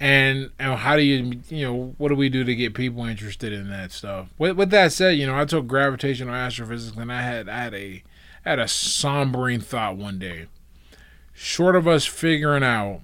And 0.00 0.50
and 0.58 0.74
how 0.74 0.96
do 0.96 1.02
you 1.02 1.40
you 1.48 1.64
know 1.64 1.94
what 1.98 2.08
do 2.08 2.16
we 2.16 2.28
do 2.28 2.42
to 2.42 2.54
get 2.54 2.74
people 2.74 3.04
interested 3.04 3.52
in 3.52 3.70
that 3.70 3.92
stuff? 3.92 4.28
With, 4.36 4.56
with 4.56 4.70
that 4.70 4.92
said, 4.92 5.10
you 5.10 5.26
know 5.26 5.38
I 5.38 5.44
took 5.44 5.66
gravitational 5.66 6.34
astrophysics 6.34 6.96
and 6.96 7.12
I 7.12 7.22
had 7.22 7.48
I 7.48 7.64
had 7.64 7.74
a 7.74 8.02
I 8.44 8.48
had 8.50 8.58
a 8.58 8.64
sombering 8.64 9.62
thought 9.62 9.96
one 9.96 10.18
day 10.18 10.46
short 11.32 11.74
of 11.74 11.88
us 11.88 12.06
figuring 12.06 12.62
out 12.62 13.00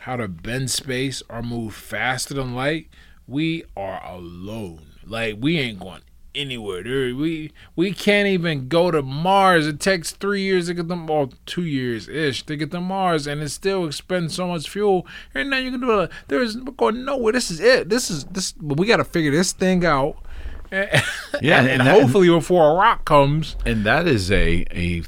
how 0.00 0.16
to 0.16 0.28
bend 0.28 0.70
space 0.70 1.22
or 1.28 1.42
move 1.42 1.74
faster 1.74 2.34
than 2.34 2.54
light, 2.54 2.88
we 3.26 3.64
are 3.76 4.02
alone. 4.04 4.86
Like 5.04 5.36
we 5.40 5.58
ain't 5.58 5.80
going 5.80 6.02
anywhere. 6.34 6.82
There, 6.82 7.14
we 7.14 7.52
we 7.76 7.92
can't 7.92 8.26
even 8.28 8.68
go 8.68 8.90
to 8.90 9.02
Mars. 9.02 9.66
It 9.66 9.80
takes 9.80 10.12
three 10.12 10.42
years 10.42 10.66
to 10.66 10.74
get 10.74 10.88
them, 10.88 11.08
or 11.10 11.28
two 11.46 11.64
years 11.64 12.08
ish 12.08 12.44
to 12.44 12.56
get 12.56 12.70
to 12.72 12.80
Mars, 12.80 13.26
and 13.26 13.42
it 13.42 13.48
still 13.50 13.86
expends 13.86 14.34
so 14.34 14.46
much 14.48 14.68
fuel. 14.68 15.06
And 15.34 15.50
now 15.50 15.58
you 15.58 15.70
can 15.72 15.80
do 15.80 16.00
it. 16.00 16.10
There's 16.28 16.56
we're 16.56 16.72
going 16.72 17.04
nowhere. 17.04 17.32
This 17.32 17.50
is 17.50 17.60
it. 17.60 17.88
This 17.88 18.10
is 18.10 18.24
this. 18.26 18.54
We 18.60 18.86
got 18.86 18.98
to 18.98 19.04
figure 19.04 19.30
this 19.30 19.52
thing 19.52 19.84
out. 19.84 20.16
Yeah, 20.72 21.58
and, 21.60 21.68
and 21.68 21.68
and 21.68 21.80
that- 21.88 22.00
hopefully 22.00 22.28
before 22.28 22.70
a 22.70 22.74
rock 22.74 23.04
comes, 23.04 23.56
And 23.66 23.84
that 23.84 24.06
is 24.06 24.30
a 24.30 24.64
a 24.70 25.02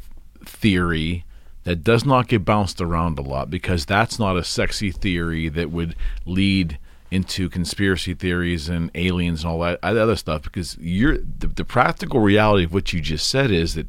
theory 0.44 1.24
that 1.64 1.84
does 1.84 2.04
not 2.04 2.26
get 2.26 2.44
bounced 2.44 2.80
around 2.80 3.18
a 3.18 3.22
lot 3.22 3.48
because 3.50 3.84
that's 3.86 4.18
not 4.18 4.36
a 4.36 4.42
sexy 4.42 4.90
theory 4.90 5.48
that 5.48 5.70
would 5.70 5.94
lead 6.26 6.78
into 7.12 7.48
conspiracy 7.48 8.14
theories 8.14 8.68
and 8.68 8.90
aliens 8.94 9.44
and 9.44 9.52
all 9.52 9.60
that 9.60 9.78
other 9.82 10.16
stuff 10.16 10.42
because 10.42 10.76
you're 10.78 11.18
the, 11.18 11.46
the 11.46 11.64
practical 11.64 12.20
reality 12.20 12.64
of 12.64 12.72
what 12.72 12.92
you 12.92 13.00
just 13.00 13.26
said 13.26 13.50
is 13.50 13.74
that 13.74 13.86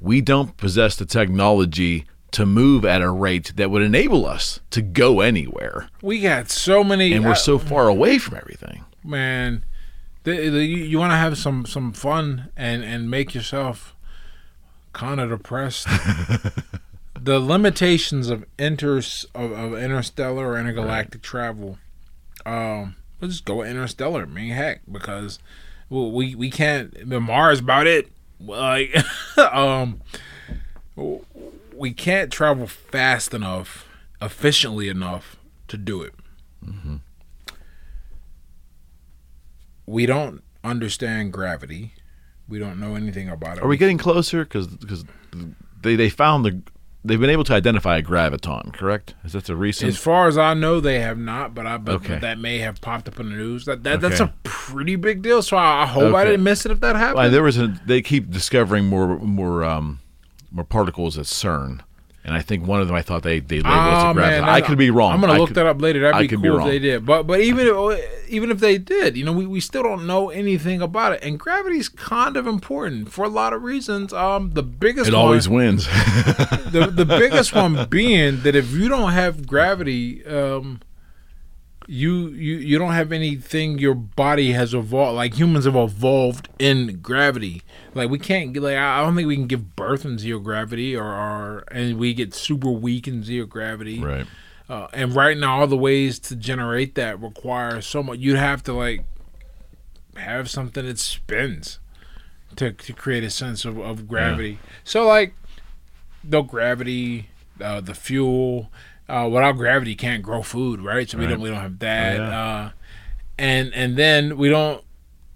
we 0.00 0.20
don't 0.20 0.56
possess 0.56 0.96
the 0.96 1.04
technology 1.04 2.06
to 2.30 2.46
move 2.46 2.84
at 2.84 3.02
a 3.02 3.10
rate 3.10 3.52
that 3.56 3.70
would 3.70 3.82
enable 3.82 4.24
us 4.24 4.60
to 4.70 4.80
go 4.80 5.20
anywhere 5.20 5.88
we 6.00 6.20
got 6.20 6.48
so 6.50 6.82
many. 6.82 7.12
and 7.12 7.24
we're 7.24 7.32
uh, 7.32 7.34
so 7.34 7.58
far 7.58 7.88
away 7.88 8.18
from 8.18 8.36
everything 8.36 8.84
man 9.04 9.64
The, 10.24 10.48
the, 10.48 10.64
you, 10.64 10.98
want 10.98 11.12
to 11.12 11.16
have 11.16 11.36
some 11.36 11.66
some 11.66 11.92
fun 11.92 12.50
and 12.56 12.84
and 12.84 13.10
make 13.10 13.34
yourself 13.34 13.96
kind 14.92 15.20
of 15.20 15.30
depressed. 15.30 15.86
the 17.20 17.38
limitations 17.38 18.28
of 18.28 18.44
inter 18.58 18.98
of, 18.98 19.52
of 19.52 19.74
interstellar 19.74 20.48
or 20.48 20.58
intergalactic 20.58 21.22
travel. 21.22 21.78
Um, 22.46 22.96
let's 23.20 23.34
just 23.34 23.44
go 23.44 23.62
interstellar. 23.62 24.22
I 24.22 24.26
mean, 24.26 24.50
heck, 24.50 24.80
because 24.90 25.38
we 25.88 26.34
we 26.34 26.50
can't. 26.50 27.08
The 27.08 27.20
Mars 27.20 27.60
about 27.60 27.86
it. 27.86 28.10
Like, 28.40 28.94
um, 29.38 30.00
we 31.74 31.92
can't 31.92 32.32
travel 32.32 32.66
fast 32.66 33.32
enough, 33.32 33.86
efficiently 34.20 34.88
enough 34.88 35.36
to 35.68 35.76
do 35.76 36.02
it. 36.02 36.14
Mm-hmm. 36.64 36.96
We 39.86 40.06
don't 40.06 40.42
understand 40.64 41.32
gravity. 41.32 41.94
We 42.48 42.58
don't 42.58 42.78
know 42.80 42.94
anything 42.94 43.28
about 43.28 43.58
it. 43.58 43.64
Are 43.64 43.68
we 43.68 43.76
getting 43.76 43.98
closer? 43.98 44.44
Because 44.44 44.66
Because 44.66 45.04
they 45.82 45.96
they 45.96 46.08
found 46.08 46.44
the 46.44 46.62
they've 47.04 47.20
been 47.20 47.30
able 47.30 47.44
to 47.44 47.54
identify 47.54 47.98
a 47.98 48.02
graviton, 48.02 48.72
correct? 48.72 49.14
Is 49.24 49.32
that 49.32 49.48
a 49.48 49.56
recent? 49.56 49.88
As 49.88 49.98
far 49.98 50.28
as 50.28 50.38
I 50.38 50.54
know, 50.54 50.80
they 50.80 51.00
have 51.00 51.18
not, 51.18 51.54
but 51.54 51.66
I 51.66 51.76
but 51.78 51.94
Okay. 51.96 52.18
that 52.18 52.38
may 52.38 52.58
have 52.58 52.80
popped 52.80 53.08
up 53.08 53.18
in 53.20 53.30
the 53.30 53.36
news. 53.36 53.64
That, 53.64 53.82
that 53.84 54.00
that's 54.00 54.20
a 54.20 54.32
pretty 54.44 54.96
big 54.96 55.22
deal. 55.22 55.42
So 55.42 55.56
I, 55.56 55.82
I 55.82 55.86
hope 55.86 56.14
I 56.14 56.24
didn't 56.24 56.44
miss 56.44 56.64
it 56.66 56.72
if 56.72 56.80
that 56.80 56.96
happened. 56.96 57.16
Well, 57.18 57.30
there 57.30 57.42
was 57.42 57.58
a. 57.58 57.68
They 57.86 58.02
keep 58.02 58.30
discovering 58.30 58.86
more 58.86 59.18
more 59.18 59.64
um 59.64 60.00
more 60.50 60.64
particles 60.64 61.16
at 61.18 61.24
CERN, 61.24 61.80
and 62.24 62.34
I 62.34 62.40
think 62.42 62.66
one 62.66 62.80
of 62.80 62.86
them 62.86 62.96
I 62.96 63.02
thought 63.02 63.22
they 63.22 63.40
they 63.40 63.56
labeled 63.56 63.72
as 63.74 64.04
Oh, 64.04 64.10
a 64.10 64.14
man. 64.14 64.44
I 64.44 64.60
could 64.60 64.78
be 64.78 64.90
wrong. 64.90 65.12
I'm 65.12 65.20
gonna 65.20 65.32
I 65.34 65.38
look 65.38 65.48
could- 65.48 65.56
that 65.56 65.66
up 65.66 65.80
later. 65.82 66.00
That'd 66.00 66.14
I 66.16 66.22
be 66.22 66.28
could 66.28 66.42
be 66.42 66.48
cool 66.48 66.56
if 66.56 66.58
wrong. 66.60 66.68
they 66.68 66.78
did. 66.78 67.04
But 67.06 67.24
but 67.24 67.40
even 67.40 67.66
if, 67.66 68.28
even 68.30 68.50
if 68.50 68.58
they 68.60 68.78
did, 68.78 69.16
you 69.16 69.24
know, 69.24 69.32
we, 69.32 69.46
we 69.46 69.60
still 69.60 69.82
don't 69.82 70.06
know 70.06 70.30
anything 70.30 70.80
about 70.80 71.12
it. 71.12 71.20
And 71.22 71.38
gravity's 71.38 71.88
kind 71.88 72.36
of 72.36 72.46
important 72.46 73.10
for 73.12 73.24
a 73.24 73.28
lot 73.28 73.52
of 73.52 73.62
reasons. 73.62 74.12
Um, 74.12 74.50
the 74.52 74.62
biggest 74.62 75.08
It 75.08 75.14
one, 75.14 75.22
always 75.22 75.48
wins. 75.48 75.86
the 75.86 76.90
the 76.94 77.04
biggest 77.18 77.54
one 77.54 77.86
being 77.88 78.40
that 78.42 78.54
if 78.54 78.70
you 78.72 78.88
don't 78.88 79.12
have 79.12 79.46
gravity, 79.46 80.24
um, 80.26 80.80
you 81.86 82.28
you 82.28 82.56
you 82.56 82.78
don't 82.78 82.92
have 82.92 83.12
anything. 83.12 83.78
Your 83.78 83.94
body 83.94 84.52
has 84.52 84.74
evolved. 84.74 85.16
Like 85.16 85.34
humans 85.34 85.64
have 85.64 85.76
evolved 85.76 86.48
in 86.58 87.00
gravity. 87.00 87.62
Like 87.94 88.10
we 88.10 88.18
can't 88.18 88.56
like 88.56 88.76
I 88.76 89.02
don't 89.02 89.16
think 89.16 89.28
we 89.28 89.36
can 89.36 89.46
give 89.46 89.76
birth 89.76 90.04
in 90.04 90.18
zero 90.18 90.38
gravity 90.38 90.96
or, 90.96 91.04
or 91.04 91.64
and 91.70 91.98
we 91.98 92.14
get 92.14 92.34
super 92.34 92.70
weak 92.70 93.06
in 93.08 93.22
zero 93.22 93.46
gravity. 93.46 94.00
right. 94.00 94.26
Uh, 94.68 94.86
and 94.94 95.14
right 95.14 95.36
now, 95.36 95.60
all 95.60 95.66
the 95.66 95.76
ways 95.76 96.18
to 96.18 96.36
generate 96.36 96.94
that 96.94 97.20
require 97.20 97.82
so 97.82 98.02
much. 98.02 98.18
You'd 98.18 98.38
have 98.38 98.62
to 98.62 98.72
like 98.72 99.04
have 100.16 100.48
something 100.48 100.86
that 100.86 100.98
spins 100.98 101.78
to 102.56 102.72
to 102.72 102.92
create 102.92 103.24
a 103.24 103.30
sense 103.30 103.64
of, 103.64 103.78
of 103.78 104.08
gravity. 104.08 104.58
So 104.84 105.06
like, 105.06 105.34
no 106.24 106.42
gravity, 106.42 107.28
uh, 107.60 107.80
the 107.80 107.94
fuel. 107.94 108.70
Uh, 109.08 109.28
without 109.30 109.52
gravity, 109.56 109.94
can't 109.94 110.22
grow 110.22 110.42
food, 110.42 110.80
right? 110.80 111.08
So 111.08 111.18
we 111.18 111.24
Right. 111.24 111.30
don't 111.32 111.40
we 111.40 111.50
don't 111.50 111.60
have 111.60 111.78
that. 111.80 112.20
Oh, 112.20 112.24
yeah. 112.24 112.38
uh, 112.64 112.70
and 113.38 113.72
and 113.74 113.96
then 113.96 114.36
we 114.36 114.48
don't. 114.48 114.82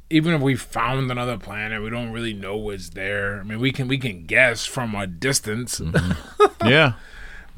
Even 0.08 0.34
if 0.34 0.40
we 0.40 0.54
found 0.54 1.10
another 1.10 1.36
planet, 1.36 1.82
we 1.82 1.90
don't 1.90 2.12
really 2.12 2.32
know 2.32 2.56
what's 2.56 2.90
there. 2.90 3.40
I 3.40 3.42
mean, 3.42 3.58
we 3.58 3.72
can 3.72 3.88
we 3.88 3.98
can 3.98 4.24
guess 4.24 4.64
from 4.64 4.94
a 4.94 5.06
distance. 5.06 5.80
Yeah. 6.64 6.94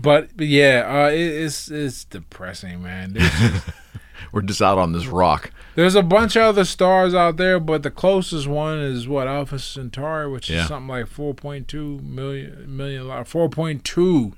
But, 0.01 0.37
but 0.37 0.47
yeah, 0.47 0.85
uh, 1.07 1.09
it, 1.11 1.19
it's 1.21 1.71
it's 1.71 2.05
depressing, 2.05 2.83
man. 2.83 3.15
There's, 3.15 3.63
We're 4.33 4.43
just 4.43 4.61
out 4.61 4.77
on 4.79 4.93
this 4.93 5.07
rock. 5.07 5.51
there's 5.77 5.95
a 5.95 6.03
bunch 6.03 6.37
of 6.37 6.43
other 6.43 6.65
stars 6.65 7.15
out 7.15 7.37
there, 7.39 7.59
but 7.59 7.83
the 7.83 7.91
closest 7.91 8.47
one 8.47 8.79
is 8.79 9.09
what 9.09 9.27
Alpha 9.29 9.59
Centauri, 9.59 10.31
which 10.31 10.51
Yeah. 10.51 10.63
is 10.63 10.69
something 10.69 10.89
like 10.89 11.07
4.2 11.07 12.03
million 12.03 12.77
million 12.77 13.05
4.2 13.07 14.33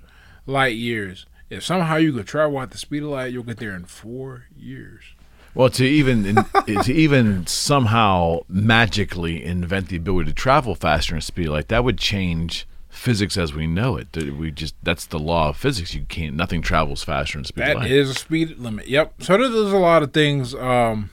light 0.46 0.76
years. 0.76 1.26
If 1.51 1.64
somehow 1.64 1.96
you 1.96 2.12
could 2.12 2.26
travel 2.26 2.61
at 2.61 2.70
the 2.70 2.78
speed 2.78 3.03
of 3.03 3.11
light, 3.11 3.32
you'll 3.32 3.42
get 3.42 3.59
there 3.59 3.74
in 3.74 3.84
four 3.84 4.44
years. 4.57 5.03
Well, 5.55 5.68
to 5.70 5.84
even 5.84 6.22
to 6.84 6.92
even 6.92 7.46
somehow 7.46 8.40
magically 8.48 9.44
invent 9.44 9.88
the 9.88 9.96
ability 9.96 10.30
to 10.30 10.34
travel 10.34 10.74
faster 10.76 11.14
than 11.14 11.20
speed 11.20 11.48
like 11.48 11.68
that 11.68 11.82
would 11.82 11.98
change 11.98 12.66
physics 12.88 13.36
as 13.36 13.53
we 13.53 13.66
know 13.66 13.96
it. 13.96 14.16
We 14.16 14.53
just 14.53 14.74
that's 14.82 15.07
the 15.07 15.18
law 15.18 15.48
of 15.48 15.57
physics. 15.57 15.92
You 15.92 16.03
can't 16.09 16.36
nothing 16.36 16.62
travels 16.62 17.03
faster 17.03 17.38
than 17.38 17.44
speed 17.44 17.62
of 17.62 17.68
That 17.68 17.76
light. 17.78 17.90
is 17.90 18.11
a 18.11 18.14
speed 18.14 18.59
limit. 18.59 18.86
Yep. 18.86 19.22
So 19.22 19.36
there's 19.36 19.72
a 19.72 19.76
lot 19.78 20.05
of 20.05 20.12
things. 20.12 20.55
Um, 20.55 21.11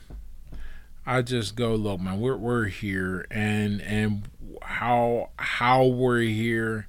I 1.04 1.22
just 1.22 1.56
go 1.56 1.74
look, 1.74 2.00
man. 2.00 2.20
We're 2.20 2.36
we're 2.36 2.66
here, 2.66 3.26
and 3.30 3.80
and 3.82 4.22
how 4.62 5.30
how 5.36 5.84
we're 5.84 6.20
here 6.20 6.86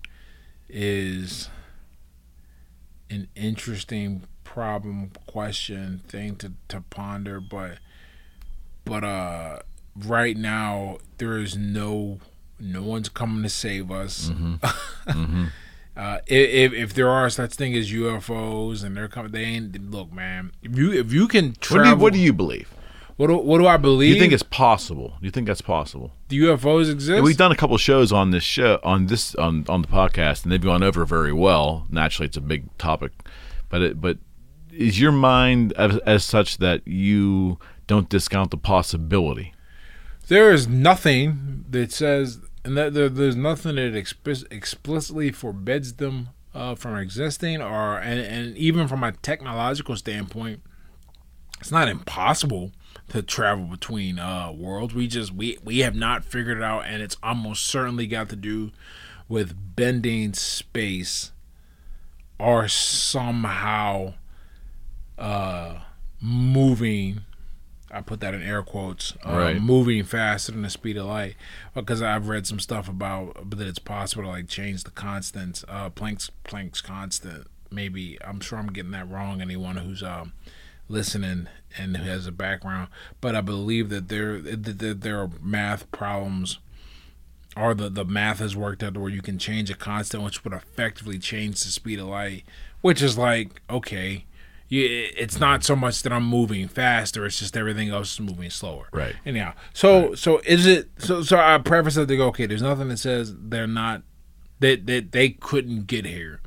is 0.69 1.49
an 3.09 3.27
interesting 3.35 4.23
problem, 4.43 5.11
question, 5.27 6.01
thing 6.07 6.35
to 6.37 6.53
to 6.69 6.81
ponder. 6.89 7.39
But 7.39 7.79
but 8.85 9.03
uh, 9.03 9.59
right 9.95 10.37
now 10.37 10.97
there 11.17 11.37
is 11.37 11.57
no 11.57 12.19
no 12.59 12.83
one's 12.83 13.09
coming 13.09 13.43
to 13.43 13.49
save 13.49 13.91
us. 13.91 14.31
Uh, 15.97 16.19
if, 16.27 16.71
if 16.71 16.93
there 16.93 17.09
are 17.09 17.29
such 17.29 17.55
thing 17.55 17.75
as 17.75 17.91
UFOs 17.91 18.85
and 18.85 18.95
they're 18.95 19.09
coming, 19.09 19.33
they 19.33 19.43
ain't 19.43 19.91
look, 19.91 20.13
man. 20.13 20.53
If 20.63 20.77
you 20.77 20.93
if 20.93 21.11
you 21.11 21.27
can 21.27 21.47
what, 21.47 21.59
travel, 21.59 21.83
do 21.83 21.89
you, 21.89 21.97
what 21.97 22.13
do 22.13 22.19
you 22.19 22.31
believe? 22.31 22.73
What 23.19 23.27
do, 23.27 23.35
what 23.35 23.57
do 23.57 23.67
I 23.67 23.75
Do 23.75 23.81
believe? 23.81 24.15
you 24.15 24.19
think 24.21 24.31
it's 24.31 24.43
possible? 24.43 25.09
Do 25.19 25.25
you 25.25 25.31
think 25.31 25.45
that's 25.45 25.61
possible? 25.61 26.13
the 26.29 26.39
UFOs 26.39 26.89
exist? 26.89 27.17
Yeah, 27.17 27.21
we've 27.21 27.35
done 27.35 27.51
a 27.51 27.55
couple 27.55 27.77
shows 27.77 28.13
on 28.13 28.31
this 28.31 28.43
show 28.45 28.79
on 28.81 29.07
this 29.07 29.35
on 29.35 29.65
on 29.67 29.81
the 29.81 29.89
podcast, 29.89 30.43
and 30.43 30.53
they've 30.53 30.61
gone 30.61 30.83
over 30.83 31.03
very 31.03 31.33
well. 31.33 31.85
Naturally, 31.89 32.27
it's 32.27 32.37
a 32.37 32.41
big 32.41 32.77
topic, 32.77 33.11
but 33.67 33.81
it, 33.81 33.99
but 33.99 34.19
is 34.71 35.01
your 35.01 35.11
mind 35.11 35.73
as, 35.73 35.97
as 36.05 36.23
such 36.23 36.59
that 36.59 36.87
you 36.87 37.59
don't 37.87 38.07
discount 38.07 38.51
the 38.51 38.57
possibility? 38.57 39.53
there 40.29 40.53
is 40.53 40.67
nothing 40.69 41.65
that 41.69 41.91
says, 41.91 42.39
and 42.63 42.77
that 42.77 42.93
there, 42.93 43.09
there's 43.09 43.35
nothing 43.35 43.75
that 43.75 43.95
explicitly 44.49 45.31
forbids 45.31 45.95
them 45.95 46.29
uh, 46.55 46.73
from 46.73 46.95
existing, 46.95 47.61
or 47.61 47.97
and, 47.97 48.21
and 48.21 48.55
even 48.57 48.87
from 48.87 49.03
a 49.03 49.11
technological 49.11 49.97
standpoint, 49.97 50.61
it's 51.59 51.71
not 51.71 51.89
impossible 51.89 52.71
to 53.09 53.21
travel 53.21 53.65
between 53.65 54.19
uh, 54.19 54.51
worlds. 54.51 54.93
We 54.93 55.07
just 55.07 55.33
we 55.33 55.57
we 55.63 55.79
have 55.79 55.95
not 55.95 56.23
figured 56.23 56.57
it 56.57 56.63
out, 56.63 56.85
and 56.85 57.01
it's 57.01 57.17
almost 57.21 57.65
certainly 57.65 58.07
got 58.07 58.29
to 58.29 58.35
do 58.35 58.71
with 59.27 59.55
bending 59.75 60.33
space 60.33 61.31
or 62.39 62.67
somehow 62.67 64.13
uh, 65.17 65.79
moving. 66.21 67.21
I 67.91 68.01
put 68.01 68.19
that 68.19 68.35
in 68.35 68.43
air 68.43 68.61
quotes. 68.61 69.15
Uh, 69.25 69.33
Right. 69.35 69.61
Moving 69.61 70.03
faster 70.03 70.51
than 70.51 70.61
the 70.61 70.69
speed 70.69 70.95
of 70.97 71.07
light, 71.07 71.35
because 71.73 72.01
I've 72.03 72.27
read 72.29 72.45
some 72.45 72.59
stuff 72.59 72.87
about 72.87 73.49
that 73.49 73.67
it's 73.67 73.79
possible 73.79 74.23
to 74.23 74.29
like 74.29 74.47
change 74.47 74.83
the 74.83 74.91
constants, 74.91 75.65
uh, 75.67 75.89
Planck's 75.89 76.29
Planck's 76.43 76.81
constant. 76.81 77.47
Maybe 77.71 78.17
I'm 78.23 78.39
sure 78.41 78.59
I'm 78.59 78.67
getting 78.67 78.91
that 78.91 79.09
wrong. 79.09 79.41
Anyone 79.41 79.77
who's 79.77 80.03
um, 80.03 80.33
listening 80.89 81.47
and 81.77 81.95
who 81.95 82.03
has 82.03 82.27
a 82.27 82.31
background, 82.31 82.89
but 83.21 83.35
I 83.35 83.41
believe 83.41 83.89
that 83.89 84.09
there 84.09 84.39
that 84.41 84.79
that 84.79 85.01
there 85.01 85.19
are 85.19 85.29
math 85.41 85.89
problems 85.91 86.59
or 87.55 87.73
the, 87.73 87.89
the 87.89 88.05
math 88.05 88.39
has 88.39 88.55
worked 88.55 88.83
out 88.83 88.93
to 88.93 88.99
where 88.99 89.09
you 89.09 89.21
can 89.21 89.37
change 89.37 89.69
a 89.69 89.75
constant 89.75 90.23
which 90.23 90.43
would 90.43 90.53
effectively 90.53 91.19
change 91.19 91.61
the 91.61 91.71
speed 91.71 91.99
of 91.99 92.07
light 92.07 92.43
which 92.81 93.01
is 93.01 93.17
like 93.17 93.61
okay 93.69 94.25
you, 94.67 95.07
it's 95.17 95.39
not 95.39 95.63
so 95.63 95.75
much 95.75 96.03
that 96.03 96.13
i'm 96.13 96.25
moving 96.25 96.67
faster 96.67 97.25
it's 97.25 97.39
just 97.39 97.57
everything 97.57 97.89
else 97.89 98.13
is 98.13 98.19
moving 98.19 98.49
slower. 98.49 98.87
Right. 98.91 99.15
anyhow 99.25 99.53
so 99.73 100.13
so 100.15 100.39
is 100.45 100.65
it 100.65 100.89
so 100.97 101.21
so 101.21 101.37
i 101.37 101.57
preface 101.57 101.97
it 101.97 102.05
to 102.07 102.17
go 102.17 102.27
okay 102.27 102.45
there's 102.45 102.61
nothing 102.61 102.89
that 102.89 102.97
says 102.97 103.33
they're 103.35 103.67
not 103.67 104.03
that 104.59 104.85
that 104.87 105.11
they 105.11 105.29
couldn't 105.29 105.87
get 105.87 106.05
here 106.05 106.41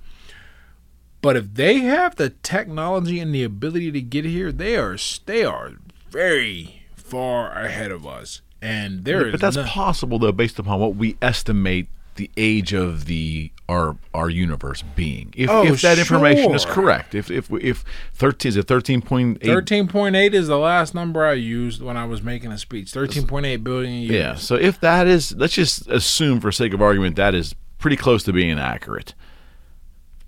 but 1.23 1.36
if 1.36 1.55
they 1.55 1.78
have 1.78 2.16
the 2.16 2.28
technology 2.31 3.19
and 3.20 3.35
the 3.35 3.43
ability 3.43 3.90
to 3.90 4.01
get 4.03 4.24
here 4.27 4.53
they 4.53 4.77
are 4.77 4.97
they 5.27 5.44
are 5.44 5.73
very 6.11 6.82
far 6.94 7.51
ahead 7.53 7.90
of 7.90 8.07
us 8.07 8.43
and 8.61 9.05
there 9.05 9.27
is 9.27 9.32
But 9.32 9.40
that's 9.40 9.57
no- 9.57 9.65
possible 9.65 10.19
though, 10.19 10.31
based 10.32 10.59
upon 10.59 10.78
what 10.78 10.94
we 10.94 11.16
estimate 11.20 11.89
the 12.15 12.31
age 12.36 12.74
of 12.74 13.07
the 13.07 13.51
our 13.69 13.97
our 14.12 14.28
universe 14.28 14.85
being. 14.94 15.32
If, 15.35 15.49
Oh, 15.49 15.65
if 15.66 15.81
that 15.81 15.99
information 15.99 16.55
is 16.55 16.65
correct, 16.66 17.15
if 17.15 17.31
if 17.31 17.51
if 17.51 17.85
thirteen 18.12 18.51
is 18.51 18.57
it 18.57 18.69
thirteen 18.69 19.01
point 19.01 19.39
eight? 19.40 19.47
Thirteen 19.47 19.89
point 19.89 20.15
eight 20.15 20.35
is 20.35 20.47
the 20.47 20.59
last 20.59 20.94
number 20.94 21.24
I 21.27 21.32
used 21.32 21.81
when 21.82 21.97
I 21.97 22.05
was 22.05 22.23
making 22.23 22.53
a 22.53 22.59
speech. 22.59 22.93
Thirteen 22.93 23.27
point 23.27 23.47
eight 23.47 23.65
billion 23.65 23.94
years. 24.03 24.12
Yeah. 24.12 24.35
So 24.35 24.55
if 24.57 24.78
that 24.81 25.07
is, 25.07 25.35
let's 25.36 25.55
just 25.55 25.89
assume 25.89 26.39
for 26.40 26.53
sake 26.53 26.74
of 26.74 26.82
argument 26.82 27.16
that 27.16 27.35
is 27.35 27.55
pretty 27.78 27.97
close 27.97 28.23
to 28.24 28.32
being 28.32 28.59
accurate. 28.59 29.15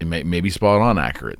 May 0.05 0.23
maybe 0.23 0.51
spot 0.51 0.81
on 0.81 0.99
accurate. 0.99 1.39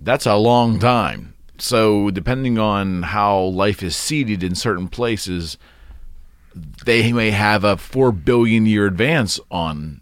That's 0.00 0.26
a 0.26 0.36
long 0.36 0.78
time. 0.78 1.34
So 1.58 2.10
depending 2.10 2.58
on 2.58 3.02
how 3.02 3.40
life 3.40 3.82
is 3.82 3.96
seeded 3.96 4.42
in 4.42 4.54
certain 4.54 4.88
places, 4.88 5.56
they 6.84 7.12
may 7.12 7.30
have 7.30 7.64
a 7.64 7.76
four 7.76 8.12
billion 8.12 8.66
year 8.66 8.86
advance 8.86 9.40
on 9.50 10.00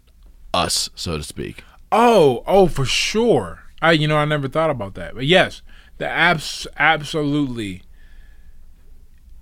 us, 0.53 0.89
so 0.95 1.17
to 1.17 1.23
speak. 1.23 1.63
Oh, 1.91 2.43
oh, 2.47 2.67
for 2.67 2.85
sure. 2.85 3.63
I, 3.81 3.91
you 3.91 4.07
know, 4.07 4.17
I 4.17 4.25
never 4.25 4.47
thought 4.47 4.69
about 4.69 4.95
that, 4.95 5.15
but 5.15 5.25
yes, 5.25 5.61
the 5.97 6.07
abs 6.07 6.67
absolutely. 6.77 7.83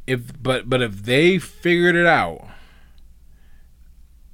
If 0.05 0.41
but 0.41 0.69
but 0.69 0.81
if 0.81 1.03
they 1.03 1.39
figured 1.39 1.95
it 1.95 2.05
out, 2.05 2.45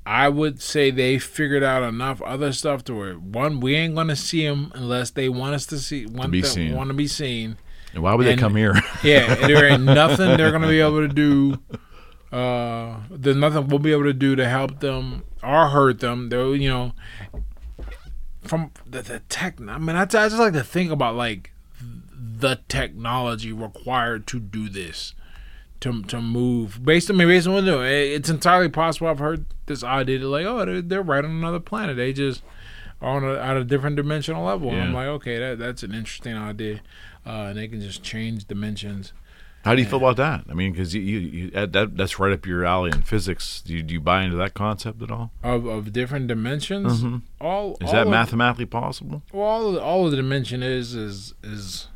I 0.10 0.28
would 0.28 0.60
say 0.60 0.90
they 0.90 1.20
figured 1.20 1.62
out 1.62 1.84
enough 1.84 2.20
other 2.24 2.52
stuff 2.52 2.84
to 2.86 2.96
where 2.96 3.14
one 3.14 3.60
we 3.60 3.76
ain't 3.76 3.94
gonna 3.94 4.16
see 4.16 4.44
them 4.44 4.72
unless 4.74 5.12
they 5.12 5.30
want 5.30 5.54
us 5.54 5.68
to 5.68 5.78
see 5.78 6.08
want 6.08 6.32
be 6.32 6.42
to, 6.42 6.48
seen. 6.48 6.76
want 6.76 6.88
to 6.88 6.96
be 6.96 7.06
seen. 7.06 7.58
And 7.94 8.02
why 8.02 8.16
would 8.16 8.26
they 8.26 8.36
come 8.36 8.56
here? 8.56 8.74
Yeah, 9.04 9.36
there 9.36 9.68
ain't 9.68 9.84
nothing 9.84 10.36
they're 10.36 10.52
gonna 10.52 10.68
be 10.68 10.80
able 10.80 11.08
to 11.08 11.14
do. 11.14 11.60
Uh, 12.36 13.02
there's 13.12 13.36
nothing 13.36 13.68
we'll 13.68 13.78
be 13.78 13.92
able 13.92 14.06
to 14.06 14.14
do 14.14 14.36
to 14.36 14.50
help 14.50 14.80
them 14.80 15.26
or 15.44 15.68
hurt 15.68 16.00
them. 16.00 16.30
They're 16.30 16.56
you 16.56 16.70
know, 16.70 16.94
from 18.42 18.72
the, 18.88 19.04
the 19.04 19.20
tech. 19.30 19.62
I 19.62 19.78
mean, 19.78 19.96
I, 19.96 20.02
I 20.02 20.06
just 20.06 20.40
like 20.40 20.54
to 20.54 20.64
think 20.64 20.90
about 20.90 21.18
like 21.18 21.52
the 21.80 22.62
technology 22.68 23.52
required 23.52 24.26
to 24.28 24.40
do 24.40 24.70
this, 24.70 25.14
to 25.82 26.02
to 26.04 26.22
move 26.22 26.84
based 26.84 27.10
on 27.10 27.16
I 27.16 27.20
mean, 27.20 27.28
based 27.30 27.48
on 27.48 27.54
what 27.54 27.66
they're 27.66 27.76
doing. 27.76 28.14
It's 28.14 28.30
entirely 28.30 28.70
possible. 28.70 29.08
I've 29.08 29.20
heard 29.20 29.46
this 29.66 29.84
idea 29.84 30.20
that 30.20 30.28
like, 30.28 30.46
oh, 30.46 30.66
they're, 30.66 30.82
they're 30.82 31.02
right 31.02 31.24
on 31.24 31.32
another 31.32 31.60
planet. 31.60 31.98
They 31.98 32.14
just 32.14 32.44
are 33.02 33.18
on 33.18 33.24
a, 33.24 33.40
at 33.40 33.58
a 33.58 33.64
different 33.64 33.96
dimensional 33.96 34.46
level. 34.46 34.72
And 34.72 34.82
I'm 34.82 34.94
like, 34.94 35.08
okay, 35.08 35.38
that 35.40 35.60
that's 35.60 35.84
an 35.84 35.94
interesting 35.94 36.36
idea. 36.36 36.82
Uh, 37.26 37.48
and 37.50 37.58
they 37.58 37.68
can 37.68 37.82
just 37.82 38.04
change 38.04 38.46
dimensions. 38.46 39.14
How 39.66 39.76
do 39.76 39.82
you 39.82 39.88
feel 39.88 40.00
about 40.00 40.16
that? 40.16 40.46
I 40.50 40.54
mean, 40.54 40.72
because 40.72 40.96
you, 40.96 41.02
you, 41.02 41.20
you 41.20 41.52
that, 41.52 41.74
that 41.74 41.98
that's 41.98 42.18
right 42.18 42.32
up 42.32 42.46
your 42.46 42.64
alley 42.64 42.92
in 42.94 43.02
physics. 43.02 43.62
Do 43.62 43.74
you, 43.74 43.84
do 43.84 43.94
you 43.94 44.00
buy 44.00 44.24
into 44.24 44.38
that 44.38 44.54
concept 44.54 45.02
at 45.02 45.12
all? 45.12 45.32
of, 45.44 45.66
of 45.66 45.92
different 45.92 46.28
dimensions. 46.28 47.04
All 47.42 47.78
Is 47.82 47.88
all 47.88 47.94
that 47.94 48.04
of, 48.04 48.10
mathematically 48.10 48.66
possible? 48.66 49.22
Well, 49.34 49.44
all 49.44 49.80
all 49.80 50.06
of 50.06 50.12
the 50.12 50.18
dimension 50.18 50.64
is 50.64 50.96
is 50.96 51.34
is 51.44 51.88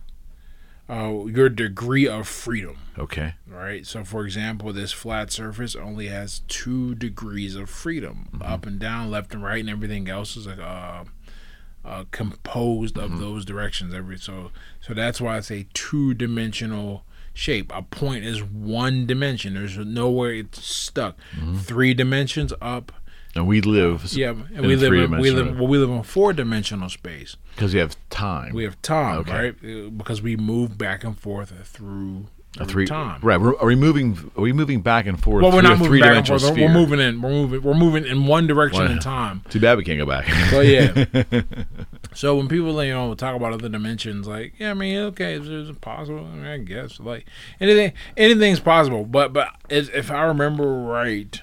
uh, 0.90 1.26
your 1.26 1.50
degree 1.50 2.08
of 2.08 2.28
freedom, 2.28 2.78
Okay. 2.98 3.36
right? 3.48 3.86
So, 3.88 4.04
for 4.04 4.26
example, 4.26 4.74
this 4.74 4.92
flat 4.92 5.32
surface 5.32 5.76
only 5.76 6.08
has 6.08 6.40
two 6.48 6.94
degrees 6.96 7.56
of 7.56 7.70
freedom, 7.70 8.28
up 8.42 8.66
and 8.66 8.80
down, 8.80 9.10
left 9.10 9.34
and 9.34 9.44
right, 9.44 9.60
and 9.62 9.70
everything 9.70 10.10
else 10.10 10.36
is 10.36 10.46
uh, 10.48 11.04
uh, 11.86 12.04
composed 12.12 12.98
of 12.98 13.20
those 13.20 13.46
directions. 13.46 13.94
Every 13.94 14.18
so 14.18 14.52
so 14.82 14.94
that's 14.94 15.20
why 15.22 15.38
it's 15.38 15.52
a 15.52 15.66
two 15.74 16.14
dimensional 16.14 17.06
shape. 17.34 17.72
A 17.76 17.82
point 17.82 18.24
is 18.26 18.44
one 18.44 19.06
dimension. 19.06 19.54
There's 19.56 19.78
nowhere 19.78 20.34
it's 20.34 20.66
stuck. 20.66 21.18
Three 21.58 21.94
dimensions 21.94 22.54
up. 22.62 22.92
And 23.36 23.48
we 23.48 23.62
live. 23.62 24.14
Yeah, 24.14 24.30
and 24.30 24.50
in 24.60 24.68
we 24.68 24.76
live 24.76 24.94
in, 24.94 25.18
we 25.20 25.32
live 25.32 25.58
well, 25.58 25.68
we 25.68 25.78
live 25.80 25.90
in 25.90 26.04
four 26.04 26.34
dimensional 26.34 26.90
space. 26.90 27.36
because 27.56 27.74
we 27.74 27.80
have 27.80 27.96
time. 28.10 28.54
We 28.54 28.64
have 28.64 28.80
time, 28.84 29.18
Okay. 29.20 29.32
right? 29.34 29.56
Uh, 29.64 29.90
Because 29.90 30.22
we 30.22 30.36
move 30.38 30.78
back 30.78 31.04
and 31.04 31.18
forth 31.18 31.52
through, 31.68 32.28
three 32.68 32.86
time. 32.86 33.20
Right. 33.24 33.42
We're, 33.42 33.58
are 33.58 33.66
we 33.66 33.76
moving? 33.76 34.32
Are 34.38 34.42
we 34.42 34.54
moving 34.54 34.82
back 34.82 35.08
and 35.08 35.20
forth? 35.20 35.42
Well, 35.42 35.52
we're 35.52 35.64
not 35.64 35.78
a 35.78 35.84
moving 35.84 36.02
back 36.02 36.18
and 36.18 36.28
forth. 36.28 36.44
We're 36.56 36.70
moving 36.72 37.00
in. 37.00 37.24
We're 37.24 37.30
moving. 37.32 37.64
We're 37.64 37.74
moving 37.74 38.06
in 38.06 38.28
one 38.28 38.46
direction 38.46 38.86
Wow. 38.86 38.92
in 38.92 39.00
time. 39.00 39.42
Too 39.50 39.60
bad 39.60 39.78
we 39.80 39.84
can't 39.84 39.98
go 39.98 40.06
back. 40.06 40.28
But 40.52 40.68
yeah. 40.68 41.42
so 42.14 42.36
when 42.38 42.48
people 42.48 42.84
you 42.84 42.94
know 42.94 43.16
talk 43.16 43.36
about 43.36 43.54
other 43.54 43.68
dimensions, 43.70 44.28
like 44.28 44.54
yeah, 44.60 44.70
I 44.70 44.74
mean, 44.76 44.98
okay, 45.10 45.34
is 45.34 45.70
it 45.70 45.82
possible? 45.82 46.20
I, 46.32 46.36
mean, 46.36 46.46
I 46.46 46.58
guess 46.60 47.00
like 47.00 47.26
anything, 47.60 47.94
anything's 48.16 48.60
possible. 48.60 49.06
But 49.06 49.34
but 49.34 49.50
if 49.70 50.12
I 50.12 50.22
remember 50.26 50.72
right, 50.84 51.42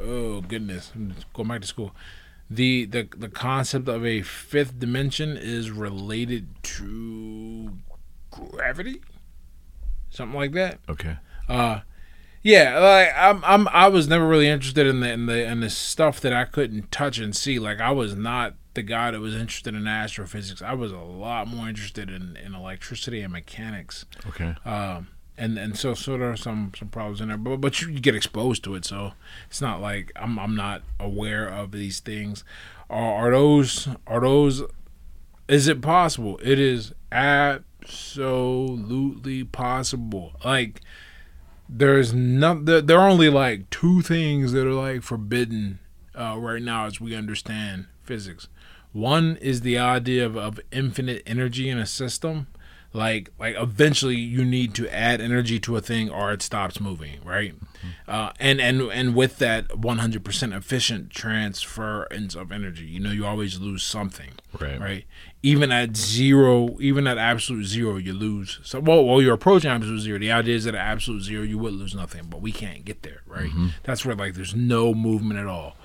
oh 0.00 0.40
goodness, 0.42 0.92
I'm 0.94 1.14
going 1.32 1.48
back 1.48 1.60
to 1.62 1.66
school. 1.66 1.94
The, 2.48 2.84
the 2.84 3.08
the 3.16 3.28
concept 3.28 3.88
of 3.88 4.06
a 4.06 4.22
fifth 4.22 4.78
dimension 4.78 5.36
is 5.36 5.70
related 5.70 6.48
to 6.62 7.72
gravity, 8.30 9.02
something 10.10 10.38
like 10.38 10.52
that. 10.52 10.78
okay. 10.88 11.16
Uh, 11.48 11.80
yeah, 12.42 12.78
like 12.78 13.08
I'm, 13.16 13.44
I'm, 13.44 13.68
I 13.72 13.88
was 13.88 14.06
never 14.06 14.26
really 14.26 14.46
interested 14.46 14.86
in 14.86 15.00
the 15.00 15.10
in 15.10 15.26
the 15.26 15.44
in 15.44 15.60
the 15.60 15.70
stuff 15.70 16.20
that 16.20 16.32
I 16.32 16.44
couldn't 16.44 16.92
touch 16.92 17.18
and 17.18 17.34
see. 17.34 17.58
Like 17.58 17.80
I 17.80 17.90
was 17.90 18.14
not 18.14 18.54
the 18.74 18.82
guy 18.82 19.10
that 19.10 19.18
was 19.18 19.34
interested 19.34 19.74
in 19.74 19.88
astrophysics. 19.88 20.62
I 20.62 20.74
was 20.74 20.92
a 20.92 20.98
lot 20.98 21.48
more 21.48 21.68
interested 21.68 22.08
in, 22.08 22.36
in 22.36 22.54
electricity 22.54 23.22
and 23.22 23.32
mechanics. 23.32 24.04
Okay. 24.28 24.54
Um, 24.64 25.08
and 25.38 25.58
and 25.58 25.76
so 25.76 25.94
so 25.94 26.18
there 26.18 26.30
are 26.30 26.36
some 26.36 26.72
some 26.78 26.88
problems 26.88 27.20
in 27.20 27.28
there, 27.28 27.36
but 27.36 27.58
but 27.58 27.82
you 27.82 28.00
get 28.00 28.14
exposed 28.14 28.64
to 28.64 28.74
it, 28.74 28.84
so 28.84 29.12
it's 29.48 29.60
not 29.60 29.80
like 29.80 30.12
I'm 30.16 30.38
I'm 30.38 30.54
not 30.54 30.82
aware 30.98 31.46
of 31.46 31.72
these 31.72 32.00
things. 32.00 32.44
Are, 32.88 33.28
are 33.28 33.30
those 33.30 33.88
are 34.06 34.20
those? 34.20 34.62
Is 35.48 35.68
it 35.68 35.82
possible? 35.82 36.40
It 36.42 36.58
is 36.58 36.92
absolutely 37.12 39.44
possible. 39.44 40.32
Like 40.44 40.80
there's 41.68 42.14
not 42.14 42.64
there, 42.64 42.98
are 42.98 43.08
only 43.08 43.28
like 43.28 43.68
two 43.70 44.02
things 44.02 44.52
that 44.52 44.66
are 44.66 44.72
like 44.72 45.02
forbidden 45.02 45.78
uh, 46.18 46.36
right 46.38 46.62
now 46.62 46.86
as 46.86 47.00
we 47.00 47.14
understand 47.14 47.86
physics. 48.02 48.48
One 48.92 49.36
is 49.42 49.60
the 49.60 49.78
idea 49.78 50.24
of, 50.24 50.36
of 50.36 50.58
infinite 50.70 51.22
energy 51.26 51.68
in 51.68 51.78
a 51.78 51.86
system. 51.86 52.46
Like 52.96 53.30
like 53.38 53.54
eventually 53.58 54.16
you 54.16 54.42
need 54.42 54.74
to 54.76 54.88
add 54.88 55.20
energy 55.20 55.60
to 55.60 55.76
a 55.76 55.82
thing 55.82 56.08
or 56.08 56.32
it 56.32 56.40
stops 56.40 56.80
moving, 56.80 57.20
right? 57.24 57.54
Uh, 58.08 58.32
and 58.40 58.58
and 58.60 58.80
and 58.90 59.14
with 59.14 59.36
that 59.38 59.68
100% 59.68 60.56
efficient 60.56 61.10
transference 61.10 62.34
of 62.34 62.50
energy, 62.50 62.86
you 62.86 62.98
know 62.98 63.10
you 63.10 63.26
always 63.26 63.60
lose 63.60 63.82
something, 63.82 64.30
Right. 64.58 64.80
Right. 64.80 65.04
Even 65.42 65.70
at 65.70 65.94
zero, 65.96 66.76
even 66.80 67.06
at 67.06 67.18
absolute 67.18 67.64
zero, 67.66 67.96
you 67.98 68.14
lose. 68.14 68.58
So 68.64 68.80
well, 68.80 69.04
well, 69.04 69.20
you're 69.20 69.34
approaching 69.34 69.70
absolute 69.70 70.00
zero. 70.00 70.18
The 70.18 70.32
idea 70.32 70.56
is 70.56 70.64
that 70.64 70.74
at 70.74 70.80
absolute 70.80 71.22
zero, 71.22 71.42
you 71.42 71.58
would 71.58 71.74
lose 71.74 71.94
nothing, 71.94 72.24
but 72.30 72.40
we 72.40 72.50
can't 72.50 72.84
get 72.84 73.02
there, 73.02 73.20
right? 73.26 73.50
That's 73.82 74.04
where 74.06 74.16
like 74.16 74.34
there's 74.34 74.54
no 74.54 74.94
movement 74.94 75.38
at 75.38 75.46
all. 75.46 75.76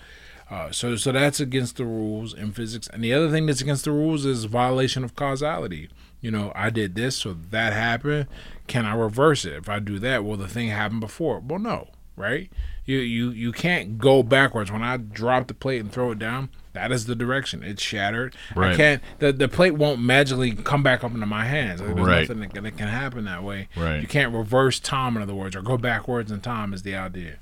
Uh, 0.50 0.72
so 0.72 0.96
so 0.96 1.12
that's 1.12 1.40
against 1.42 1.76
the 1.76 1.86
rules 1.86 2.34
in 2.34 2.52
physics. 2.54 2.88
And 2.92 3.04
the 3.04 3.14
other 3.14 3.30
thing 3.30 3.46
that's 3.48 3.62
against 3.62 3.84
the 3.86 3.92
rules 3.92 4.26
is 4.26 4.46
violation 4.46 5.04
of 5.04 5.16
causality. 5.16 5.90
You 6.22 6.30
know, 6.32 6.52
I 6.56 6.70
did 6.70 6.94
this, 6.96 7.16
so 7.18 7.36
that 7.50 7.74
happened. 7.74 8.28
Can 8.68 8.86
I 8.86 8.94
reverse 8.96 9.44
it? 9.44 9.54
If 9.54 9.68
I 9.70 9.80
do 9.80 9.98
that, 10.00 10.24
will 10.24 10.38
the 10.38 10.48
thing 10.48 10.70
happen 10.70 11.00
before? 11.00 11.40
Well, 11.40 11.60
no, 11.60 11.88
right? 12.16 12.50
You 12.86 13.00
you 13.00 13.32
you 13.32 13.52
can't 13.52 13.98
go 13.98 14.22
backwards. 14.24 14.72
When 14.72 14.84
I 14.84 14.98
drop 14.98 15.48
the 15.48 15.54
plate 15.56 15.82
and 15.82 15.92
throw 15.92 16.12
it 16.12 16.20
down, 16.20 16.50
that 16.74 16.92
is 16.92 17.06
the 17.06 17.16
direction. 17.16 17.64
It's 17.64 17.82
shattered. 17.82 18.36
I 18.56 18.76
can't. 18.76 19.02
The 19.20 19.32
the 19.34 19.48
plate 19.48 19.72
won't 19.76 20.00
magically 20.02 20.52
come 20.52 20.84
back 20.84 21.04
up 21.04 21.12
into 21.14 21.26
my 21.26 21.46
hands. 21.46 21.82
Like, 21.82 21.96
there's 21.96 22.08
Right. 22.08 22.22
nothing 22.22 22.40
that, 22.42 22.54
can- 22.54 22.64
that 22.66 22.78
can 22.78 22.88
happen 22.88 23.26
that 23.26 23.44
way. 23.44 23.68
Right. 23.76 24.00
You 24.02 24.08
can't 24.08 24.34
reverse 24.34 24.80
time, 24.80 25.16
in 25.18 25.24
other 25.24 25.34
words, 25.36 25.56
or 25.56 25.62
go 25.62 25.78
backwards 25.78 26.32
in 26.32 26.42
time. 26.42 26.74
Is 26.74 26.84
the 26.84 26.96
idea. 26.96 27.38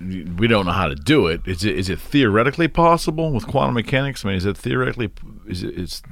we 0.00 0.48
don't 0.48 0.66
know 0.66 0.72
how 0.72 0.88
to 0.88 0.96
do 0.96 1.28
it. 1.28 1.40
Is 1.46 1.64
it 1.64 1.78
is 1.78 1.88
it 1.88 2.00
theoretically 2.00 2.66
possible 2.68 3.30
with 3.32 3.46
quantum 3.46 3.74
mechanics? 3.74 4.24
I 4.24 4.28
mean, 4.28 4.36
is 4.36 4.44
it 4.44 4.56
theoretically? 4.56 5.10
Is 5.46 5.62
it? 5.62 5.78
It's. 5.78 6.02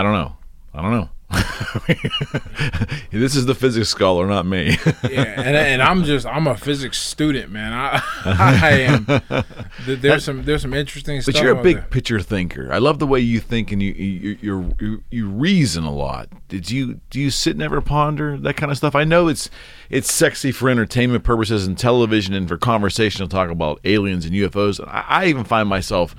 I 0.00 0.02
don't 0.02 0.14
know. 0.14 0.36
I 0.72 0.80
don't 0.80 0.92
know. 0.92 1.08
this 3.10 3.36
is 3.36 3.44
the 3.44 3.54
physics 3.54 3.90
scholar, 3.90 4.26
not 4.26 4.46
me. 4.46 4.78
yeah, 5.08 5.40
and, 5.40 5.56
and 5.56 5.82
I'm 5.82 6.04
just 6.04 6.26
I'm 6.26 6.46
a 6.46 6.56
physics 6.56 6.96
student, 6.96 7.52
man. 7.52 7.74
I 7.74 8.02
I 8.24 8.70
am. 8.80 9.44
There's 9.86 10.24
some 10.24 10.42
there's 10.44 10.62
some 10.62 10.72
interesting 10.72 11.20
stuff. 11.20 11.34
But 11.34 11.42
you're 11.42 11.52
a 11.52 11.62
big 11.62 11.76
there. 11.76 11.86
picture 11.86 12.20
thinker. 12.20 12.72
I 12.72 12.78
love 12.78 12.98
the 12.98 13.06
way 13.06 13.20
you 13.20 13.40
think 13.40 13.72
and 13.72 13.82
you 13.82 13.92
you 13.92 14.38
you 14.40 14.74
you, 14.80 15.02
you 15.10 15.28
reason 15.28 15.84
a 15.84 15.92
lot. 15.92 16.30
Did 16.48 16.70
you 16.70 17.00
do 17.10 17.20
you 17.20 17.30
sit 17.30 17.52
and 17.52 17.62
ever 17.62 17.82
ponder 17.82 18.38
that 18.38 18.56
kind 18.56 18.72
of 18.72 18.78
stuff? 18.78 18.94
I 18.94 19.04
know 19.04 19.28
it's 19.28 19.50
it's 19.90 20.10
sexy 20.10 20.50
for 20.50 20.70
entertainment 20.70 21.24
purposes 21.24 21.66
and 21.66 21.76
television 21.76 22.32
and 22.32 22.48
for 22.48 22.56
conversational 22.56 23.28
talk 23.28 23.50
about 23.50 23.80
aliens 23.84 24.24
and 24.24 24.34
UFOs. 24.34 24.82
I, 24.88 25.04
I 25.06 25.26
even 25.26 25.44
find 25.44 25.68
myself 25.68 26.16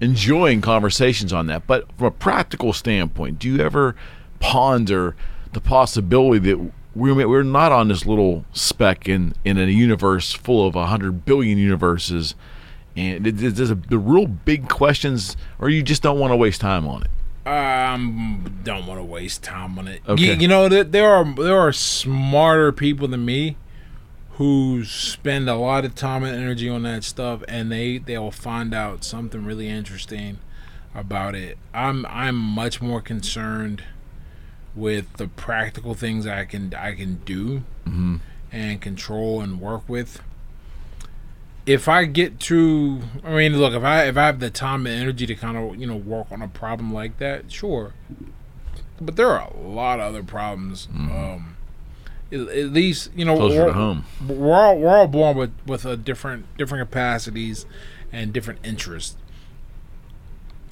enjoying 0.00 0.60
conversations 0.60 1.32
on 1.32 1.46
that. 1.46 1.66
But 1.66 1.90
from 1.96 2.06
a 2.06 2.10
practical 2.10 2.72
standpoint, 2.72 3.38
do 3.38 3.48
you 3.48 3.60
ever 3.60 3.94
ponder 4.40 5.16
the 5.52 5.60
possibility 5.60 6.50
that 6.50 6.70
we're, 6.94 7.26
we're 7.26 7.42
not 7.42 7.72
on 7.72 7.88
this 7.88 8.06
little 8.06 8.44
speck 8.52 9.08
in, 9.08 9.34
in 9.44 9.58
a 9.58 9.64
universe 9.66 10.32
full 10.32 10.66
of 10.66 10.76
a 10.76 10.86
hundred 10.86 11.24
billion 11.24 11.58
universes 11.58 12.34
and 12.96 13.24
there's 13.24 13.70
a, 13.70 13.74
the 13.74 13.98
real 13.98 14.26
big 14.26 14.68
questions, 14.68 15.36
or 15.58 15.68
you 15.68 15.82
just 15.82 16.02
don't 16.02 16.18
want 16.18 16.30
to 16.30 16.36
waste 16.36 16.60
time 16.60 16.86
on 16.86 17.02
it. 17.02 17.10
Um, 17.46 18.60
don't 18.62 18.86
want 18.86 19.00
to 19.00 19.04
waste 19.04 19.42
time 19.42 19.78
on 19.78 19.88
it. 19.88 20.00
Okay. 20.06 20.22
You, 20.22 20.32
you 20.34 20.48
know 20.48 20.68
that 20.68 20.92
there 20.92 21.12
are 21.12 21.24
there 21.34 21.58
are 21.58 21.72
smarter 21.72 22.72
people 22.72 23.08
than 23.08 23.24
me 23.24 23.56
who 24.36 24.84
spend 24.84 25.48
a 25.48 25.54
lot 25.54 25.84
of 25.84 25.94
time 25.94 26.24
and 26.24 26.36
energy 26.36 26.68
on 26.68 26.82
that 26.82 27.04
stuff, 27.04 27.42
and 27.48 27.70
they 27.70 27.98
they 27.98 28.18
will 28.18 28.30
find 28.30 28.74
out 28.74 29.04
something 29.04 29.44
really 29.44 29.68
interesting 29.68 30.38
about 30.94 31.34
it. 31.34 31.56
I'm 31.72 32.04
I'm 32.06 32.36
much 32.36 32.82
more 32.82 33.00
concerned 33.00 33.84
with 34.74 35.12
the 35.14 35.28
practical 35.28 35.94
things 35.94 36.26
I 36.26 36.44
can 36.44 36.74
I 36.74 36.94
can 36.94 37.16
do, 37.24 37.62
and 38.52 38.72
and 38.72 38.80
control 38.80 39.40
and 39.40 39.60
work 39.60 39.88
with. 39.88 40.20
If 41.66 41.88
I 41.88 42.04
get 42.04 42.40
to, 42.40 43.00
I 43.24 43.34
mean, 43.34 43.58
look, 43.58 43.72
if 43.72 43.82
I 43.82 44.04
if 44.04 44.16
I 44.16 44.26
have 44.26 44.40
the 44.40 44.50
time 44.50 44.86
and 44.86 45.00
energy 45.00 45.26
to 45.26 45.34
kind 45.34 45.56
of 45.56 45.76
you 45.76 45.86
know 45.86 45.96
work 45.96 46.26
on 46.30 46.42
a 46.42 46.48
problem 46.48 46.92
like 46.92 47.18
that, 47.18 47.50
sure. 47.50 47.94
But 49.00 49.16
there 49.16 49.30
are 49.30 49.48
a 49.48 49.56
lot 49.56 49.98
of 50.00 50.06
other 50.06 50.22
problems. 50.22 50.88
Um, 50.92 51.53
least 52.38 53.10
you 53.14 53.24
know 53.24 53.36
Closer 53.36 53.58
to 53.58 53.64
we're, 53.66 53.72
home. 53.72 54.04
we're 54.26 54.54
all 54.54 54.78
we're 54.78 54.96
all 54.96 55.06
born 55.08 55.36
with 55.36 55.52
with 55.66 55.84
a 55.84 55.96
different 55.96 56.46
different 56.56 56.88
capacities 56.88 57.66
and 58.12 58.32
different 58.32 58.60
interests. 58.64 59.16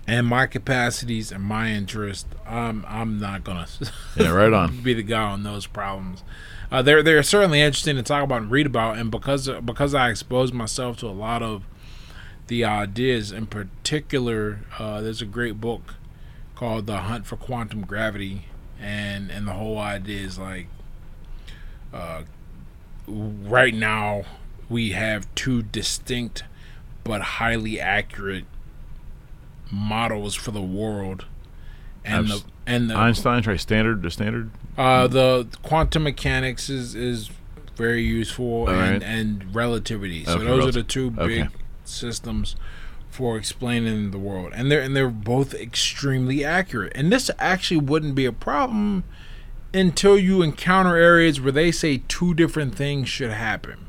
And 0.06 0.26
my 0.26 0.46
capacities 0.46 1.30
and 1.30 1.44
my 1.44 1.68
interest, 1.70 2.26
I'm 2.46 2.84
I'm 2.88 3.18
not 3.20 3.44
gonna 3.44 3.66
Yeah, 4.16 4.30
right 4.30 4.52
on. 4.52 4.82
be 4.82 4.94
the 4.94 5.02
guy 5.04 5.22
on 5.22 5.44
those 5.44 5.66
problems. 5.66 6.24
Uh, 6.72 6.82
they're 6.82 7.02
they're 7.02 7.22
certainly 7.22 7.60
interesting 7.60 7.96
to 7.96 8.02
talk 8.02 8.24
about 8.24 8.42
and 8.42 8.50
read 8.50 8.66
about, 8.66 8.98
and 8.98 9.10
because 9.10 9.48
because 9.64 9.94
I 9.94 10.10
expose 10.10 10.52
myself 10.52 10.96
to 10.98 11.06
a 11.06 11.10
lot 11.10 11.42
of 11.42 11.62
the 12.48 12.64
ideas, 12.64 13.30
in 13.30 13.46
particular, 13.46 14.60
uh, 14.78 15.00
there's 15.00 15.22
a 15.22 15.26
great 15.26 15.60
book 15.60 15.94
called 16.56 16.86
"The 16.86 16.98
Hunt 16.98 17.24
for 17.26 17.36
Quantum 17.36 17.82
Gravity," 17.82 18.46
and 18.80 19.30
and 19.30 19.46
the 19.46 19.52
whole 19.52 19.78
idea 19.78 20.20
is 20.22 20.38
like, 20.38 20.66
uh, 21.92 22.22
right 23.06 23.74
now 23.74 24.24
we 24.68 24.90
have 24.92 25.32
two 25.34 25.62
distinct 25.62 26.44
but 27.04 27.20
highly 27.20 27.80
accurate 27.80 28.44
models 29.70 30.34
for 30.34 30.50
the 30.50 30.62
world, 30.62 31.24
and 32.04 32.26
Abs- 32.30 32.42
the 32.42 32.48
and 32.66 32.90
the 32.90 32.94
Einstein's 32.96 33.46
right. 33.46 33.60
Standard. 33.60 34.02
The 34.02 34.10
standard. 34.10 34.50
uh, 34.78 35.06
the 35.08 35.46
quantum 35.62 36.04
mechanics 36.04 36.68
is 36.70 36.94
is 36.94 37.30
very 37.76 38.02
useful, 38.02 38.68
and, 38.68 38.76
Alright. 38.78 39.02
and 39.02 39.54
relativity. 39.54 40.24
So 40.24 40.34
Okay, 40.36 40.44
those 40.44 40.58
rel- 40.58 40.68
are 40.68 40.72
the 40.72 40.82
two 40.82 41.10
big 41.10 41.46
okay. 41.46 41.48
systems 41.84 42.54
for 43.10 43.36
explaining 43.36 44.10
the 44.10 44.18
world, 44.18 44.52
and 44.54 44.70
they're 44.70 44.80
and 44.82 44.94
they're 44.94 45.08
both 45.08 45.54
extremely 45.54 46.44
accurate. 46.44 46.92
And 46.94 47.10
this 47.12 47.30
actually 47.38 47.78
wouldn't 47.80 48.14
be 48.14 48.26
a 48.26 48.32
problem 48.32 49.04
until 49.74 50.18
you 50.18 50.42
encounter 50.42 50.96
areas 50.96 51.40
where 51.40 51.52
they 51.52 51.70
say 51.72 52.02
two 52.08 52.34
different 52.34 52.74
things 52.74 53.08
should 53.08 53.30
happen. 53.30 53.86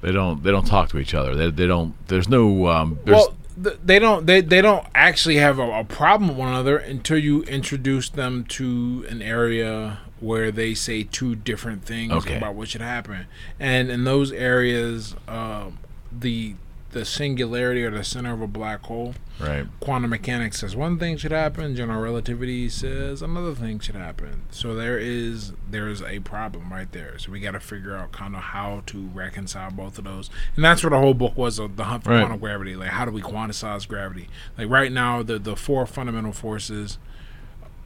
They 0.00 0.12
don't. 0.12 0.42
They 0.42 0.50
don't 0.50 0.66
talk 0.66 0.90
to 0.90 0.98
each 0.98 1.14
other. 1.14 1.34
They, 1.34 1.50
they 1.50 1.66
don't. 1.66 1.94
There's 2.08 2.28
no. 2.28 2.66
Um, 2.66 2.98
there's, 3.04 3.16
well, 3.16 3.34
th- 3.62 3.78
they 3.84 3.98
don't 3.98 4.26
they, 4.26 4.40
they 4.40 4.60
don't 4.60 4.86
actually 4.94 5.36
have 5.36 5.58
a, 5.58 5.80
a 5.80 5.84
problem 5.84 6.28
with 6.28 6.36
one 6.36 6.48
another 6.48 6.76
until 6.76 7.16
you 7.16 7.42
introduce 7.44 8.08
them 8.10 8.44
to 8.44 9.06
an 9.08 9.22
area 9.22 10.00
where 10.20 10.50
they 10.50 10.74
say 10.74 11.02
two 11.04 11.34
different 11.34 11.84
things 11.84 12.12
Okay. 12.12 12.36
about 12.36 12.54
what 12.54 12.68
should 12.68 12.80
happen 12.80 13.26
and 13.60 13.90
in 13.90 14.04
those 14.04 14.32
areas 14.32 15.14
um, 15.28 15.78
the 16.12 16.54
the 16.94 17.04
singularity 17.04 17.84
or 17.84 17.90
the 17.90 18.02
center 18.02 18.32
of 18.32 18.40
a 18.40 18.46
black 18.46 18.82
hole. 18.84 19.14
Right. 19.40 19.66
quantum 19.80 20.10
mechanics 20.10 20.60
says 20.60 20.76
one 20.76 20.96
thing 20.96 21.16
should 21.16 21.32
happen 21.32 21.74
general 21.74 22.00
relativity 22.00 22.68
says 22.68 23.20
another 23.20 23.52
thing 23.52 23.80
should 23.80 23.96
happen. 23.96 24.42
So 24.50 24.76
there 24.76 24.96
is 24.96 25.52
there's 25.68 26.00
a 26.02 26.20
problem 26.20 26.72
right 26.72 26.90
there. 26.92 27.18
So 27.18 27.32
we 27.32 27.40
got 27.40 27.50
to 27.50 27.60
figure 27.60 27.96
out 27.96 28.12
kind 28.12 28.36
of 28.36 28.42
how 28.42 28.84
to 28.86 29.08
reconcile 29.08 29.72
both 29.72 29.98
of 29.98 30.04
those. 30.04 30.30
And 30.54 30.64
that's 30.64 30.84
what 30.84 30.90
the 30.90 30.98
whole 30.98 31.14
book 31.14 31.36
was 31.36 31.58
of 31.58 31.74
the 31.76 31.84
hunt 31.84 32.04
for 32.04 32.10
Right. 32.10 32.20
quantum 32.20 32.38
gravity. 32.38 32.76
Like 32.76 32.90
how 32.90 33.04
do 33.04 33.10
we 33.10 33.22
quantize 33.22 33.86
gravity? 33.88 34.28
Like 34.56 34.70
right 34.70 34.92
now 34.92 35.22
the 35.24 35.38
the 35.40 35.56
four 35.56 35.84
fundamental 35.84 36.32
forces 36.32 36.98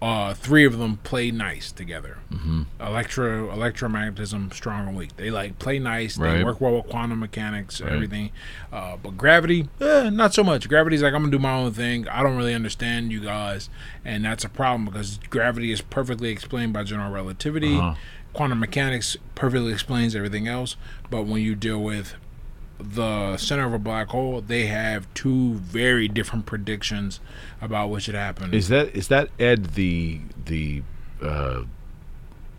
uh 0.01 0.33
three 0.33 0.65
of 0.65 0.79
them 0.79 0.97
play 0.99 1.31
nice 1.31 1.73
together 1.73 2.19
mm-hmm. 2.33 2.63
electro 2.81 3.49
electromagnetism 3.55 4.53
strong 4.55 4.87
and 4.87 4.97
weak 4.97 5.17
they 5.17 5.31
like 5.31 5.59
play 5.59 5.79
nice 5.79 6.17
they 6.17 6.23
Right. 6.25 6.45
work 6.45 6.61
well 6.61 6.77
with 6.77 6.87
quantum 6.89 7.19
mechanics 7.19 7.81
Right. 7.81 7.93
everything 7.93 8.31
uh, 8.73 8.97
but 9.03 9.17
gravity, 9.17 9.69
eh, 9.81 10.11
not 10.11 10.35
so 10.35 10.45
much. 10.45 10.69
Gravity's 10.69 11.03
like 11.03 11.15
I'm 11.15 11.23
gonna 11.23 11.33
do 11.33 11.39
my 11.39 11.53
own 11.53 11.73
thing. 11.73 12.07
I 12.09 12.23
don't 12.23 12.37
really 12.37 12.55
understand 12.55 13.11
you 13.11 13.21
guys, 13.21 13.71
and 14.05 14.25
that's 14.25 14.45
a 14.45 14.49
problem 14.49 14.85
because 14.85 15.19
gravity 15.31 15.73
is 15.73 15.81
perfectly 15.81 16.29
explained 16.29 16.73
by 16.75 16.83
general 16.85 17.11
relativity. 17.11 17.77
Uh-huh. 17.77 17.95
Quantum 18.35 18.61
mechanics 18.61 19.17
perfectly 19.35 19.73
explains 19.73 20.15
everything 20.15 20.47
else. 20.47 20.77
But 21.11 21.23
when 21.27 21.41
you 21.43 21.55
deal 21.55 21.83
with 21.83 22.15
the 22.81 23.37
center 23.37 23.67
of 23.67 23.73
a 23.75 23.79
black 23.79 24.09
hole, 24.09 24.41
they 24.41 24.67
have 24.67 25.13
two 25.15 25.55
very 25.55 26.09
different 26.09 26.47
predictions 26.47 27.21
about 27.61 27.89
what 27.91 28.03
should 28.03 28.15
happen. 28.15 28.55
Is 28.55 28.69
that 28.69 28.95
is 28.95 29.09
that 29.09 29.31
Ed 29.39 29.75
the 29.75 30.21
the 30.45 30.83
uh, 31.23 31.63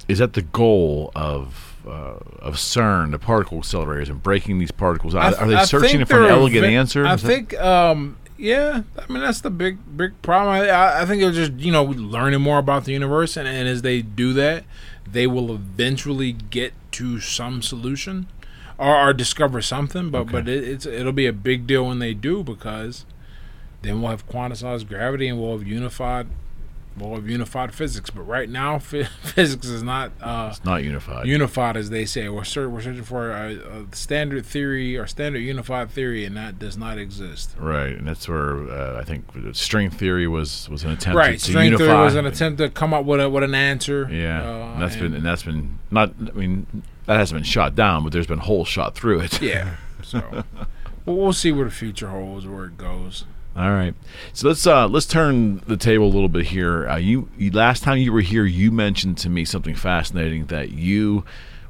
is 0.08 0.20
that 0.20 0.34
the 0.34 0.41
goal 0.41 1.12
of 1.16 1.78
uh, 1.88 2.16
of 2.40 2.56
CERN, 2.56 3.12
the 3.12 3.20
particle 3.20 3.60
accelerators, 3.62 4.10
and 4.10 4.22
breaking 4.22 4.60
these 4.60 4.72
particles? 4.72 5.16
Are, 5.16 5.30
th- 5.30 5.41
are 5.41 5.48
they 5.48 5.56
I 5.56 5.64
searching 5.66 6.04
for 6.06 6.24
an 6.24 6.30
elegant 6.32 6.66
ev- 6.66 6.72
answer? 6.74 7.06
I 7.06 7.14
Is 7.14 7.22
that- 7.22 7.28
think, 7.28 7.54
um, 7.60 8.18
yeah. 8.38 8.84
I 8.98 9.12
mean, 9.12 9.22
that's 9.24 9.41
the 9.41 9.50
big, 9.50 9.78
big 9.96 10.22
problem. 10.22 10.54
I, 10.54 10.68
I- 10.70 11.02
I 11.02 11.06
think 11.06 11.22
they're 11.22 11.32
just 11.32 11.54
you 11.54 11.72
know 11.72 11.84
learning 11.86 12.41
more 12.41 12.58
about 12.60 12.84
the 12.86 12.91
universe, 12.91 13.38
and, 13.38 13.48
and 13.48 13.68
as 13.68 13.82
they 13.84 14.02
do 14.02 14.34
that, 14.34 14.66
they 15.10 15.28
will 15.28 15.54
eventually 15.54 16.34
get 16.34 16.74
to 16.94 17.20
some 17.22 17.62
solution 17.62 18.28
or, 18.80 19.10
or 19.10 19.14
discover 19.14 19.61
something. 19.61 20.10
But 20.10 20.31
but 20.31 20.47
it, 20.49 20.64
it's 20.64 20.85
it'll 20.85 21.11
be 21.11 21.27
a 21.27 21.34
big 21.34 21.68
deal 21.68 21.85
when 21.85 21.99
they 21.99 22.14
do 22.14 22.43
because 22.43 23.06
then 23.81 24.01
we'll 24.01 24.11
have 24.11 24.27
quantized 24.27 24.88
gravity 24.88 25.27
and 25.27 25.39
we'll 25.39 25.57
have 25.57 25.68
unified. 25.68 26.27
We'll 26.97 27.15
have 27.15 27.30
unified 27.30 27.73
physics, 27.73 28.10
but 28.10 28.23
right 28.23 28.49
now, 28.49 28.77
phy- 28.89 29.03
physics 29.23 29.68
is 29.68 29.84
not 29.84 30.11
uh, 30.22 30.49
it's 30.51 30.65
not 30.65 30.84
unified. 30.84 31.27
unified 31.27 31.77
as 31.77 31.91
they 31.91 32.03
say. 32.03 32.27
We're 32.27 32.43
search, 32.43 32.69
we're 32.69 32.81
searching 32.81 33.03
for 33.03 33.31
a, 33.31 33.53
a 33.56 33.95
standard 33.95 34.45
theory 34.45 34.97
or 34.97 35.07
standard 35.07 35.39
unified 35.39 35.91
theory, 35.91 36.26
and 36.26 36.35
that 36.35 36.60
does 36.60 36.76
not 36.76 36.97
exist. 36.97 37.51
right, 37.57 37.91
and 37.95 38.06
that's 38.06 38.27
where 38.27 38.69
uh, 38.69 38.99
I 38.99 39.06
think 39.06 39.23
string 39.53 39.91
theory 39.91 40.27
was 40.27 40.68
was 40.68 40.84
an 40.84 40.91
attempt 40.91 41.15
Right, 41.15 41.39
to, 41.39 41.45
to 41.45 41.51
string 41.51 41.65
unify. 41.68 41.85
theory 41.85 42.03
was 42.03 42.15
an 42.15 42.26
attempt 42.26 42.57
to 42.57 42.69
come 42.69 42.93
up 42.93 43.06
with 43.06 43.22
a 43.22 43.30
with 43.30 43.43
an 43.43 43.56
answer. 43.56 44.10
Yeah, 44.11 44.41
uh, 44.43 44.73
and 44.73 44.81
that's 44.81 44.95
been 44.97 45.06
and- 45.06 45.15
and 45.18 45.26
that's 45.26 45.43
been 45.43 45.80
not. 45.91 46.11
I 46.19 46.31
mean, 46.31 46.65
that 47.10 47.18
hasn't 47.18 47.38
been 47.38 47.44
shot 47.44 47.73
down, 47.73 48.03
but 48.03 48.14
there's 48.14 48.27
been 48.27 48.38
holes 48.38 48.68
shot 48.68 48.94
through 48.94 49.22
it. 49.22 49.41
yeah. 49.41 49.76
So 50.02 50.44
we'll, 51.06 51.18
we'll 51.18 51.34
see 51.34 51.52
where 51.52 51.65
the 51.65 51.72
future 51.72 52.07
holds, 52.07 52.48
where 52.48 52.65
it 52.65 52.77
goes. 52.77 53.26
All 53.56 53.72
right, 53.72 53.94
so 54.31 54.48
let's 54.48 54.65
uh, 54.65 54.88
let's 54.88 55.06
turn 55.06 55.61
the 55.68 55.76
table 55.76 56.06
a 56.06 56.14
little 56.14 56.30
bit 56.30 56.45
here. 56.45 56.88
Uh, 56.88 56.95
you, 56.95 57.30
you 57.38 57.52
last 57.52 57.84
time 57.84 57.98
you 57.98 58.14
were 58.14 58.22
here, 58.22 58.45
you 58.45 58.72
mentioned 58.72 59.18
to 59.19 59.30
me 59.30 59.44
something 59.44 59.76
fascinating 59.76 60.45
that 60.45 60.72
you 60.72 61.26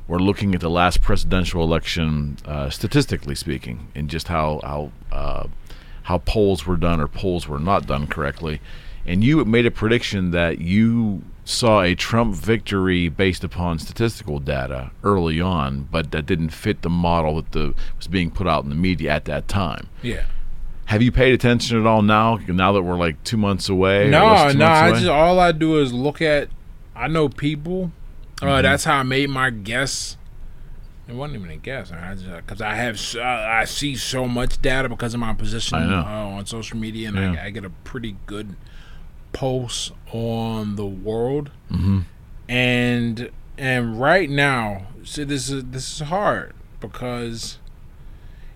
were 0.08 0.20
looking 0.20 0.54
at 0.54 0.62
the 0.62 0.70
last 0.70 1.02
presidential 1.02 1.64
election, 1.64 2.38
uh, 2.46 2.70
statistically 2.70 3.34
speaking, 3.34 3.88
and 3.96 4.10
just 4.10 4.28
how 4.28 4.62
how 4.64 4.92
uh, 5.12 5.48
how 6.04 6.20
polls 6.20 6.68
were 6.68 6.78
done 6.78 7.02
or 7.02 7.08
polls 7.08 7.48
were 7.48 7.60
not 7.60 7.88
done 7.88 8.06
correctly, 8.06 8.62
and 9.08 9.24
you 9.24 9.44
made 9.44 9.66
a 9.66 9.72
prediction 9.72 10.32
that 10.32 10.60
you 10.60 11.24
saw 11.50 11.82
a 11.82 11.96
Trump 11.96 12.36
victory 12.36 13.10
based 13.10 13.44
upon 13.44 13.80
statistical 13.80 14.40
data 14.40 14.92
early 15.04 15.42
on, 15.42 15.88
but 15.92 16.12
that 16.12 16.26
didn't 16.26 16.50
fit 16.50 16.82
the 16.84 16.90
model 16.90 17.36
that 17.38 17.52
the 17.54 17.74
was 17.98 18.08
being 18.08 18.30
put 18.30 18.48
out 18.48 18.64
in 18.64 18.70
the 18.70 18.76
media 18.76 19.12
at 19.12 19.26
that 19.26 19.48
time. 19.48 19.88
Yeah. 20.04 20.26
Have 20.86 21.02
you 21.02 21.12
paid 21.12 21.34
attention 21.34 21.80
at 21.80 21.86
all 21.86 22.02
now? 22.02 22.38
Now 22.48 22.72
that 22.74 22.82
we're 22.82 22.96
like 22.98 23.24
two 23.24 23.38
months 23.38 23.70
away? 23.70 24.10
No, 24.10 24.52
no. 24.52 24.66
I 24.66 24.90
away? 24.90 25.00
just 25.00 25.10
all 25.10 25.40
I 25.40 25.52
do 25.52 25.80
is 25.80 25.94
look 25.94 26.22
at. 26.22 26.50
I 26.96 27.08
know 27.08 27.30
people. 27.30 27.92
Uh, 28.42 28.46
Mm-hmm. 28.46 28.62
that's 28.64 28.86
how 28.86 28.96
I 28.98 29.04
made 29.04 29.30
my 29.30 29.50
guess. 29.50 30.18
It 31.08 31.14
wasn't 31.16 31.40
even 31.40 31.52
a 31.52 31.58
guess. 31.58 31.92
I 31.92 32.14
just 32.16 32.26
because 32.28 32.62
I 32.62 32.76
have 32.76 33.00
uh, 33.16 33.22
I 33.22 33.66
see 33.66 33.96
so 33.96 34.28
much 34.28 34.62
data 34.62 34.88
because 34.88 35.14
of 35.16 35.20
my 35.20 35.34
position 35.34 35.78
Uh, 35.78 36.04
on 36.06 36.46
social 36.46 36.78
media, 36.78 37.08
and 37.10 37.18
Yeah. 37.18 37.42
I, 37.42 37.48
I 37.48 37.50
get 37.50 37.66
a 37.66 37.70
pretty 37.70 38.16
good 38.28 38.56
pulse 39.34 39.92
on 40.12 40.76
the 40.76 40.86
world. 40.86 41.52
Mhm. 41.72 42.06
And 42.48 43.30
and 43.58 44.00
right 44.00 44.30
now, 44.30 44.88
see, 45.04 45.24
this 45.24 45.50
is 45.50 45.66
this 45.66 45.94
is 46.02 46.08
hard 46.08 46.54
because 46.80 47.58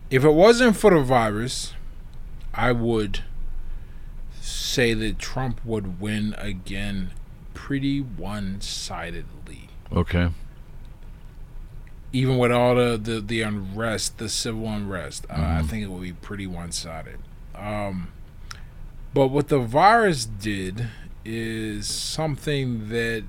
if 0.10 0.24
it 0.24 0.34
wasn't 0.34 0.78
for 0.78 0.92
the 0.92 1.02
virus, 1.02 1.74
I 2.54 2.72
would 2.72 3.22
say 4.40 4.94
that 4.94 5.20
Trump 5.20 5.60
would 5.66 6.00
win 6.00 6.36
again 6.38 7.12
pretty 7.54 8.00
one 8.02 8.60
sidedly. 8.62 9.70
Okay. 9.92 10.30
Even 12.12 12.38
with 12.38 12.52
all 12.52 12.76
the, 12.76 12.98
the, 13.02 13.20
the 13.22 13.42
unrest, 13.42 14.20
the 14.20 14.30
civil 14.30 14.68
unrest, 14.68 15.26
uh, 15.30 15.36
Mm-hmm. 15.36 15.44
I 15.58 15.64
think 15.64 15.84
it 15.84 15.90
would 15.90 16.02
be 16.04 16.14
pretty 16.14 16.46
one 16.46 16.72
sided. 16.72 17.18
Um, 17.56 18.10
but 19.14 19.28
what 19.28 19.48
the 19.50 19.60
virus 19.60 20.26
did 20.26 20.88
is 21.24 21.88
something 21.88 22.90
that 22.90 23.24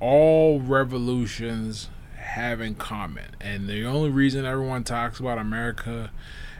all 0.00 0.60
revolutions 0.60 1.88
have 2.16 2.60
in 2.60 2.74
common. 2.74 3.36
And 3.40 3.68
the 3.68 3.84
only 3.84 4.10
reason 4.10 4.44
everyone 4.44 4.84
talks 4.84 5.18
about 5.20 5.38
America 5.38 6.10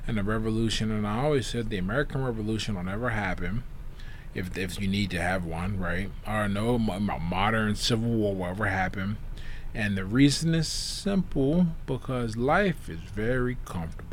and 0.06 0.18
the 0.18 0.22
revolution, 0.22 0.90
and 0.90 1.06
I 1.06 1.22
always 1.22 1.46
said 1.46 1.68
the 1.68 1.78
American 1.78 2.24
Revolution 2.24 2.74
will 2.74 2.84
never 2.84 3.10
happen 3.10 3.62
if, 4.34 4.56
if 4.56 4.80
you 4.80 4.88
need 4.88 5.10
to 5.10 5.20
have 5.20 5.44
one, 5.44 5.78
right? 5.78 6.10
Or 6.26 6.48
no 6.48 6.78
mo- 6.78 6.98
mo- 6.98 7.18
modern 7.18 7.76
civil 7.76 8.08
war 8.08 8.34
will 8.34 8.46
ever 8.46 8.66
happen. 8.66 9.18
And 9.74 9.96
the 9.96 10.06
reason 10.06 10.54
is 10.54 10.66
simple 10.66 11.68
because 11.86 12.36
life 12.36 12.88
is 12.88 13.00
very 13.00 13.58
comfortable. 13.66 14.07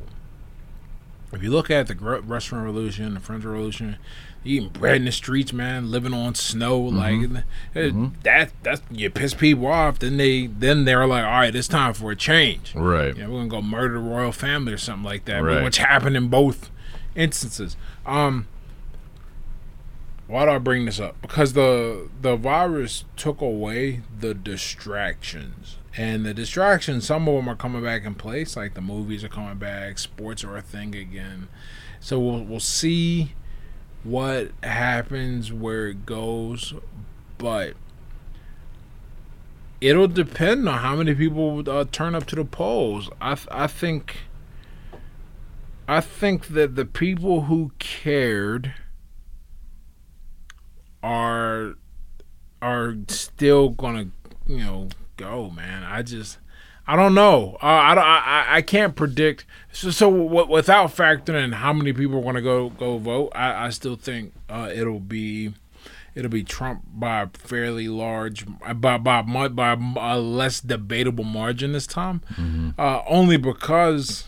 If 1.31 1.43
you 1.43 1.51
look 1.51 1.69
at 1.69 1.87
the 1.87 1.95
Russian 1.95 2.63
Revolution, 2.63 3.13
the 3.15 3.19
French 3.19 3.43
Revolution, 3.43 3.97
eating 4.45 4.69
bread 4.69 4.97
in 4.97 5.05
the 5.05 5.11
streets, 5.11 5.51
man, 5.51 5.91
living 5.91 6.13
on 6.13 6.35
snow, 6.35 6.79
like 6.79 7.29
uh, 7.75 8.09
that. 8.23 8.51
That's 8.63 8.81
you 8.89 9.09
piss 9.09 9.33
people 9.33 9.67
off. 9.67 9.99
Then 9.99 10.17
they 10.17 10.47
then 10.47 10.85
they're 10.85 11.07
like, 11.07 11.25
all 11.25 11.31
right, 11.31 11.55
it's 11.55 11.67
time 11.67 11.93
for 11.93 12.11
a 12.11 12.15
change. 12.15 12.73
Right. 12.75 13.15
You 13.15 13.23
know, 13.23 13.31
we're 13.31 13.39
gonna 13.39 13.49
go 13.49 13.61
murder 13.61 13.95
the 13.95 13.99
royal 13.99 14.31
family 14.31 14.71
or 14.71 14.77
something 14.77 15.03
like 15.03 15.25
that. 15.25 15.43
Right. 15.43 15.63
Which 15.63 15.77
happened 15.77 16.15
in 16.15 16.29
both 16.29 16.69
instances. 17.15 17.75
Um, 18.05 18.47
why 20.27 20.45
do 20.45 20.51
I 20.51 20.57
bring 20.57 20.85
this 20.85 20.99
up? 20.99 21.21
Because 21.21 21.53
the 21.53 22.09
the 22.21 22.35
virus 22.35 23.05
took 23.15 23.41
away 23.41 24.01
the 24.17 24.33
distractions. 24.33 25.77
And 25.97 26.25
the 26.25 26.33
distractions, 26.33 27.05
some 27.05 27.27
of 27.27 27.35
them 27.35 27.47
are 27.47 27.55
coming 27.55 27.83
back 27.83 28.03
in 28.03 28.15
place, 28.15 28.57
like 28.57 28.73
the 28.73 28.81
movies 28.81 29.23
are 29.23 29.29
coming 29.29 29.57
back, 29.57 29.97
sports 29.97 30.43
are 30.43 30.57
a 30.57 30.61
thing 30.61 30.93
again. 30.93 31.47
So 32.01 32.19
we'll 32.19 32.43
we'll 32.43 32.59
see 32.59 33.33
what 34.03 34.51
happens, 34.61 35.53
where 35.53 35.87
it 35.87 36.05
goes, 36.05 36.73
but 37.37 37.75
it'll 39.79 40.07
depend 40.07 40.67
on 40.67 40.79
how 40.79 40.95
many 40.97 41.15
people 41.15 41.63
uh, 41.69 41.85
turn 41.91 42.13
up 42.13 42.25
to 42.27 42.35
the 42.35 42.45
polls. 42.45 43.09
I 43.21 43.37
I 43.49 43.67
think 43.67 44.17
I 45.87 46.01
think 46.01 46.47
that 46.47 46.75
the 46.75 46.85
people 46.85 47.43
who 47.43 47.71
cared 47.79 48.73
are 51.01 51.75
are 52.61 52.95
still 53.07 53.69
gonna 53.69 54.07
you 54.47 54.57
know 54.57 54.89
go 55.17 55.49
man. 55.49 55.83
I 55.83 56.01
just 56.01 56.37
i 56.87 56.95
don't 56.95 57.15
know. 57.15 57.57
Uh, 57.63 57.65
I, 57.65 57.95
don't, 57.95 58.03
I 58.03 58.45
i 58.57 58.61
can't 58.61 58.95
predict. 58.95 59.45
So 59.71 59.89
so 59.91 60.09
w- 60.11 60.47
without 60.49 60.95
factoring 60.95 61.43
in 61.43 61.51
how 61.53 61.73
many 61.73 61.93
people 61.93 62.19
are 62.19 62.23
gonna 62.23 62.41
go 62.41 62.69
go 62.69 62.97
vote 62.97 63.31
i 63.35 63.65
i 63.65 63.69
still 63.69 63.95
think 63.95 64.33
uh 64.49 64.69
it'll 64.73 64.99
be 64.99 65.53
it'll 66.13 66.29
be 66.31 66.43
trump 66.43 66.83
by 66.93 67.23
a 67.23 67.27
fairly 67.33 67.87
large 67.87 68.45
by 68.75 68.97
by 68.97 69.21
by 69.21 69.77
a 69.97 70.17
less 70.19 70.61
debatable 70.61 71.23
margin 71.25 71.71
this 71.73 71.87
time. 71.87 72.21
Uh 72.77 73.01
only 73.07 73.37
because 73.37 74.25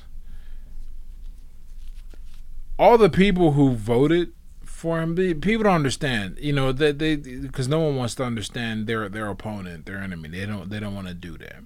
all 2.80 2.98
the 2.98 3.10
people 3.10 3.54
who 3.54 3.72
voted 3.74 4.34
for 4.78 5.02
him, 5.02 5.16
people 5.16 5.64
don't 5.64 5.74
understand. 5.74 6.38
You 6.40 6.54
know 6.54 6.72
that 6.72 7.00
they 7.00 7.16
because 7.16 7.68
no 7.68 7.80
one 7.80 7.96
wants 7.96 8.14
to 8.16 8.24
understand 8.24 8.86
their 8.86 9.10
their 9.10 9.28
opponent, 9.28 9.88
their 9.88 9.98
enemy. 9.98 10.30
They 10.30 10.46
don't 10.46 10.70
they 10.70 10.80
don't 10.80 10.94
want 10.94 11.08
to 11.08 11.16
do 11.16 11.36
that. 11.40 11.64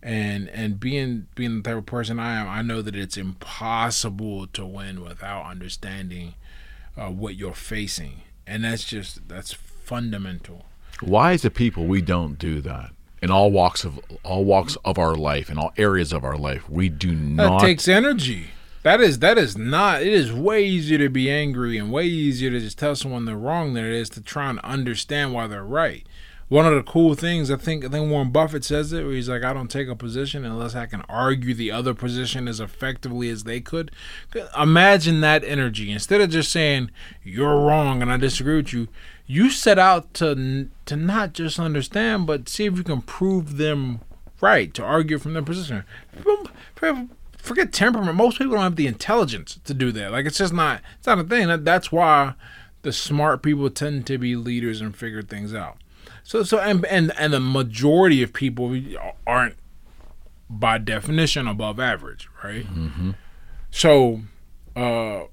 And 0.00 0.48
and 0.50 0.78
being 0.78 1.26
being 1.34 1.56
the 1.56 1.68
type 1.68 1.78
of 1.78 1.86
person 1.86 2.20
I 2.20 2.36
am, 2.36 2.48
I 2.48 2.62
know 2.62 2.80
that 2.80 2.94
it's 2.94 3.16
impossible 3.16 4.46
to 4.46 4.64
win 4.64 5.02
without 5.02 5.46
understanding 5.46 6.34
uh, 6.96 7.08
what 7.08 7.34
you're 7.34 7.54
facing, 7.54 8.20
and 8.46 8.62
that's 8.62 8.84
just 8.84 9.26
that's 9.28 9.52
fundamental. 9.52 10.64
Why 11.00 11.32
is 11.32 11.44
it 11.44 11.54
people 11.54 11.86
we 11.86 12.02
don't 12.02 12.38
do 12.38 12.60
that? 12.60 12.92
In 13.20 13.32
all 13.32 13.50
walks 13.50 13.82
of 13.82 13.98
all 14.22 14.44
walks 14.44 14.76
of 14.84 14.96
our 14.96 15.16
life, 15.16 15.50
in 15.50 15.58
all 15.58 15.72
areas 15.76 16.12
of 16.12 16.22
our 16.22 16.36
life, 16.36 16.70
we 16.70 16.88
do 16.88 17.16
not. 17.16 17.58
That 17.58 17.66
takes 17.66 17.88
energy. 17.88 18.50
That 18.84 19.00
is 19.00 19.20
that 19.20 19.38
is 19.38 19.56
not. 19.56 20.02
It 20.02 20.12
is 20.12 20.30
way 20.30 20.62
easier 20.62 20.98
to 20.98 21.08
be 21.08 21.30
angry 21.30 21.78
and 21.78 21.90
way 21.90 22.04
easier 22.04 22.50
to 22.50 22.60
just 22.60 22.78
tell 22.78 22.94
someone 22.94 23.24
they're 23.24 23.34
wrong 23.34 23.72
than 23.72 23.86
it 23.86 23.92
is 23.92 24.10
to 24.10 24.20
try 24.20 24.50
and 24.50 24.60
understand 24.60 25.32
why 25.32 25.46
they're 25.46 25.64
right. 25.64 26.06
One 26.48 26.66
of 26.66 26.74
the 26.74 26.82
cool 26.82 27.14
things 27.14 27.50
I 27.50 27.56
think 27.56 27.82
I 27.86 27.88
think 27.88 28.10
Warren 28.10 28.30
Buffett 28.30 28.62
says 28.62 28.92
it, 28.92 29.02
where 29.02 29.14
he's 29.14 29.30
like, 29.30 29.42
I 29.42 29.54
don't 29.54 29.70
take 29.70 29.88
a 29.88 29.96
position 29.96 30.44
unless 30.44 30.74
I 30.74 30.84
can 30.84 31.00
argue 31.08 31.54
the 31.54 31.70
other 31.70 31.94
position 31.94 32.46
as 32.46 32.60
effectively 32.60 33.30
as 33.30 33.44
they 33.44 33.58
could. 33.58 33.90
Imagine 34.60 35.22
that 35.22 35.44
energy. 35.44 35.90
Instead 35.90 36.20
of 36.20 36.28
just 36.28 36.52
saying 36.52 36.90
you're 37.22 37.64
wrong 37.66 38.02
and 38.02 38.12
I 38.12 38.18
disagree 38.18 38.56
with 38.56 38.74
you, 38.74 38.88
you 39.26 39.48
set 39.48 39.78
out 39.78 40.12
to 40.14 40.68
to 40.84 40.96
not 40.96 41.32
just 41.32 41.58
understand, 41.58 42.26
but 42.26 42.50
see 42.50 42.66
if 42.66 42.76
you 42.76 42.84
can 42.84 43.00
prove 43.00 43.56
them 43.56 44.00
right 44.42 44.74
to 44.74 44.84
argue 44.84 45.16
from 45.16 45.32
their 45.32 45.42
position. 45.42 45.84
Forget 47.44 47.74
temperament. 47.74 48.16
Most 48.16 48.38
people 48.38 48.54
don't 48.54 48.62
have 48.62 48.76
the 48.76 48.86
intelligence 48.86 49.60
to 49.64 49.74
do 49.74 49.92
that. 49.92 50.12
Like 50.12 50.24
it's 50.24 50.38
just 50.38 50.54
not. 50.54 50.80
It's 50.96 51.06
not 51.06 51.18
a 51.18 51.24
thing. 51.24 51.48
That, 51.48 51.62
that's 51.62 51.92
why 51.92 52.32
the 52.80 52.90
smart 52.90 53.42
people 53.42 53.68
tend 53.68 54.06
to 54.06 54.16
be 54.16 54.34
leaders 54.34 54.80
and 54.80 54.96
figure 54.96 55.20
things 55.20 55.52
out. 55.54 55.76
So 56.22 56.42
so 56.42 56.58
and 56.58 56.86
and 56.86 57.12
and 57.18 57.34
the 57.34 57.40
majority 57.40 58.22
of 58.22 58.32
people 58.32 58.74
aren't 59.26 59.56
by 60.48 60.78
definition 60.78 61.46
above 61.46 61.78
average, 61.78 62.30
right? 62.42 62.64
So 63.70 64.22
uh, 64.74 65.24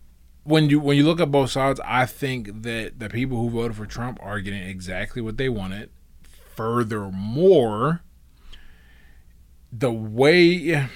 when 0.44 0.70
you 0.70 0.82
when 0.82 0.98
you 0.98 1.06
look 1.06 1.22
at 1.22 1.32
both 1.32 1.52
sides, 1.52 1.80
I 1.86 2.06
think 2.06 2.64
that 2.64 3.00
the 3.00 3.08
people 3.08 3.38
who 3.38 3.50
voted 3.50 3.78
for 3.78 3.86
Trump 3.86 4.20
are 4.22 4.42
getting 4.42 4.64
exactly 4.64 5.22
what 5.22 5.38
they 5.38 5.48
wanted. 5.48 5.92
Furthermore, 6.56 8.02
the 9.72 9.94
way 9.94 10.90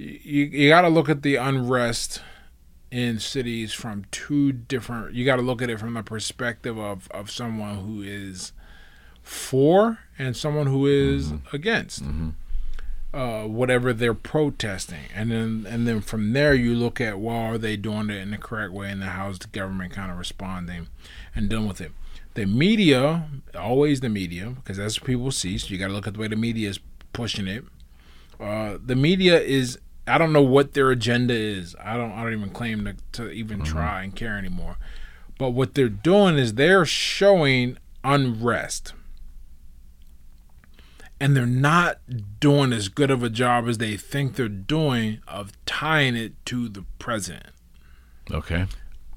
you 0.00 0.44
you 0.44 0.68
got 0.68 0.82
to 0.82 0.88
look 0.88 1.08
at 1.08 1.22
the 1.22 1.36
unrest 1.36 2.22
in 2.90 3.18
cities 3.18 3.72
from 3.72 4.04
two 4.10 4.52
different 4.52 5.14
you 5.14 5.24
got 5.24 5.36
to 5.36 5.42
look 5.42 5.62
at 5.62 5.70
it 5.70 5.78
from 5.78 5.94
the 5.94 6.02
perspective 6.02 6.78
of 6.78 7.08
of 7.10 7.30
someone 7.30 7.76
who 7.76 8.02
is 8.02 8.52
for 9.22 9.98
and 10.18 10.36
someone 10.36 10.66
who 10.66 10.86
is 10.86 11.32
against 11.52 12.02
uh, 13.12 13.42
whatever 13.42 13.92
they're 13.92 14.14
protesting. 14.14 15.04
And 15.14 15.30
then 15.30 15.66
and 15.68 15.86
then 15.86 16.00
from 16.00 16.32
there 16.32 16.54
you 16.54 16.74
look 16.74 17.00
at 17.00 17.18
well 17.18 17.36
are 17.36 17.58
they 17.58 17.76
doing 17.76 18.10
it 18.10 18.18
in 18.18 18.30
the 18.30 18.38
correct 18.38 18.72
way 18.72 18.90
and 18.90 19.02
then 19.02 19.10
how's 19.10 19.38
the 19.38 19.48
government 19.48 19.92
kind 19.92 20.10
of 20.10 20.18
responding 20.18 20.88
and 21.34 21.48
dealing 21.48 21.68
with 21.68 21.80
it. 21.80 21.92
The 22.34 22.46
media 22.46 23.28
always 23.58 24.00
the 24.00 24.08
media 24.08 24.50
because 24.50 24.76
that's 24.76 25.00
what 25.00 25.06
people 25.06 25.32
see 25.32 25.58
so 25.58 25.68
you 25.68 25.78
got 25.78 25.88
to 25.88 25.92
look 25.92 26.06
at 26.06 26.14
the 26.14 26.20
way 26.20 26.28
the 26.28 26.36
media 26.36 26.68
is 26.70 26.78
pushing 27.12 27.48
it. 27.48 27.64
Uh, 28.38 28.78
the 28.82 28.96
media 28.96 29.38
is 29.40 29.78
I 30.10 30.18
don't 30.18 30.32
know 30.32 30.42
what 30.42 30.74
their 30.74 30.90
agenda 30.90 31.34
is. 31.34 31.76
I 31.80 31.96
don't 31.96 32.12
I 32.12 32.22
don't 32.24 32.32
even 32.32 32.50
claim 32.50 32.84
to, 32.84 32.96
to 33.12 33.30
even 33.30 33.58
mm-hmm. 33.58 33.72
try 33.72 34.02
and 34.02 34.14
care 34.14 34.36
anymore. 34.36 34.76
But 35.38 35.50
what 35.50 35.74
they're 35.74 35.88
doing 35.88 36.36
is 36.36 36.54
they're 36.54 36.84
showing 36.84 37.78
unrest. 38.04 38.92
And 41.18 41.36
they're 41.36 41.46
not 41.46 41.98
doing 42.40 42.72
as 42.72 42.88
good 42.88 43.10
of 43.10 43.22
a 43.22 43.30
job 43.30 43.68
as 43.68 43.78
they 43.78 43.96
think 43.96 44.36
they're 44.36 44.48
doing 44.48 45.20
of 45.28 45.52
tying 45.66 46.16
it 46.16 46.32
to 46.46 46.68
the 46.68 46.84
president. 46.98 47.54
Okay. 48.30 48.66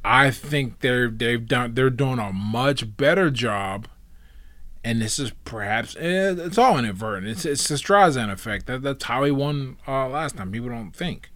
I 0.03 0.31
think 0.31 0.79
they're 0.79 1.09
they've 1.09 1.45
done 1.45 1.75
they're 1.75 1.89
doing 1.89 2.19
a 2.19 2.33
much 2.33 2.97
better 2.97 3.29
job, 3.29 3.87
and 4.83 5.01
this 5.01 5.17
is 5.19 5.31
perhaps 5.45 5.95
eh, 5.97 6.35
it's 6.37 6.57
all 6.57 6.77
inadvertent. 6.77 7.27
It's 7.27 7.45
it's 7.45 7.67
the 7.67 7.75
Streisand 7.75 8.31
effect. 8.31 8.65
That, 8.67 8.81
that's 8.81 9.05
how 9.05 9.23
he 9.23 9.31
won 9.31 9.77
uh, 9.87 10.07
last 10.09 10.37
time. 10.37 10.51
People 10.51 10.69
don't 10.69 10.95
think 10.95 11.29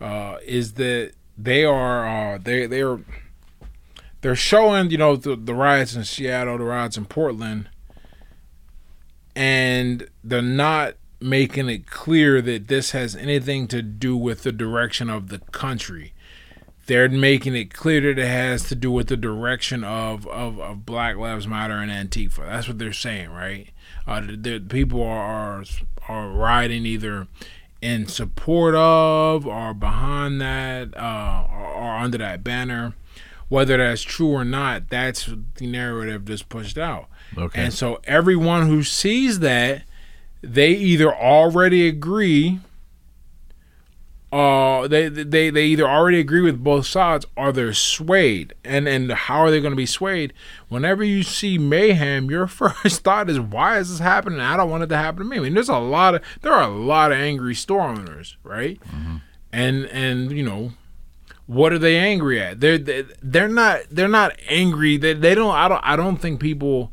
uh, 0.00 0.38
is 0.44 0.74
that 0.74 1.12
they 1.36 1.64
are 1.64 2.34
uh, 2.34 2.38
they 2.38 2.66
they're 2.66 3.00
they're 4.20 4.34
showing 4.34 4.90
you 4.90 4.98
know 4.98 5.16
the, 5.16 5.36
the 5.36 5.54
riots 5.54 5.94
in 5.94 6.04
Seattle, 6.04 6.58
the 6.58 6.64
riots 6.64 6.96
in 6.96 7.04
Portland, 7.04 7.68
and 9.36 10.08
they're 10.24 10.42
not 10.42 10.94
making 11.20 11.68
it 11.68 11.86
clear 11.86 12.40
that 12.40 12.68
this 12.68 12.92
has 12.92 13.16
anything 13.16 13.66
to 13.66 13.82
do 13.82 14.16
with 14.16 14.44
the 14.44 14.52
direction 14.52 15.10
of 15.10 15.28
the 15.28 15.38
country 15.50 16.12
they're 16.88 17.08
making 17.08 17.54
it 17.54 17.72
clear 17.72 18.00
that 18.00 18.18
it 18.18 18.26
has 18.26 18.64
to 18.64 18.74
do 18.74 18.90
with 18.90 19.06
the 19.06 19.16
direction 19.16 19.84
of, 19.84 20.26
of, 20.26 20.58
of 20.58 20.84
Black 20.84 21.16
Lives 21.16 21.46
Matter 21.46 21.74
and 21.74 21.90
Antifa. 21.90 22.46
That's 22.46 22.66
what 22.66 22.78
they're 22.78 22.92
saying, 22.92 23.30
right? 23.30 23.68
Uh, 24.06 24.22
the, 24.22 24.36
the 24.36 24.60
people 24.60 25.02
are, 25.02 25.60
are 25.60 25.64
are 26.08 26.28
riding 26.30 26.86
either 26.86 27.28
in 27.80 28.06
support 28.06 28.74
of 28.74 29.46
or 29.46 29.74
behind 29.74 30.40
that 30.40 30.96
uh, 30.96 31.46
or, 31.50 31.66
or 31.66 31.96
under 31.96 32.18
that 32.18 32.42
banner. 32.42 32.94
Whether 33.48 33.78
that's 33.78 34.02
true 34.02 34.30
or 34.30 34.44
not, 34.44 34.88
that's 34.88 35.30
the 35.56 35.66
narrative 35.66 36.26
that's 36.26 36.42
pushed 36.42 36.76
out. 36.76 37.08
Okay. 37.36 37.64
And 37.64 37.72
so 37.72 38.00
everyone 38.04 38.66
who 38.66 38.82
sees 38.82 39.40
that, 39.40 39.82
they 40.42 40.72
either 40.72 41.14
already 41.14 41.86
agree 41.86 42.60
uh 44.30 44.86
they 44.88 45.08
they 45.08 45.48
they 45.48 45.64
either 45.64 45.88
already 45.88 46.20
agree 46.20 46.42
with 46.42 46.62
both 46.62 46.86
sides 46.86 47.24
or 47.36 47.50
they're 47.50 47.72
swayed. 47.72 48.52
And 48.64 48.86
and 48.86 49.10
how 49.10 49.40
are 49.40 49.50
they 49.50 49.60
going 49.60 49.72
to 49.72 49.76
be 49.76 49.86
swayed? 49.86 50.34
Whenever 50.68 51.02
you 51.02 51.22
see 51.22 51.56
mayhem 51.56 52.30
your 52.30 52.46
first 52.60 53.02
thought 53.02 53.30
is 53.30 53.40
why 53.40 53.78
is 53.78 53.88
this 53.90 54.00
happening? 54.00 54.40
I 54.40 54.56
don't 54.56 54.68
want 54.70 54.82
it 54.82 54.88
to 54.88 54.96
happen 54.98 55.20
to 55.20 55.24
me. 55.24 55.38
I 55.38 55.40
mean 55.40 55.54
there's 55.54 55.70
a 55.70 55.78
lot 55.78 56.14
of 56.14 56.22
there 56.42 56.52
are 56.52 56.62
a 56.62 56.68
lot 56.68 57.10
of 57.12 57.18
angry 57.18 57.54
store 57.54 57.80
owners 57.82 58.36
right? 58.42 58.78
And 59.52 59.86
and 59.86 60.30
you 60.32 60.42
know 60.42 60.72
what 61.46 61.72
are 61.72 61.78
they 61.78 61.96
angry 61.96 62.38
at? 62.38 62.60
They're 62.60 62.76
they- 62.76 63.06
they're 63.22 63.48
not 63.48 63.80
they're 63.90 64.08
not 64.08 64.36
angry. 64.48 64.98
They, 64.98 65.14
they 65.14 65.34
don't 65.34 65.54
i 65.54 65.68
don't 65.68 65.80
i 65.82 65.96
don't 65.96 66.18
think 66.18 66.38
people 66.40 66.92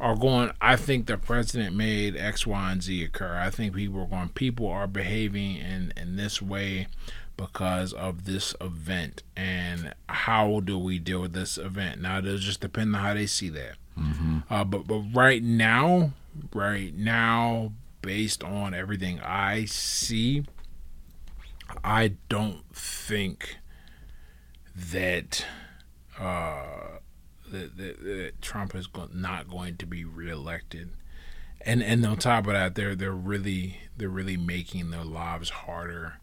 are 0.00 0.16
going. 0.16 0.52
I 0.60 0.76
think 0.76 1.06
the 1.06 1.16
president 1.18 1.74
made 1.74 2.16
X, 2.16 2.46
Y, 2.46 2.72
and 2.72 2.82
Z 2.82 3.02
occur. 3.04 3.36
I 3.36 3.50
think 3.50 3.74
people 3.74 4.02
are 4.02 4.06
going. 4.06 4.28
People 4.30 4.68
are 4.68 4.86
behaving 4.86 5.56
in 5.56 5.92
in 5.96 6.16
this 6.16 6.40
way 6.40 6.86
because 7.36 7.92
of 7.92 8.24
this 8.24 8.54
event, 8.60 9.22
and 9.36 9.94
how 10.08 10.60
do 10.60 10.78
we 10.78 10.98
deal 10.98 11.20
with 11.20 11.32
this 11.32 11.56
event? 11.56 12.00
Now, 12.00 12.18
it'll 12.18 12.38
just 12.38 12.60
depend 12.60 12.94
on 12.94 13.02
how 13.02 13.14
they 13.14 13.26
see 13.26 13.48
that. 13.50 13.74
Uh, 14.50 14.64
but 14.64 14.86
but 14.86 15.02
right 15.12 15.42
now, 15.42 16.12
right 16.54 16.94
now, 16.94 17.72
based 18.02 18.44
on 18.44 18.74
everything 18.74 19.20
I 19.20 19.64
see, 19.64 20.44
I 21.82 22.12
don't 22.28 22.62
think 22.74 23.58
that 24.74 25.44
uh, 26.18 26.97
that, 27.52 27.76
that, 27.76 28.02
that 28.04 28.32
Trump 28.42 28.74
is 28.74 28.86
go- 28.86 29.08
not 29.12 29.48
going 29.48 29.76
to 29.78 29.86
be 29.86 30.04
reelected. 30.04 30.90
And 31.62 31.82
and 31.82 32.04
on 32.06 32.16
top 32.18 32.46
of 32.46 32.52
that, 32.52 32.74
they're 32.76 32.94
they're 32.94 33.10
really 33.12 33.78
they're 33.96 34.08
really 34.08 34.36
making 34.36 34.90
their 34.90 35.04
lives 35.04 35.50
harder 35.50 36.14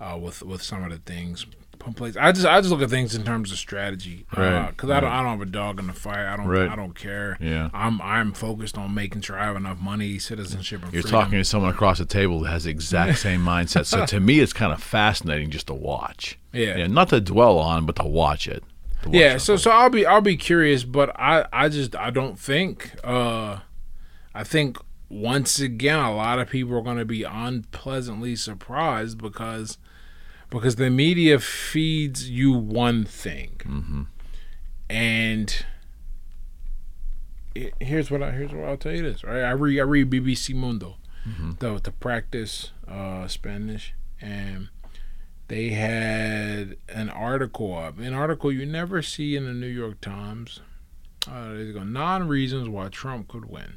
uh, 0.00 0.18
with 0.20 0.42
with 0.42 0.62
some 0.62 0.84
of 0.84 0.90
the 0.90 0.98
things 0.98 1.46
in 1.86 1.92
place. 1.94 2.16
I 2.18 2.32
just 2.32 2.46
I 2.46 2.60
just 2.60 2.70
look 2.70 2.82
at 2.82 2.90
things 2.90 3.14
in 3.14 3.24
terms 3.24 3.50
of 3.50 3.58
strategy 3.58 4.24
Right, 4.36 4.68
because 4.70 4.90
I 4.90 5.00
don't 5.00 5.10
I 5.10 5.22
don't 5.22 5.32
have 5.38 5.40
a 5.40 5.50
dog 5.50 5.78
in 5.78 5.86
the 5.86 5.92
fight. 5.94 6.26
I 6.32 6.36
don't 6.36 6.46
Right. 6.46 6.68
I 6.68 6.76
don't 6.76 6.94
care. 6.94 7.36
Yeah. 7.40 7.70
I'm 7.74 8.00
I'm 8.02 8.32
focused 8.32 8.76
on 8.78 8.94
making 8.94 9.22
sure 9.22 9.38
I 9.38 9.44
have 9.46 9.56
enough 9.56 9.78
money, 9.80 10.18
citizenship, 10.18 10.82
and 10.84 10.92
You're 10.92 11.02
freedom. 11.02 11.20
talking 11.20 11.38
to 11.38 11.44
someone 11.44 11.70
across 11.70 11.98
the 11.98 12.04
table 12.06 12.38
who 12.40 12.44
has 12.44 12.64
the 12.64 12.70
exact 12.70 13.18
same 13.26 13.40
mindset. 13.40 13.86
So 13.86 14.04
to 14.06 14.20
me, 14.20 14.40
it's 14.40 14.52
kind 14.52 14.72
of 14.72 14.82
fascinating 14.82 15.50
just 15.50 15.66
to 15.68 15.74
watch. 15.74 16.38
Yeah. 16.52 16.86
not 16.86 17.08
to 17.08 17.20
dwell 17.20 17.58
on, 17.58 17.86
but 17.86 17.96
to 17.96 18.04
watch 18.04 18.46
it. 18.48 18.62
Yeah 19.10 19.36
so 19.38 19.56
so 19.56 19.70
i'll 19.70 19.90
be 19.90 20.06
i'll 20.06 20.20
be 20.20 20.36
curious 20.36 20.84
but 20.84 21.10
i 21.18 21.46
i 21.52 21.68
just 21.68 21.94
i 21.96 22.10
don't 22.10 22.38
think 22.38 22.92
uh 23.04 23.58
i 24.34 24.44
think 24.44 24.78
once 25.08 25.60
again 25.60 25.98
a 25.98 26.14
lot 26.14 26.38
of 26.38 26.48
people 26.48 26.76
are 26.76 26.82
going 26.82 26.96
to 26.98 27.04
be 27.04 27.22
unpleasantly 27.22 28.34
surprised 28.36 29.18
because 29.18 29.78
because 30.50 30.76
the 30.76 30.90
media 30.90 31.38
feeds 31.38 32.28
you 32.30 32.52
one 32.52 33.04
thing 33.04 33.60
Mm-hmm. 33.64 34.02
and 34.90 35.64
it- 37.54 37.74
here's 37.80 38.10
what 38.10 38.22
I 38.22 38.32
here's 38.32 38.52
what 38.52 38.64
I'll 38.64 38.76
tell 38.76 38.92
you 38.92 39.02
this 39.02 39.22
right 39.24 39.42
I 39.42 39.50
read 39.52 39.78
I 39.78 39.82
read 39.82 40.10
BBC 40.10 40.54
Mundo 40.54 40.96
Mm-hmm. 41.28 41.52
the 41.58 41.78
to 41.78 41.90
practice 41.90 42.72
uh, 42.86 43.26
Spanish 43.28 43.94
and 44.20 44.68
they 45.48 45.70
had 45.70 46.76
an 46.88 47.10
article 47.10 47.76
up, 47.76 47.98
an 47.98 48.14
article 48.14 48.50
you 48.50 48.64
never 48.66 49.02
see 49.02 49.36
in 49.36 49.44
the 49.44 49.52
New 49.52 49.66
York 49.66 50.00
Times. 50.00 50.60
Uh, 51.30 51.54
they 51.54 51.72
go 51.72 51.82
nine 51.82 52.24
reasons 52.24 52.68
why 52.68 52.88
Trump 52.88 53.28
could 53.28 53.46
win, 53.46 53.74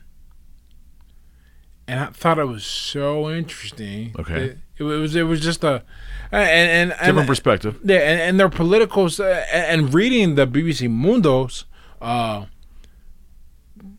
and 1.88 2.00
I 2.00 2.06
thought 2.08 2.40
it 2.40 2.46
was 2.46 2.66
so 2.66 3.30
interesting. 3.30 4.14
Okay. 4.20 4.34
that 4.34 4.58
it, 4.78 4.84
was 4.84 5.16
it 5.16 5.24
was 5.24 5.40
just 5.40 5.64
a 5.64 5.84
and 6.32 6.50
and, 6.50 6.92
and 6.92 7.06
different 7.06 7.28
perspective. 7.28 7.80
yeah, 7.84 7.98
and, 7.98 8.22
and 8.22 8.40
their 8.40 8.50
politicals 8.50 9.20
uh, 9.20 9.46
and 9.52 9.86
and 9.86 9.94
reading 9.94 10.36
the 10.36 10.46
BBC 10.46 10.90
Mundo's 10.90 11.66
uh, 12.02 12.46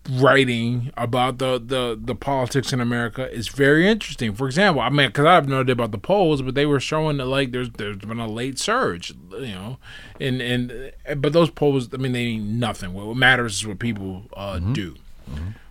writing 0.08 0.90
about 0.96 1.38
the, 1.38 1.58
the, 1.58 1.98
the 2.00 2.14
politics 2.14 2.72
in 2.72 2.80
America 2.80 3.30
is 3.30 3.48
very 3.48 3.86
interesting. 3.86 4.34
For 4.34 4.46
example, 4.46 4.80
I 4.80 4.88
mean, 4.88 5.08
because 5.08 5.26
I 5.26 5.34
have 5.34 5.48
no 5.48 5.60
idea 5.60 5.74
about 5.74 5.90
the 5.92 5.98
polls, 5.98 6.42
but 6.42 6.54
they 6.54 6.66
were 6.66 6.80
showing 6.80 7.18
that 7.18 7.26
like 7.26 7.52
there's 7.52 7.70
there's 7.70 7.98
been 7.98 8.18
a 8.18 8.26
late 8.26 8.58
surge, 8.58 9.12
you 9.32 9.48
know, 9.48 9.78
and 10.20 10.40
and 10.40 10.92
but 11.16 11.32
those 11.32 11.50
polls, 11.50 11.88
I 11.92 11.98
mean, 11.98 12.12
they 12.12 12.24
mean 12.24 12.58
nothing. 12.58 12.94
What 12.94 13.16
matters 13.16 13.56
is 13.56 13.66
what 13.66 13.78
people 13.78 14.24
uh, 14.34 14.58
do. 14.58 14.96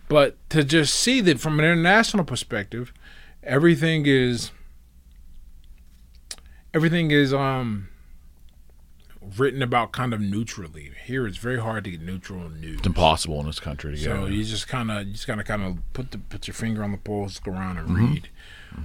But 0.10 0.38
to 0.52 0.64
just 0.64 0.94
see 0.96 1.20
that 1.22 1.40
from 1.40 1.60
an 1.60 1.66
international 1.66 2.24
perspective, 2.24 2.94
everything 3.44 4.06
is 4.06 4.52
everything 6.74 7.12
is 7.12 7.34
um 7.34 7.90
written 9.38 9.62
about 9.62 9.92
kind 9.92 10.14
of 10.14 10.22
neutrally. 10.22 10.92
Here, 11.06 11.26
it's 11.28 11.38
very 11.38 11.60
hard 11.60 11.84
to 11.86 11.92
get 11.92 12.02
neutral 12.02 12.50
news. 12.50 12.78
It's 12.80 12.88
impossible 12.88 13.40
in 13.42 13.46
this 13.48 13.60
country 13.60 13.92
to 13.96 13.98
get. 13.98 14.06
So 14.06 14.26
you 14.28 14.44
just 14.44 14.68
kind 14.68 14.90
of, 14.92 15.08
you 15.08 15.14
just 15.14 15.28
gotta 15.28 15.44
kind 15.44 15.64
of 15.64 15.78
put 15.94 16.12
the 16.12 16.18
put 16.18 16.48
your 16.48 16.54
finger 16.54 16.84
on 16.84 16.92
the 16.92 16.98
pulse, 16.98 17.40
go 17.40 17.52
around 17.52 17.78
and 17.78 17.88
Mm-hmm. 17.90 18.14
read. 18.14 18.30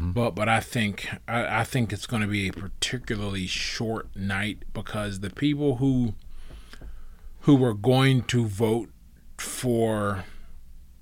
But 0.01 0.31
but 0.35 0.48
I 0.48 0.60
think 0.60 1.09
I, 1.28 1.60
I 1.60 1.64
think 1.64 1.93
it's 1.93 2.06
going 2.06 2.23
to 2.23 2.28
be 2.28 2.48
a 2.48 2.52
particularly 2.52 3.47
short 3.47 4.09
night 4.16 4.62
because 4.73 5.20
the 5.20 5.28
people 5.28 5.77
who 5.77 6.14
who 7.40 7.56
were 7.56 7.74
going 7.74 8.23
to 8.23 8.47
vote 8.47 8.89
for 9.36 10.24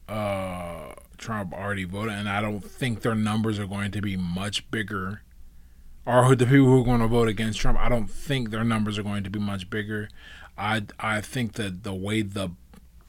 uh, 0.08 0.94
Trump 1.18 1.52
already 1.52 1.84
voted, 1.84 2.14
and 2.14 2.28
I 2.28 2.40
don't 2.40 2.64
think 2.64 3.02
their 3.02 3.14
numbers 3.14 3.58
are 3.58 3.66
going 3.66 3.90
to 3.92 4.00
be 4.00 4.16
much 4.16 4.68
bigger. 4.70 5.22
Or 6.10 6.34
the 6.34 6.44
people 6.46 6.66
who 6.66 6.80
are 6.80 6.84
going 6.84 7.00
to 7.00 7.06
vote 7.06 7.28
against 7.28 7.60
Trump, 7.60 7.78
I 7.78 7.88
don't 7.88 8.10
think 8.10 8.50
their 8.50 8.64
numbers 8.64 8.98
are 8.98 9.02
going 9.02 9.24
to 9.24 9.30
be 9.30 9.38
much 9.38 9.70
bigger. 9.70 10.08
I 10.58 10.82
I 10.98 11.20
think 11.20 11.52
that 11.54 11.84
the 11.84 11.94
way 11.94 12.22
the 12.22 12.50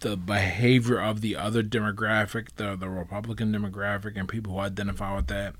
the 0.01 0.17
behavior 0.17 0.99
of 0.99 1.21
the 1.21 1.35
other 1.35 1.63
demographic, 1.63 2.49
the 2.55 2.75
the 2.75 2.89
Republican 2.89 3.51
demographic, 3.53 4.13
and 4.15 4.27
people 4.27 4.53
who 4.53 4.59
identify 4.59 5.15
with 5.15 5.27
that, 5.27 5.55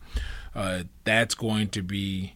uh, 0.55 0.84
that's 1.03 1.35
going 1.35 1.69
to 1.69 1.81
be 1.81 2.35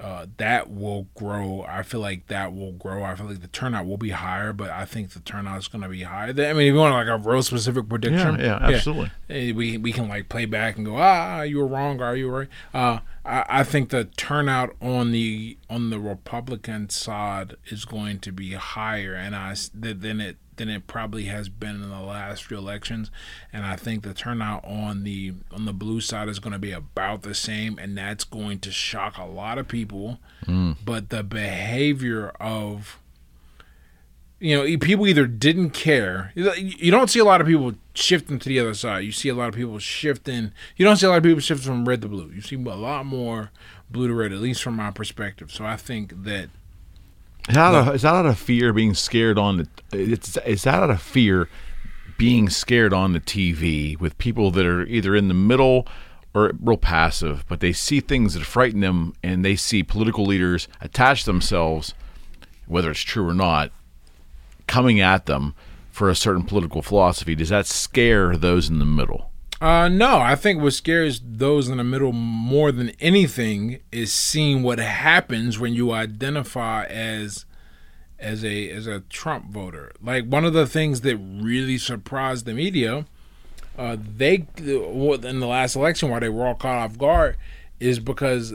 uh, 0.00 0.26
that 0.36 0.70
will 0.70 1.08
grow. 1.16 1.64
I 1.68 1.82
feel 1.82 2.00
like 2.00 2.28
that 2.28 2.54
will 2.54 2.72
grow. 2.72 3.02
I 3.02 3.16
feel 3.16 3.26
like 3.26 3.40
the 3.40 3.48
turnout 3.48 3.84
will 3.86 3.96
be 3.96 4.10
higher, 4.10 4.52
but 4.52 4.70
I 4.70 4.84
think 4.84 5.10
the 5.10 5.18
turnout 5.20 5.58
is 5.58 5.66
going 5.68 5.82
to 5.82 5.88
be 5.88 6.02
higher. 6.04 6.28
I 6.30 6.32
mean, 6.32 6.68
if 6.68 6.72
you 6.72 6.74
want 6.76 6.94
like 6.94 7.08
a 7.08 7.18
real 7.18 7.42
specific 7.42 7.88
prediction, 7.88 8.38
Yeah, 8.38 8.44
yeah, 8.60 8.76
absolutely. 8.76 9.10
eh, 9.28 9.50
we 9.52 9.76
we 9.76 9.92
can 9.92 10.08
like 10.08 10.28
play 10.28 10.44
back 10.44 10.76
and 10.76 10.86
go, 10.86 10.96
ah, 10.96 11.42
you 11.42 11.58
were 11.58 11.66
wrong, 11.66 12.00
are 12.00 12.14
you 12.14 12.30
right? 12.30 12.48
Uh, 12.72 13.00
I, 13.28 13.44
I 13.48 13.64
think 13.64 13.90
the 13.90 14.04
turnout 14.04 14.74
on 14.80 15.12
the 15.12 15.58
on 15.68 15.90
the 15.90 16.00
Republican 16.00 16.88
side 16.88 17.56
is 17.66 17.84
going 17.84 18.20
to 18.20 18.32
be 18.32 18.52
higher, 18.52 19.14
and 19.14 19.36
I 19.36 19.54
than 19.74 20.20
it 20.20 20.36
than 20.56 20.68
it 20.68 20.86
probably 20.86 21.24
has 21.24 21.48
been 21.48 21.76
in 21.76 21.88
the 21.88 22.00
last 22.00 22.44
few 22.44 22.58
elections, 22.58 23.10
and 23.52 23.64
I 23.64 23.76
think 23.76 24.02
the 24.02 24.14
turnout 24.14 24.64
on 24.64 25.04
the 25.04 25.34
on 25.52 25.66
the 25.66 25.72
blue 25.72 26.00
side 26.00 26.28
is 26.28 26.38
going 26.38 26.52
to 26.52 26.58
be 26.58 26.72
about 26.72 27.22
the 27.22 27.34
same, 27.34 27.78
and 27.78 27.96
that's 27.96 28.24
going 28.24 28.60
to 28.60 28.72
shock 28.72 29.18
a 29.18 29.24
lot 29.24 29.58
of 29.58 29.68
people. 29.68 30.18
Mm. 30.46 30.76
But 30.84 31.10
the 31.10 31.22
behavior 31.22 32.30
of 32.40 32.98
you 34.40 34.56
know, 34.56 34.78
people 34.78 35.06
either 35.06 35.26
didn't 35.26 35.70
care. 35.70 36.32
You 36.34 36.92
don't 36.92 37.10
see 37.10 37.18
a 37.18 37.24
lot 37.24 37.40
of 37.40 37.46
people 37.46 37.74
shifting 37.98 38.38
to 38.38 38.48
the 38.48 38.60
other 38.60 38.74
side. 38.74 39.04
You 39.04 39.12
see 39.12 39.28
a 39.28 39.34
lot 39.34 39.48
of 39.48 39.54
people 39.54 39.78
shifting. 39.78 40.52
You 40.76 40.84
don't 40.84 40.96
see 40.96 41.06
a 41.06 41.10
lot 41.10 41.18
of 41.18 41.24
people 41.24 41.40
shifting 41.40 41.66
from 41.66 41.88
red 41.88 42.00
to 42.02 42.08
blue. 42.08 42.30
You 42.34 42.40
see 42.40 42.56
a 42.56 42.58
lot 42.58 43.04
more 43.06 43.50
blue 43.90 44.08
to 44.08 44.14
red, 44.14 44.32
at 44.32 44.38
least 44.38 44.62
from 44.62 44.76
my 44.76 44.90
perspective. 44.90 45.50
So 45.52 45.64
I 45.64 45.76
think 45.76 46.24
that 46.24 46.48
Is 47.48 47.54
that, 47.54 47.74
out 47.74 47.94
of, 47.94 48.04
out 48.04 48.26
of 48.26 48.38
fear 48.38 48.72
being 48.72 48.94
scared 48.94 49.38
on 49.38 49.58
the? 49.58 49.68
It's 49.92 50.36
is 50.38 50.62
that 50.64 50.74
out 50.74 50.90
of 50.90 51.02
fear 51.02 51.48
being 52.16 52.48
scared 52.48 52.92
on 52.92 53.12
the 53.12 53.20
TV 53.20 53.98
with 53.98 54.16
people 54.18 54.50
that 54.52 54.66
are 54.66 54.84
either 54.86 55.14
in 55.14 55.28
the 55.28 55.34
middle 55.34 55.86
or 56.34 56.52
real 56.60 56.76
passive, 56.76 57.44
but 57.48 57.60
they 57.60 57.72
see 57.72 58.00
things 58.00 58.34
that 58.34 58.44
frighten 58.44 58.80
them, 58.80 59.14
and 59.22 59.44
they 59.44 59.56
see 59.56 59.82
political 59.82 60.24
leaders 60.24 60.68
attach 60.80 61.24
themselves, 61.24 61.94
whether 62.66 62.90
it's 62.90 63.00
true 63.00 63.26
or 63.28 63.34
not, 63.34 63.72
coming 64.66 65.00
at 65.00 65.26
them 65.26 65.54
for 65.98 66.08
a 66.08 66.14
certain 66.14 66.44
political 66.44 66.80
philosophy. 66.80 67.34
Does 67.34 67.48
that 67.48 67.66
scare 67.66 68.36
those 68.36 68.68
in 68.68 68.78
the 68.78 68.84
middle? 68.84 69.32
Uh, 69.60 69.88
no, 69.88 70.18
I 70.18 70.36
think 70.36 70.62
what 70.62 70.72
scares 70.74 71.20
those 71.24 71.68
in 71.68 71.78
the 71.78 71.84
middle 71.84 72.12
more 72.12 72.70
than 72.70 72.90
anything 73.00 73.80
is 73.90 74.12
seeing 74.12 74.62
what 74.62 74.78
happens 74.78 75.58
when 75.58 75.74
you 75.74 75.90
identify 75.90 76.84
as 76.84 77.44
as 78.20 78.44
a 78.44 78.70
as 78.70 78.86
a 78.86 79.00
Trump 79.00 79.50
voter. 79.50 79.90
Like 80.00 80.26
one 80.26 80.44
of 80.44 80.52
the 80.52 80.66
things 80.66 81.00
that 81.00 81.16
really 81.16 81.78
surprised 81.78 82.46
the 82.46 82.54
media, 82.54 83.04
uh, 83.76 83.96
they 83.98 84.46
in 84.56 85.40
the 85.40 85.46
last 85.48 85.74
election 85.74 86.10
why 86.10 86.20
they 86.20 86.28
were 86.28 86.46
all 86.46 86.54
caught 86.54 86.78
off 86.78 86.96
guard 86.96 87.36
is 87.80 87.98
because 87.98 88.52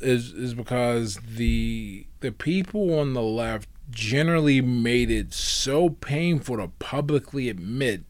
is 0.00 0.32
is 0.32 0.54
because 0.54 1.18
the 1.26 2.06
the 2.20 2.30
people 2.30 2.96
on 2.96 3.14
the 3.14 3.22
left 3.22 3.68
generally 3.90 4.60
made 4.60 5.10
it 5.10 5.32
so 5.32 5.90
painful 5.90 6.56
to 6.56 6.68
publicly 6.78 7.48
admit 7.48 8.02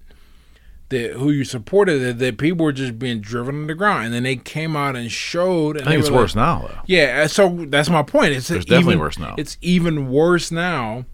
that 0.90 1.12
who 1.12 1.30
you 1.30 1.44
supported 1.44 1.98
that, 1.98 2.18
that 2.18 2.38
people 2.38 2.64
were 2.64 2.72
just 2.72 2.98
being 2.98 3.20
driven 3.20 3.54
on 3.62 3.66
the 3.66 3.74
ground 3.74 4.06
and 4.06 4.14
then 4.14 4.22
they 4.22 4.36
came 4.36 4.74
out 4.74 4.96
and 4.96 5.10
showed 5.12 5.76
and 5.76 5.86
I 5.86 5.92
think 5.92 6.00
it's 6.00 6.10
like- 6.10 6.18
worse 6.18 6.34
now, 6.34 6.66
though. 6.66 6.78
yeah, 6.86 7.22
uh, 7.24 7.28
so 7.28 7.66
that's 7.68 7.90
my 7.90 8.02
point. 8.02 8.32
It's 8.32 8.50
It's 8.50 8.64
definitely 8.64 8.94
even, 8.94 9.00
worse 9.00 9.18
now. 9.18 9.34
It's 9.36 9.58
even 9.60 10.10
worse 10.10 10.50
now. 10.50 11.04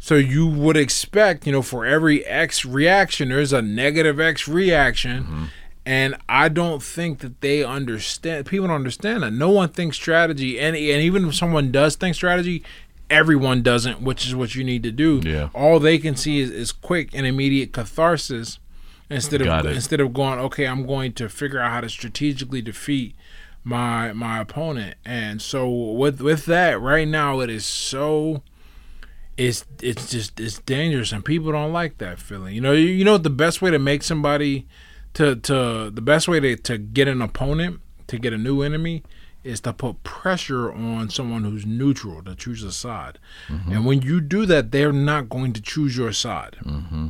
So 0.00 0.14
you 0.14 0.46
would 0.46 0.76
expect, 0.76 1.44
you 1.46 1.52
know, 1.52 1.60
for 1.60 1.84
every 1.84 2.24
X 2.24 2.64
reaction, 2.64 3.28
there's 3.30 3.52
a 3.52 3.60
negative 3.60 4.18
X 4.20 4.46
reaction. 4.48 5.24
Mm-hmm. 5.24 5.44
And 5.84 6.16
I 6.28 6.48
don't 6.48 6.82
think 6.82 7.20
that 7.20 7.40
they 7.40 7.64
understand. 7.64 8.46
People 8.46 8.66
don't 8.68 8.76
understand 8.76 9.22
that. 9.22 9.32
No 9.32 9.48
one 9.48 9.70
thinks 9.70 9.96
strategy, 9.96 10.60
and 10.60 10.76
and 10.76 11.02
even 11.02 11.28
if 11.28 11.34
someone 11.34 11.72
does 11.72 11.96
think 11.96 12.14
strategy, 12.14 12.62
everyone 13.10 13.62
doesn't, 13.62 14.02
which 14.02 14.26
is 14.26 14.34
what 14.34 14.54
you 14.54 14.64
need 14.64 14.82
to 14.82 14.92
do. 14.92 15.20
Yeah. 15.24 15.48
All 15.54 15.78
they 15.78 15.98
can 15.98 16.16
see 16.16 16.40
is, 16.40 16.50
is 16.50 16.72
quick 16.72 17.10
and 17.12 17.26
immediate 17.26 17.72
catharsis 17.72 18.58
instead 19.10 19.42
Got 19.42 19.64
of 19.64 19.72
it. 19.72 19.74
instead 19.74 20.00
of 20.00 20.12
going 20.12 20.38
okay 20.38 20.66
i'm 20.66 20.86
going 20.86 21.12
to 21.14 21.28
figure 21.28 21.58
out 21.58 21.70
how 21.70 21.80
to 21.80 21.88
strategically 21.88 22.60
defeat 22.60 23.14
my 23.64 24.12
my 24.12 24.38
opponent 24.40 24.96
and 25.04 25.40
so 25.40 25.68
with 25.70 26.20
with 26.20 26.44
that 26.46 26.80
right 26.80 27.08
now 27.08 27.40
it 27.40 27.50
is 27.50 27.64
so 27.64 28.42
it's 29.36 29.64
it's 29.80 30.10
just 30.10 30.38
it's 30.38 30.58
dangerous 30.60 31.12
and 31.12 31.24
people 31.24 31.52
don't 31.52 31.72
like 31.72 31.98
that 31.98 32.18
feeling 32.18 32.54
you 32.54 32.60
know 32.60 32.72
you, 32.72 32.86
you 32.86 33.04
know 33.04 33.16
the 33.16 33.30
best 33.30 33.62
way 33.62 33.70
to 33.70 33.78
make 33.78 34.02
somebody 34.02 34.66
to 35.14 35.36
to 35.36 35.90
the 35.90 36.02
best 36.02 36.28
way 36.28 36.38
to, 36.40 36.56
to 36.56 36.76
get 36.76 37.08
an 37.08 37.22
opponent 37.22 37.80
to 38.08 38.18
get 38.18 38.32
a 38.32 38.38
new 38.38 38.62
enemy 38.62 39.02
is 39.44 39.60
to 39.60 39.72
put 39.72 40.02
pressure 40.02 40.72
on 40.72 41.10
someone 41.10 41.44
who's 41.44 41.64
neutral 41.64 42.22
to 42.22 42.34
choose 42.34 42.62
a 42.62 42.72
side. 42.72 43.18
Mm-hmm. 43.48 43.72
And 43.72 43.86
when 43.86 44.02
you 44.02 44.20
do 44.20 44.46
that 44.46 44.70
they're 44.70 44.92
not 44.92 45.28
going 45.28 45.52
to 45.54 45.62
choose 45.62 45.96
your 45.96 46.12
side. 46.12 46.56
Mm-hmm. 46.64 47.08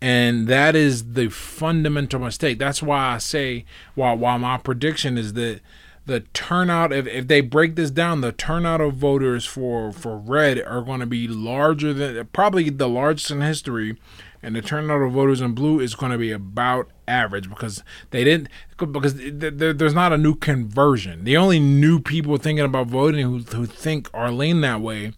And 0.00 0.48
that 0.48 0.74
is 0.74 1.12
the 1.12 1.28
fundamental 1.28 2.18
mistake. 2.18 2.58
That's 2.58 2.82
why 2.82 3.14
I 3.14 3.18
say, 3.18 3.64
while 3.94 4.16
while 4.16 4.38
my 4.38 4.58
prediction 4.58 5.16
is 5.16 5.34
that 5.34 5.60
the 6.06 6.20
turnout, 6.32 6.92
if, 6.92 7.06
if 7.06 7.28
they 7.28 7.40
break 7.40 7.76
this 7.76 7.92
down, 7.92 8.20
the 8.20 8.32
turnout 8.32 8.80
of 8.80 8.94
voters 8.94 9.44
for 9.44 9.92
for 9.92 10.18
red 10.18 10.60
are 10.60 10.82
going 10.82 10.98
to 11.00 11.06
be 11.06 11.28
larger 11.28 11.92
than 11.92 12.26
probably 12.32 12.68
the 12.70 12.88
largest 12.88 13.30
in 13.30 13.40
history, 13.40 13.96
and 14.42 14.56
the 14.56 14.62
turnout 14.62 15.00
of 15.02 15.12
voters 15.12 15.40
in 15.40 15.52
blue 15.52 15.78
is 15.80 15.94
going 15.94 16.12
to 16.12 16.18
be 16.18 16.32
about 16.32 16.90
average 17.06 17.48
because 17.48 17.82
they 18.10 18.24
didn't 18.24 18.48
because 18.76 19.14
th- 19.14 19.38
th- 19.58 19.76
there's 19.76 19.94
not 19.94 20.12
a 20.12 20.18
new 20.18 20.34
conversion. 20.34 21.24
The 21.24 21.36
only 21.36 21.60
new 21.60 22.00
people 22.00 22.36
thinking 22.38 22.64
about 22.64 22.88
voting 22.88 23.20
who 23.24 23.38
who 23.38 23.66
think 23.66 24.10
are 24.12 24.30
lean 24.30 24.60
that 24.62 24.80
way 24.80 25.12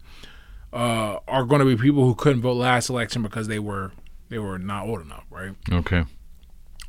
uh, 0.71 1.19
are 1.27 1.45
going 1.45 1.59
to 1.59 1.65
be 1.65 1.81
people 1.81 2.03
who 2.03 2.13
couldn't 2.13 2.41
vote 2.41 2.53
last 2.53 2.89
election 2.89 3.23
because 3.23 3.47
they 3.47 3.59
were 3.59 3.91
they 4.29 4.37
were 4.37 4.59
not 4.59 4.87
old 4.87 5.01
enough, 5.01 5.23
right? 5.29 5.53
Okay. 5.71 6.03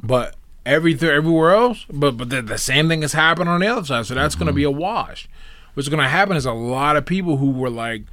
But 0.02 0.36
everything 0.66 1.08
everywhere 1.08 1.52
else, 1.52 1.86
but 1.90 2.12
but 2.12 2.28
the, 2.28 2.42
the 2.42 2.58
same 2.58 2.88
thing 2.88 3.02
has 3.02 3.12
happened 3.12 3.48
on 3.48 3.60
the 3.60 3.66
other 3.66 3.84
side, 3.84 4.06
so 4.06 4.14
that's 4.14 4.34
going 4.34 4.48
to 4.48 4.52
be 4.52 4.64
a 4.64 4.70
wash. 4.70 5.28
What's 5.74 5.88
going 5.88 6.02
to 6.02 6.08
happen 6.08 6.36
is 6.36 6.46
a 6.46 6.52
lot 6.52 6.96
of 6.96 7.04
people 7.04 7.36
who 7.36 7.50
were 7.50 7.70
like, 7.70 8.04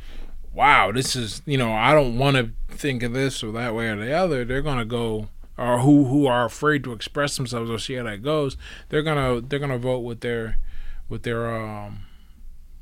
"Wow, 0.54 0.92
this 0.92 1.16
is 1.16 1.42
you 1.46 1.58
know 1.58 1.74
I 1.74 1.94
don't 1.94 2.18
want 2.18 2.38
to 2.38 2.52
think 2.76 3.04
of 3.04 3.14
this 3.14 3.44
or 3.44 3.52
that 3.54 3.74
way 3.76 3.88
or 3.90 3.96
the 3.98 4.14
other." 4.14 4.46
They're 4.46 4.62
going 4.62 4.80
to 4.80 4.86
go. 4.86 5.30
Or 5.56 5.80
who 5.80 6.06
who 6.06 6.26
are 6.26 6.46
afraid 6.46 6.84
to 6.86 6.94
express 6.94 7.38
themselves 7.38 7.70
or 7.70 7.78
see 7.78 7.94
how 7.94 8.04
that 8.06 8.24
goes? 8.24 8.58
They're 8.90 9.04
gonna 9.04 9.40
they're 9.40 9.60
gonna 9.60 9.78
vote 9.78 10.00
with 10.00 10.22
their 10.22 10.58
with 11.10 11.22
their 11.22 11.46
um 11.56 12.06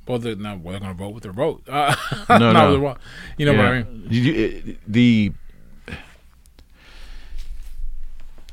well 0.08 0.20
they're 0.20 0.38
not 0.38 0.62
well, 0.62 0.72
they're 0.72 0.80
gonna 0.80 0.94
vote 0.94 1.14
with 1.14 1.24
their 1.24 1.34
vote. 1.34 1.64
Uh, 1.68 1.94
No, 2.30 2.54
no. 2.54 2.96
You 3.38 3.46
know 3.46 3.54
what 3.54 3.66
I 3.66 3.84
mean? 3.84 4.08
You- 4.10 4.22
you- 4.22 4.78
the 4.88 5.34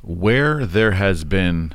where 0.03 0.66
there 0.66 0.93
has 0.93 1.24
been 1.24 1.74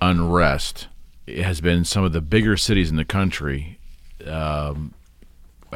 unrest, 0.00 0.88
it 1.26 1.42
has 1.44 1.60
been 1.60 1.84
some 1.84 2.04
of 2.04 2.12
the 2.12 2.20
bigger 2.20 2.56
cities 2.56 2.90
in 2.90 2.96
the 2.96 3.04
country. 3.04 3.78
Um, 4.26 4.94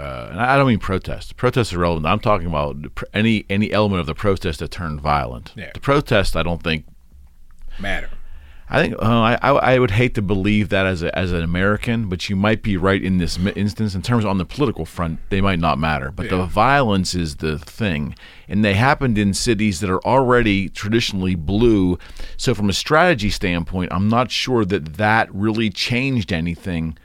uh, 0.01 0.29
and 0.31 0.41
I 0.41 0.57
don't 0.57 0.67
mean 0.67 0.79
protest. 0.79 1.37
Protest 1.37 1.73
is 1.73 1.77
relevant. 1.77 2.07
I'm 2.07 2.21
talking 2.21 2.47
about 2.47 2.77
any 3.13 3.45
any 3.51 3.73
element 3.73 4.01
of 4.01 4.07
the 4.07 4.15
protest 4.15 4.61
that 4.61 4.71
turned 4.71 5.01
violent. 5.01 5.53
Yeah. 5.57 5.71
The 5.75 5.81
protest, 5.81 6.37
I 6.37 6.43
don't 6.43 6.63
think 6.63 6.87
Matter. 7.81 8.11
I 8.73 8.81
think 8.81 8.95
uh, 9.03 9.37
I, 9.43 9.51
I 9.51 9.79
would 9.81 9.91
hate 9.91 10.15
to 10.15 10.23
believe 10.23 10.69
that 10.69 10.87
as 10.87 11.03
a, 11.03 11.17
as 11.19 11.33
an 11.33 11.43
American, 11.43 12.09
but 12.09 12.29
you 12.29 12.37
might 12.37 12.63
be 12.63 12.77
right 12.77 13.03
in 13.03 13.19
this 13.19 13.37
instance. 13.57 13.97
In 13.97 14.03
terms 14.03 14.25
on 14.25 14.39
the 14.39 14.45
political 14.45 14.85
front, 14.85 15.19
they 15.29 15.41
might 15.41 15.59
not 15.59 15.77
matter, 15.77 16.13
but 16.13 16.31
the 16.31 16.45
violence 16.45 17.13
is 17.13 17.37
the 17.37 17.59
thing, 17.59 18.15
and 18.47 18.65
they 18.65 18.75
happened 18.75 19.19
in 19.19 19.35
cities 19.35 19.81
that 19.81 19.91
are 19.91 20.05
already 20.05 20.69
traditionally 20.69 21.35
blue. 21.35 21.99
So 22.37 22.55
from 22.55 22.69
a 22.69 22.73
strategy 22.73 23.31
standpoint, 23.31 23.93
I'm 23.93 24.09
not 24.09 24.31
sure 24.31 24.65
that 24.65 24.95
that 24.99 25.35
really 25.35 25.71
changed 25.71 26.33
anything 26.33 26.97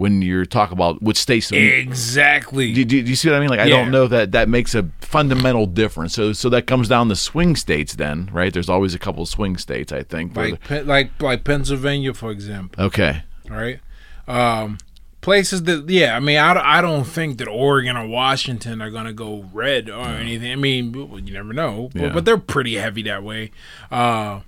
when 0.00 0.22
you're 0.22 0.46
talking 0.46 0.72
about 0.72 1.02
which 1.02 1.18
states. 1.18 1.52
Exactly. 1.52 2.72
Do, 2.72 2.86
do, 2.86 3.02
do 3.02 3.10
you 3.10 3.14
see 3.16 3.28
what 3.28 3.36
I 3.36 3.40
mean? 3.40 3.50
Like, 3.50 3.60
I 3.60 3.64
Yeah. 3.66 3.76
don't 3.82 3.90
know 3.90 4.06
that 4.08 4.32
that 4.32 4.48
makes 4.48 4.74
a 4.74 4.88
fundamental 5.02 5.66
difference. 5.66 6.14
So, 6.14 6.32
so 6.32 6.48
that 6.48 6.66
comes 6.66 6.88
down 6.88 7.10
to 7.10 7.16
swing 7.16 7.54
states, 7.54 7.94
then, 7.96 8.30
right? 8.32 8.50
There's 8.50 8.70
always 8.70 8.94
a 8.94 8.98
couple 8.98 9.24
of 9.24 9.28
swing 9.28 9.58
states, 9.58 9.92
I 9.92 10.02
think. 10.02 10.34
like 10.34 10.58
Pe- 10.64 10.84
like 10.84 11.10
like 11.20 11.44
Pennsylvania, 11.44 12.14
for 12.14 12.30
example. 12.30 12.82
okay, 12.82 13.24
All 13.50 13.56
right. 13.58 13.78
Um, 14.26 14.78
places 15.20 15.64
that, 15.64 15.86
yeah, 15.90 16.16
I 16.16 16.20
mean, 16.20 16.38
I, 16.38 16.54
don't- 16.54 16.64
I 16.66 16.80
don't 16.80 17.04
think 17.04 17.36
that 17.36 17.48
Oregon 17.48 17.94
or 17.98 18.06
Washington 18.06 18.80
are 18.80 18.90
going 18.90 19.04
to 19.04 19.12
go 19.12 19.44
red 19.52 19.90
or 19.90 20.06
anything. 20.06 20.50
I 20.50 20.56
mean, 20.56 20.94
you 20.94 21.32
never 21.34 21.52
know, 21.52 21.90
but, 21.92 22.00
Yeah. 22.02 22.08
but 22.14 22.24
they're 22.24 22.38
pretty 22.38 22.76
heavy 22.76 23.02
that 23.02 23.22
way. 23.22 23.50
Uh, 23.90 24.40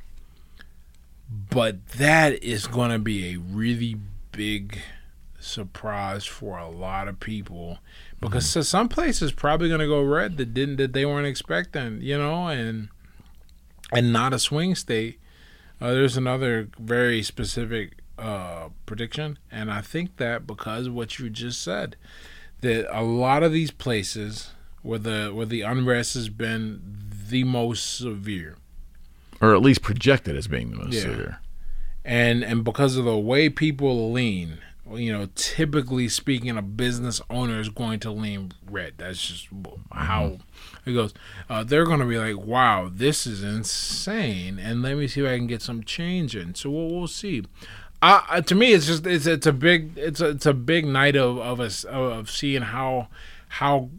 but 1.50 1.86
that 1.98 2.42
is 2.42 2.66
going 2.66 2.90
to 2.90 2.98
be 2.98 3.34
a 3.34 3.36
really 3.38 3.96
big 4.32 4.78
surprise 5.42 6.24
for 6.24 6.56
a 6.58 6.68
lot 6.68 7.08
of 7.08 7.18
people 7.20 7.78
because 8.20 8.48
so 8.48 8.62
some 8.62 8.88
places 8.88 9.32
probably 9.32 9.68
going 9.68 9.80
to 9.80 9.86
go 9.86 10.02
red 10.02 10.36
that 10.36 10.54
didn't 10.54 10.76
that 10.76 10.92
they 10.92 11.04
weren't 11.04 11.26
expecting, 11.26 12.00
you 12.00 12.16
know, 12.16 12.46
and 12.48 12.88
and 13.92 14.12
not 14.12 14.32
a 14.32 14.38
swing 14.38 14.74
state. 14.74 15.18
Uh, 15.80 15.90
there's 15.92 16.16
another 16.16 16.68
very 16.78 17.22
specific 17.22 17.98
uh, 18.18 18.68
prediction, 18.86 19.38
and 19.50 19.70
I 19.70 19.80
think 19.80 20.16
that 20.18 20.46
because 20.46 20.88
what 20.88 21.18
you 21.18 21.28
just 21.28 21.60
said, 21.60 21.96
that 22.60 22.86
a 22.96 23.02
lot 23.02 23.42
of 23.42 23.52
these 23.52 23.72
places 23.72 24.52
where 24.82 24.98
the 25.00 25.30
where 25.34 25.46
the 25.46 25.62
unrest 25.62 26.14
has 26.14 26.28
been 26.28 26.80
the 27.28 27.42
most 27.44 27.96
severe, 27.96 28.56
or 29.40 29.54
at 29.54 29.60
least 29.62 29.82
projected 29.82 30.36
as 30.36 30.46
being 30.46 30.70
the 30.70 30.76
most 30.76 30.94
Yeah. 30.94 31.00
severe. 31.00 31.38
and 32.04 32.44
and 32.44 32.62
because 32.62 32.96
of 32.96 33.04
the 33.04 33.18
way 33.18 33.48
people 33.48 34.12
lean, 34.12 34.58
you 34.96 35.12
know, 35.12 35.28
typically 35.34 36.08
speaking, 36.08 36.56
a 36.56 36.62
business 36.62 37.20
owner 37.30 37.60
is 37.60 37.68
going 37.68 38.00
to 38.00 38.10
lean 38.10 38.52
red. 38.70 38.94
That's 38.98 39.26
just 39.26 39.48
how 39.90 40.38
it 40.84 40.92
goes. 40.92 41.14
Uh, 41.48 41.64
they're 41.64 41.86
going 41.86 42.00
to 42.00 42.06
be 42.06 42.18
like, 42.18 42.36
"Wow, 42.36 42.90
this 42.92 43.26
is 43.26 43.42
insane," 43.42 44.58
and 44.58 44.82
let 44.82 44.96
me 44.96 45.08
see 45.08 45.22
if 45.22 45.28
I 45.28 45.36
can 45.36 45.46
get 45.46 45.62
some 45.62 45.82
change 45.84 46.36
in. 46.36 46.54
So 46.54 46.70
we'll, 46.70 46.88
we'll 46.88 47.08
see. 47.08 47.44
Uh, 48.00 48.22
uh, 48.28 48.40
to 48.40 48.54
me, 48.54 48.72
it's 48.72 48.86
just 48.86 49.06
it's 49.06 49.26
it's 49.26 49.46
a 49.46 49.52
big 49.52 49.92
it's 49.96 50.20
a 50.20 50.30
it's 50.30 50.46
a 50.46 50.54
big 50.54 50.86
night 50.86 51.16
of 51.16 51.38
of 51.38 51.60
us 51.60 51.84
of 51.84 52.30
seeing 52.30 52.62
how 52.62 53.08
how 53.48 53.90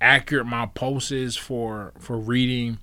accurate 0.00 0.46
my 0.46 0.66
pulse 0.66 1.10
is 1.12 1.36
for 1.36 1.92
for 1.98 2.18
reading, 2.18 2.78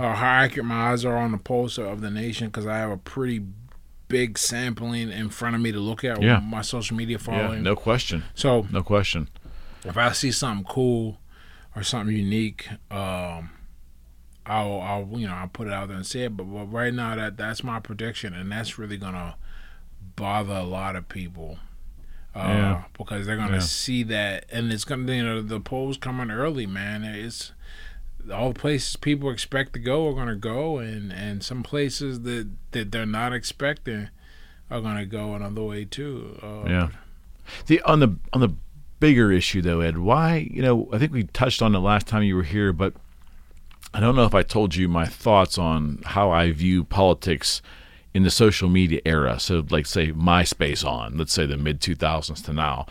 or 0.00 0.14
how 0.14 0.42
accurate 0.42 0.66
my 0.66 0.90
eyes 0.90 1.04
are 1.04 1.16
on 1.16 1.30
the 1.32 1.38
pulse 1.38 1.78
of 1.78 2.00
the 2.00 2.10
nation 2.10 2.48
because 2.48 2.66
I 2.66 2.78
have 2.78 2.90
a 2.90 2.96
pretty 2.96 3.38
big 4.10 4.36
sampling 4.36 5.10
in 5.10 5.30
front 5.30 5.56
of 5.56 5.62
me 5.62 5.72
to 5.72 5.80
look 5.80 6.04
at 6.04 6.20
Yeah. 6.20 6.34
with 6.36 6.44
my 6.44 6.60
social 6.62 6.96
media 6.96 7.18
following. 7.18 7.58
Yeah, 7.58 7.60
no 7.62 7.76
question, 7.76 8.24
So 8.34 8.66
no 8.70 8.82
question. 8.82 9.28
if 9.84 9.96
I 9.96 10.12
see 10.12 10.30
something 10.32 10.66
cool 10.66 11.18
or 11.74 11.82
something 11.82 12.14
unique, 12.14 12.68
um, 12.90 13.50
I'll, 14.44 14.80
I'll 14.80 15.08
you 15.18 15.26
know 15.28 15.34
I'll 15.34 15.48
put 15.48 15.68
it 15.68 15.72
out 15.72 15.88
there 15.88 15.96
and 15.96 16.06
say 16.06 16.22
it. 16.24 16.36
But, 16.36 16.44
but 16.44 16.66
right 16.66 16.92
now 16.92 17.14
that 17.14 17.36
that's 17.36 17.62
my 17.64 17.78
prediction, 17.80 18.34
and 18.34 18.50
that's 18.52 18.78
really 18.78 18.96
gonna 18.98 19.36
bother 20.16 20.54
a 20.54 20.62
lot 20.64 20.96
of 20.96 21.08
people. 21.08 21.58
Uh, 22.34 22.38
Yeah. 22.48 22.82
because 22.96 23.26
they're 23.26 23.36
gonna 23.36 23.54
Yeah. 23.54 23.58
see 23.60 24.02
that, 24.04 24.44
and 24.52 24.72
it's 24.72 24.84
gonna 24.84 25.12
you 25.14 25.22
know 25.24 25.40
the 25.42 25.60
polls 25.60 25.96
coming 25.96 26.30
early, 26.30 26.66
man. 26.66 27.04
It's 27.04 27.52
all 28.32 28.52
the 28.52 28.58
places 28.58 28.96
people 28.96 29.30
expect 29.30 29.72
to 29.74 29.78
go 29.78 30.08
are 30.08 30.14
gonna 30.14 30.36
go, 30.36 30.78
and 30.78 31.12
and 31.12 31.42
some 31.42 31.62
places 31.62 32.22
that 32.22 32.48
that 32.72 32.92
they're 32.92 33.06
not 33.06 33.32
expecting 33.32 34.08
are 34.70 34.80
gonna 34.80 35.06
go 35.06 35.34
another 35.34 35.62
way 35.62 35.84
too. 35.84 36.38
Uh, 36.42 36.68
Yeah. 36.68 36.88
The 37.66 37.80
on 37.82 38.00
the 38.00 38.16
on 38.32 38.40
the 38.40 38.54
bigger 39.00 39.32
issue 39.32 39.62
though, 39.62 39.80
Ed, 39.80 39.98
why 39.98 40.48
you 40.50 40.62
know 40.62 40.88
I 40.92 40.98
think 40.98 41.12
we 41.12 41.24
touched 41.24 41.62
on 41.62 41.74
it 41.74 41.78
last 41.78 42.06
time 42.06 42.22
you 42.22 42.36
were 42.36 42.42
here, 42.42 42.72
but 42.72 42.94
I 43.92 44.00
don't 44.00 44.14
know 44.14 44.24
if 44.24 44.34
I 44.34 44.42
told 44.42 44.74
you 44.76 44.88
my 44.88 45.06
thoughts 45.06 45.58
on 45.58 46.00
how 46.04 46.30
I 46.30 46.52
view 46.52 46.84
politics 46.84 47.60
in 48.14 48.22
the 48.22 48.30
social 48.30 48.68
media 48.68 49.00
era. 49.04 49.40
So, 49.40 49.64
like, 49.70 49.86
say 49.86 50.12
MySpace 50.12 50.84
on, 50.84 51.16
let's 51.16 51.32
say 51.32 51.46
the 51.46 51.56
mid 51.56 51.80
two 51.80 51.94
thousands 51.94 52.42
to 52.42 52.52
now. 52.52 52.86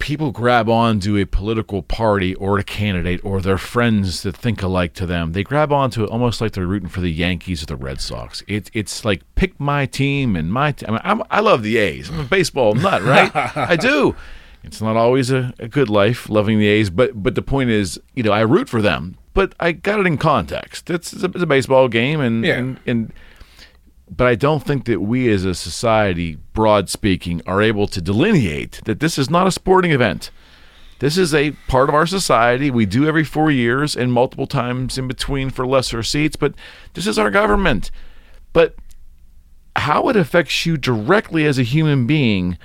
People 0.00 0.32
grab 0.32 0.68
on 0.68 0.98
to 1.00 1.16
a 1.18 1.24
political 1.24 1.82
party 1.82 2.34
or 2.34 2.58
a 2.58 2.64
candidate 2.64 3.20
or 3.24 3.40
their 3.40 3.58
friends 3.58 4.22
that 4.24 4.36
think 4.36 4.62
alike 4.62 4.92
to 4.94 5.06
them. 5.06 5.32
They 5.32 5.44
grab 5.44 5.70
onto 5.72 6.02
it 6.02 6.10
almost 6.10 6.40
like 6.40 6.52
they're 6.52 6.66
rooting 6.66 6.88
for 6.88 7.00
the 7.00 7.12
Yankees 7.12 7.62
or 7.62 7.66
the 7.66 7.76
Red 7.76 8.00
Sox. 8.00 8.42
It's 8.48 8.70
it's 8.74 9.04
like 9.04 9.22
pick 9.36 9.60
my 9.60 9.86
team 9.86 10.34
and 10.36 10.52
my. 10.52 10.72
T- 10.72 10.86
I, 10.86 10.90
mean, 10.90 11.00
I'm, 11.04 11.22
I 11.30 11.40
love 11.40 11.62
the 11.62 11.76
A's. 11.76 12.10
I'm 12.10 12.20
a 12.20 12.24
baseball 12.24 12.74
nut, 12.74 13.02
right? 13.02 13.30
I 13.56 13.76
do. 13.76 14.16
It's 14.62 14.82
not 14.82 14.94
always 14.94 15.30
a, 15.30 15.54
a 15.58 15.68
good 15.68 15.88
life 15.88 16.28
loving 16.28 16.58
the 16.58 16.66
A's, 16.66 16.90
but 16.90 17.22
but 17.22 17.34
the 17.34 17.40
point 17.40 17.70
is, 17.70 17.98
you 18.14 18.22
know, 18.22 18.30
I 18.32 18.40
root 18.42 18.68
for 18.68 18.82
them, 18.82 19.16
but 19.32 19.54
I 19.58 19.72
got 19.72 20.00
it 20.00 20.06
in 20.06 20.18
context. 20.18 20.90
It's, 20.90 21.14
it's, 21.14 21.22
a, 21.22 21.26
it's 21.28 21.42
a 21.42 21.46
baseball 21.46 21.88
game, 21.88 22.20
and, 22.20 22.44
Yeah. 22.44 22.58
and 22.58 22.78
and 22.86 23.12
but 24.10 24.26
I 24.26 24.34
don't 24.34 24.64
think 24.64 24.86
that 24.86 25.00
we 25.00 25.30
as 25.32 25.44
a 25.44 25.54
society, 25.54 26.36
broad 26.52 26.88
speaking, 26.88 27.42
are 27.46 27.62
able 27.62 27.86
to 27.86 28.00
delineate 28.00 28.80
that 28.84 29.00
this 29.00 29.18
is 29.18 29.30
not 29.30 29.46
a 29.46 29.52
sporting 29.52 29.92
event. 29.92 30.30
This 30.98 31.16
is 31.16 31.32
a 31.32 31.52
part 31.68 31.88
of 31.88 31.94
our 31.94 32.06
society. 32.06 32.70
We 32.70 32.86
do 32.86 33.06
every 33.06 33.24
four 33.24 33.50
years 33.50 33.96
and 33.96 34.12
multiple 34.12 34.46
times 34.46 34.98
in 34.98 35.08
between 35.08 35.48
for 35.50 35.66
lesser 35.66 36.02
seats, 36.02 36.36
but 36.36 36.54
this 36.94 37.06
is 37.06 37.18
our 37.18 37.30
government. 37.30 37.90
But 38.52 38.74
how 39.76 40.08
it 40.08 40.16
affects 40.16 40.66
you 40.66 40.76
directly 40.76 41.46
as 41.46 41.58
a 41.58 41.62
human 41.62 42.06
being, 42.06 42.58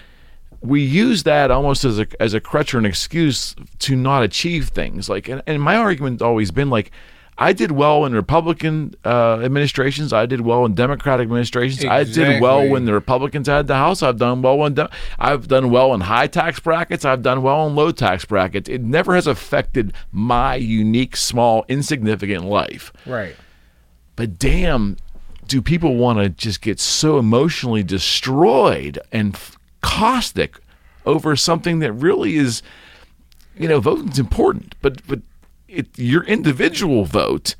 we 0.61 0.81
use 0.81 1.23
that 1.23 1.51
almost 1.51 1.85
as 1.85 1.99
a 1.99 2.07
as 2.19 2.33
a 2.33 2.41
crutch 2.41 2.73
or 2.73 2.79
an 2.79 2.85
excuse 2.85 3.55
to 3.79 3.95
not 3.95 4.23
achieve 4.23 4.69
things. 4.69 5.07
Like, 5.07 5.29
and, 5.29 5.43
and 5.45 5.61
my 5.61 5.77
argument's 5.77 6.23
always 6.23 6.51
been 6.51 6.69
like, 6.69 6.91
I 7.37 7.51
did 7.51 7.73
well 7.73 8.05
in 8.05 8.13
Republican 8.13 8.95
uh, 9.03 9.39
administrations. 9.41 10.13
I 10.13 10.25
did 10.25 10.41
well 10.41 10.63
in 10.65 10.73
Democratic 10.73 11.25
administrations. 11.25 11.83
I 11.83 12.05
did 12.05 12.41
well 12.41 12.67
when 12.69 12.85
the 12.85 12.93
Republicans 12.93 13.47
had 13.47 13.67
the 13.67 13.75
House. 13.75 14.01
I've 14.01 14.17
done 14.17 14.41
well 14.41 14.57
when 14.57 14.75
de- 14.75 14.89
I've 15.19 15.49
done 15.49 15.69
well 15.69 15.93
in 15.93 16.01
high 16.01 16.27
tax 16.27 16.61
brackets. 16.61 17.03
I've 17.03 17.21
done 17.23 17.41
well 17.41 17.67
in 17.67 17.75
low 17.75 17.91
tax 17.91 18.23
brackets. 18.23 18.69
It 18.69 18.81
never 18.81 19.15
has 19.15 19.27
affected 19.27 19.93
my 20.13 20.55
unique, 20.55 21.17
small, 21.17 21.65
insignificant 21.67 22.45
life. 22.45 22.93
Right. 23.05 23.35
But 24.15 24.39
damn, 24.39 24.95
do 25.47 25.61
people 25.61 25.95
want 25.97 26.19
to 26.19 26.29
just 26.29 26.61
get 26.61 26.79
so 26.79 27.19
emotionally 27.19 27.83
destroyed 27.83 28.97
and 29.11 29.35
f- 29.35 29.57
caustic 29.81 30.57
over 31.05 31.35
something 31.35 31.79
that 31.79 31.91
really 31.91 32.37
is, 32.37 32.63
you 33.57 33.67
know, 33.67 33.81
voting's 33.81 34.19
important, 34.19 34.73
but 34.81 35.05
but 35.05 35.19
it, 35.75 35.87
your 35.97 36.23
individual 36.23 37.05
vote, 37.05 37.55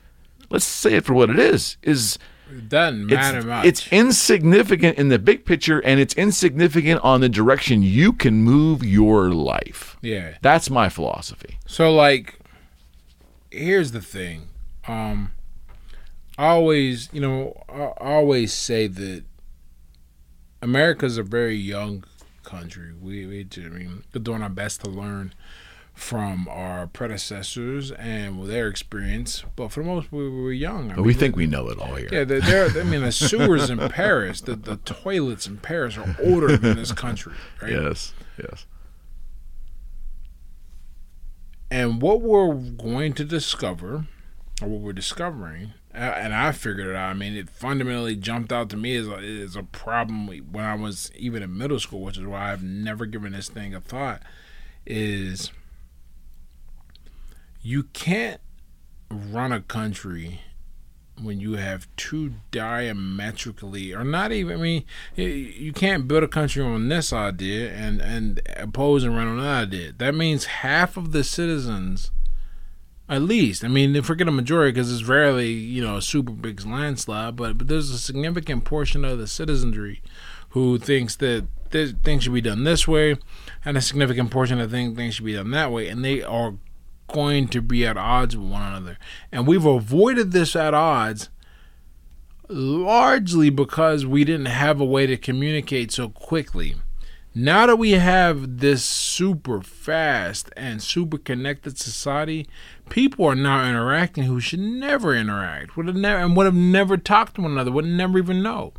let's 0.49 0.65
say 0.65 0.95
it 0.95 1.05
for 1.05 1.13
what 1.13 1.29
it 1.29 1.39
is, 1.39 1.77
is 1.81 2.17
It 2.51 2.69
doesn't 2.69 3.07
matter 3.07 3.37
it's, 3.39 3.45
much. 3.47 3.65
it's 3.65 3.87
insignificant 3.91 4.97
in 4.97 5.09
the 5.09 5.19
big 5.19 5.45
picture 5.45 5.79
and 5.79 5.99
it's 5.99 6.13
insignificant 6.15 7.01
on 7.03 7.21
the 7.21 7.29
direction 7.29 7.81
you 7.83 8.13
can 8.13 8.35
move 8.43 8.83
your 8.83 9.31
life. 9.31 9.97
yeah. 10.01 10.37
That's 10.41 10.69
my 10.69 10.89
philosophy. 10.89 11.57
So 11.65 11.93
like 11.93 12.39
here's 13.51 13.91
the 13.91 14.01
thing. 14.01 14.49
Um 14.87 15.31
I 16.37 16.47
always, 16.47 17.09
you 17.13 17.21
know, 17.21 17.63
I 17.69 17.81
I 18.03 18.13
always 18.13 18.53
say 18.53 18.87
that 18.87 19.23
America's 20.61 21.17
a 21.17 21.23
very 21.23 21.55
young 21.55 22.03
country. 22.43 22.91
We 22.93 23.25
we 23.25 23.47
I 23.57 23.69
mean, 23.69 24.03
we're 24.13 24.21
doing 24.21 24.41
our 24.41 24.49
best 24.49 24.81
to 24.81 24.89
learn 24.89 25.33
from 25.95 26.47
our 26.49 26.87
predecessors 26.87 27.89
and 27.91 28.47
their 28.47 28.67
experience, 28.67 29.45
but 29.55 29.71
for 29.71 29.81
the 29.81 29.87
most 29.87 30.11
part, 30.11 30.21
we 30.21 30.29
were 30.29 30.51
young. 30.51 30.91
I 30.91 30.99
we 30.99 31.13
think 31.13 31.35
we 31.37 31.47
know 31.47 31.69
it 31.69 31.79
all 31.79 31.95
here. 31.95 32.09
yeah, 32.11 32.25
they're, 32.25 32.41
they're, 32.41 32.81
I 32.81 32.83
mean, 32.83 33.01
the 33.01 33.13
sewers 33.13 33.69
in 33.69 33.79
Paris, 33.89 34.41
the, 34.41 34.55
the 34.55 34.75
toilets 34.77 35.47
in 35.47 35.57
Paris 35.57 35.97
are 35.97 36.15
older 36.21 36.57
than 36.57 36.75
this 36.75 36.91
country, 36.91 37.33
right? 37.61 37.71
Yes. 37.71 38.13
Yes. 38.37 38.65
And 41.71 42.01
what 42.01 42.21
we're 42.21 42.53
going 42.53 43.13
to 43.13 43.23
discover, 43.23 44.05
or 44.61 44.67
what 44.67 44.81
we're 44.81 44.93
discovering, 44.93 45.73
and 45.93 46.35
I 46.35 46.51
figured 46.51 46.87
it 46.87 46.95
out. 46.95 47.09
I 47.09 47.13
mean, 47.13 47.35
it 47.35 47.49
fundamentally 47.49 48.17
jumped 48.17 48.51
out 48.51 48.69
to 48.71 48.77
me 48.77 48.97
as 48.97 49.07
a, 49.07 49.15
as 49.15 49.55
a 49.55 49.63
problem 49.63 50.27
when 50.27 50.65
I 50.65 50.75
was 50.75 51.09
even 51.15 51.41
in 51.41 51.57
middle 51.57 51.79
school, 51.79 52.01
which 52.01 52.17
is 52.17 52.25
why 52.25 52.51
I've 52.51 52.63
never 52.63 53.05
given 53.05 53.31
this 53.31 53.47
thing 53.47 53.73
a 53.73 53.79
thought. 53.79 54.21
Is 54.85 55.51
you 57.65 57.81
can't 57.81 58.39
run 59.09 59.51
a 59.51 59.59
country 59.59 60.41
when 61.19 61.39
you 61.39 61.53
have 61.53 61.87
two 61.97 62.33
diametrically, 62.51 63.91
or 63.91 64.03
not 64.03 64.31
even. 64.31 64.59
I 64.59 64.61
mean, 64.61 64.85
you 65.15 65.73
can't 65.73 66.07
build 66.07 66.21
a 66.21 66.27
country 66.27 66.61
on 66.61 66.89
this 66.89 67.11
idea 67.11 67.71
and 67.71 67.99
and 68.01 68.39
oppose 68.55 69.03
and 69.03 69.17
run 69.17 69.27
on 69.27 69.39
that 69.39 69.63
idea. 69.69 69.93
That 69.97 70.13
means 70.13 70.45
half 70.45 70.95
of 70.95 71.11
the 71.11 71.23
citizens, 71.23 72.11
at 73.09 73.23
least. 73.23 73.63
I 73.63 73.67
mean, 73.67 73.99
forget 74.03 74.27
a 74.27 74.31
majority 74.31 74.71
because 74.71 74.93
it's 74.93 75.09
rarely 75.09 75.51
you 75.51 75.83
know 75.83 75.97
a 75.97 76.03
super 76.03 76.33
big 76.33 76.63
landslide, 76.63 77.35
but 77.35 77.57
but 77.57 77.67
there's 77.67 77.89
a 77.89 77.97
significant 77.97 78.63
portion 78.63 79.03
of 79.03 79.17
the 79.17 79.27
citizenry 79.27 80.03
who 80.49 80.77
thinks 80.77 81.15
that 81.15 81.47
this, 81.71 81.93
things 82.03 82.23
should 82.25 82.33
be 82.33 82.41
done 82.41 82.63
this 82.63 82.87
way, 82.87 83.15
and 83.65 83.75
a 83.75 83.81
significant 83.81 84.29
portion 84.29 84.59
of 84.59 84.69
think 84.69 84.95
things 84.95 85.15
should 85.15 85.25
be 85.25 85.33
done 85.33 85.49
that 85.49 85.71
way, 85.71 85.87
and 85.87 86.05
they 86.05 86.21
are 86.21 86.53
going 87.07 87.47
to 87.49 87.61
be 87.61 87.85
at 87.85 87.97
odds 87.97 88.35
with 88.35 88.49
one 88.49 88.61
another. 88.61 88.97
And 89.31 89.47
we've 89.47 89.65
avoided 89.65 90.31
this 90.31 90.55
at 90.55 90.73
odds 90.73 91.29
largely 92.47 93.49
because 93.49 94.05
we 94.05 94.23
didn't 94.23 94.45
have 94.47 94.79
a 94.79 94.85
way 94.85 95.05
to 95.07 95.17
communicate 95.17 95.91
so 95.91 96.09
quickly. 96.09 96.75
Now 97.37 97.65
that 97.65 97.75
we 97.75 97.91
have 97.91 98.59
this 98.59 98.85
super 98.85 99.61
fast 99.61 100.49
and 100.55 100.81
super 100.81 101.17
connected 101.17 101.77
society, 101.77 102.47
people 102.89 103.25
are 103.25 103.35
now 103.35 103.67
interacting 103.67 104.23
who 104.23 104.39
should 104.39 104.61
never 104.61 105.13
interact, 105.13 105.75
would 105.75 105.87
have 105.87 105.97
never 105.97 106.23
and 106.23 106.37
would 106.37 106.45
have 106.45 106.55
never 106.55 106.95
talked 106.95 107.35
to 107.35 107.41
one 107.41 107.51
another, 107.51 107.71
would 107.71 107.83
never 107.83 108.17
even 108.17 108.41
know. 108.41 108.71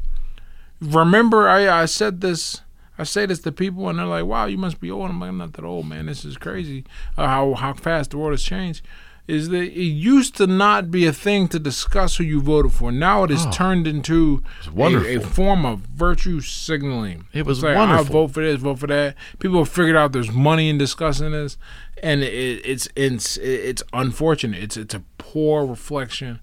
Remember, 0.81 1.49
I, 1.49 1.83
I 1.83 1.85
said 1.85 2.23
this. 2.23 2.63
I 2.99 3.05
say 3.05 3.27
this 3.27 3.41
to 3.41 3.53
people, 3.53 3.89
and 3.89 3.99
they're 3.99 4.07
like, 4.07 4.25
"Wow, 4.25 4.47
you 4.47 4.59
must 4.59 4.81
be 4.81 4.91
old." 4.91 5.11
I'm 5.11 5.21
like, 5.21 5.29
"I'm 5.29 5.39
not 5.39 5.53
that 5.55 5.65
old, 5.65 5.87
man. 5.87 6.07
This 6.07 6.25
is 6.25 6.37
crazy. 6.37 6.85
Uh, 7.17 7.27
how 7.27 7.55
how 7.55 7.73
fast 7.75 8.11
the 8.11 8.19
world 8.19 8.33
has 8.33 8.43
changed." 8.43 8.83
Is 9.29 9.49
that 9.49 9.65
it 9.65 9.83
used 9.83 10.37
to 10.37 10.47
not 10.47 10.93
be 10.93 11.05
a 11.05 11.13
thing 11.13 11.49
to 11.49 11.59
discuss 11.59 12.17
who 12.17 12.23
you 12.23 12.41
voted 12.41 12.73
for. 12.73 12.93
Now 12.93 13.25
it 13.25 13.33
is 13.33 13.45
has 13.45 13.57
turned 13.57 13.89
into 13.89 14.41
a, 14.77 15.17
a 15.17 15.21
form 15.21 15.67
of 15.67 15.81
virtue 15.81 16.41
signaling. 16.41 17.27
It 17.33 17.45
was 17.45 17.59
It's 17.59 17.65
like, 17.65 17.77
wonderful. 17.77 18.07
I 18.07 18.09
vote 18.09 18.29
for 18.31 18.45
this, 18.45 18.61
vote 18.61 18.79
for 18.79 18.87
that. 18.87 19.17
People 19.41 19.59
have 19.59 19.69
figured 19.69 19.97
out 19.97 20.13
there's 20.13 20.31
money 20.31 20.69
in 20.69 20.79
discussing 20.79 21.33
this, 21.33 21.59
and 22.05 22.23
it, 22.23 22.65
it's 22.65 22.89
it's 22.95 23.37
it's 23.39 23.83
unfortunate. 23.93 24.63
It's 24.63 24.77
it's 24.77 24.95
a 24.95 25.03
poor 25.19 25.67
reflection 25.67 26.39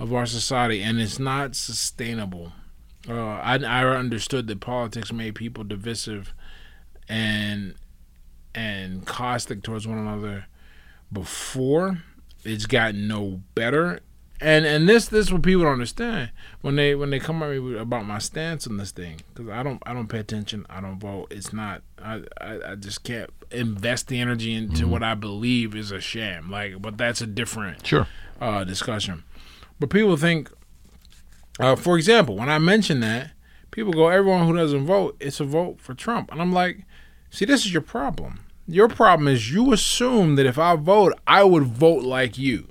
of 0.00 0.12
our 0.12 0.26
society, 0.26 0.82
and 0.82 1.00
it's 1.00 1.20
not 1.20 1.54
sustainable. 1.54 2.52
Uh, 3.08 3.14
I 3.14 3.56
I 3.56 3.84
understood 3.84 4.46
that 4.46 4.60
politics 4.60 5.12
made 5.12 5.34
people 5.34 5.64
divisive, 5.64 6.32
and 7.08 7.74
and 8.54 9.04
caustic 9.06 9.62
towards 9.62 9.86
one 9.86 9.98
another 9.98 10.46
before. 11.12 11.98
It's 12.44 12.66
gotten 12.66 13.08
no 13.08 13.40
better. 13.54 14.00
And 14.40 14.66
and 14.66 14.88
this 14.88 15.08
this 15.08 15.26
is 15.26 15.32
what 15.32 15.42
people 15.42 15.62
don't 15.62 15.72
understand 15.74 16.30
when 16.60 16.76
they 16.76 16.94
when 16.94 17.10
they 17.10 17.18
come 17.20 17.42
at 17.42 17.50
me 17.50 17.78
about 17.78 18.04
my 18.04 18.18
stance 18.18 18.66
on 18.66 18.76
this 18.76 18.90
thing 18.90 19.20
because 19.32 19.48
I 19.48 19.62
don't 19.62 19.80
I 19.86 19.94
don't 19.94 20.08
pay 20.08 20.18
attention 20.18 20.66
I 20.68 20.80
don't 20.80 20.98
vote 20.98 21.28
it's 21.30 21.52
not 21.52 21.82
I, 22.02 22.22
I 22.40 22.72
I 22.72 22.74
just 22.74 23.04
can't 23.04 23.30
invest 23.52 24.08
the 24.08 24.20
energy 24.20 24.52
into 24.52 24.88
what 24.88 25.02
I 25.04 25.14
believe 25.14 25.74
is 25.76 25.92
a 25.92 26.00
sham 26.00 26.50
like 26.50 26.82
but 26.82 26.98
that's 26.98 27.20
a 27.20 27.26
different 27.28 27.86
Sure. 27.86 28.08
uh, 28.40 28.64
discussion. 28.64 29.22
But 29.80 29.90
people 29.90 30.16
think, 30.16 30.50
uh, 31.60 31.76
for 31.76 31.96
example, 31.96 32.36
when 32.36 32.48
I 32.48 32.58
mention 32.58 33.00
that, 33.00 33.30
people 33.70 33.92
go, 33.92 34.08
everyone 34.08 34.46
who 34.46 34.56
doesn't 34.56 34.86
vote, 34.86 35.16
it's 35.20 35.40
a 35.40 35.44
vote 35.44 35.80
for 35.80 35.94
Trump. 35.94 36.30
And 36.32 36.40
I'm 36.40 36.52
like, 36.52 36.84
see, 37.30 37.44
this 37.44 37.64
is 37.66 37.72
your 37.72 37.82
problem. 37.82 38.40
Your 38.66 38.88
problem 38.88 39.28
is 39.28 39.52
you 39.52 39.72
assume 39.72 40.36
that 40.36 40.46
if 40.46 40.58
I 40.58 40.74
vote, 40.76 41.12
I 41.26 41.44
would 41.44 41.64
vote 41.64 42.02
like 42.02 42.38
you. 42.38 42.68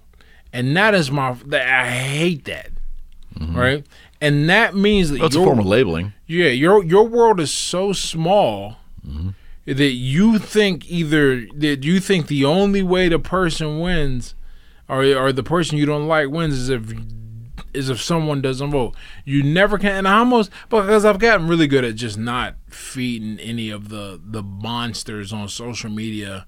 And 0.51 0.75
that 0.77 0.93
is 0.95 1.11
my, 1.11 1.33
that 1.45 1.67
I 1.67 1.89
hate 1.89 2.45
that. 2.45 2.69
Right? 3.39 3.85
And 4.21 4.49
that 4.49 4.75
means 4.75 5.09
that 5.09 5.19
Well, 5.19 5.27
it's 5.27 5.35
a 5.35 5.43
form 5.43 5.59
of 5.59 5.65
labeling. 5.65 6.13
yeah, 6.27 6.47
your 6.47 6.83
your 6.83 7.05
world 7.07 7.39
is 7.39 7.51
so 7.51 7.91
small 7.91 8.77
that 9.65 9.91
you 9.91 10.37
think 10.39 10.89
either 10.89 11.45
that 11.55 11.83
you 11.83 11.99
think 11.99 12.27
the 12.27 12.45
only 12.45 12.81
way 12.83 13.09
the 13.09 13.19
person 13.19 13.79
wins, 13.79 14.35
or 14.87 15.03
or 15.03 15.33
the 15.33 15.43
person 15.43 15.77
you 15.77 15.85
don't 15.85 16.07
like 16.07 16.29
wins, 16.29 16.53
is 16.53 16.69
if 16.69 16.93
is 17.73 17.89
if 17.89 18.01
someone 18.01 18.41
doesn't 18.41 18.71
vote. 18.71 18.95
You 19.25 19.43
never 19.43 19.77
can. 19.77 19.91
And 19.97 20.07
I 20.07 20.19
almost 20.19 20.49
because 20.69 21.05
I've 21.05 21.19
gotten 21.19 21.47
really 21.47 21.67
good 21.67 21.83
at 21.83 21.95
just 21.95 22.17
not 22.17 22.55
feeding 22.69 23.39
any 23.39 23.69
of 23.69 23.89
the 23.89 24.19
the 24.23 24.43
monsters 24.43 25.31
on 25.33 25.47
social 25.49 25.89
media. 25.89 26.45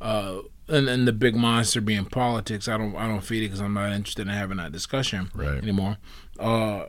Uh, 0.00 0.38
and, 0.68 0.88
and 0.88 1.06
the 1.06 1.12
big 1.12 1.34
monster 1.34 1.80
being 1.80 2.04
politics, 2.04 2.68
I 2.68 2.78
don't 2.78 2.94
I 2.96 3.06
don't 3.08 3.20
feed 3.22 3.42
it 3.42 3.46
because 3.48 3.60
I'm 3.60 3.74
not 3.74 3.92
interested 3.92 4.22
in 4.28 4.32
having 4.34 4.56
that 4.58 4.72
discussion 4.72 5.30
Right. 5.34 5.58
anymore. 5.62 5.98
Uh, 6.38 6.86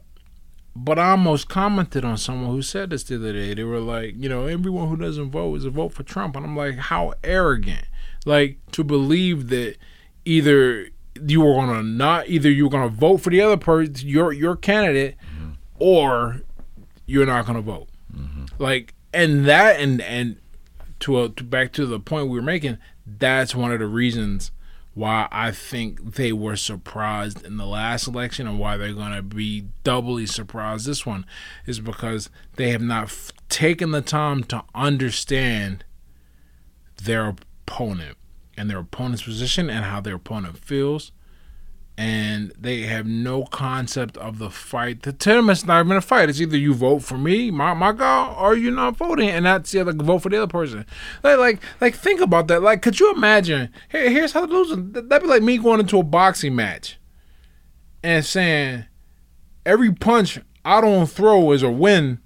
but 0.76 0.98
I 0.98 1.12
almost 1.12 1.50
commented 1.50 2.06
on 2.06 2.18
someone 2.18 2.52
who 2.52 2.62
said 2.62 2.92
this 2.92 3.04
the 3.04 3.16
other 3.16 3.34
day. 3.34 3.54
They 3.54 3.64
were 3.66 3.80
like, 3.82 4.14
you 4.18 4.30
know, 4.30 4.46
everyone 4.46 4.88
who 4.88 4.96
doesn't 4.96 5.32
vote 5.32 5.56
is 5.56 5.66
a 5.66 5.70
vote 5.70 5.90
for 5.94 6.04
Trump. 6.04 6.36
And 6.38 6.46
I'm 6.46 6.56
like, 6.56 6.76
how 6.78 7.14
arrogant. 7.24 7.86
Like, 8.26 8.60
to 8.72 8.84
believe 8.86 9.50
that 9.50 9.76
either 10.24 10.88
you 11.26 11.42
were 11.42 11.54
gonna 11.54 11.84
not 11.84 12.28
either 12.28 12.50
you 12.50 12.66
were 12.66 12.70
gonna 12.70 12.90
vote 12.90 13.18
for 13.18 13.30
the 13.30 13.42
other 13.42 13.58
person, 13.58 13.96
your 14.08 14.32
your 14.32 14.56
candidate, 14.56 15.16
or 15.80 16.42
you're 17.06 17.26
not 17.26 17.46
gonna 17.46 17.62
vote. 17.62 17.88
Mm-hmm. 18.16 18.46
Like, 18.58 18.94
and 19.14 19.46
that 19.46 19.80
and 19.80 20.02
and 20.02 20.38
to, 21.02 21.22
a, 21.22 21.30
to 21.30 21.44
back 21.44 21.74
to 21.74 21.86
the 21.86 22.00
point 22.00 22.30
we 22.30 22.38
were 22.38 22.46
making, 22.46 22.78
that's 23.06 23.56
one 23.56 23.72
of 23.72 23.80
the 23.80 23.88
reasons 23.88 24.52
why 24.94 25.28
I 25.32 25.52
think 25.52 26.16
they 26.16 26.34
were 26.34 26.56
surprised 26.56 27.46
in 27.46 27.58
the 27.58 27.66
last 27.66 28.08
election 28.08 28.46
and 28.48 28.60
why 28.60 28.78
they're 28.78 28.94
going 28.94 29.14
to 29.14 29.22
be 29.22 29.66
doubly 29.84 30.26
surprised 30.26 30.86
this 30.86 31.06
one 31.06 31.26
is 31.66 31.80
because 31.80 32.30
they 32.58 32.72
have 32.72 32.82
not 32.82 33.06
f- 33.06 33.32
taken 33.48 33.92
the 33.92 34.02
time 34.02 34.44
to 34.46 34.64
understand 34.76 35.86
their 37.02 37.30
opponent. 37.30 38.18
And 38.58 38.70
their 38.70 38.80
opponent's 38.80 39.24
position 39.24 39.70
and 39.70 39.86
how 39.86 40.02
their 40.02 40.16
opponent 40.16 40.58
feels. 40.58 41.12
And 41.98 42.52
they 42.58 42.82
have 42.84 43.06
no 43.06 43.44
concept 43.46 44.18
of 44.18 44.40
the 44.40 44.50
fight. 44.50 45.04
The 45.04 45.16
it's 45.50 45.66
not 45.66 45.86
even 45.86 45.98
a 45.98 46.02
fight. 46.02 46.30
It's 46.30 46.42
either 46.42 46.58
you 46.58 46.74
vote 46.74 47.00
for 47.00 47.18
me, 47.18 47.52
my 47.52 47.74
my 47.74 47.92
guy, 47.92 48.34
or 48.40 48.56
you're 48.56 48.72
not 48.72 48.98
voting, 48.98 49.30
and 49.30 49.46
that's 49.46 49.72
the 49.72 49.82
other 49.82 49.94
vote 49.94 50.20
for 50.20 50.30
the 50.30 50.38
other 50.38 50.48
person. 50.48 50.86
Like 51.22 51.38
like 51.38 51.62
like 51.80 51.96
think 51.96 52.22
about 52.22 52.48
that. 52.48 52.64
Like, 52.64 52.82
could 52.82 53.00
you 53.00 53.14
imagine? 53.14 53.70
Here, 53.92 54.10
here's 54.10 54.32
how 54.32 54.46
to 54.46 54.52
lose. 54.52 54.70
That'd 54.70 55.22
be 55.22 55.28
like 55.28 55.44
me 55.44 55.58
going 55.58 55.82
into 55.82 56.00
a 56.00 56.04
boxing 56.04 56.56
match 56.56 56.98
and 58.02 58.26
saying 58.26 58.86
every 59.66 59.94
punch 59.94 60.40
I 60.64 60.82
don't 60.82 61.08
throw 61.08 61.52
is 61.52 61.64
a 61.64 61.72
win 61.72 62.20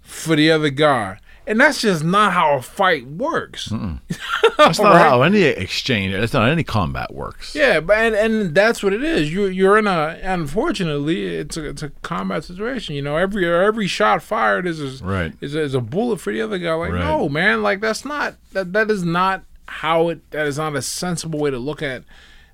for 0.00 0.36
the 0.36 0.50
other 0.50 0.70
guy. 0.70 1.18
And 1.46 1.60
that's 1.60 1.80
just 1.80 2.04
not 2.04 2.32
how 2.32 2.54
a 2.58 2.62
fight 2.62 3.06
works. 3.06 3.66
That's 4.58 4.78
not 4.78 4.92
Right. 4.92 4.98
how 5.00 5.22
any 5.22 5.42
exchange. 5.42 6.12
That's 6.14 6.32
not 6.32 6.42
how 6.44 6.48
any 6.50 6.62
combat 6.62 7.12
works. 7.12 7.54
Yeah, 7.54 7.80
but 7.80 7.96
and, 7.96 8.14
and 8.14 8.54
that's 8.54 8.80
what 8.82 8.92
it 8.92 9.02
is. 9.02 9.32
You 9.32 9.46
you're 9.46 9.76
in 9.76 9.86
a 9.88 10.20
unfortunately 10.22 11.26
it's 11.26 11.56
a 11.56 11.68
it's 11.70 11.82
a 11.82 11.88
combat 12.02 12.44
situation. 12.44 12.94
You 12.94 13.02
know, 13.02 13.16
every 13.16 13.44
every 13.48 13.86
shot 13.88 14.22
fired 14.22 14.66
is 14.66 15.00
a, 15.00 15.04
Right. 15.04 15.32
is 15.40 15.54
a, 15.56 15.60
is 15.62 15.74
a 15.74 15.80
bullet 15.80 16.20
for 16.20 16.32
the 16.32 16.40
other 16.42 16.58
guy. 16.58 16.74
Like 16.74 16.92
Right. 16.92 17.00
no 17.04 17.28
man, 17.28 17.62
like 17.62 17.80
that's 17.80 18.04
not 18.04 18.34
that 18.52 18.72
that 18.72 18.90
is 18.90 19.02
not 19.04 19.42
how 19.66 20.10
it 20.10 20.30
that 20.30 20.46
is 20.46 20.58
not 20.58 20.76
a 20.76 20.82
sensible 20.82 21.40
way 21.40 21.50
to 21.50 21.58
look 21.58 21.82
at 21.82 22.04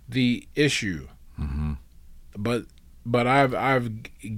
the 0.08 0.46
issue. 0.54 1.08
Mm-hmm. 1.38 1.72
But 2.38 2.64
but 3.04 3.26
I've 3.26 3.54
I've 3.54 3.90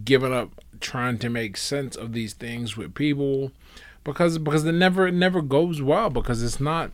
given 0.04 0.32
up 0.32 0.60
trying 0.80 1.18
to 1.18 1.28
make 1.28 1.56
sense 1.56 1.94
of 1.94 2.14
these 2.14 2.32
things 2.32 2.76
with 2.76 2.94
people 2.94 3.52
because 4.04 4.38
because 4.38 4.64
it 4.64 4.72
never 4.72 5.06
it 5.08 5.14
never 5.14 5.42
goes 5.42 5.80
well 5.82 6.10
because 6.10 6.42
it's 6.42 6.60
not 6.60 6.90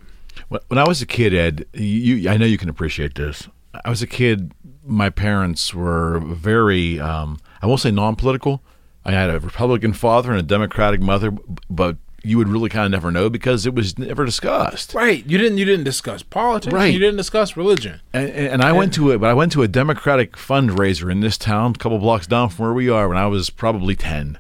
When 0.49 0.79
I 0.79 0.87
was 0.87 1.01
a 1.03 1.07
kid, 1.07 1.35
Ed, 1.35 1.67
you, 1.73 2.29
I 2.29 2.37
know 2.37 2.47
you 2.47 2.59
can 2.59 2.69
appreciate 2.69 3.15
this. 3.15 3.49
I 3.85 3.91
was 3.91 4.03
a 4.03 4.07
kid. 4.07 4.53
My 4.85 5.11
parents 5.11 5.75
were 5.75 6.21
very, 6.21 7.01
um, 7.01 7.39
I 7.63 7.67
won't 7.67 7.81
say 7.81 7.91
non-political. 7.91 8.63
I 9.05 9.13
had 9.13 9.31
a 9.31 9.41
Republican 9.41 9.93
father 9.93 10.31
and 10.31 10.41
a 10.41 10.43
Democratic 10.43 11.01
mother, 11.01 11.33
but 11.71 11.97
you 12.23 12.39
would 12.39 12.49
really 12.49 12.69
kind 12.69 12.85
of 12.87 12.91
never 12.91 13.11
know 13.13 13.31
because 13.31 13.67
it 13.67 13.75
was 13.75 13.99
never 13.99 14.25
discussed. 14.25 14.95
right. 14.95 15.25
You 15.27 15.39
didn't 15.39 15.59
you 15.59 15.65
didn't 15.65 15.85
discuss 15.85 16.23
politics. 16.23 16.73
Right. 16.75 16.93
You 16.93 16.99
didn't 16.99 17.17
discuss 17.17 17.57
religion. 17.57 18.01
And, 18.13 18.29
and 18.31 18.63
I 18.63 18.73
went 18.73 18.93
to 18.95 19.11
it, 19.13 19.19
but 19.21 19.31
I 19.31 19.35
went 19.35 19.53
to 19.53 19.63
a 19.63 19.69
Democratic 19.69 20.33
fundraiser 20.37 21.11
in 21.11 21.21
this 21.21 21.39
town, 21.39 21.73
a 21.77 21.79
couple 21.79 21.99
blocks 21.99 22.27
down 22.27 22.49
from 22.49 22.65
where 22.65 22.75
we 22.75 22.89
are, 22.89 23.09
when 23.09 23.17
I 23.17 23.27
was 23.27 23.49
probably 23.51 23.95
ten, 23.95 24.39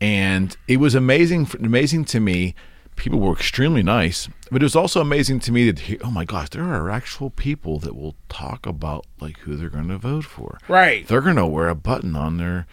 and 0.00 0.56
it 0.66 0.78
was 0.78 0.94
amazing, 0.94 1.48
amazing 1.60 2.04
to 2.06 2.20
me. 2.20 2.54
People 2.96 3.20
were 3.20 3.32
extremely 3.32 3.82
nice, 3.82 4.28
but 4.50 4.60
it 4.60 4.64
was 4.64 4.74
also 4.74 5.00
amazing 5.00 5.38
to 5.40 5.52
me 5.52 5.70
that 5.70 5.80
he- 5.80 5.98
oh 6.00 6.10
my 6.10 6.24
gosh, 6.24 6.48
there 6.50 6.64
are 6.64 6.90
actual 6.90 7.30
people 7.30 7.78
that 7.78 7.94
will 7.94 8.16
talk 8.28 8.66
about 8.66 9.06
like 9.20 9.38
who 9.40 9.54
they're 9.54 9.68
going 9.70 9.88
to 9.88 9.98
vote 9.98 10.24
for. 10.24 10.58
Right. 10.66 11.06
They're 11.06 11.20
going 11.20 11.36
to 11.36 11.46
wear 11.46 11.68
a 11.68 11.76
button 11.76 12.16
on 12.16 12.38
their 12.38 12.66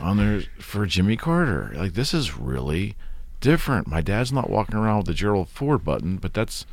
on 0.00 0.18
their 0.18 0.42
for 0.60 0.86
Jimmy 0.86 1.16
Carter. 1.16 1.72
Like 1.74 1.94
this 1.94 2.14
is 2.14 2.36
really 2.36 2.94
different. 3.40 3.88
My 3.88 4.00
dad's 4.02 4.32
not 4.32 4.48
walking 4.50 4.76
around 4.76 4.98
with 4.98 5.06
the 5.06 5.14
Gerald 5.14 5.48
Ford 5.48 5.84
button, 5.84 6.16
but 6.16 6.32
that's 6.32 6.64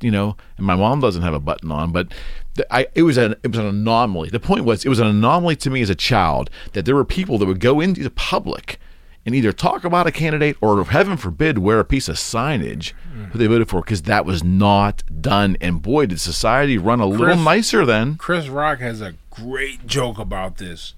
you 0.00 0.10
know, 0.10 0.36
and 0.58 0.66
my 0.66 0.74
mom 0.74 1.00
doesn't 1.00 1.22
have 1.22 1.32
a 1.34 1.40
button 1.40 1.70
on, 1.72 1.90
but 1.90 2.12
th- 2.54 2.66
I, 2.70 2.86
it 2.94 3.04
was 3.04 3.16
an 3.16 3.36
it 3.44 3.48
was 3.52 3.58
an 3.60 3.66
anomaly. 3.66 4.28
The 4.28 4.40
point 4.40 4.64
was, 4.64 4.84
it 4.84 4.88
was 4.88 4.98
an 4.98 5.06
anomaly 5.06 5.56
to 5.56 5.70
me 5.70 5.80
as 5.82 5.88
a 5.88 5.94
child 5.94 6.50
that 6.72 6.84
there 6.84 6.94
were 6.96 7.04
people 7.04 7.38
that 7.38 7.46
would 7.46 7.60
go 7.60 7.80
into 7.80 8.02
the 8.02 8.10
public 8.10 8.78
and 9.26 9.34
either 9.34 9.52
talk 9.52 9.84
about 9.84 10.06
a 10.06 10.12
candidate 10.12 10.56
or, 10.62 10.82
heaven 10.84 11.16
forbid, 11.18 11.58
wear 11.58 11.78
a 11.80 11.84
piece 11.84 12.08
of 12.08 12.16
signage 12.16 12.92
who 13.32 13.38
they 13.38 13.46
voted 13.48 13.68
for 13.68 13.80
because 13.82 14.02
that 14.02 14.24
was 14.24 14.42
not 14.44 15.02
done. 15.20 15.56
And 15.60 15.82
boy, 15.82 16.06
did 16.06 16.20
society 16.20 16.78
run 16.78 17.00
a 17.00 17.06
little 17.06 17.36
nicer 17.36 17.84
then. 17.84 18.16
Chris 18.16 18.46
Rock 18.48 18.78
has 18.78 19.00
a 19.00 19.14
great 19.30 19.86
joke 19.86 20.18
about 20.18 20.58
this. 20.58 20.94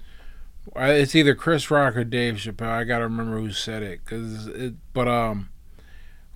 Uh, 0.75 0.81
It's 0.83 1.15
either 1.15 1.33
Chris 1.33 1.71
Rock 1.71 1.97
or 1.97 2.03
Dave 2.03 2.35
Chappelle. 2.35 2.67
I 2.69 2.83
gotta 2.83 3.05
remember 3.05 3.39
who 3.39 3.51
said 3.51 3.81
it, 3.83 4.05
cause 4.05 4.45
it. 4.47 4.75
But 4.93 5.07
um, 5.07 5.49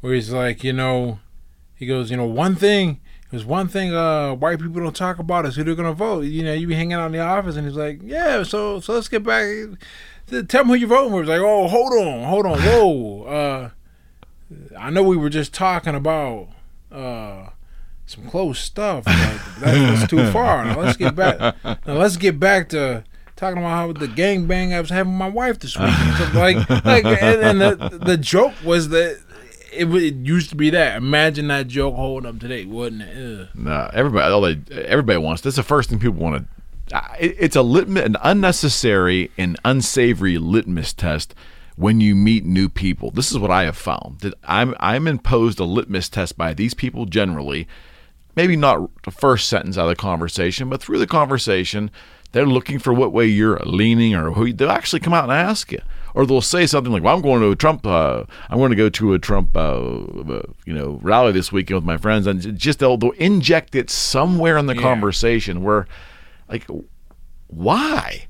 where 0.02 0.14
he's 0.16 0.32
like, 0.34 0.64
you 0.64 0.74
know, 0.74 1.20
he 1.76 1.86
goes, 1.86 2.10
you 2.10 2.18
know, 2.18 2.26
one 2.26 2.56
thing. 2.56 3.00
There's 3.34 3.46
one 3.46 3.68
thing 3.68 3.96
uh 3.96 4.36
white 4.36 4.60
people 4.60 4.80
don't 4.80 4.96
talk 4.96 5.18
about 5.18 5.48
is 5.48 5.56
who 5.56 5.64
they're 5.64 5.74
gonna 5.74 5.92
vote. 5.92 6.26
You 6.26 6.44
know, 6.44 6.54
you 6.54 6.68
be 6.68 6.76
hanging 6.76 6.94
out 6.94 7.08
in 7.08 7.14
the 7.14 7.20
office, 7.20 7.56
and 7.56 7.66
he's 7.66 7.76
like, 7.76 8.00
yeah. 8.04 8.44
So 8.44 8.80
so 8.80 8.94
let's 8.94 9.08
get 9.08 9.24
back. 9.24 9.48
Tell 10.50 10.66
me 10.66 10.70
who 10.70 10.76
you're 10.76 10.88
voting 10.88 11.10
for. 11.10 11.22
He's 11.22 11.30
like, 11.30 11.42
oh, 11.42 11.68
hold 11.68 11.94
on, 11.94 12.24
hold 12.26 12.46
on, 12.46 12.60
whoa. 12.60 13.24
Uh, 13.34 13.70
I 14.78 14.92
know 14.92 15.02
we 15.02 15.18
were 15.18 15.32
just 15.32 15.52
talking 15.52 15.96
about 15.96 16.50
uh 16.92 17.48
some 18.06 18.30
close 18.30 18.60
stuff. 18.60 19.06
But 19.06 19.40
that 19.62 19.90
was 19.90 20.08
too 20.08 20.24
far. 20.32 20.64
Now 20.64 20.80
let's 20.80 20.98
get 20.98 21.16
back. 21.16 21.56
Now 21.64 21.98
let's 21.98 22.18
get 22.18 22.40
back 22.40 22.70
to 22.70 23.04
talking 23.36 23.58
about 23.58 23.70
how 23.70 23.94
the 23.94 24.08
gangbang 24.08 24.74
I 24.74 24.80
was 24.80 24.92
having 24.92 25.14
with 25.14 25.18
my 25.18 25.30
wife 25.30 25.58
this 25.58 25.76
week. 25.76 25.90
And 25.90 26.36
like, 26.36 26.70
like, 26.86 27.04
and, 27.04 27.62
and 27.62 27.62
the 27.62 28.00
the 28.00 28.16
joke 28.16 28.54
was 28.64 28.90
that 28.90 29.23
it, 29.74 29.88
it 29.96 30.16
used 30.16 30.50
to 30.50 30.56
be 30.56 30.70
that. 30.72 30.98
Imagine 30.98 31.48
that 31.48 31.68
joke 31.68 31.96
holding 31.96 32.30
up 32.30 32.40
today, 32.40 32.66
wouldn't 32.66 33.02
it? 33.02 33.42
Ugh. 33.42 33.48
No, 33.56 33.90
everybody, 33.94 34.32
all 34.32 34.42
they, 34.42 34.60
everybody 34.84 35.18
wants. 35.18 35.42
That's 35.42 35.56
the 35.56 35.64
first 35.64 35.90
thing 35.90 36.00
people 36.00 36.22
want 36.22 36.48
to. 36.90 37.04
It, 37.20 37.36
it's 37.40 37.56
a 37.56 37.62
litmus, 37.62 38.06
an 38.06 38.18
unnecessary 38.22 39.32
and 39.38 39.60
unsavory 39.66 40.38
litmus 40.38 40.94
test 40.94 41.34
when 41.76 42.00
you 42.02 42.14
meet 42.16 42.46
new 42.46 42.70
people. 42.70 43.10
This 43.12 43.32
is 43.32 43.40
what 43.40 43.52
I 43.52 43.64
have 43.64 43.78
found 43.78 44.20
that 44.20 44.34
I'm 44.44 44.76
I'm 44.80 45.08
imposed 45.08 45.60
a 45.60 45.66
litmus 45.66 46.10
test 46.10 46.38
by 46.38 46.54
these 46.54 46.74
people 46.74 47.06
generally. 47.06 47.68
Maybe 48.36 48.56
not 48.56 48.90
the 49.04 49.12
first 49.12 49.48
sentence 49.48 49.78
out 49.78 49.84
of 49.84 49.90
the 49.90 49.96
conversation, 49.96 50.70
but 50.70 50.82
through 50.82 50.98
the 50.98 51.08
conversation, 51.08 51.92
they're 52.32 52.46
looking 52.46 52.80
for 52.80 52.92
what 52.92 53.14
way 53.14 53.28
you're 53.28 53.60
leaning, 53.60 54.16
or 54.16 54.32
who 54.32 54.52
they'll 54.52 54.72
actually 54.72 55.00
come 55.02 55.14
out 55.14 55.26
and 55.26 55.34
ask 55.34 55.72
you, 55.72 55.82
or 56.16 56.26
they'll 56.26 56.42
say 56.42 56.66
something 56.68 56.92
like, 56.94 57.04
"Well, 57.04 57.16
I'm 57.16 57.22
going 57.22 57.42
to 57.42 57.52
a 57.52 57.56
Trump. 57.56 57.86
Uh, 57.86 58.24
I'm 58.50 58.58
going 58.58 58.70
to 58.72 58.76
go 58.76 58.90
to 58.90 59.14
a 59.14 59.20
Trump, 59.20 59.56
uh, 59.56 59.60
uh, 59.60 60.42
you 60.66 60.74
know, 60.74 61.00
rally 61.02 61.32
this 61.32 61.52
weekend 61.52 61.76
with 61.78 61.86
my 61.86 61.98
friends," 61.98 62.28
and 62.28 62.58
just 62.58 62.80
they'll, 62.80 62.98
they'll 62.98 63.12
inject 63.12 63.76
it 63.76 63.90
somewhere 63.90 64.58
in 64.58 64.66
the 64.68 64.76
Yeah. 64.76 64.82
conversation 64.82 65.64
where, 65.64 65.88
like, 66.50 66.66
why? 67.48 68.28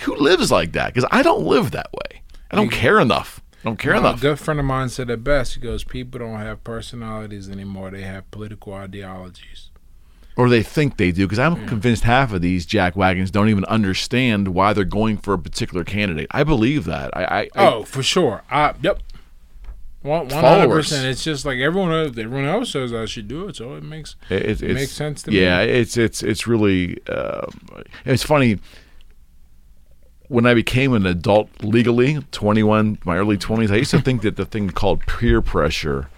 Who 0.00 0.16
lives 0.16 0.50
like 0.50 0.72
that? 0.72 0.94
Because 0.94 1.08
I 1.12 1.22
don't 1.22 1.44
live 1.44 1.70
that 1.72 1.92
way. 1.92 2.22
I 2.50 2.56
don't 2.56 2.70
care 2.70 2.98
enough. 3.00 3.40
I 3.64 3.68
don't 3.68 3.78
care 3.78 3.94
enough. 3.94 4.18
A 4.18 4.20
good 4.20 4.38
friend 4.38 4.58
of 4.58 4.66
mine 4.66 4.88
said 4.88 5.08
it 5.10 5.22
best. 5.22 5.54
He 5.54 5.60
goes, 5.60 5.84
"People 5.84 6.20
don't 6.20 6.38
have 6.38 6.64
personalities 6.64 7.48
anymore; 7.48 7.90
they 7.90 8.02
have 8.02 8.30
political 8.30 8.72
ideologies." 8.74 9.70
Or 10.36 10.48
they 10.48 10.62
think 10.62 10.96
they 10.96 11.12
do 11.12 11.26
because 11.26 11.38
i'm 11.38 11.66
convinced 11.66 12.04
half 12.04 12.32
of 12.32 12.40
these 12.40 12.64
jack 12.66 12.96
wagons 12.96 13.30
don't 13.30 13.48
even 13.48 13.64
understand 13.66 14.48
why 14.48 14.72
they're 14.72 14.84
going 14.84 15.16
for 15.16 15.34
a 15.34 15.38
particular 15.38 15.84
candidate 15.84 16.26
i 16.30 16.42
believe 16.42 16.84
that 16.84 17.14
i, 17.16 17.24
I, 17.24 17.40
I 17.42 17.48
Oh, 17.72 17.82
for 17.84 18.02
sure. 18.02 18.42
I 18.50 18.74
yep. 18.82 19.00
One 20.02 20.28
hundred 20.30 20.68
percent. 20.68 21.06
It's 21.06 21.22
just 21.22 21.44
like 21.44 21.58
everyone 21.60 21.92
else, 21.92 22.18
everyone 22.18 22.46
else 22.48 22.72
says 22.72 22.92
I 22.92 23.04
should 23.04 23.28
do 23.28 23.46
it, 23.46 23.54
so 23.54 23.74
it 23.76 23.84
makes 23.84 24.16
it, 24.30 24.42
it's- 24.60 24.60
makes 24.74 24.90
sense 24.90 25.22
to 25.22 25.30
me. 25.30 25.40
yeah 25.40 25.60
it's 25.60 25.96
it's 25.96 26.24
it's 26.24 26.44
really 26.48 26.98
uh, 27.06 27.46
it's 28.04 28.24
funny 28.24 28.58
when 30.28 30.46
i 30.46 30.54
became 30.54 30.92
an 30.92 31.06
adult 31.06 31.48
legally 31.62 32.18
21 32.32 32.98
my 33.04 33.16
early 33.16 33.36
20s 33.36 33.70
i 33.70 33.76
used 33.76 33.90
to 33.90 34.00
think 34.00 34.22
that 34.22 34.36
the 34.36 34.44
thing 34.46 34.70
called 34.70 35.00
peer 35.06 35.40
pressure 35.42 36.08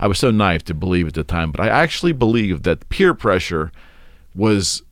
i 0.00 0.06
was 0.06 0.18
so 0.18 0.30
naive 0.30 0.64
to 0.64 0.74
believe 0.74 1.06
at 1.06 1.14
the 1.14 1.22
time 1.22 1.52
but 1.52 1.60
i 1.60 1.68
actually 1.68 2.12
believed 2.12 2.64
that 2.64 2.88
peer 2.88 3.14
pressure 3.14 3.70
was 4.34 4.82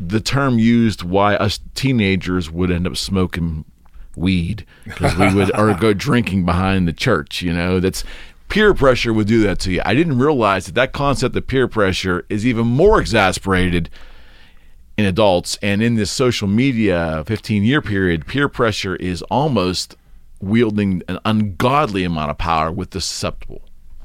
the 0.00 0.20
term 0.20 0.58
used 0.58 1.02
why 1.02 1.36
us 1.36 1.60
teenagers 1.74 2.50
would 2.50 2.70
end 2.70 2.86
up 2.86 2.96
smoking 2.96 3.64
weed 4.16 4.66
because 4.84 5.16
we 5.16 5.34
would 5.34 5.56
or 5.56 5.74
go 5.74 5.92
drinking 5.92 6.44
behind 6.44 6.88
the 6.88 6.92
church 6.92 7.42
you 7.42 7.52
know? 7.52 7.80
That's 7.80 8.02
peer 8.48 8.74
pressure 8.74 9.12
would 9.12 9.26
do 9.26 9.42
that 9.42 9.58
to 9.60 9.72
you. 9.72 9.82
I 9.84 9.94
didn't 9.94 10.18
realize 10.18 10.66
that 10.66 10.74
that 10.74 10.92
concept 10.92 11.36
of 11.36 11.46
peer 11.46 11.68
pressure 11.68 12.24
is 12.28 12.46
even 12.46 12.66
more 12.66 13.00
exasperated 13.00 13.90
in 14.96 15.04
adults 15.04 15.58
and 15.62 15.82
in 15.82 15.94
this 15.94 16.10
social 16.10 16.48
media 16.48 17.22
15 17.26 17.62
year 17.62 17.80
period. 17.80 18.26
Peer 18.26 18.48
pressure 18.48 18.96
is 18.96 19.22
almost 19.22 19.96
wielding 20.40 21.02
an 21.08 21.18
ungodly 21.24 22.04
amount 22.04 22.30
of 22.30 22.38
power 22.38 22.72
with 22.72 22.90
the 22.90 23.00
susceptible 23.00 23.62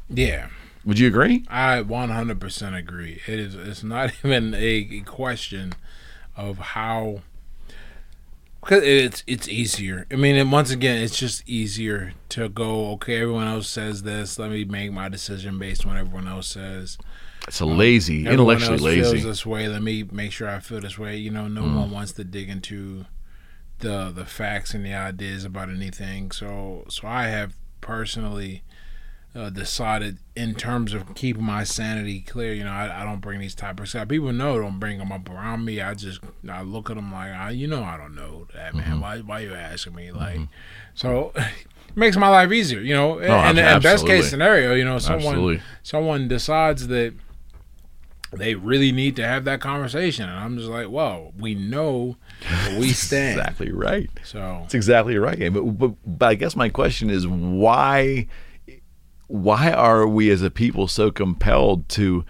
yeah. 0.09 0.49
would 0.85 0.99
you 0.99 1.07
agree 1.07 1.45
I 1.49 1.81
one 1.81 2.09
hundred 2.09 2.39
percent 2.39 2.75
agree. 2.75 3.21
It 3.27 3.39
is. 3.39 3.55
It's 3.55 3.83
not 3.83 4.11
even 4.23 4.53
a 4.53 5.01
question 5.01 5.73
of 6.35 6.57
how. 6.57 7.21
Because 8.61 8.83
it's 8.83 9.23
it's 9.27 9.47
easier. 9.47 10.07
I 10.11 10.15
mean, 10.15 10.49
once 10.49 10.71
again, 10.71 11.01
it's 11.01 11.17
just 11.17 11.47
easier 11.47 12.13
to 12.29 12.49
go. 12.49 12.91
Okay, 12.93 13.21
everyone 13.21 13.47
else 13.47 13.69
says 13.69 14.01
this. 14.01 14.39
Let 14.39 14.49
me 14.49 14.63
make 14.63 14.91
my 14.91 15.07
decision 15.07 15.59
based 15.59 15.85
on 15.85 15.91
what 15.91 15.99
everyone 15.99 16.27
else 16.27 16.47
says. 16.47 16.97
it's 17.47 17.59
a 17.59 17.65
lazy 17.65 18.21
um, 18.21 18.33
Everyone 18.33 18.55
intellectually 18.55 18.99
else 18.99 19.11
lazy 19.11 19.21
feels 19.21 19.23
this 19.23 19.45
way. 19.45 19.67
Let 19.67 19.83
me 19.83 20.03
make 20.11 20.31
sure 20.31 20.49
I 20.49 20.59
feel 20.59 20.81
this 20.81 20.97
way. 20.97 21.15
You 21.17 21.29
know, 21.29 21.47
no 21.47 21.61
mm. 21.61 21.75
one 21.75 21.91
wants 21.91 22.13
to 22.13 22.23
dig 22.23 22.49
into 22.49 23.05
the 23.79 24.11
the 24.11 24.25
facts 24.25 24.73
and 24.73 24.83
the 24.83 24.95
ideas 24.95 25.45
about 25.45 25.69
anything. 25.69 26.31
So 26.31 26.85
so 26.89 27.07
I 27.07 27.25
have 27.27 27.55
personally 27.81 28.63
uh, 29.35 29.49
decided 29.49 30.17
in 30.35 30.55
terms 30.55 30.93
of 30.93 31.13
keeping 31.13 31.43
my 31.43 31.63
sanity 31.63 32.21
clear. 32.21 32.53
You 32.53 32.63
know, 32.63 32.71
I, 32.71 33.01
I 33.01 33.05
don't 33.05 33.19
bring 33.19 33.39
these 33.39 33.55
topics 33.55 33.93
up. 33.93 34.07
People 34.07 34.31
know 34.31 34.59
don't 34.59 34.79
bring 34.79 34.97
them 34.97 35.11
up 35.11 35.29
around 35.29 35.65
me. 35.65 35.81
I 35.81 35.93
just 35.93 36.21
I 36.49 36.61
look 36.61 36.89
at 36.89 36.95
them 36.95 37.11
like, 37.11 37.31
I, 37.31 37.49
you 37.51 37.67
know, 37.67 37.83
I 37.83 37.97
don't 37.97 38.15
know 38.15 38.47
that 38.53 38.73
man. 38.73 38.85
Mm-hmm. 38.85 39.01
Why 39.01 39.19
why 39.19 39.39
you 39.39 39.53
asking 39.53 39.95
me? 39.95 40.11
Like, 40.11 40.39
so 40.93 41.33
it 41.35 41.45
makes 41.95 42.15
my 42.15 42.29
life 42.29 42.51
easier. 42.51 42.79
You 42.79 42.93
know, 42.93 43.19
and, 43.19 43.59
and, 43.59 43.83
best 43.83 44.07
case 44.07 44.29
scenario, 44.29 44.73
you 44.73 44.85
know, 44.85 44.99
someone 44.99 45.33
Absolutely. 45.33 45.61
someone 45.83 46.27
decides 46.27 46.87
that 46.87 47.13
they 48.31 48.55
really 48.55 48.91
need 48.91 49.15
to 49.17 49.25
have 49.25 49.45
that 49.45 49.61
conversation, 49.61 50.29
and 50.29 50.37
I'm 50.37 50.57
just 50.57 50.69
like, 50.69 50.89
well, 50.89 51.33
we 51.37 51.55
know 51.55 52.17
we 52.77 52.89
stand. 52.93 53.39
Exactly 53.39 53.71
right. 53.71 54.09
So 54.23 54.61
it's 54.63 54.73
exactly 54.73 55.17
right. 55.17 55.53
But, 55.53 55.63
but 55.77 55.93
but 56.05 56.25
I 56.25 56.35
guess 56.35 56.55
my 56.55 56.69
question 56.69 57.09
is 57.09 57.27
why 57.27 58.27
why 59.27 59.71
are 59.71 60.07
we 60.07 60.29
as 60.29 60.41
a 60.41 60.49
people 60.49 60.87
so 60.87 61.11
compelled 61.11 61.87
to 61.89 62.25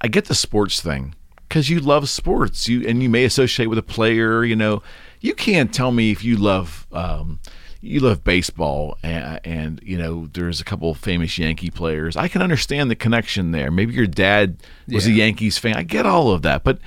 I 0.00 0.08
get 0.08 0.26
the 0.26 0.34
sports 0.34 0.80
thing 0.80 1.14
cuz 1.48 1.68
you 1.68 1.80
love 1.80 2.08
sports 2.08 2.68
you 2.68 2.86
and 2.86 3.02
you 3.02 3.08
may 3.08 3.24
associate 3.24 3.66
with 3.66 3.78
a 3.78 3.82
player, 3.82 4.44
you 4.44 4.56
know. 4.56 4.82
You 5.20 5.34
can't 5.34 5.74
tell 5.74 5.90
me 5.90 6.12
if 6.12 6.22
you 6.22 6.36
love 6.36 6.86
um 6.92 7.40
you 7.80 8.00
love 8.00 8.24
baseball 8.24 8.98
and, 9.02 9.40
and 9.44 9.80
you 9.82 9.96
know 9.96 10.28
there's 10.32 10.60
a 10.60 10.64
couple 10.64 10.90
of 10.90 10.98
famous 10.98 11.38
Yankee 11.38 11.70
players. 11.70 12.16
I 12.16 12.28
can 12.28 12.42
understand 12.42 12.90
the 12.90 12.96
connection 12.96 13.52
there. 13.52 13.70
Maybe 13.70 13.94
your 13.94 14.06
dad 14.06 14.58
was 14.88 15.06
a 15.06 15.12
Yankees 15.12 15.58
fan. 15.58 15.76
I 15.76 15.82
get 15.82 16.06
all 16.06 16.30
of 16.30 16.42
that. 16.42 16.64
But 16.64 16.78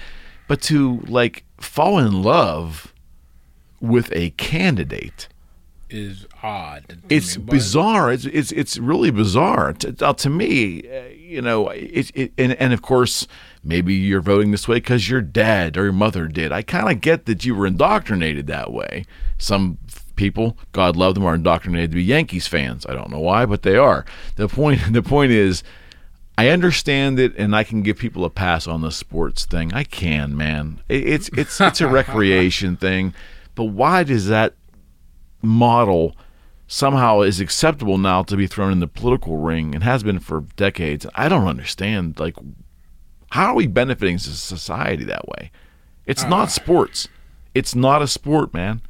but 0.47 0.61
to 0.63 0.99
like 1.07 1.45
fall 1.57 1.97
in 1.97 2.21
love 2.23 2.93
with 3.79 4.11
a 4.13 4.31
candidate 4.31 5.27
is 5.91 6.25
odd. 6.41 6.99
it's 7.09 7.37
me, 7.37 7.43
bizarre 7.43 8.11
it's 8.11 8.25
it's 8.25 8.51
it's 8.53 8.77
really 8.77 9.11
bizarre 9.11 9.73
to, 9.73 9.95
uh, 10.07 10.13
to 10.13 10.29
me 10.29 10.81
uh, 10.89 11.07
you 11.15 11.41
know 11.41 11.69
it, 11.69 12.11
it 12.15 12.31
and, 12.37 12.53
and 12.53 12.73
of 12.73 12.81
course 12.81 13.27
maybe 13.63 13.93
you're 13.93 14.21
voting 14.21 14.51
this 14.51 14.67
way 14.67 14.77
because 14.77 15.09
your 15.09 15.21
dad 15.21 15.77
or 15.77 15.83
your 15.83 15.93
mother 15.93 16.27
did 16.27 16.51
i 16.51 16.61
kind 16.61 16.89
of 16.89 17.01
get 17.01 17.25
that 17.25 17.45
you 17.45 17.53
were 17.55 17.67
indoctrinated 17.67 18.47
that 18.47 18.71
way 18.71 19.05
some 19.37 19.77
people 20.15 20.57
god 20.71 20.95
love 20.95 21.15
them 21.15 21.25
are 21.25 21.35
indoctrinated 21.35 21.91
to 21.91 21.95
be 21.95 22.03
yankees 22.03 22.47
fans 22.47 22.85
i 22.87 22.93
don't 22.93 23.09
know 23.11 23.19
why 23.19 23.45
but 23.45 23.61
they 23.63 23.75
are 23.77 24.05
the 24.35 24.47
point 24.47 24.79
the 24.91 25.01
point 25.03 25.31
is 25.31 25.63
I 26.37 26.47
understand 26.47 27.19
it, 27.19 27.35
and 27.37 27.55
I 27.55 27.63
can 27.63 27.83
give 27.83 27.97
people 27.99 28.25
a 28.25 28.29
pass 28.29 28.65
on 28.65 28.81
the 28.81 28.89
sports 28.89 29.45
thing. 29.45 29.73
I 29.73 29.83
can, 29.83 30.35
man. 30.35 30.79
It- 30.89 31.05
It's 31.07 31.29
it's 31.37 31.61
it's 31.61 31.81
a 31.81 31.87
recreation 31.99 32.77
thing, 32.77 33.13
but 33.53 33.65
why 33.65 34.03
does 34.03 34.25
that 34.27 34.55
model 35.41 36.15
somehow 36.67 37.21
is 37.21 37.39
acceptable 37.39 37.97
now 37.97 38.23
to 38.23 38.37
be 38.37 38.47
thrown 38.47 38.71
in 38.71 38.79
the 38.79 38.87
political 38.87 39.37
ring 39.37 39.75
and 39.75 39.83
has 39.83 40.03
been 40.03 40.19
for 40.19 40.41
decades? 40.55 41.05
I 41.15 41.27
don't 41.29 41.47
understand. 41.47 42.19
Like, 42.19 42.35
how 43.31 43.47
are 43.47 43.55
we 43.55 43.67
benefiting 43.67 44.17
society 44.17 45.03
that 45.05 45.27
way? 45.27 45.51
It's 46.05 46.23
not 46.23 46.51
sports. 46.51 47.07
It's 47.53 47.75
not 47.75 48.01
a 48.01 48.07
sport, 48.07 48.53
man. 48.53 48.81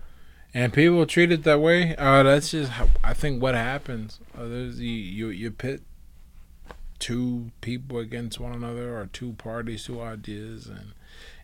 and 0.54 0.72
people 0.74 1.06
treat 1.06 1.32
it 1.32 1.44
that 1.44 1.60
way. 1.60 1.96
Uh, 1.98 2.24
that's 2.24 2.52
just 2.52 2.72
how, 2.72 2.90
I 3.04 3.14
think 3.14 3.42
what 3.42 3.56
happens. 3.56 4.20
Uh, 4.38 4.48
there's 4.48 4.80
you, 4.80 4.92
you 4.92 5.28
you 5.30 5.52
pit 5.52 5.82
two 7.00 7.52
people 7.62 7.98
against 7.98 8.40
one 8.40 8.54
another 8.54 8.96
or 8.98 9.08
two 9.08 9.34
parties, 9.34 9.86
two 9.86 10.02
ideas, 10.02 10.68
and 10.68 10.94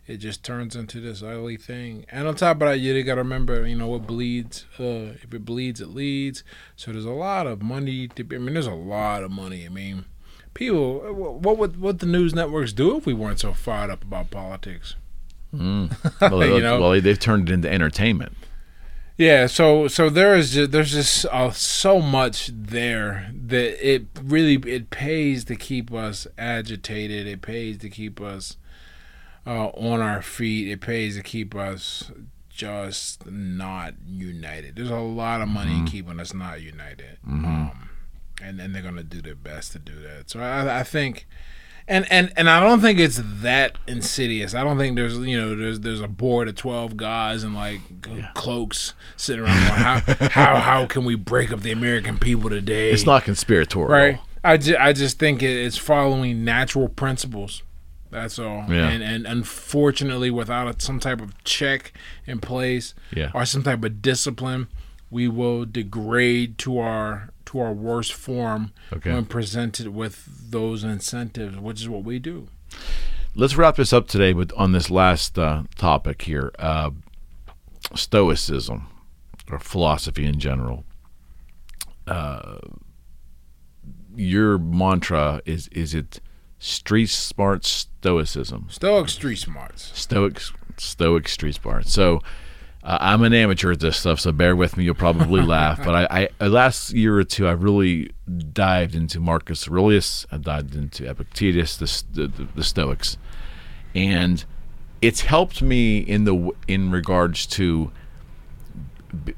it 0.08 0.16
just 0.16 0.42
turns 0.42 0.74
into 0.74 1.00
this 1.00 1.22
ugly 1.22 1.56
thing. 1.58 2.06
And 2.10 2.26
on 2.26 2.34
top 2.34 2.56
of 2.62 2.68
that, 2.68 2.80
you 2.80 3.00
got 3.04 3.16
to 3.16 3.20
remember, 3.20 3.66
you 3.66 3.76
know, 3.76 3.88
what 3.88 4.06
bleeds. 4.06 4.64
Uh, 4.80 5.12
if 5.22 5.32
it 5.32 5.44
bleeds, 5.44 5.80
it 5.80 5.88
leads. 5.88 6.42
So 6.76 6.90
there's 6.92 7.04
a 7.04 7.10
lot 7.10 7.46
of 7.46 7.60
money 7.62 8.08
to 8.08 8.24
be. 8.24 8.36
I 8.36 8.38
mean, 8.38 8.54
there's 8.54 8.66
a 8.66 8.72
lot 8.72 9.22
of 9.22 9.30
money. 9.30 9.66
I 9.66 9.68
mean, 9.68 10.06
people. 10.54 11.00
What 11.12 11.58
would 11.58 11.78
what 11.80 11.98
the 11.98 12.06
news 12.06 12.34
networks 12.34 12.72
do 12.72 12.96
if 12.96 13.06
we 13.06 13.12
weren't 13.14 13.40
so 13.40 13.52
fired 13.52 13.90
up 13.90 14.02
about 14.02 14.30
politics? 14.30 14.96
Well, 15.52 15.88
You 16.46 16.60
know? 16.60 16.80
well, 16.80 17.00
they've 17.00 17.18
turned 17.18 17.48
it 17.48 17.52
into 17.52 17.70
entertainment. 17.70 18.32
Yeah, 19.16 19.46
so 19.46 19.88
so 19.88 20.08
there 20.10 20.36
is 20.36 20.52
just, 20.52 20.70
there's 20.70 20.92
just 20.92 21.26
uh, 21.26 21.50
so 21.50 22.00
much 22.00 22.50
there 22.54 23.30
that 23.34 23.86
it 23.86 24.06
really 24.22 24.54
it 24.72 24.90
pays 24.90 25.44
to 25.46 25.56
keep 25.56 25.92
us 25.92 26.26
agitated. 26.38 27.26
It 27.26 27.42
pays 27.42 27.78
to 27.78 27.88
keep 27.90 28.20
us 28.20 28.56
uh, 29.48 29.68
on 29.68 30.00
our 30.00 30.20
feet. 30.22 30.68
It 30.70 30.80
pays 30.80 31.16
to 31.16 31.22
keep 31.22 31.54
us 31.54 32.10
just 32.48 33.26
not 33.26 33.94
united. 34.06 34.76
There's 34.76 34.90
a 34.90 34.96
lot 34.96 35.40
of 35.40 35.48
money 35.48 35.72
in 35.78 35.86
keeping 35.86 36.20
us 36.20 36.34
not 36.34 36.60
united, 36.60 37.18
um, 37.26 37.88
and 38.42 38.60
and 38.60 38.74
they're 38.74 38.82
gonna 38.82 39.02
do 39.02 39.22
their 39.22 39.34
best 39.34 39.72
to 39.72 39.78
do 39.78 39.94
that. 40.02 40.30
So 40.30 40.40
I, 40.40 40.80
I 40.80 40.82
think. 40.82 41.26
And, 41.90 42.06
and 42.12 42.30
and 42.36 42.50
I 42.50 42.60
don't 42.60 42.82
think 42.82 42.98
it's 42.98 43.18
that 43.40 43.78
insidious. 43.86 44.54
I 44.54 44.62
don't 44.62 44.76
think 44.76 44.94
there's 44.94 45.16
you 45.16 45.40
know 45.40 45.56
there's 45.56 45.80
there's 45.80 46.02
a 46.02 46.06
board 46.08 46.46
of 46.46 46.54
twelve 46.54 46.98
guys 46.98 47.42
and 47.44 47.54
like 47.54 47.80
cloaks 48.34 48.92
sitting 49.16 49.42
around. 49.42 49.56
Going, 49.58 49.80
how 49.80 50.00
how 50.32 50.56
how 50.56 50.86
can 50.86 51.06
we 51.06 51.14
break 51.14 51.50
up 51.50 51.60
the 51.62 51.72
American 51.72 52.18
people 52.18 52.50
today? 52.50 52.90
It's 52.90 53.06
not 53.06 53.24
conspiratorial. 53.24 53.90
right. 53.90 54.20
I, 54.44 54.58
ju- 54.58 54.76
I 54.78 54.92
just 54.92 55.18
think 55.18 55.42
it's 55.42 55.78
following 55.78 56.44
natural 56.44 56.88
principles. 56.90 57.62
That's 58.10 58.38
all. 58.38 58.64
Yeah. 58.68 58.88
And 58.88 59.02
and 59.02 59.26
unfortunately, 59.26 60.30
without 60.30 60.66
a, 60.68 60.80
some 60.80 60.98
type 61.00 61.20
of 61.20 61.42
check 61.44 61.92
in 62.26 62.40
place 62.40 62.94
Yeah. 63.14 63.30
or 63.34 63.44
some 63.44 63.62
type 63.62 63.84
of 63.84 64.00
discipline, 64.02 64.68
we 65.10 65.28
will 65.28 65.64
degrade 65.64 66.56
to 66.58 66.78
our 66.78 67.30
to 67.46 67.60
our 67.60 67.72
worst 67.72 68.12
form 68.12 68.72
Okay. 68.92 69.12
when 69.12 69.24
presented 69.24 69.88
with 69.88 70.50
those 70.50 70.84
incentives, 70.84 71.56
which 71.58 71.80
is 71.80 71.88
what 71.88 72.04
we 72.04 72.18
do. 72.18 72.48
Let's 73.34 73.56
wrap 73.56 73.76
this 73.76 73.92
up 73.92 74.08
today 74.08 74.32
with 74.34 74.52
on 74.56 74.72
this 74.72 74.90
last 74.90 75.38
uh, 75.38 75.62
topic 75.76 76.22
here: 76.22 76.50
uh, 76.58 76.90
Stoicism 77.94 78.86
or 79.50 79.58
philosophy 79.58 80.24
in 80.26 80.38
general. 80.40 80.84
Uh, 82.06 82.58
your 84.16 84.58
mantra 84.58 85.40
is 85.44 85.68
is 85.68 85.94
it 85.94 86.20
street 86.58 87.10
smart 87.10 87.64
stoicism? 87.64 88.66
Stoic 88.70 89.08
street 89.08 89.38
smarts. 89.38 89.98
Stoic 89.98 90.40
Stoic 90.76 91.28
street 91.28 91.56
smart. 91.56 91.88
So. 91.88 92.20
Uh, 92.80 92.96
I'm 93.00 93.24
an 93.24 93.34
amateur 93.34 93.72
at 93.72 93.80
this 93.80 93.98
stuff, 93.98 94.20
so 94.20 94.30
bear 94.30 94.54
with 94.54 94.76
me. 94.76 94.84
You'll 94.84 94.94
probably 94.94 95.42
laugh, 95.56 95.84
but 95.84 96.08
I, 96.10 96.28
I 96.40 96.46
last 96.46 96.92
year 96.92 97.18
or 97.18 97.24
two 97.24 97.48
I 97.48 97.50
really 97.50 98.12
dived 98.52 98.94
into 98.94 99.18
Marcus 99.18 99.68
Aurelius. 99.68 100.24
I 100.30 100.36
dived 100.36 100.76
into 100.76 101.04
Epictetus, 101.10 101.76
the 101.76 102.04
the, 102.12 102.28
the, 102.28 102.48
the 102.54 102.64
Stoics, 102.64 103.18
and 103.96 104.44
it's 105.02 105.22
helped 105.22 105.60
me 105.60 105.98
in 105.98 106.24
the 106.24 106.52
in 106.66 106.90
regards 106.90 107.46
to 107.46 107.90
b- 109.24 109.34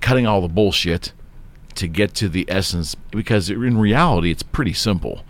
cutting 0.00 0.26
all 0.26 0.40
the 0.40 0.48
bullshit 0.48 1.12
to 1.76 1.86
get 1.86 2.14
to 2.14 2.28
the 2.28 2.44
essence. 2.48 2.96
Because 3.12 3.50
in 3.50 3.78
reality, 3.78 4.30
it's 4.30 4.42
pretty 4.42 4.72
simple. 4.72 5.22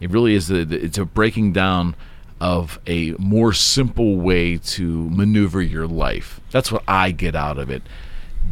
It 0.00 0.10
really 0.10 0.34
is. 0.34 0.48
The, 0.48 0.64
the, 0.64 0.82
it's 0.82 0.98
a 0.98 1.04
breaking 1.04 1.52
down 1.52 1.96
of 2.40 2.78
a 2.86 3.12
more 3.12 3.52
simple 3.52 4.16
way 4.16 4.58
to 4.58 5.08
maneuver 5.10 5.62
your 5.62 5.86
life. 5.86 6.40
That's 6.50 6.70
what 6.70 6.82
I 6.86 7.10
get 7.10 7.34
out 7.34 7.58
of 7.58 7.70
it. 7.70 7.82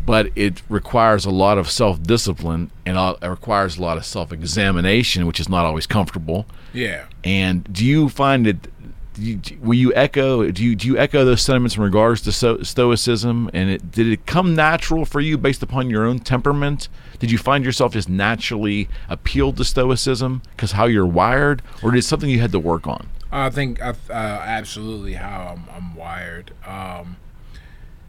But 0.06 0.30
it 0.34 0.62
requires 0.68 1.26
a 1.26 1.30
lot 1.30 1.58
of 1.58 1.70
self 1.70 2.02
discipline 2.02 2.70
and 2.86 2.96
it 2.96 3.26
requires 3.26 3.76
a 3.76 3.82
lot 3.82 3.98
of 3.98 4.06
self 4.06 4.32
examination, 4.32 5.26
which 5.26 5.38
is 5.38 5.48
not 5.48 5.66
always 5.66 5.86
comfortable. 5.86 6.46
Yeah. 6.72 7.06
And 7.22 7.70
do 7.72 7.84
you 7.84 8.08
find 8.08 8.46
it? 8.46 8.68
You, 9.16 9.40
will 9.60 9.74
you 9.74 9.92
echo? 9.94 10.50
Do 10.50 10.64
you 10.64 10.74
do 10.74 10.86
you 10.88 10.96
echo 10.96 11.24
those 11.24 11.42
sentiments 11.42 11.76
in 11.76 11.82
regards 11.82 12.22
to 12.22 12.32
sto- 12.32 12.62
stoicism? 12.62 13.50
And 13.52 13.68
it, 13.68 13.92
did 13.92 14.06
it 14.06 14.26
come 14.26 14.54
natural 14.54 15.04
for 15.04 15.20
you 15.20 15.36
based 15.36 15.62
upon 15.62 15.90
your 15.90 16.06
own 16.06 16.18
temperament? 16.18 16.88
Did 17.18 17.30
you 17.30 17.38
find 17.38 17.64
yourself 17.64 17.92
just 17.92 18.08
naturally 18.08 18.88
appealed 19.08 19.58
to 19.58 19.64
stoicism 19.64 20.42
because 20.56 20.72
how 20.72 20.86
you're 20.86 21.06
wired, 21.06 21.62
or 21.82 21.94
is 21.94 22.04
it 22.04 22.08
something 22.08 22.30
you 22.30 22.40
had 22.40 22.52
to 22.52 22.58
work 22.58 22.86
on? 22.86 23.08
I 23.30 23.50
think 23.50 23.80
uh, 23.80 23.94
absolutely 24.10 25.14
how 25.14 25.56
I'm, 25.56 25.64
I'm 25.74 25.94
wired, 25.94 26.52
um, 26.66 27.16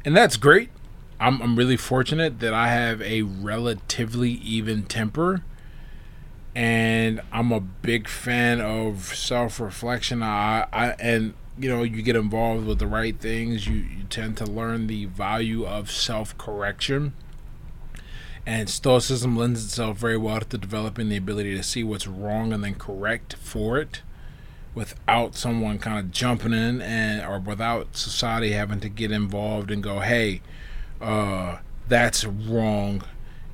and 0.03 0.15
that's 0.15 0.35
great. 0.37 0.69
I'm, 1.19 1.41
I'm 1.41 1.55
really 1.55 1.77
fortunate 1.77 2.39
that 2.39 2.53
I 2.53 2.67
have 2.67 3.01
a 3.01 3.21
relatively 3.21 4.31
even 4.31 4.83
temper, 4.83 5.43
and 6.55 7.21
I'm 7.31 7.51
a 7.51 7.59
big 7.59 8.07
fan 8.07 8.61
of 8.61 9.15
self 9.15 9.59
reflection. 9.59 10.21
I, 10.21 10.67
I 10.71 10.89
and 10.99 11.33
you 11.57 11.69
know 11.69 11.83
you 11.83 12.01
get 12.01 12.15
involved 12.15 12.65
with 12.65 12.79
the 12.79 12.87
right 12.87 13.19
things, 13.19 13.67
you, 13.67 13.75
you 13.75 14.03
tend 14.09 14.37
to 14.37 14.45
learn 14.45 14.87
the 14.87 15.05
value 15.05 15.65
of 15.65 15.91
self 15.91 16.37
correction. 16.37 17.13
And 18.45 18.69
Stoicism 18.69 19.37
lends 19.37 19.63
itself 19.63 19.97
very 19.97 20.17
well 20.17 20.41
to 20.41 20.57
developing 20.57 21.07
the 21.07 21.15
ability 21.15 21.55
to 21.55 21.63
see 21.63 21.81
what's 21.81 22.07
wrong 22.07 22.51
and 22.51 22.61
then 22.61 22.75
correct 22.75 23.37
for 23.37 23.77
it 23.77 24.01
without 24.75 25.35
someone 25.35 25.79
kind 25.79 25.99
of 25.99 26.11
jumping 26.11 26.51
in 26.51 26.81
and 26.81 27.25
or 27.25 27.39
without 27.39 27.95
society 27.95 28.51
having 28.51 28.79
to 28.81 28.89
get 28.89 29.11
involved 29.11 29.71
and 29.71 29.83
go, 29.83 29.99
hey, 29.99 30.41
uh, 30.99 31.57
that's 31.87 32.25
wrong, 32.25 33.03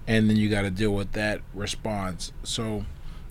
and 0.10 0.27
then 0.27 0.38
you 0.38 0.49
got 0.49 0.64
to 0.64 0.72
deal 0.72 0.91
with 0.91 1.11
that 1.11 1.40
response. 1.53 2.34
So, 2.44 2.86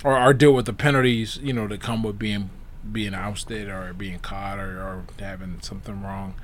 or, 0.05 0.17
or 0.17 0.33
deal 0.33 0.53
with 0.53 0.67
the 0.67 0.73
penalties, 0.73 1.39
you 1.43 1.53
know, 1.53 1.67
that 1.67 1.81
come 1.81 2.05
with 2.05 2.19
being 2.19 2.51
being 2.91 3.15
ousted 3.15 3.69
or 3.69 3.93
being 3.93 4.21
caught 4.21 4.59
or, 4.59 4.81
or 4.81 5.05
having 5.19 5.61
something 5.61 6.03
wrong 6.03 6.37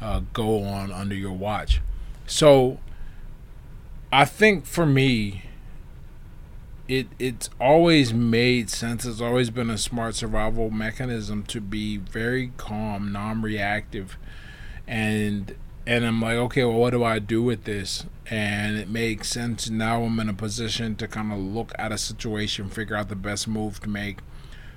uh, 0.00 0.22
go 0.32 0.64
on 0.64 0.90
under 0.90 1.14
your 1.14 1.32
watch. 1.32 1.80
So, 2.26 2.78
I 4.10 4.24
think 4.24 4.64
for 4.64 4.86
me, 4.86 5.44
it 6.88 7.08
it's 7.18 7.50
always 7.60 8.14
made 8.14 8.70
sense. 8.70 9.04
It's 9.04 9.20
always 9.20 9.50
been 9.50 9.68
a 9.68 9.76
smart 9.76 10.14
survival 10.14 10.70
mechanism 10.70 11.42
to 11.44 11.60
be 11.60 11.98
very 11.98 12.52
calm, 12.56 13.12
non-reactive, 13.12 14.16
and 14.86 15.54
and 15.86 16.06
I'm 16.06 16.20
like, 16.20 16.36
okay, 16.36 16.64
well, 16.64 16.78
what 16.78 16.90
do 16.90 17.02
I 17.02 17.18
do 17.18 17.42
with 17.42 17.64
this? 17.64 18.06
And 18.30 18.78
it 18.78 18.88
makes 18.88 19.28
sense. 19.28 19.68
Now 19.68 20.02
I'm 20.02 20.18
in 20.20 20.28
a 20.28 20.34
position 20.34 20.94
to 20.96 21.08
kind 21.08 21.32
of 21.32 21.38
look 21.38 21.72
at 21.78 21.90
a 21.90 21.98
situation, 21.98 22.68
figure 22.68 22.96
out 22.96 23.08
the 23.08 23.16
best 23.16 23.48
move 23.48 23.80
to 23.80 23.88
make, 23.88 24.18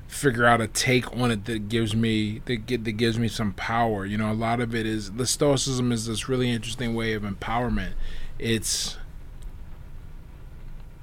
figure 0.07 0.45
out 0.45 0.61
a 0.61 0.67
take 0.67 1.15
on 1.15 1.31
it 1.31 1.45
that 1.45 1.69
gives 1.69 1.95
me 1.95 2.41
that 2.45 2.65
get 2.65 2.83
that 2.85 2.93
gives 2.93 3.19
me 3.19 3.27
some 3.27 3.53
power. 3.53 4.05
You 4.05 4.17
know, 4.17 4.31
a 4.31 4.33
lot 4.33 4.59
of 4.59 4.73
it 4.73 4.85
is 4.85 5.13
the 5.13 5.27
stoicism 5.27 5.91
is 5.91 6.07
this 6.07 6.27
really 6.27 6.49
interesting 6.49 6.95
way 6.95 7.13
of 7.13 7.23
empowerment. 7.23 7.93
It's 8.39 8.97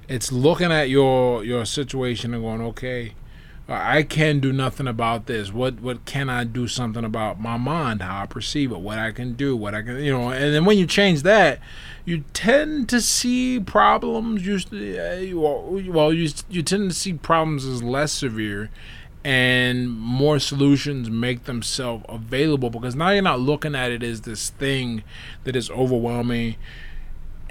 it's 0.09 0.33
looking 0.33 0.73
at 0.73 0.91
your 0.91 1.45
your 1.45 1.65
situation 1.65 2.35
and 2.35 2.43
going, 2.43 2.61
okay, 2.61 3.15
I 3.81 4.03
can 4.03 4.40
do 4.40 4.53
nothing 4.53 4.86
about 4.86 5.27
this. 5.27 5.53
What 5.53 5.81
what 5.81 6.05
can 6.05 6.28
I 6.28 6.44
do 6.44 6.69
something 6.69 7.05
about 7.05 7.40
my 7.40 7.57
mind, 7.57 8.03
how 8.03 8.23
I 8.23 8.27
perceive 8.27 8.73
it, 8.73 8.81
what 8.81 8.99
I 8.99 9.12
can 9.12 9.35
do, 9.35 9.57
what 9.57 9.74
I 9.74 9.82
can, 9.82 9.99
you 9.99 10.12
know. 10.12 10.31
And 10.31 10.55
then 10.55 10.65
when 10.65 10.78
you 10.78 10.86
change 10.86 11.23
that, 11.23 11.61
you 12.05 12.24
tend 12.32 12.89
to 12.90 13.01
see 13.01 13.61
problems. 13.61 14.47
You 14.47 14.59
eh, 14.73 15.32
well, 15.32 16.12
you 16.12 16.31
you 16.51 16.62
tend 16.62 16.90
to 16.90 16.97
see 16.97 17.15
problems 17.15 17.65
as 17.65 17.82
less 17.82 18.12
severe, 18.12 18.70
and 19.24 19.90
more 19.90 20.39
solutions 20.39 21.09
make 21.09 21.44
themselves 21.44 22.05
available 22.09 22.70
because 22.70 22.94
now 22.94 23.11
you're 23.11 23.23
not 23.23 23.40
looking 23.40 23.74
at 23.74 23.90
it 23.90 24.03
as 24.03 24.23
this 24.23 24.51
thing 24.51 25.05
that 25.44 25.55
is 25.55 25.70
overwhelming 25.70 26.57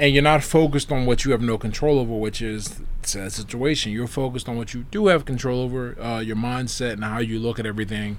and 0.02 0.15
you're 0.15 0.23
not 0.23 0.44
focused 0.44 0.91
on 0.91 1.06
what 1.06 1.26
you 1.26 1.32
have 1.32 1.41
no 1.41 1.60
control 1.60 1.99
over, 1.99 2.15
which 2.15 2.41
is 2.41 2.82
the 3.03 3.30
situation. 3.30 3.91
You're 3.91 4.07
focused 4.07 4.49
on 4.49 4.57
what 4.57 4.73
you 4.73 4.86
do 4.90 5.07
have 5.07 5.26
control 5.26 5.61
over, 5.61 5.95
uh, 6.02 6.19
your 6.22 6.36
mindset, 6.36 6.94
and 6.94 7.03
how 7.03 7.19
you 7.19 7.38
look 7.38 7.60
at 7.60 7.68
everything 7.68 8.18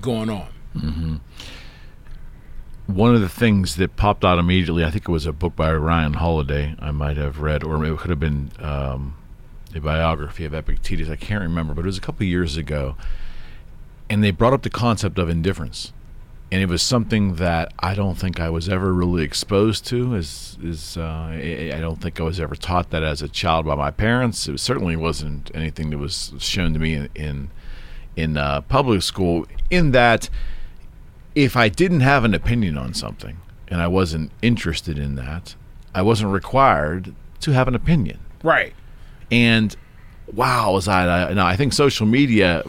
going 0.00 0.30
on. 0.30 0.48
Mm-hmm. 0.76 1.16
One 2.86 3.16
of 3.16 3.20
the 3.20 3.28
things 3.28 3.74
that 3.76 3.96
popped 3.96 4.24
out 4.24 4.38
immediately, 4.38 4.84
I 4.84 4.92
think 4.92 5.08
it 5.08 5.12
was 5.12 5.26
a 5.26 5.32
book 5.32 5.56
by 5.56 5.74
Ryan 5.74 6.14
Holiday, 6.14 6.76
I 6.78 6.92
might 6.92 7.16
have 7.16 7.40
read, 7.40 7.64
or 7.64 7.84
it 7.84 7.98
could 7.98 8.10
have 8.10 8.20
been 8.20 8.52
um, 8.60 9.16
a 9.74 9.80
biography 9.80 10.44
of 10.44 10.54
Epictetus. 10.54 11.10
I 11.10 11.16
can't 11.16 11.42
remember, 11.42 11.74
but 11.74 11.80
it 11.80 11.86
was 11.86 11.98
a 11.98 12.00
couple 12.00 12.26
years 12.26 12.56
ago. 12.56 12.94
And 14.08 14.22
they 14.22 14.30
brought 14.30 14.52
up 14.52 14.62
the 14.62 14.70
concept 14.70 15.18
of 15.18 15.28
indifference 15.28 15.92
and 16.50 16.62
it 16.62 16.68
was 16.68 16.82
something 16.82 17.34
that 17.34 17.72
I 17.78 17.94
don't 17.94 18.16
think 18.16 18.40
I 18.40 18.48
was 18.48 18.68
ever 18.68 18.92
really 18.92 19.22
exposed 19.22 19.86
to. 19.88 20.14
Is 20.14 20.56
is 20.62 20.96
uh, 20.96 21.30
I 21.32 21.78
don't 21.80 22.00
think 22.00 22.20
I 22.20 22.22
was 22.22 22.40
ever 22.40 22.54
taught 22.54 22.90
that 22.90 23.02
as 23.02 23.20
a 23.20 23.28
child 23.28 23.66
by 23.66 23.74
my 23.74 23.90
parents. 23.90 24.48
It 24.48 24.58
certainly 24.58 24.96
wasn't 24.96 25.50
anything 25.54 25.90
that 25.90 25.98
was 25.98 26.32
shown 26.38 26.72
to 26.72 26.78
me 26.78 26.94
in 26.94 27.08
in, 27.14 27.50
in 28.16 28.36
uh, 28.36 28.62
public 28.62 29.02
school. 29.02 29.46
In 29.68 29.92
that, 29.92 30.30
if 31.34 31.54
I 31.54 31.68
didn't 31.68 32.00
have 32.00 32.24
an 32.24 32.32
opinion 32.32 32.78
on 32.78 32.94
something 32.94 33.38
and 33.68 33.82
I 33.82 33.86
wasn't 33.88 34.32
interested 34.40 34.98
in 34.98 35.16
that, 35.16 35.54
I 35.94 36.00
wasn't 36.00 36.32
required 36.32 37.14
to 37.40 37.50
have 37.52 37.68
an 37.68 37.74
opinion. 37.74 38.20
Right. 38.42 38.72
And 39.30 39.76
wow, 40.32 40.72
was 40.72 40.88
I? 40.88 41.34
Now 41.34 41.46
I 41.46 41.56
think 41.56 41.74
social 41.74 42.06
media 42.06 42.62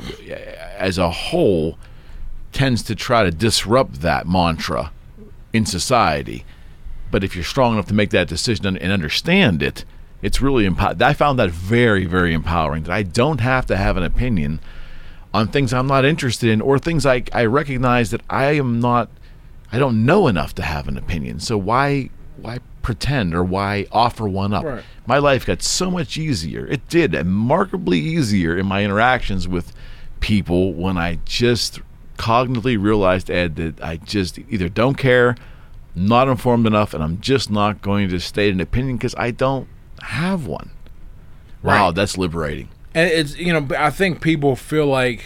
as 0.77 0.97
a 0.97 1.09
whole 1.09 1.77
tends 2.51 2.83
to 2.83 2.95
try 2.95 3.23
to 3.23 3.31
disrupt 3.31 4.01
that 4.01 4.27
mantra 4.27 4.91
in 5.53 5.65
society. 5.65 6.45
But 7.11 7.23
if 7.23 7.35
you're 7.35 7.43
strong 7.43 7.73
enough 7.73 7.87
to 7.87 7.93
make 7.93 8.11
that 8.11 8.27
decision 8.27 8.77
and 8.77 8.91
understand 8.91 9.63
it, 9.63 9.85
it's 10.21 10.41
really 10.41 10.65
empowered. 10.65 11.01
I 11.01 11.13
found 11.13 11.39
that 11.39 11.49
very, 11.49 12.05
very 12.05 12.33
empowering. 12.33 12.83
That 12.83 12.93
I 12.93 13.03
don't 13.03 13.41
have 13.41 13.65
to 13.67 13.77
have 13.77 13.97
an 13.97 14.03
opinion 14.03 14.59
on 15.33 15.47
things 15.47 15.73
I'm 15.73 15.87
not 15.87 16.05
interested 16.05 16.49
in 16.49 16.61
or 16.61 16.77
things 16.77 17.05
I, 17.05 17.23
I 17.33 17.45
recognize 17.45 18.11
that 18.11 18.21
I 18.29 18.53
am 18.53 18.79
not, 18.79 19.09
I 19.71 19.79
don't 19.79 20.05
know 20.05 20.27
enough 20.27 20.53
to 20.55 20.63
have 20.63 20.87
an 20.87 20.97
opinion. 20.97 21.39
So 21.39 21.57
why, 21.57 22.09
why 22.37 22.59
pretend 22.81 23.33
or 23.33 23.43
why 23.43 23.85
offer 23.91 24.27
one 24.27 24.53
up? 24.53 24.65
Right. 24.65 24.83
My 25.05 25.19
life 25.19 25.45
got 25.45 25.61
so 25.61 25.89
much 25.89 26.17
easier. 26.17 26.65
It 26.67 26.87
did, 26.89 27.13
remarkably 27.13 27.99
easier 27.99 28.57
in 28.57 28.65
my 28.65 28.83
interactions 28.83 29.47
with 29.47 29.73
people 30.19 30.73
when 30.73 30.97
I 30.97 31.19
just 31.25 31.79
cognitively 32.19 32.79
realized, 32.79 33.31
Ed, 33.31 33.55
that 33.55 33.81
I 33.81 33.97
just 33.97 34.37
either 34.49 34.69
don't 34.69 34.95
care, 34.95 35.35
not 35.95 36.27
informed 36.27 36.67
enough, 36.67 36.93
and 36.93 37.01
I'm 37.01 37.19
just 37.21 37.49
not 37.49 37.81
going 37.81 38.09
to 38.09 38.19
state 38.19 38.53
an 38.53 38.59
opinion 38.59 38.97
because 38.97 39.15
I 39.17 39.31
don't 39.31 39.67
have 40.01 40.45
one. 40.45 40.71
Wow, 41.63 41.87
right. 41.87 41.95
that's 41.95 42.17
liberating. 42.17 42.69
And 42.93 43.09
it's 43.09 43.37
you 43.37 43.53
know, 43.53 43.67
I 43.77 43.89
think 43.89 44.21
people 44.21 44.55
feel 44.55 44.85
like 44.85 45.23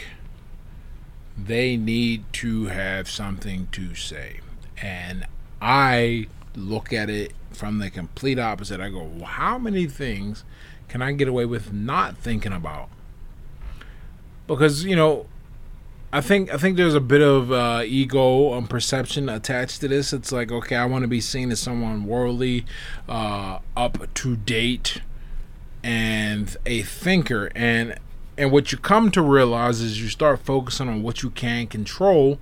they 1.38 1.76
need 1.76 2.32
to 2.34 2.68
have 2.68 3.10
something 3.10 3.68
to 3.72 3.96
say, 3.96 4.40
and 4.78 5.26
I 5.62 6.28
look 6.56 6.94
at 6.94 7.10
it 7.10 7.34
from 7.52 7.80
the 7.80 7.90
complete 7.90 8.38
opposite. 8.38 8.80
I 8.80 8.90
go, 8.90 9.04
well, 9.04 9.26
how 9.26 9.58
many 9.58 9.88
things 9.88 10.44
can 10.88 11.02
I 11.02 11.12
get 11.14 11.28
away 11.28 11.46
with 11.46 11.74
not 11.74 12.18
thinking 12.18 12.54
about? 12.54 12.90
Because 14.46 14.86
you 14.86 14.96
know, 14.96 15.26
I 16.14 16.22
think 16.22 16.54
I 16.54 16.58
think 16.58 16.78
there's 16.78 16.94
a 16.94 17.02
bit 17.02 17.24
of 17.24 17.52
uh, 17.52 17.82
ego 17.84 18.54
and 18.54 18.70
perception 18.70 19.30
attached 19.30 19.82
to 19.82 19.88
this. 19.88 20.14
It's 20.14 20.32
like, 20.32 20.52
okay, 20.52 20.76
I 20.76 20.86
want 20.86 21.02
to 21.02 21.08
be 21.08 21.20
seen 21.20 21.52
as 21.52 21.60
someone 21.60 22.06
worldly, 22.06 22.68
uh, 23.10 23.58
up 23.76 24.14
to 24.14 24.36
date, 24.36 25.02
and 25.84 26.56
a 26.68 26.84
thinker. 26.84 27.52
And 27.56 27.98
and 28.38 28.52
what 28.52 28.72
you 28.72 28.78
come 28.78 29.10
to 29.10 29.24
realize 29.24 29.82
is 29.82 30.00
you 30.00 30.08
start 30.08 30.42
focusing 30.42 30.88
on 30.88 31.02
what 31.02 31.24
you 31.24 31.32
can 31.32 31.66
control. 31.66 32.38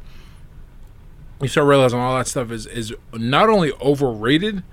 You 1.42 1.48
start 1.48 1.66
realizing 1.66 1.98
all 1.98 2.18
that 2.18 2.28
stuff 2.28 2.52
is 2.52 2.66
is 2.66 2.94
not 3.14 3.48
only 3.48 3.72
overrated, 3.82 4.64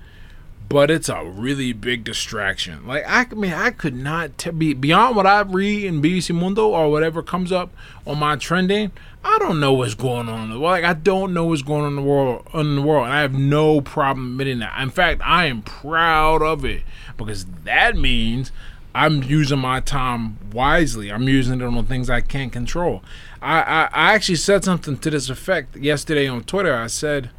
but 0.69 0.91
it's 0.91 1.09
a 1.09 1.25
really 1.25 1.73
big 1.73 2.03
distraction. 2.03 2.85
Like 2.85 3.03
I, 3.07 3.25
mean, 3.33 3.53
I 3.53 3.71
could 3.71 3.95
not 3.95 4.37
t- 4.37 4.51
be 4.51 4.75
beyond 4.75 5.15
what 5.15 5.25
I 5.25 5.41
read 5.41 5.83
in 5.83 6.01
BBC 6.01 6.33
Mundo 6.33 6.69
or 6.69 6.91
whatever 6.91 7.23
comes 7.23 7.51
up 7.51 7.73
on 8.05 8.19
my 8.19 8.35
trending. 8.35 8.91
I 9.23 9.37
don't 9.39 9.59
know 9.59 9.73
what's 9.73 9.95
going 9.95 10.29
on. 10.29 10.51
Like 10.61 10.83
I 10.83 10.93
don't 10.93 11.33
know 11.33 11.45
what's 11.45 11.63
going 11.63 11.81
on 11.81 11.89
in 11.89 11.95
the 11.95 12.03
world. 12.03 12.47
In 12.53 12.75
the 12.75 12.81
world, 12.83 13.05
and 13.05 13.13
I 13.13 13.21
have 13.21 13.33
no 13.33 13.81
problem 13.81 14.33
admitting 14.33 14.59
that. 14.59 14.79
In 14.79 14.91
fact, 14.91 15.21
I 15.25 15.47
am 15.47 15.63
proud 15.63 16.43
of 16.43 16.63
it 16.63 16.83
because 17.17 17.45
that 17.63 17.97
means 17.97 18.51
I'm 18.93 19.23
using 19.23 19.59
my 19.59 19.79
time 19.79 20.37
wisely. 20.53 21.11
I'm 21.11 21.27
using 21.27 21.61
it 21.61 21.65
on 21.65 21.85
things 21.87 22.11
I 22.11 22.21
can't 22.21 22.53
control. 22.53 23.03
I, 23.41 23.61
I, 23.61 23.89
I 23.91 24.13
actually 24.13 24.35
said 24.35 24.63
something 24.63 24.99
to 24.99 25.09
this 25.09 25.29
effect 25.29 25.75
yesterday 25.75 26.27
on 26.27 26.43
Twitter. 26.43 26.75
I 26.75 26.87
said. 26.87 27.31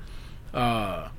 Uh, 0.52 1.10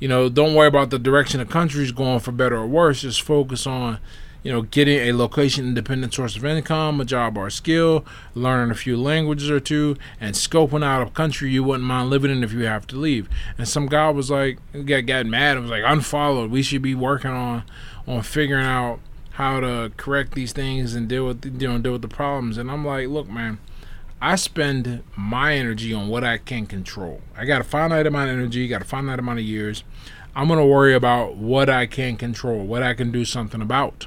you 0.00 0.08
know, 0.08 0.28
don't 0.28 0.54
worry 0.54 0.66
about 0.66 0.90
the 0.90 0.98
direction 0.98 1.38
the 1.38 1.46
country's 1.46 1.92
going 1.92 2.20
for 2.20 2.32
better 2.32 2.56
or 2.56 2.66
worse. 2.66 3.02
Just 3.02 3.20
focus 3.20 3.66
on, 3.66 3.98
you 4.42 4.50
know, 4.50 4.62
getting 4.62 4.98
a 4.98 5.12
location 5.12 5.66
independent 5.66 6.14
source 6.14 6.36
of 6.36 6.44
income, 6.44 7.00
a 7.00 7.04
job 7.04 7.36
or 7.36 7.46
a 7.46 7.50
skill, 7.50 8.04
learning 8.34 8.70
a 8.70 8.74
few 8.74 8.96
languages 8.96 9.50
or 9.50 9.60
two, 9.60 9.96
and 10.18 10.34
scoping 10.34 10.82
out 10.82 11.06
a 11.06 11.10
country 11.10 11.50
you 11.50 11.62
wouldn't 11.62 11.86
mind 11.86 12.08
living 12.08 12.30
in 12.30 12.42
if 12.42 12.52
you 12.52 12.64
have 12.64 12.86
to 12.88 12.96
leave. 12.96 13.28
And 13.58 13.68
some 13.68 13.86
guy 13.86 14.08
was 14.10 14.30
like, 14.30 14.58
got 14.86 15.04
got 15.04 15.26
mad. 15.26 15.58
It 15.58 15.60
was 15.60 15.70
like, 15.70 15.84
unfollowed. 15.86 16.50
We 16.50 16.62
should 16.62 16.82
be 16.82 16.94
working 16.94 17.30
on 17.30 17.62
on 18.08 18.22
figuring 18.22 18.64
out 18.64 19.00
how 19.32 19.60
to 19.60 19.92
correct 19.96 20.32
these 20.32 20.52
things 20.52 20.94
and 20.94 21.08
deal 21.08 21.26
with 21.26 21.44
you 21.44 21.68
know 21.68 21.78
deal 21.78 21.92
with 21.92 22.02
the 22.02 22.08
problems. 22.08 22.56
And 22.56 22.70
I'm 22.70 22.86
like, 22.86 23.08
look, 23.08 23.28
man 23.28 23.58
I 24.22 24.36
spend 24.36 25.02
my 25.16 25.54
energy 25.54 25.94
on 25.94 26.08
what 26.08 26.24
I 26.24 26.36
can 26.38 26.66
control. 26.66 27.22
I 27.36 27.46
got 27.46 27.62
a 27.62 27.64
finite 27.64 28.06
amount 28.06 28.30
of 28.30 28.36
energy, 28.36 28.68
got 28.68 28.82
a 28.82 28.84
finite 28.84 29.18
amount 29.18 29.38
of 29.38 29.44
years. 29.44 29.82
I'm 30.36 30.46
going 30.46 30.58
to 30.60 30.66
worry 30.66 30.94
about 30.94 31.36
what 31.36 31.70
I 31.70 31.86
can 31.86 32.16
control, 32.16 32.64
what 32.64 32.82
I 32.82 32.94
can 32.94 33.10
do 33.10 33.24
something 33.24 33.62
about. 33.62 34.06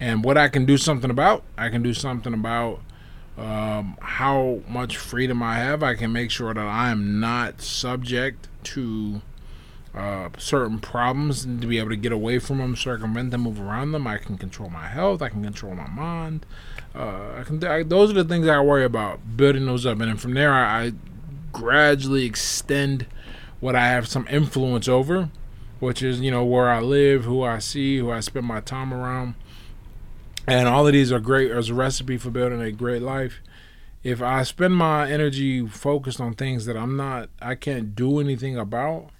And 0.00 0.24
what 0.24 0.36
I 0.36 0.48
can 0.48 0.64
do 0.64 0.76
something 0.76 1.10
about, 1.10 1.44
I 1.56 1.68
can 1.68 1.82
do 1.82 1.94
something 1.94 2.34
about 2.34 2.80
um, 3.38 3.96
how 4.00 4.60
much 4.68 4.96
freedom 4.96 5.42
I 5.42 5.56
have. 5.56 5.82
I 5.82 5.94
can 5.94 6.12
make 6.12 6.30
sure 6.30 6.52
that 6.52 6.66
I 6.66 6.90
am 6.90 7.20
not 7.20 7.62
subject 7.62 8.48
to 8.64 9.22
uh, 9.94 10.28
certain 10.38 10.78
problems 10.78 11.44
and 11.44 11.60
to 11.60 11.66
be 11.66 11.78
able 11.78 11.90
to 11.90 11.96
get 11.96 12.12
away 12.12 12.38
from 12.38 12.58
them, 12.58 12.76
circumvent 12.76 13.30
them, 13.30 13.42
move 13.42 13.60
around 13.60 13.92
them. 13.92 14.06
I 14.06 14.18
can 14.18 14.36
control 14.36 14.70
my 14.70 14.88
health. 14.88 15.22
I 15.22 15.28
can 15.28 15.42
control 15.42 15.74
my 15.74 15.88
mind. 15.88 16.46
Uh, 16.94 17.38
I 17.38 17.42
can. 17.44 17.64
I, 17.64 17.82
those 17.82 18.10
are 18.10 18.14
the 18.14 18.24
things 18.24 18.48
I 18.48 18.60
worry 18.60 18.84
about 18.84 19.36
building 19.36 19.66
those 19.66 19.86
up, 19.86 20.00
and 20.00 20.08
then 20.10 20.16
from 20.16 20.34
there 20.34 20.52
I, 20.52 20.86
I 20.86 20.92
gradually 21.52 22.24
extend 22.24 23.06
what 23.60 23.76
I 23.76 23.86
have 23.86 24.08
some 24.08 24.26
influence 24.28 24.88
over, 24.88 25.30
which 25.78 26.02
is 26.02 26.20
you 26.20 26.30
know 26.30 26.44
where 26.44 26.68
I 26.68 26.80
live, 26.80 27.24
who 27.24 27.42
I 27.42 27.58
see, 27.60 27.98
who 27.98 28.10
I 28.10 28.20
spend 28.20 28.46
my 28.46 28.60
time 28.60 28.92
around, 28.92 29.34
and 30.48 30.66
all 30.68 30.86
of 30.86 30.92
these 30.92 31.12
are 31.12 31.20
great 31.20 31.52
as 31.52 31.70
a 31.70 31.74
recipe 31.74 32.16
for 32.16 32.30
building 32.30 32.60
a 32.60 32.72
great 32.72 33.02
life. 33.02 33.40
If 34.02 34.22
I 34.22 34.42
spend 34.42 34.74
my 34.74 35.08
energy 35.10 35.66
focused 35.66 36.20
on 36.20 36.34
things 36.34 36.64
that 36.64 36.76
I'm 36.76 36.96
not, 36.96 37.28
I 37.40 37.54
can't 37.54 37.94
do 37.94 38.18
anything 38.18 38.56
about, 38.56 39.10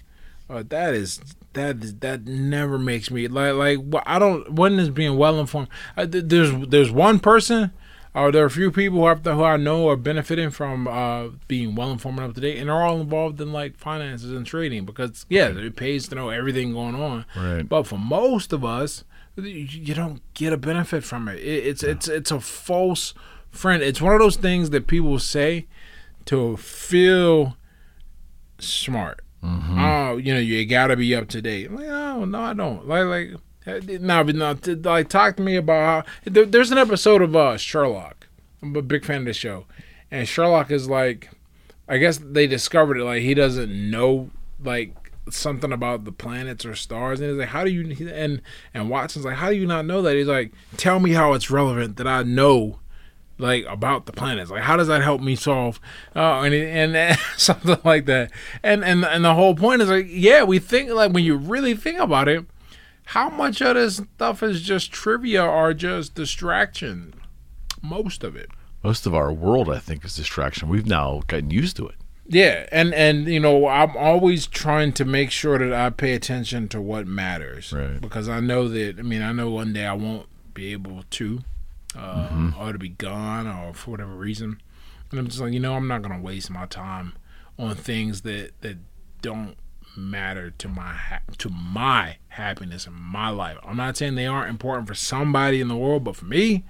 uh, 0.49 0.65
that 0.71 0.95
is 0.95 1.21
that 1.55 1.83
is, 1.83 1.95
that 1.97 2.27
never 2.27 2.79
makes 2.79 3.11
me 3.11 3.27
like 3.29 3.55
like 3.55 3.79
I 4.07 4.19
don't 4.19 4.53
one 4.53 4.79
is 4.79 4.91
being 4.91 5.17
well 5.17 5.39
informed. 5.41 5.69
I, 5.97 6.05
there's 6.07 6.53
there's 6.69 6.91
one 6.91 7.19
person 7.19 7.73
or 8.15 8.33
there 8.33 8.43
are 8.43 8.47
a 8.47 8.51
few 8.51 8.73
people 8.73 9.07
who, 9.07 9.31
who 9.31 9.45
I 9.45 9.57
know 9.57 9.89
are 9.89 9.97
benefiting 9.97 10.51
from 10.51 10.89
uh, 10.89 11.29
being 11.47 11.77
well 11.77 11.93
informed 11.93 12.19
and 12.19 12.29
up 12.29 12.35
to 12.35 12.41
date, 12.41 12.59
and 12.59 12.69
are 12.69 12.83
all 12.83 13.01
involved 13.01 13.41
in 13.41 13.53
like 13.53 13.77
finances 13.77 14.33
and 14.33 14.45
trading 14.45 14.85
because 14.85 15.27
yeah, 15.29 15.47
it 15.49 15.77
pays 15.77 16.09
to 16.09 16.17
know 16.17 16.29
everything 16.31 16.73
going 16.73 16.97
on. 16.97 17.25
Right. 17.37 17.69
But 17.69 17.85
for 17.85 17.99
most 17.99 18.53
of 18.53 18.65
us, 18.65 19.05
you- 19.37 19.45
you 19.45 19.95
don't 19.95 20.23
get 20.35 20.53
a 20.53 20.57
benefit 20.57 21.05
from 21.05 21.29
it. 21.29 21.39
it 21.39 21.67
it's 21.67 21.83
it's 21.85 22.09
it's 22.09 22.31
a 22.33 22.41
false 22.41 23.15
friend. 23.51 23.81
It's 23.83 24.01
one 24.03 24.13
of 24.13 24.19
those 24.21 24.37
things 24.37 24.71
that 24.71 24.87
people 24.89 25.19
say 25.21 25.67
to 26.27 26.57
feel 26.57 27.57
smart. 28.59 29.21
Oh, 29.43 30.17
you 30.17 30.35
know, 30.35 30.41
you 30.41 30.67
gotta 30.67 30.97
be 30.97 31.15
up 31.15 31.29
to 31.29 31.41
date. 31.41 31.73
Like, 31.73 31.87
oh 31.89 32.25
no, 32.25 32.41
I 32.41 32.55
don't. 32.55 32.87
Like, 32.87 33.07
like, 33.67 34.01
now, 34.01 34.23
but 34.23 34.35
no, 34.35 34.55
t- 34.55 34.75
like, 34.75 35.09
talk 35.09 35.37
to 35.37 35.43
me 35.43 35.57
about 35.57 36.05
how. 36.05 36.13
There, 36.25 36.47
there's 36.47 36.71
an 36.71 36.79
episode 36.79 37.23
of 37.23 37.35
uh, 37.35 37.57
Sherlock. 37.57 38.27
I'm 38.63 38.77
a 38.77 38.83
big 38.83 39.05
fan 39.05 39.21
of 39.21 39.25
the 39.27 39.33
show, 39.33 39.67
and 40.11 40.29
Sherlock 40.29 40.71
is 40.71 40.89
like, 40.89 41.31
I 41.89 41.99
guess 41.99 42.19
they 42.19 42.47
discovered 42.47 42.99
it. 42.99 43.05
Like, 43.05 43.23
he 43.23 43.35
doesn't 43.35 43.91
know 43.91 44.31
like 44.63 44.95
something 45.31 45.73
about 45.73 46.05
the 46.05 46.13
planets 46.13 46.67
or 46.67 46.75
stars, 46.75 47.21
and 47.21 47.31
he's 47.31 47.39
like, 47.39 47.49
how 47.49 47.65
do 47.65 47.71
you? 47.71 48.11
And 48.13 48.43
and 48.75 48.91
Watson's 48.91 49.25
like, 49.25 49.37
how 49.37 49.51
do 49.51 49.57
you 49.57 49.67
not 49.67 49.87
know 49.87 50.03
that? 50.03 50.17
He's 50.17 50.27
like, 50.27 50.53
tell 50.77 51.01
me 51.01 51.13
how 51.13 51.33
it's 51.33 51.51
relevant 51.51 51.97
that 51.97 52.07
I 52.07 52.23
know 52.23 52.81
like 53.41 53.65
about 53.67 54.07
the 54.07 54.13
planets. 54.13 54.51
Like, 54.51 54.63
how 54.63 54.77
does 54.77 54.89
that 54.89 55.03
help 55.03 55.21
me 55.21 55.35
solve? 55.35 55.81
Uh, 56.15 56.41
and 56.43 56.55
and, 56.55 56.97
and 56.97 57.19
something 57.37 57.79
like 57.85 58.07
that. 58.07 58.31
And 58.63 58.85
and 58.85 59.05
and 59.05 59.25
the 59.25 59.35
whole 59.35 59.55
point 59.55 59.83
is 59.83 59.89
like, 59.89 60.07
yeah, 60.09 60.43
we 60.45 60.59
think 60.59 60.91
like 60.91 61.13
when 61.13 61.25
you 61.25 61.37
really 61.37 61.75
think 61.75 61.99
about 61.99 62.29
it, 62.29 62.45
how 63.07 63.29
much 63.29 63.61
of 63.61 63.75
this 63.75 63.97
stuff 64.17 64.43
is 64.43 64.63
just 64.63 64.93
trivia 64.93 65.45
or 65.45 65.75
just 65.75 66.15
distraction? 66.15 67.15
Most 67.83 68.23
of 68.23 68.37
it. 68.37 68.51
Most 68.83 69.07
of 69.07 69.15
our 69.15 69.33
world, 69.33 69.69
I 69.69 69.79
think, 69.79 70.05
is 70.05 70.17
distraction. 70.17 70.69
We've 70.69 70.87
now 70.87 71.23
gotten 71.27 71.51
used 71.51 71.77
to 71.77 71.89
it. 71.89 71.97
Yeah, 72.33 72.67
and 72.71 72.95
and 72.95 73.27
you 73.27 73.41
know, 73.41 73.67
I'm 73.67 73.97
always 73.97 74.47
trying 74.47 74.93
to 74.93 75.05
make 75.05 75.33
sure 75.33 75.59
that 75.59 75.73
I 75.73 75.91
pay 75.91 76.15
attention 76.15 76.69
to 76.69 76.81
what 76.81 77.07
matters, 77.09 77.73
Right. 77.73 78.01
Because 78.01 78.29
I 78.29 78.39
know 78.39 78.69
that 78.69 79.01
I 79.01 79.03
mean, 79.03 79.21
I 79.21 79.33
know 79.33 79.51
one 79.51 79.73
day 79.73 79.85
I 79.85 79.95
won't 79.95 80.29
be 80.55 80.73
able 80.73 81.03
to, 81.11 81.41
uh, 81.97 82.53
or 82.59 82.73
to 82.73 82.79
be 82.79 82.89
gone, 82.91 83.47
or 83.47 83.73
for 83.75 83.91
whatever 83.93 84.15
reason, 84.15 84.61
and 85.11 85.19
I'm 85.19 85.27
just 85.29 85.41
like, 85.41 85.53
you 85.53 85.61
know, 85.61 85.75
I'm 85.75 85.89
not 85.89 86.03
gonna 86.03 86.21
waste 86.21 86.51
my 86.51 86.67
time 86.67 87.15
on 87.59 87.75
things 87.75 88.23
that 88.23 88.53
that 88.61 88.79
don't 89.23 89.57
matter 89.97 90.51
to 90.53 90.69
my 90.69 90.93
ha- 90.95 91.21
to 91.39 91.49
my 91.51 92.17
happiness 92.29 92.87
in 92.87 92.93
my 92.93 93.29
life. 93.29 93.59
I'm 93.65 93.77
not 93.77 93.97
saying 93.97 94.15
they 94.15 94.27
aren't 94.27 94.51
important 94.51 94.87
for 94.87 94.95
somebody 94.95 95.61
in 95.61 95.67
the 95.69 95.77
world, 95.77 96.05
but 96.05 96.15
for 96.17 96.27
me, 96.27 96.65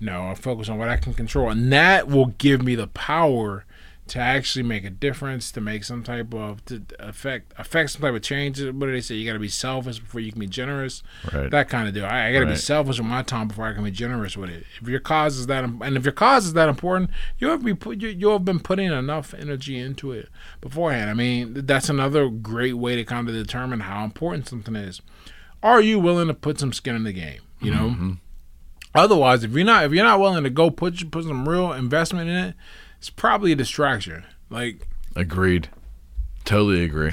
no, 0.00 0.28
I 0.28 0.34
focus 0.34 0.68
on 0.68 0.78
what 0.78 0.88
I 0.88 0.96
can 0.96 1.14
control, 1.14 1.48
and 1.48 1.72
that 1.72 2.08
will 2.08 2.26
give 2.38 2.62
me 2.62 2.74
the 2.74 2.88
power 2.88 3.64
to 4.10 4.18
actually 4.18 4.64
make 4.64 4.84
a 4.84 4.90
difference, 4.90 5.52
to 5.52 5.60
make 5.60 5.84
some 5.84 6.02
type 6.02 6.34
of 6.34 6.64
to 6.64 6.82
affect 6.98 7.52
affect 7.56 7.90
some 7.90 8.02
type 8.02 8.12
of 8.12 8.22
change. 8.22 8.60
What 8.60 8.86
do 8.86 8.92
they 8.92 9.00
say? 9.00 9.14
You 9.14 9.24
got 9.24 9.34
to 9.34 9.38
be 9.38 9.46
selfish 9.46 10.00
before 10.00 10.20
you 10.20 10.32
can 10.32 10.40
be 10.40 10.48
generous. 10.48 11.04
Right. 11.32 11.48
That 11.48 11.68
kind 11.68 11.86
of 11.86 11.94
deal. 11.94 12.04
I, 12.04 12.26
I 12.26 12.32
got 12.32 12.40
to 12.40 12.46
be 12.46 12.56
selfish 12.56 12.98
with 12.98 13.06
my 13.06 13.22
time 13.22 13.46
before 13.46 13.66
I 13.66 13.72
can 13.72 13.84
be 13.84 13.92
generous 13.92 14.36
with 14.36 14.50
it. 14.50 14.64
If 14.80 14.88
your 14.88 14.98
cause 14.98 15.38
is 15.38 15.46
that, 15.46 15.62
and 15.62 15.96
if 15.96 16.04
your 16.04 16.12
cause 16.12 16.46
is 16.46 16.54
that 16.54 16.68
important, 16.68 17.10
you'll 17.38 17.52
have 17.52 17.64
be 17.64 17.72
put, 17.72 18.02
you, 18.02 18.08
you'll 18.08 18.32
have 18.32 18.44
been 18.44 18.58
putting 18.58 18.92
enough 18.92 19.32
energy 19.32 19.78
into 19.78 20.10
it 20.10 20.28
beforehand. 20.60 21.08
I 21.08 21.14
mean, 21.14 21.54
that's 21.66 21.88
another 21.88 22.28
great 22.28 22.74
way 22.74 22.96
to 22.96 23.04
kind 23.04 23.28
of 23.28 23.34
determine 23.34 23.80
how 23.80 24.04
important 24.04 24.48
something 24.48 24.74
is. 24.74 25.00
Are 25.62 25.80
you 25.80 26.00
willing 26.00 26.26
to 26.26 26.34
put 26.34 26.58
some 26.58 26.72
skin 26.72 26.96
in 26.96 27.04
the 27.04 27.12
game? 27.12 27.42
You 27.60 27.70
know. 27.70 27.90
Mm-hmm. 27.90 28.12
Otherwise, 28.92 29.44
if 29.44 29.52
you're 29.52 29.64
not 29.64 29.84
if 29.84 29.92
you're 29.92 30.04
not 30.04 30.18
willing 30.18 30.42
to 30.42 30.50
go 30.50 30.68
put 30.68 31.12
put 31.12 31.22
some 31.22 31.48
real 31.48 31.72
investment 31.72 32.28
in 32.28 32.36
it, 32.36 32.54
it's 33.00 33.08
probably 33.08 33.52
a 33.52 33.56
distraction. 33.56 34.24
Like 34.50 34.86
Agreed. 35.16 35.70
Totally 36.44 36.84
agree. 36.84 37.12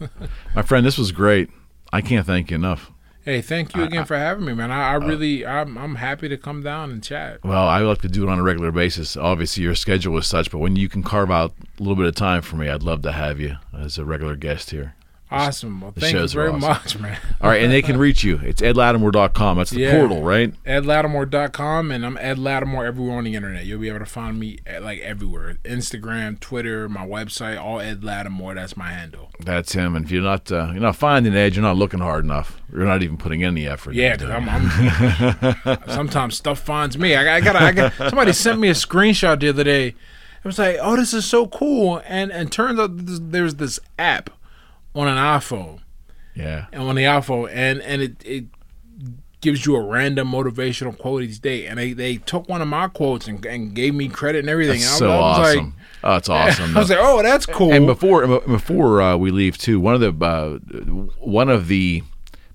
My 0.54 0.62
friend, 0.62 0.84
this 0.84 0.98
was 0.98 1.12
great. 1.12 1.48
I 1.92 2.00
can't 2.00 2.26
thank 2.26 2.50
you 2.50 2.56
enough. 2.56 2.90
Hey, 3.24 3.40
thank 3.40 3.76
you 3.76 3.84
again 3.84 4.04
for 4.04 4.16
having 4.16 4.46
me, 4.46 4.54
man. 4.54 4.72
I, 4.72 4.92
I 4.92 4.96
uh, 4.96 5.00
really, 5.00 5.46
I'm, 5.46 5.76
I'm 5.76 5.96
happy 5.96 6.28
to 6.28 6.36
come 6.36 6.62
down 6.62 6.90
and 6.90 7.02
chat. 7.02 7.44
Well, 7.44 7.68
I 7.68 7.80
like 7.80 8.00
to 8.02 8.08
do 8.08 8.26
it 8.26 8.30
on 8.30 8.38
a 8.38 8.42
regular 8.42 8.72
basis. 8.72 9.16
Obviously, 9.16 9.62
your 9.62 9.74
schedule 9.74 10.16
is 10.18 10.26
such, 10.26 10.50
but 10.50 10.58
when 10.58 10.76
you 10.76 10.88
can 10.88 11.02
carve 11.02 11.30
out 11.30 11.52
a 11.78 11.82
little 11.82 11.94
bit 11.94 12.06
of 12.06 12.14
time 12.14 12.42
for 12.42 12.56
me, 12.56 12.68
I'd 12.68 12.82
love 12.82 13.02
to 13.02 13.12
have 13.12 13.38
you 13.38 13.56
as 13.78 13.98
a 13.98 14.04
regular 14.04 14.34
guest 14.34 14.70
here. 14.70 14.94
Awesome. 15.30 15.82
Well, 15.82 15.92
thank 15.94 16.14
you 16.14 16.26
very 16.28 16.48
awesome. 16.48 16.60
much, 16.60 16.98
man. 16.98 17.18
All 17.42 17.50
right, 17.50 17.62
and 17.62 17.70
they 17.70 17.82
can 17.82 17.98
reach 17.98 18.24
you. 18.24 18.40
It's 18.42 18.62
edlatimore.com. 18.62 19.58
That's 19.58 19.70
the 19.70 19.80
Yeah. 19.80 19.98
portal, 19.98 20.22
right? 20.22 20.54
EdLatimore.com, 20.64 21.90
and 21.90 22.06
I'm 22.06 22.16
Ed 22.16 22.38
Latimore 22.38 22.86
everywhere 22.86 23.18
on 23.18 23.24
the 23.24 23.34
internet. 23.34 23.66
You'll 23.66 23.80
be 23.80 23.88
able 23.88 23.98
to 23.98 24.06
find 24.06 24.40
me 24.40 24.58
at, 24.66 24.82
like 24.82 25.00
everywhere 25.00 25.58
Instagram, 25.64 26.40
Twitter, 26.40 26.88
my 26.88 27.06
website, 27.06 27.60
all 27.60 27.80
Ed 27.80 28.00
Latimore. 28.00 28.54
That's 28.54 28.76
my 28.76 28.90
handle. 28.90 29.30
That's 29.40 29.72
him. 29.74 29.94
And 29.96 30.06
if 30.06 30.10
you're 30.10 30.22
not, 30.22 30.50
uh, 30.50 30.70
you're 30.72 30.80
not 30.80 30.96
finding 30.96 31.34
Ed, 31.34 31.54
you're 31.54 31.62
not 31.62 31.76
looking 31.76 32.00
hard 32.00 32.24
enough. 32.24 32.60
You're 32.72 32.86
not 32.86 33.02
even 33.02 33.18
putting 33.18 33.44
any 33.44 33.66
effort. 33.68 33.94
Yeah, 33.94 34.16
because. 34.16 34.30
I'm, 34.30 34.48
I'm 34.48 35.78
sometimes 35.88 36.36
stuff 36.36 36.58
finds 36.60 36.96
me. 36.96 37.14
I, 37.14 37.36
I 37.36 37.40
got 37.40 37.56
I 37.56 37.72
got 37.72 37.92
somebody 37.94 38.32
sent 38.32 38.60
me 38.60 38.68
a 38.68 38.74
screenshot 38.74 39.40
the 39.40 39.50
other 39.50 39.64
day. 39.64 39.88
It 39.88 40.44
was 40.44 40.58
like, 40.58 40.76
oh, 40.80 40.96
this 40.96 41.12
is 41.12 41.24
so 41.26 41.46
cool, 41.48 42.00
and 42.06 42.30
and 42.32 42.50
turns 42.50 42.78
out 42.80 42.90
there's 42.94 43.56
this 43.56 43.78
app 43.98 44.30
on 44.98 45.08
an 45.08 45.16
iPhone 45.16 45.80
yeah. 46.34 46.66
and 46.72 46.82
on 46.82 46.94
the 46.94 47.04
iPhone, 47.04 47.50
and 47.52 47.80
and 47.82 48.02
it 48.02 48.16
it 48.24 48.44
gives 49.40 49.64
you 49.64 49.76
a 49.76 49.80
random 49.80 50.28
motivational 50.32 50.98
quote 50.98 51.22
each 51.22 51.40
day, 51.40 51.66
and 51.66 51.78
they 51.78 51.92
they 51.92 52.16
took 52.16 52.48
one 52.48 52.60
of 52.60 52.68
my 52.68 52.88
quotes 52.88 53.28
and, 53.28 53.44
and 53.46 53.74
gave 53.74 53.94
me 53.94 54.08
credit 54.08 54.40
and 54.40 54.48
everything. 54.48 54.80
That's 54.80 54.92
and 54.92 54.98
so 54.98 55.10
I, 55.10 55.16
was 55.16 55.38
awesome. 55.38 55.64
Like, 55.64 55.74
oh, 56.04 56.16
it's 56.16 56.28
awesome. 56.40 56.76
I 56.76 56.80
was 56.80 56.90
like, 56.90 56.98
oh, 57.00 57.22
that's 57.22 57.46
cool. 57.46 57.72
And 57.72 57.86
before 57.86 58.26
before 58.40 59.00
uh, 59.00 59.16
we 59.16 59.30
leave 59.30 59.56
too, 59.58 59.78
one 59.80 59.94
of 59.94 60.00
the 60.00 60.24
uh, 60.26 60.58
one 61.20 61.48
of 61.48 61.68
the 61.68 62.02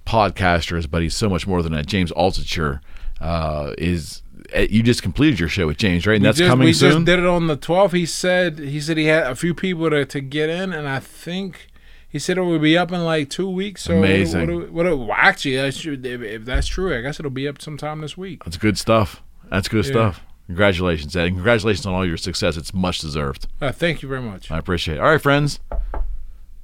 podcasters, 0.06 0.90
but 0.90 1.02
he's 1.02 1.16
so 1.16 1.30
much 1.30 1.48
more 1.48 1.62
than 1.64 1.72
that. 1.74 1.86
James 1.88 2.12
Altucher 2.12 2.82
uh, 3.22 3.74
is. 3.78 4.22
uh, 4.56 4.60
You 4.70 4.84
just 4.84 5.02
completed 5.02 5.40
your 5.40 5.50
show 5.50 5.68
with 5.68 5.78
James, 5.78 6.06
right? 6.06 6.16
And 6.16 6.24
We 6.24 6.28
that's 6.28 6.38
just, 6.40 6.50
coming 6.50 6.66
we 6.66 6.74
soon. 6.74 6.92
just 6.92 7.06
did 7.06 7.20
it 7.20 7.26
on 7.26 7.48
the 7.48 7.56
12th. 7.58 7.94
He 7.94 8.06
said 8.06 8.60
he 8.60 8.82
said 8.82 8.98
he 8.98 9.06
had 9.06 9.28
a 9.28 9.36
few 9.36 9.54
people 9.54 9.90
to, 9.90 10.04
to 10.06 10.20
get 10.20 10.50
in, 10.50 10.74
and 10.74 10.88
I 10.90 11.00
think 11.00 11.70
he 12.14 12.20
said 12.20 12.38
it 12.38 12.42
will 12.42 12.60
be 12.60 12.78
up 12.78 12.92
in 12.92 13.04
like 13.04 13.30
two 13.30 13.50
weeks. 13.50 13.84
So 13.84 13.98
Amazing. 13.98 14.46
What, 14.48 14.72
what, 14.72 14.86
what, 14.86 14.98
well, 15.00 15.18
actually, 15.18 15.56
that 15.58 15.74
should, 15.74 16.06
if, 16.06 16.22
if 16.22 16.46
that's 16.46 16.68
true, 16.68 16.96
I 16.98 17.02
guess 17.02 17.20
it'll 17.20 17.32
be 17.32 17.48
up 17.48 17.60
sometime 17.62 18.00
this 18.02 18.16
week. 18.16 18.44
That's 18.46 18.56
good 18.58 18.78
stuff. 18.78 19.22
That's 19.50 19.68
good 19.68 19.84
Yeah. 19.86 19.92
stuff. 19.92 20.22
Congratulations, 20.46 21.16
Ed. 21.16 21.26
And 21.28 21.36
congratulations 21.38 21.86
on 21.86 21.94
all 21.94 22.06
your 22.06 22.18
success. 22.18 22.56
It's 22.56 22.74
much 22.74 23.00
deserved. 23.00 23.48
Uh, 23.60 23.72
thank 23.72 24.02
you 24.04 24.10
very 24.10 24.22
much. 24.22 24.52
I 24.52 24.58
appreciate 24.60 24.96
it. 24.96 25.00
All 25.00 25.10
right, 25.10 25.22
friends. 25.22 25.60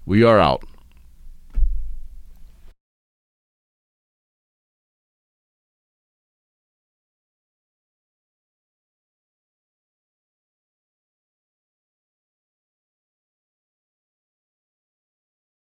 We 0.06 0.24
are 0.24 0.40
out. 0.40 0.64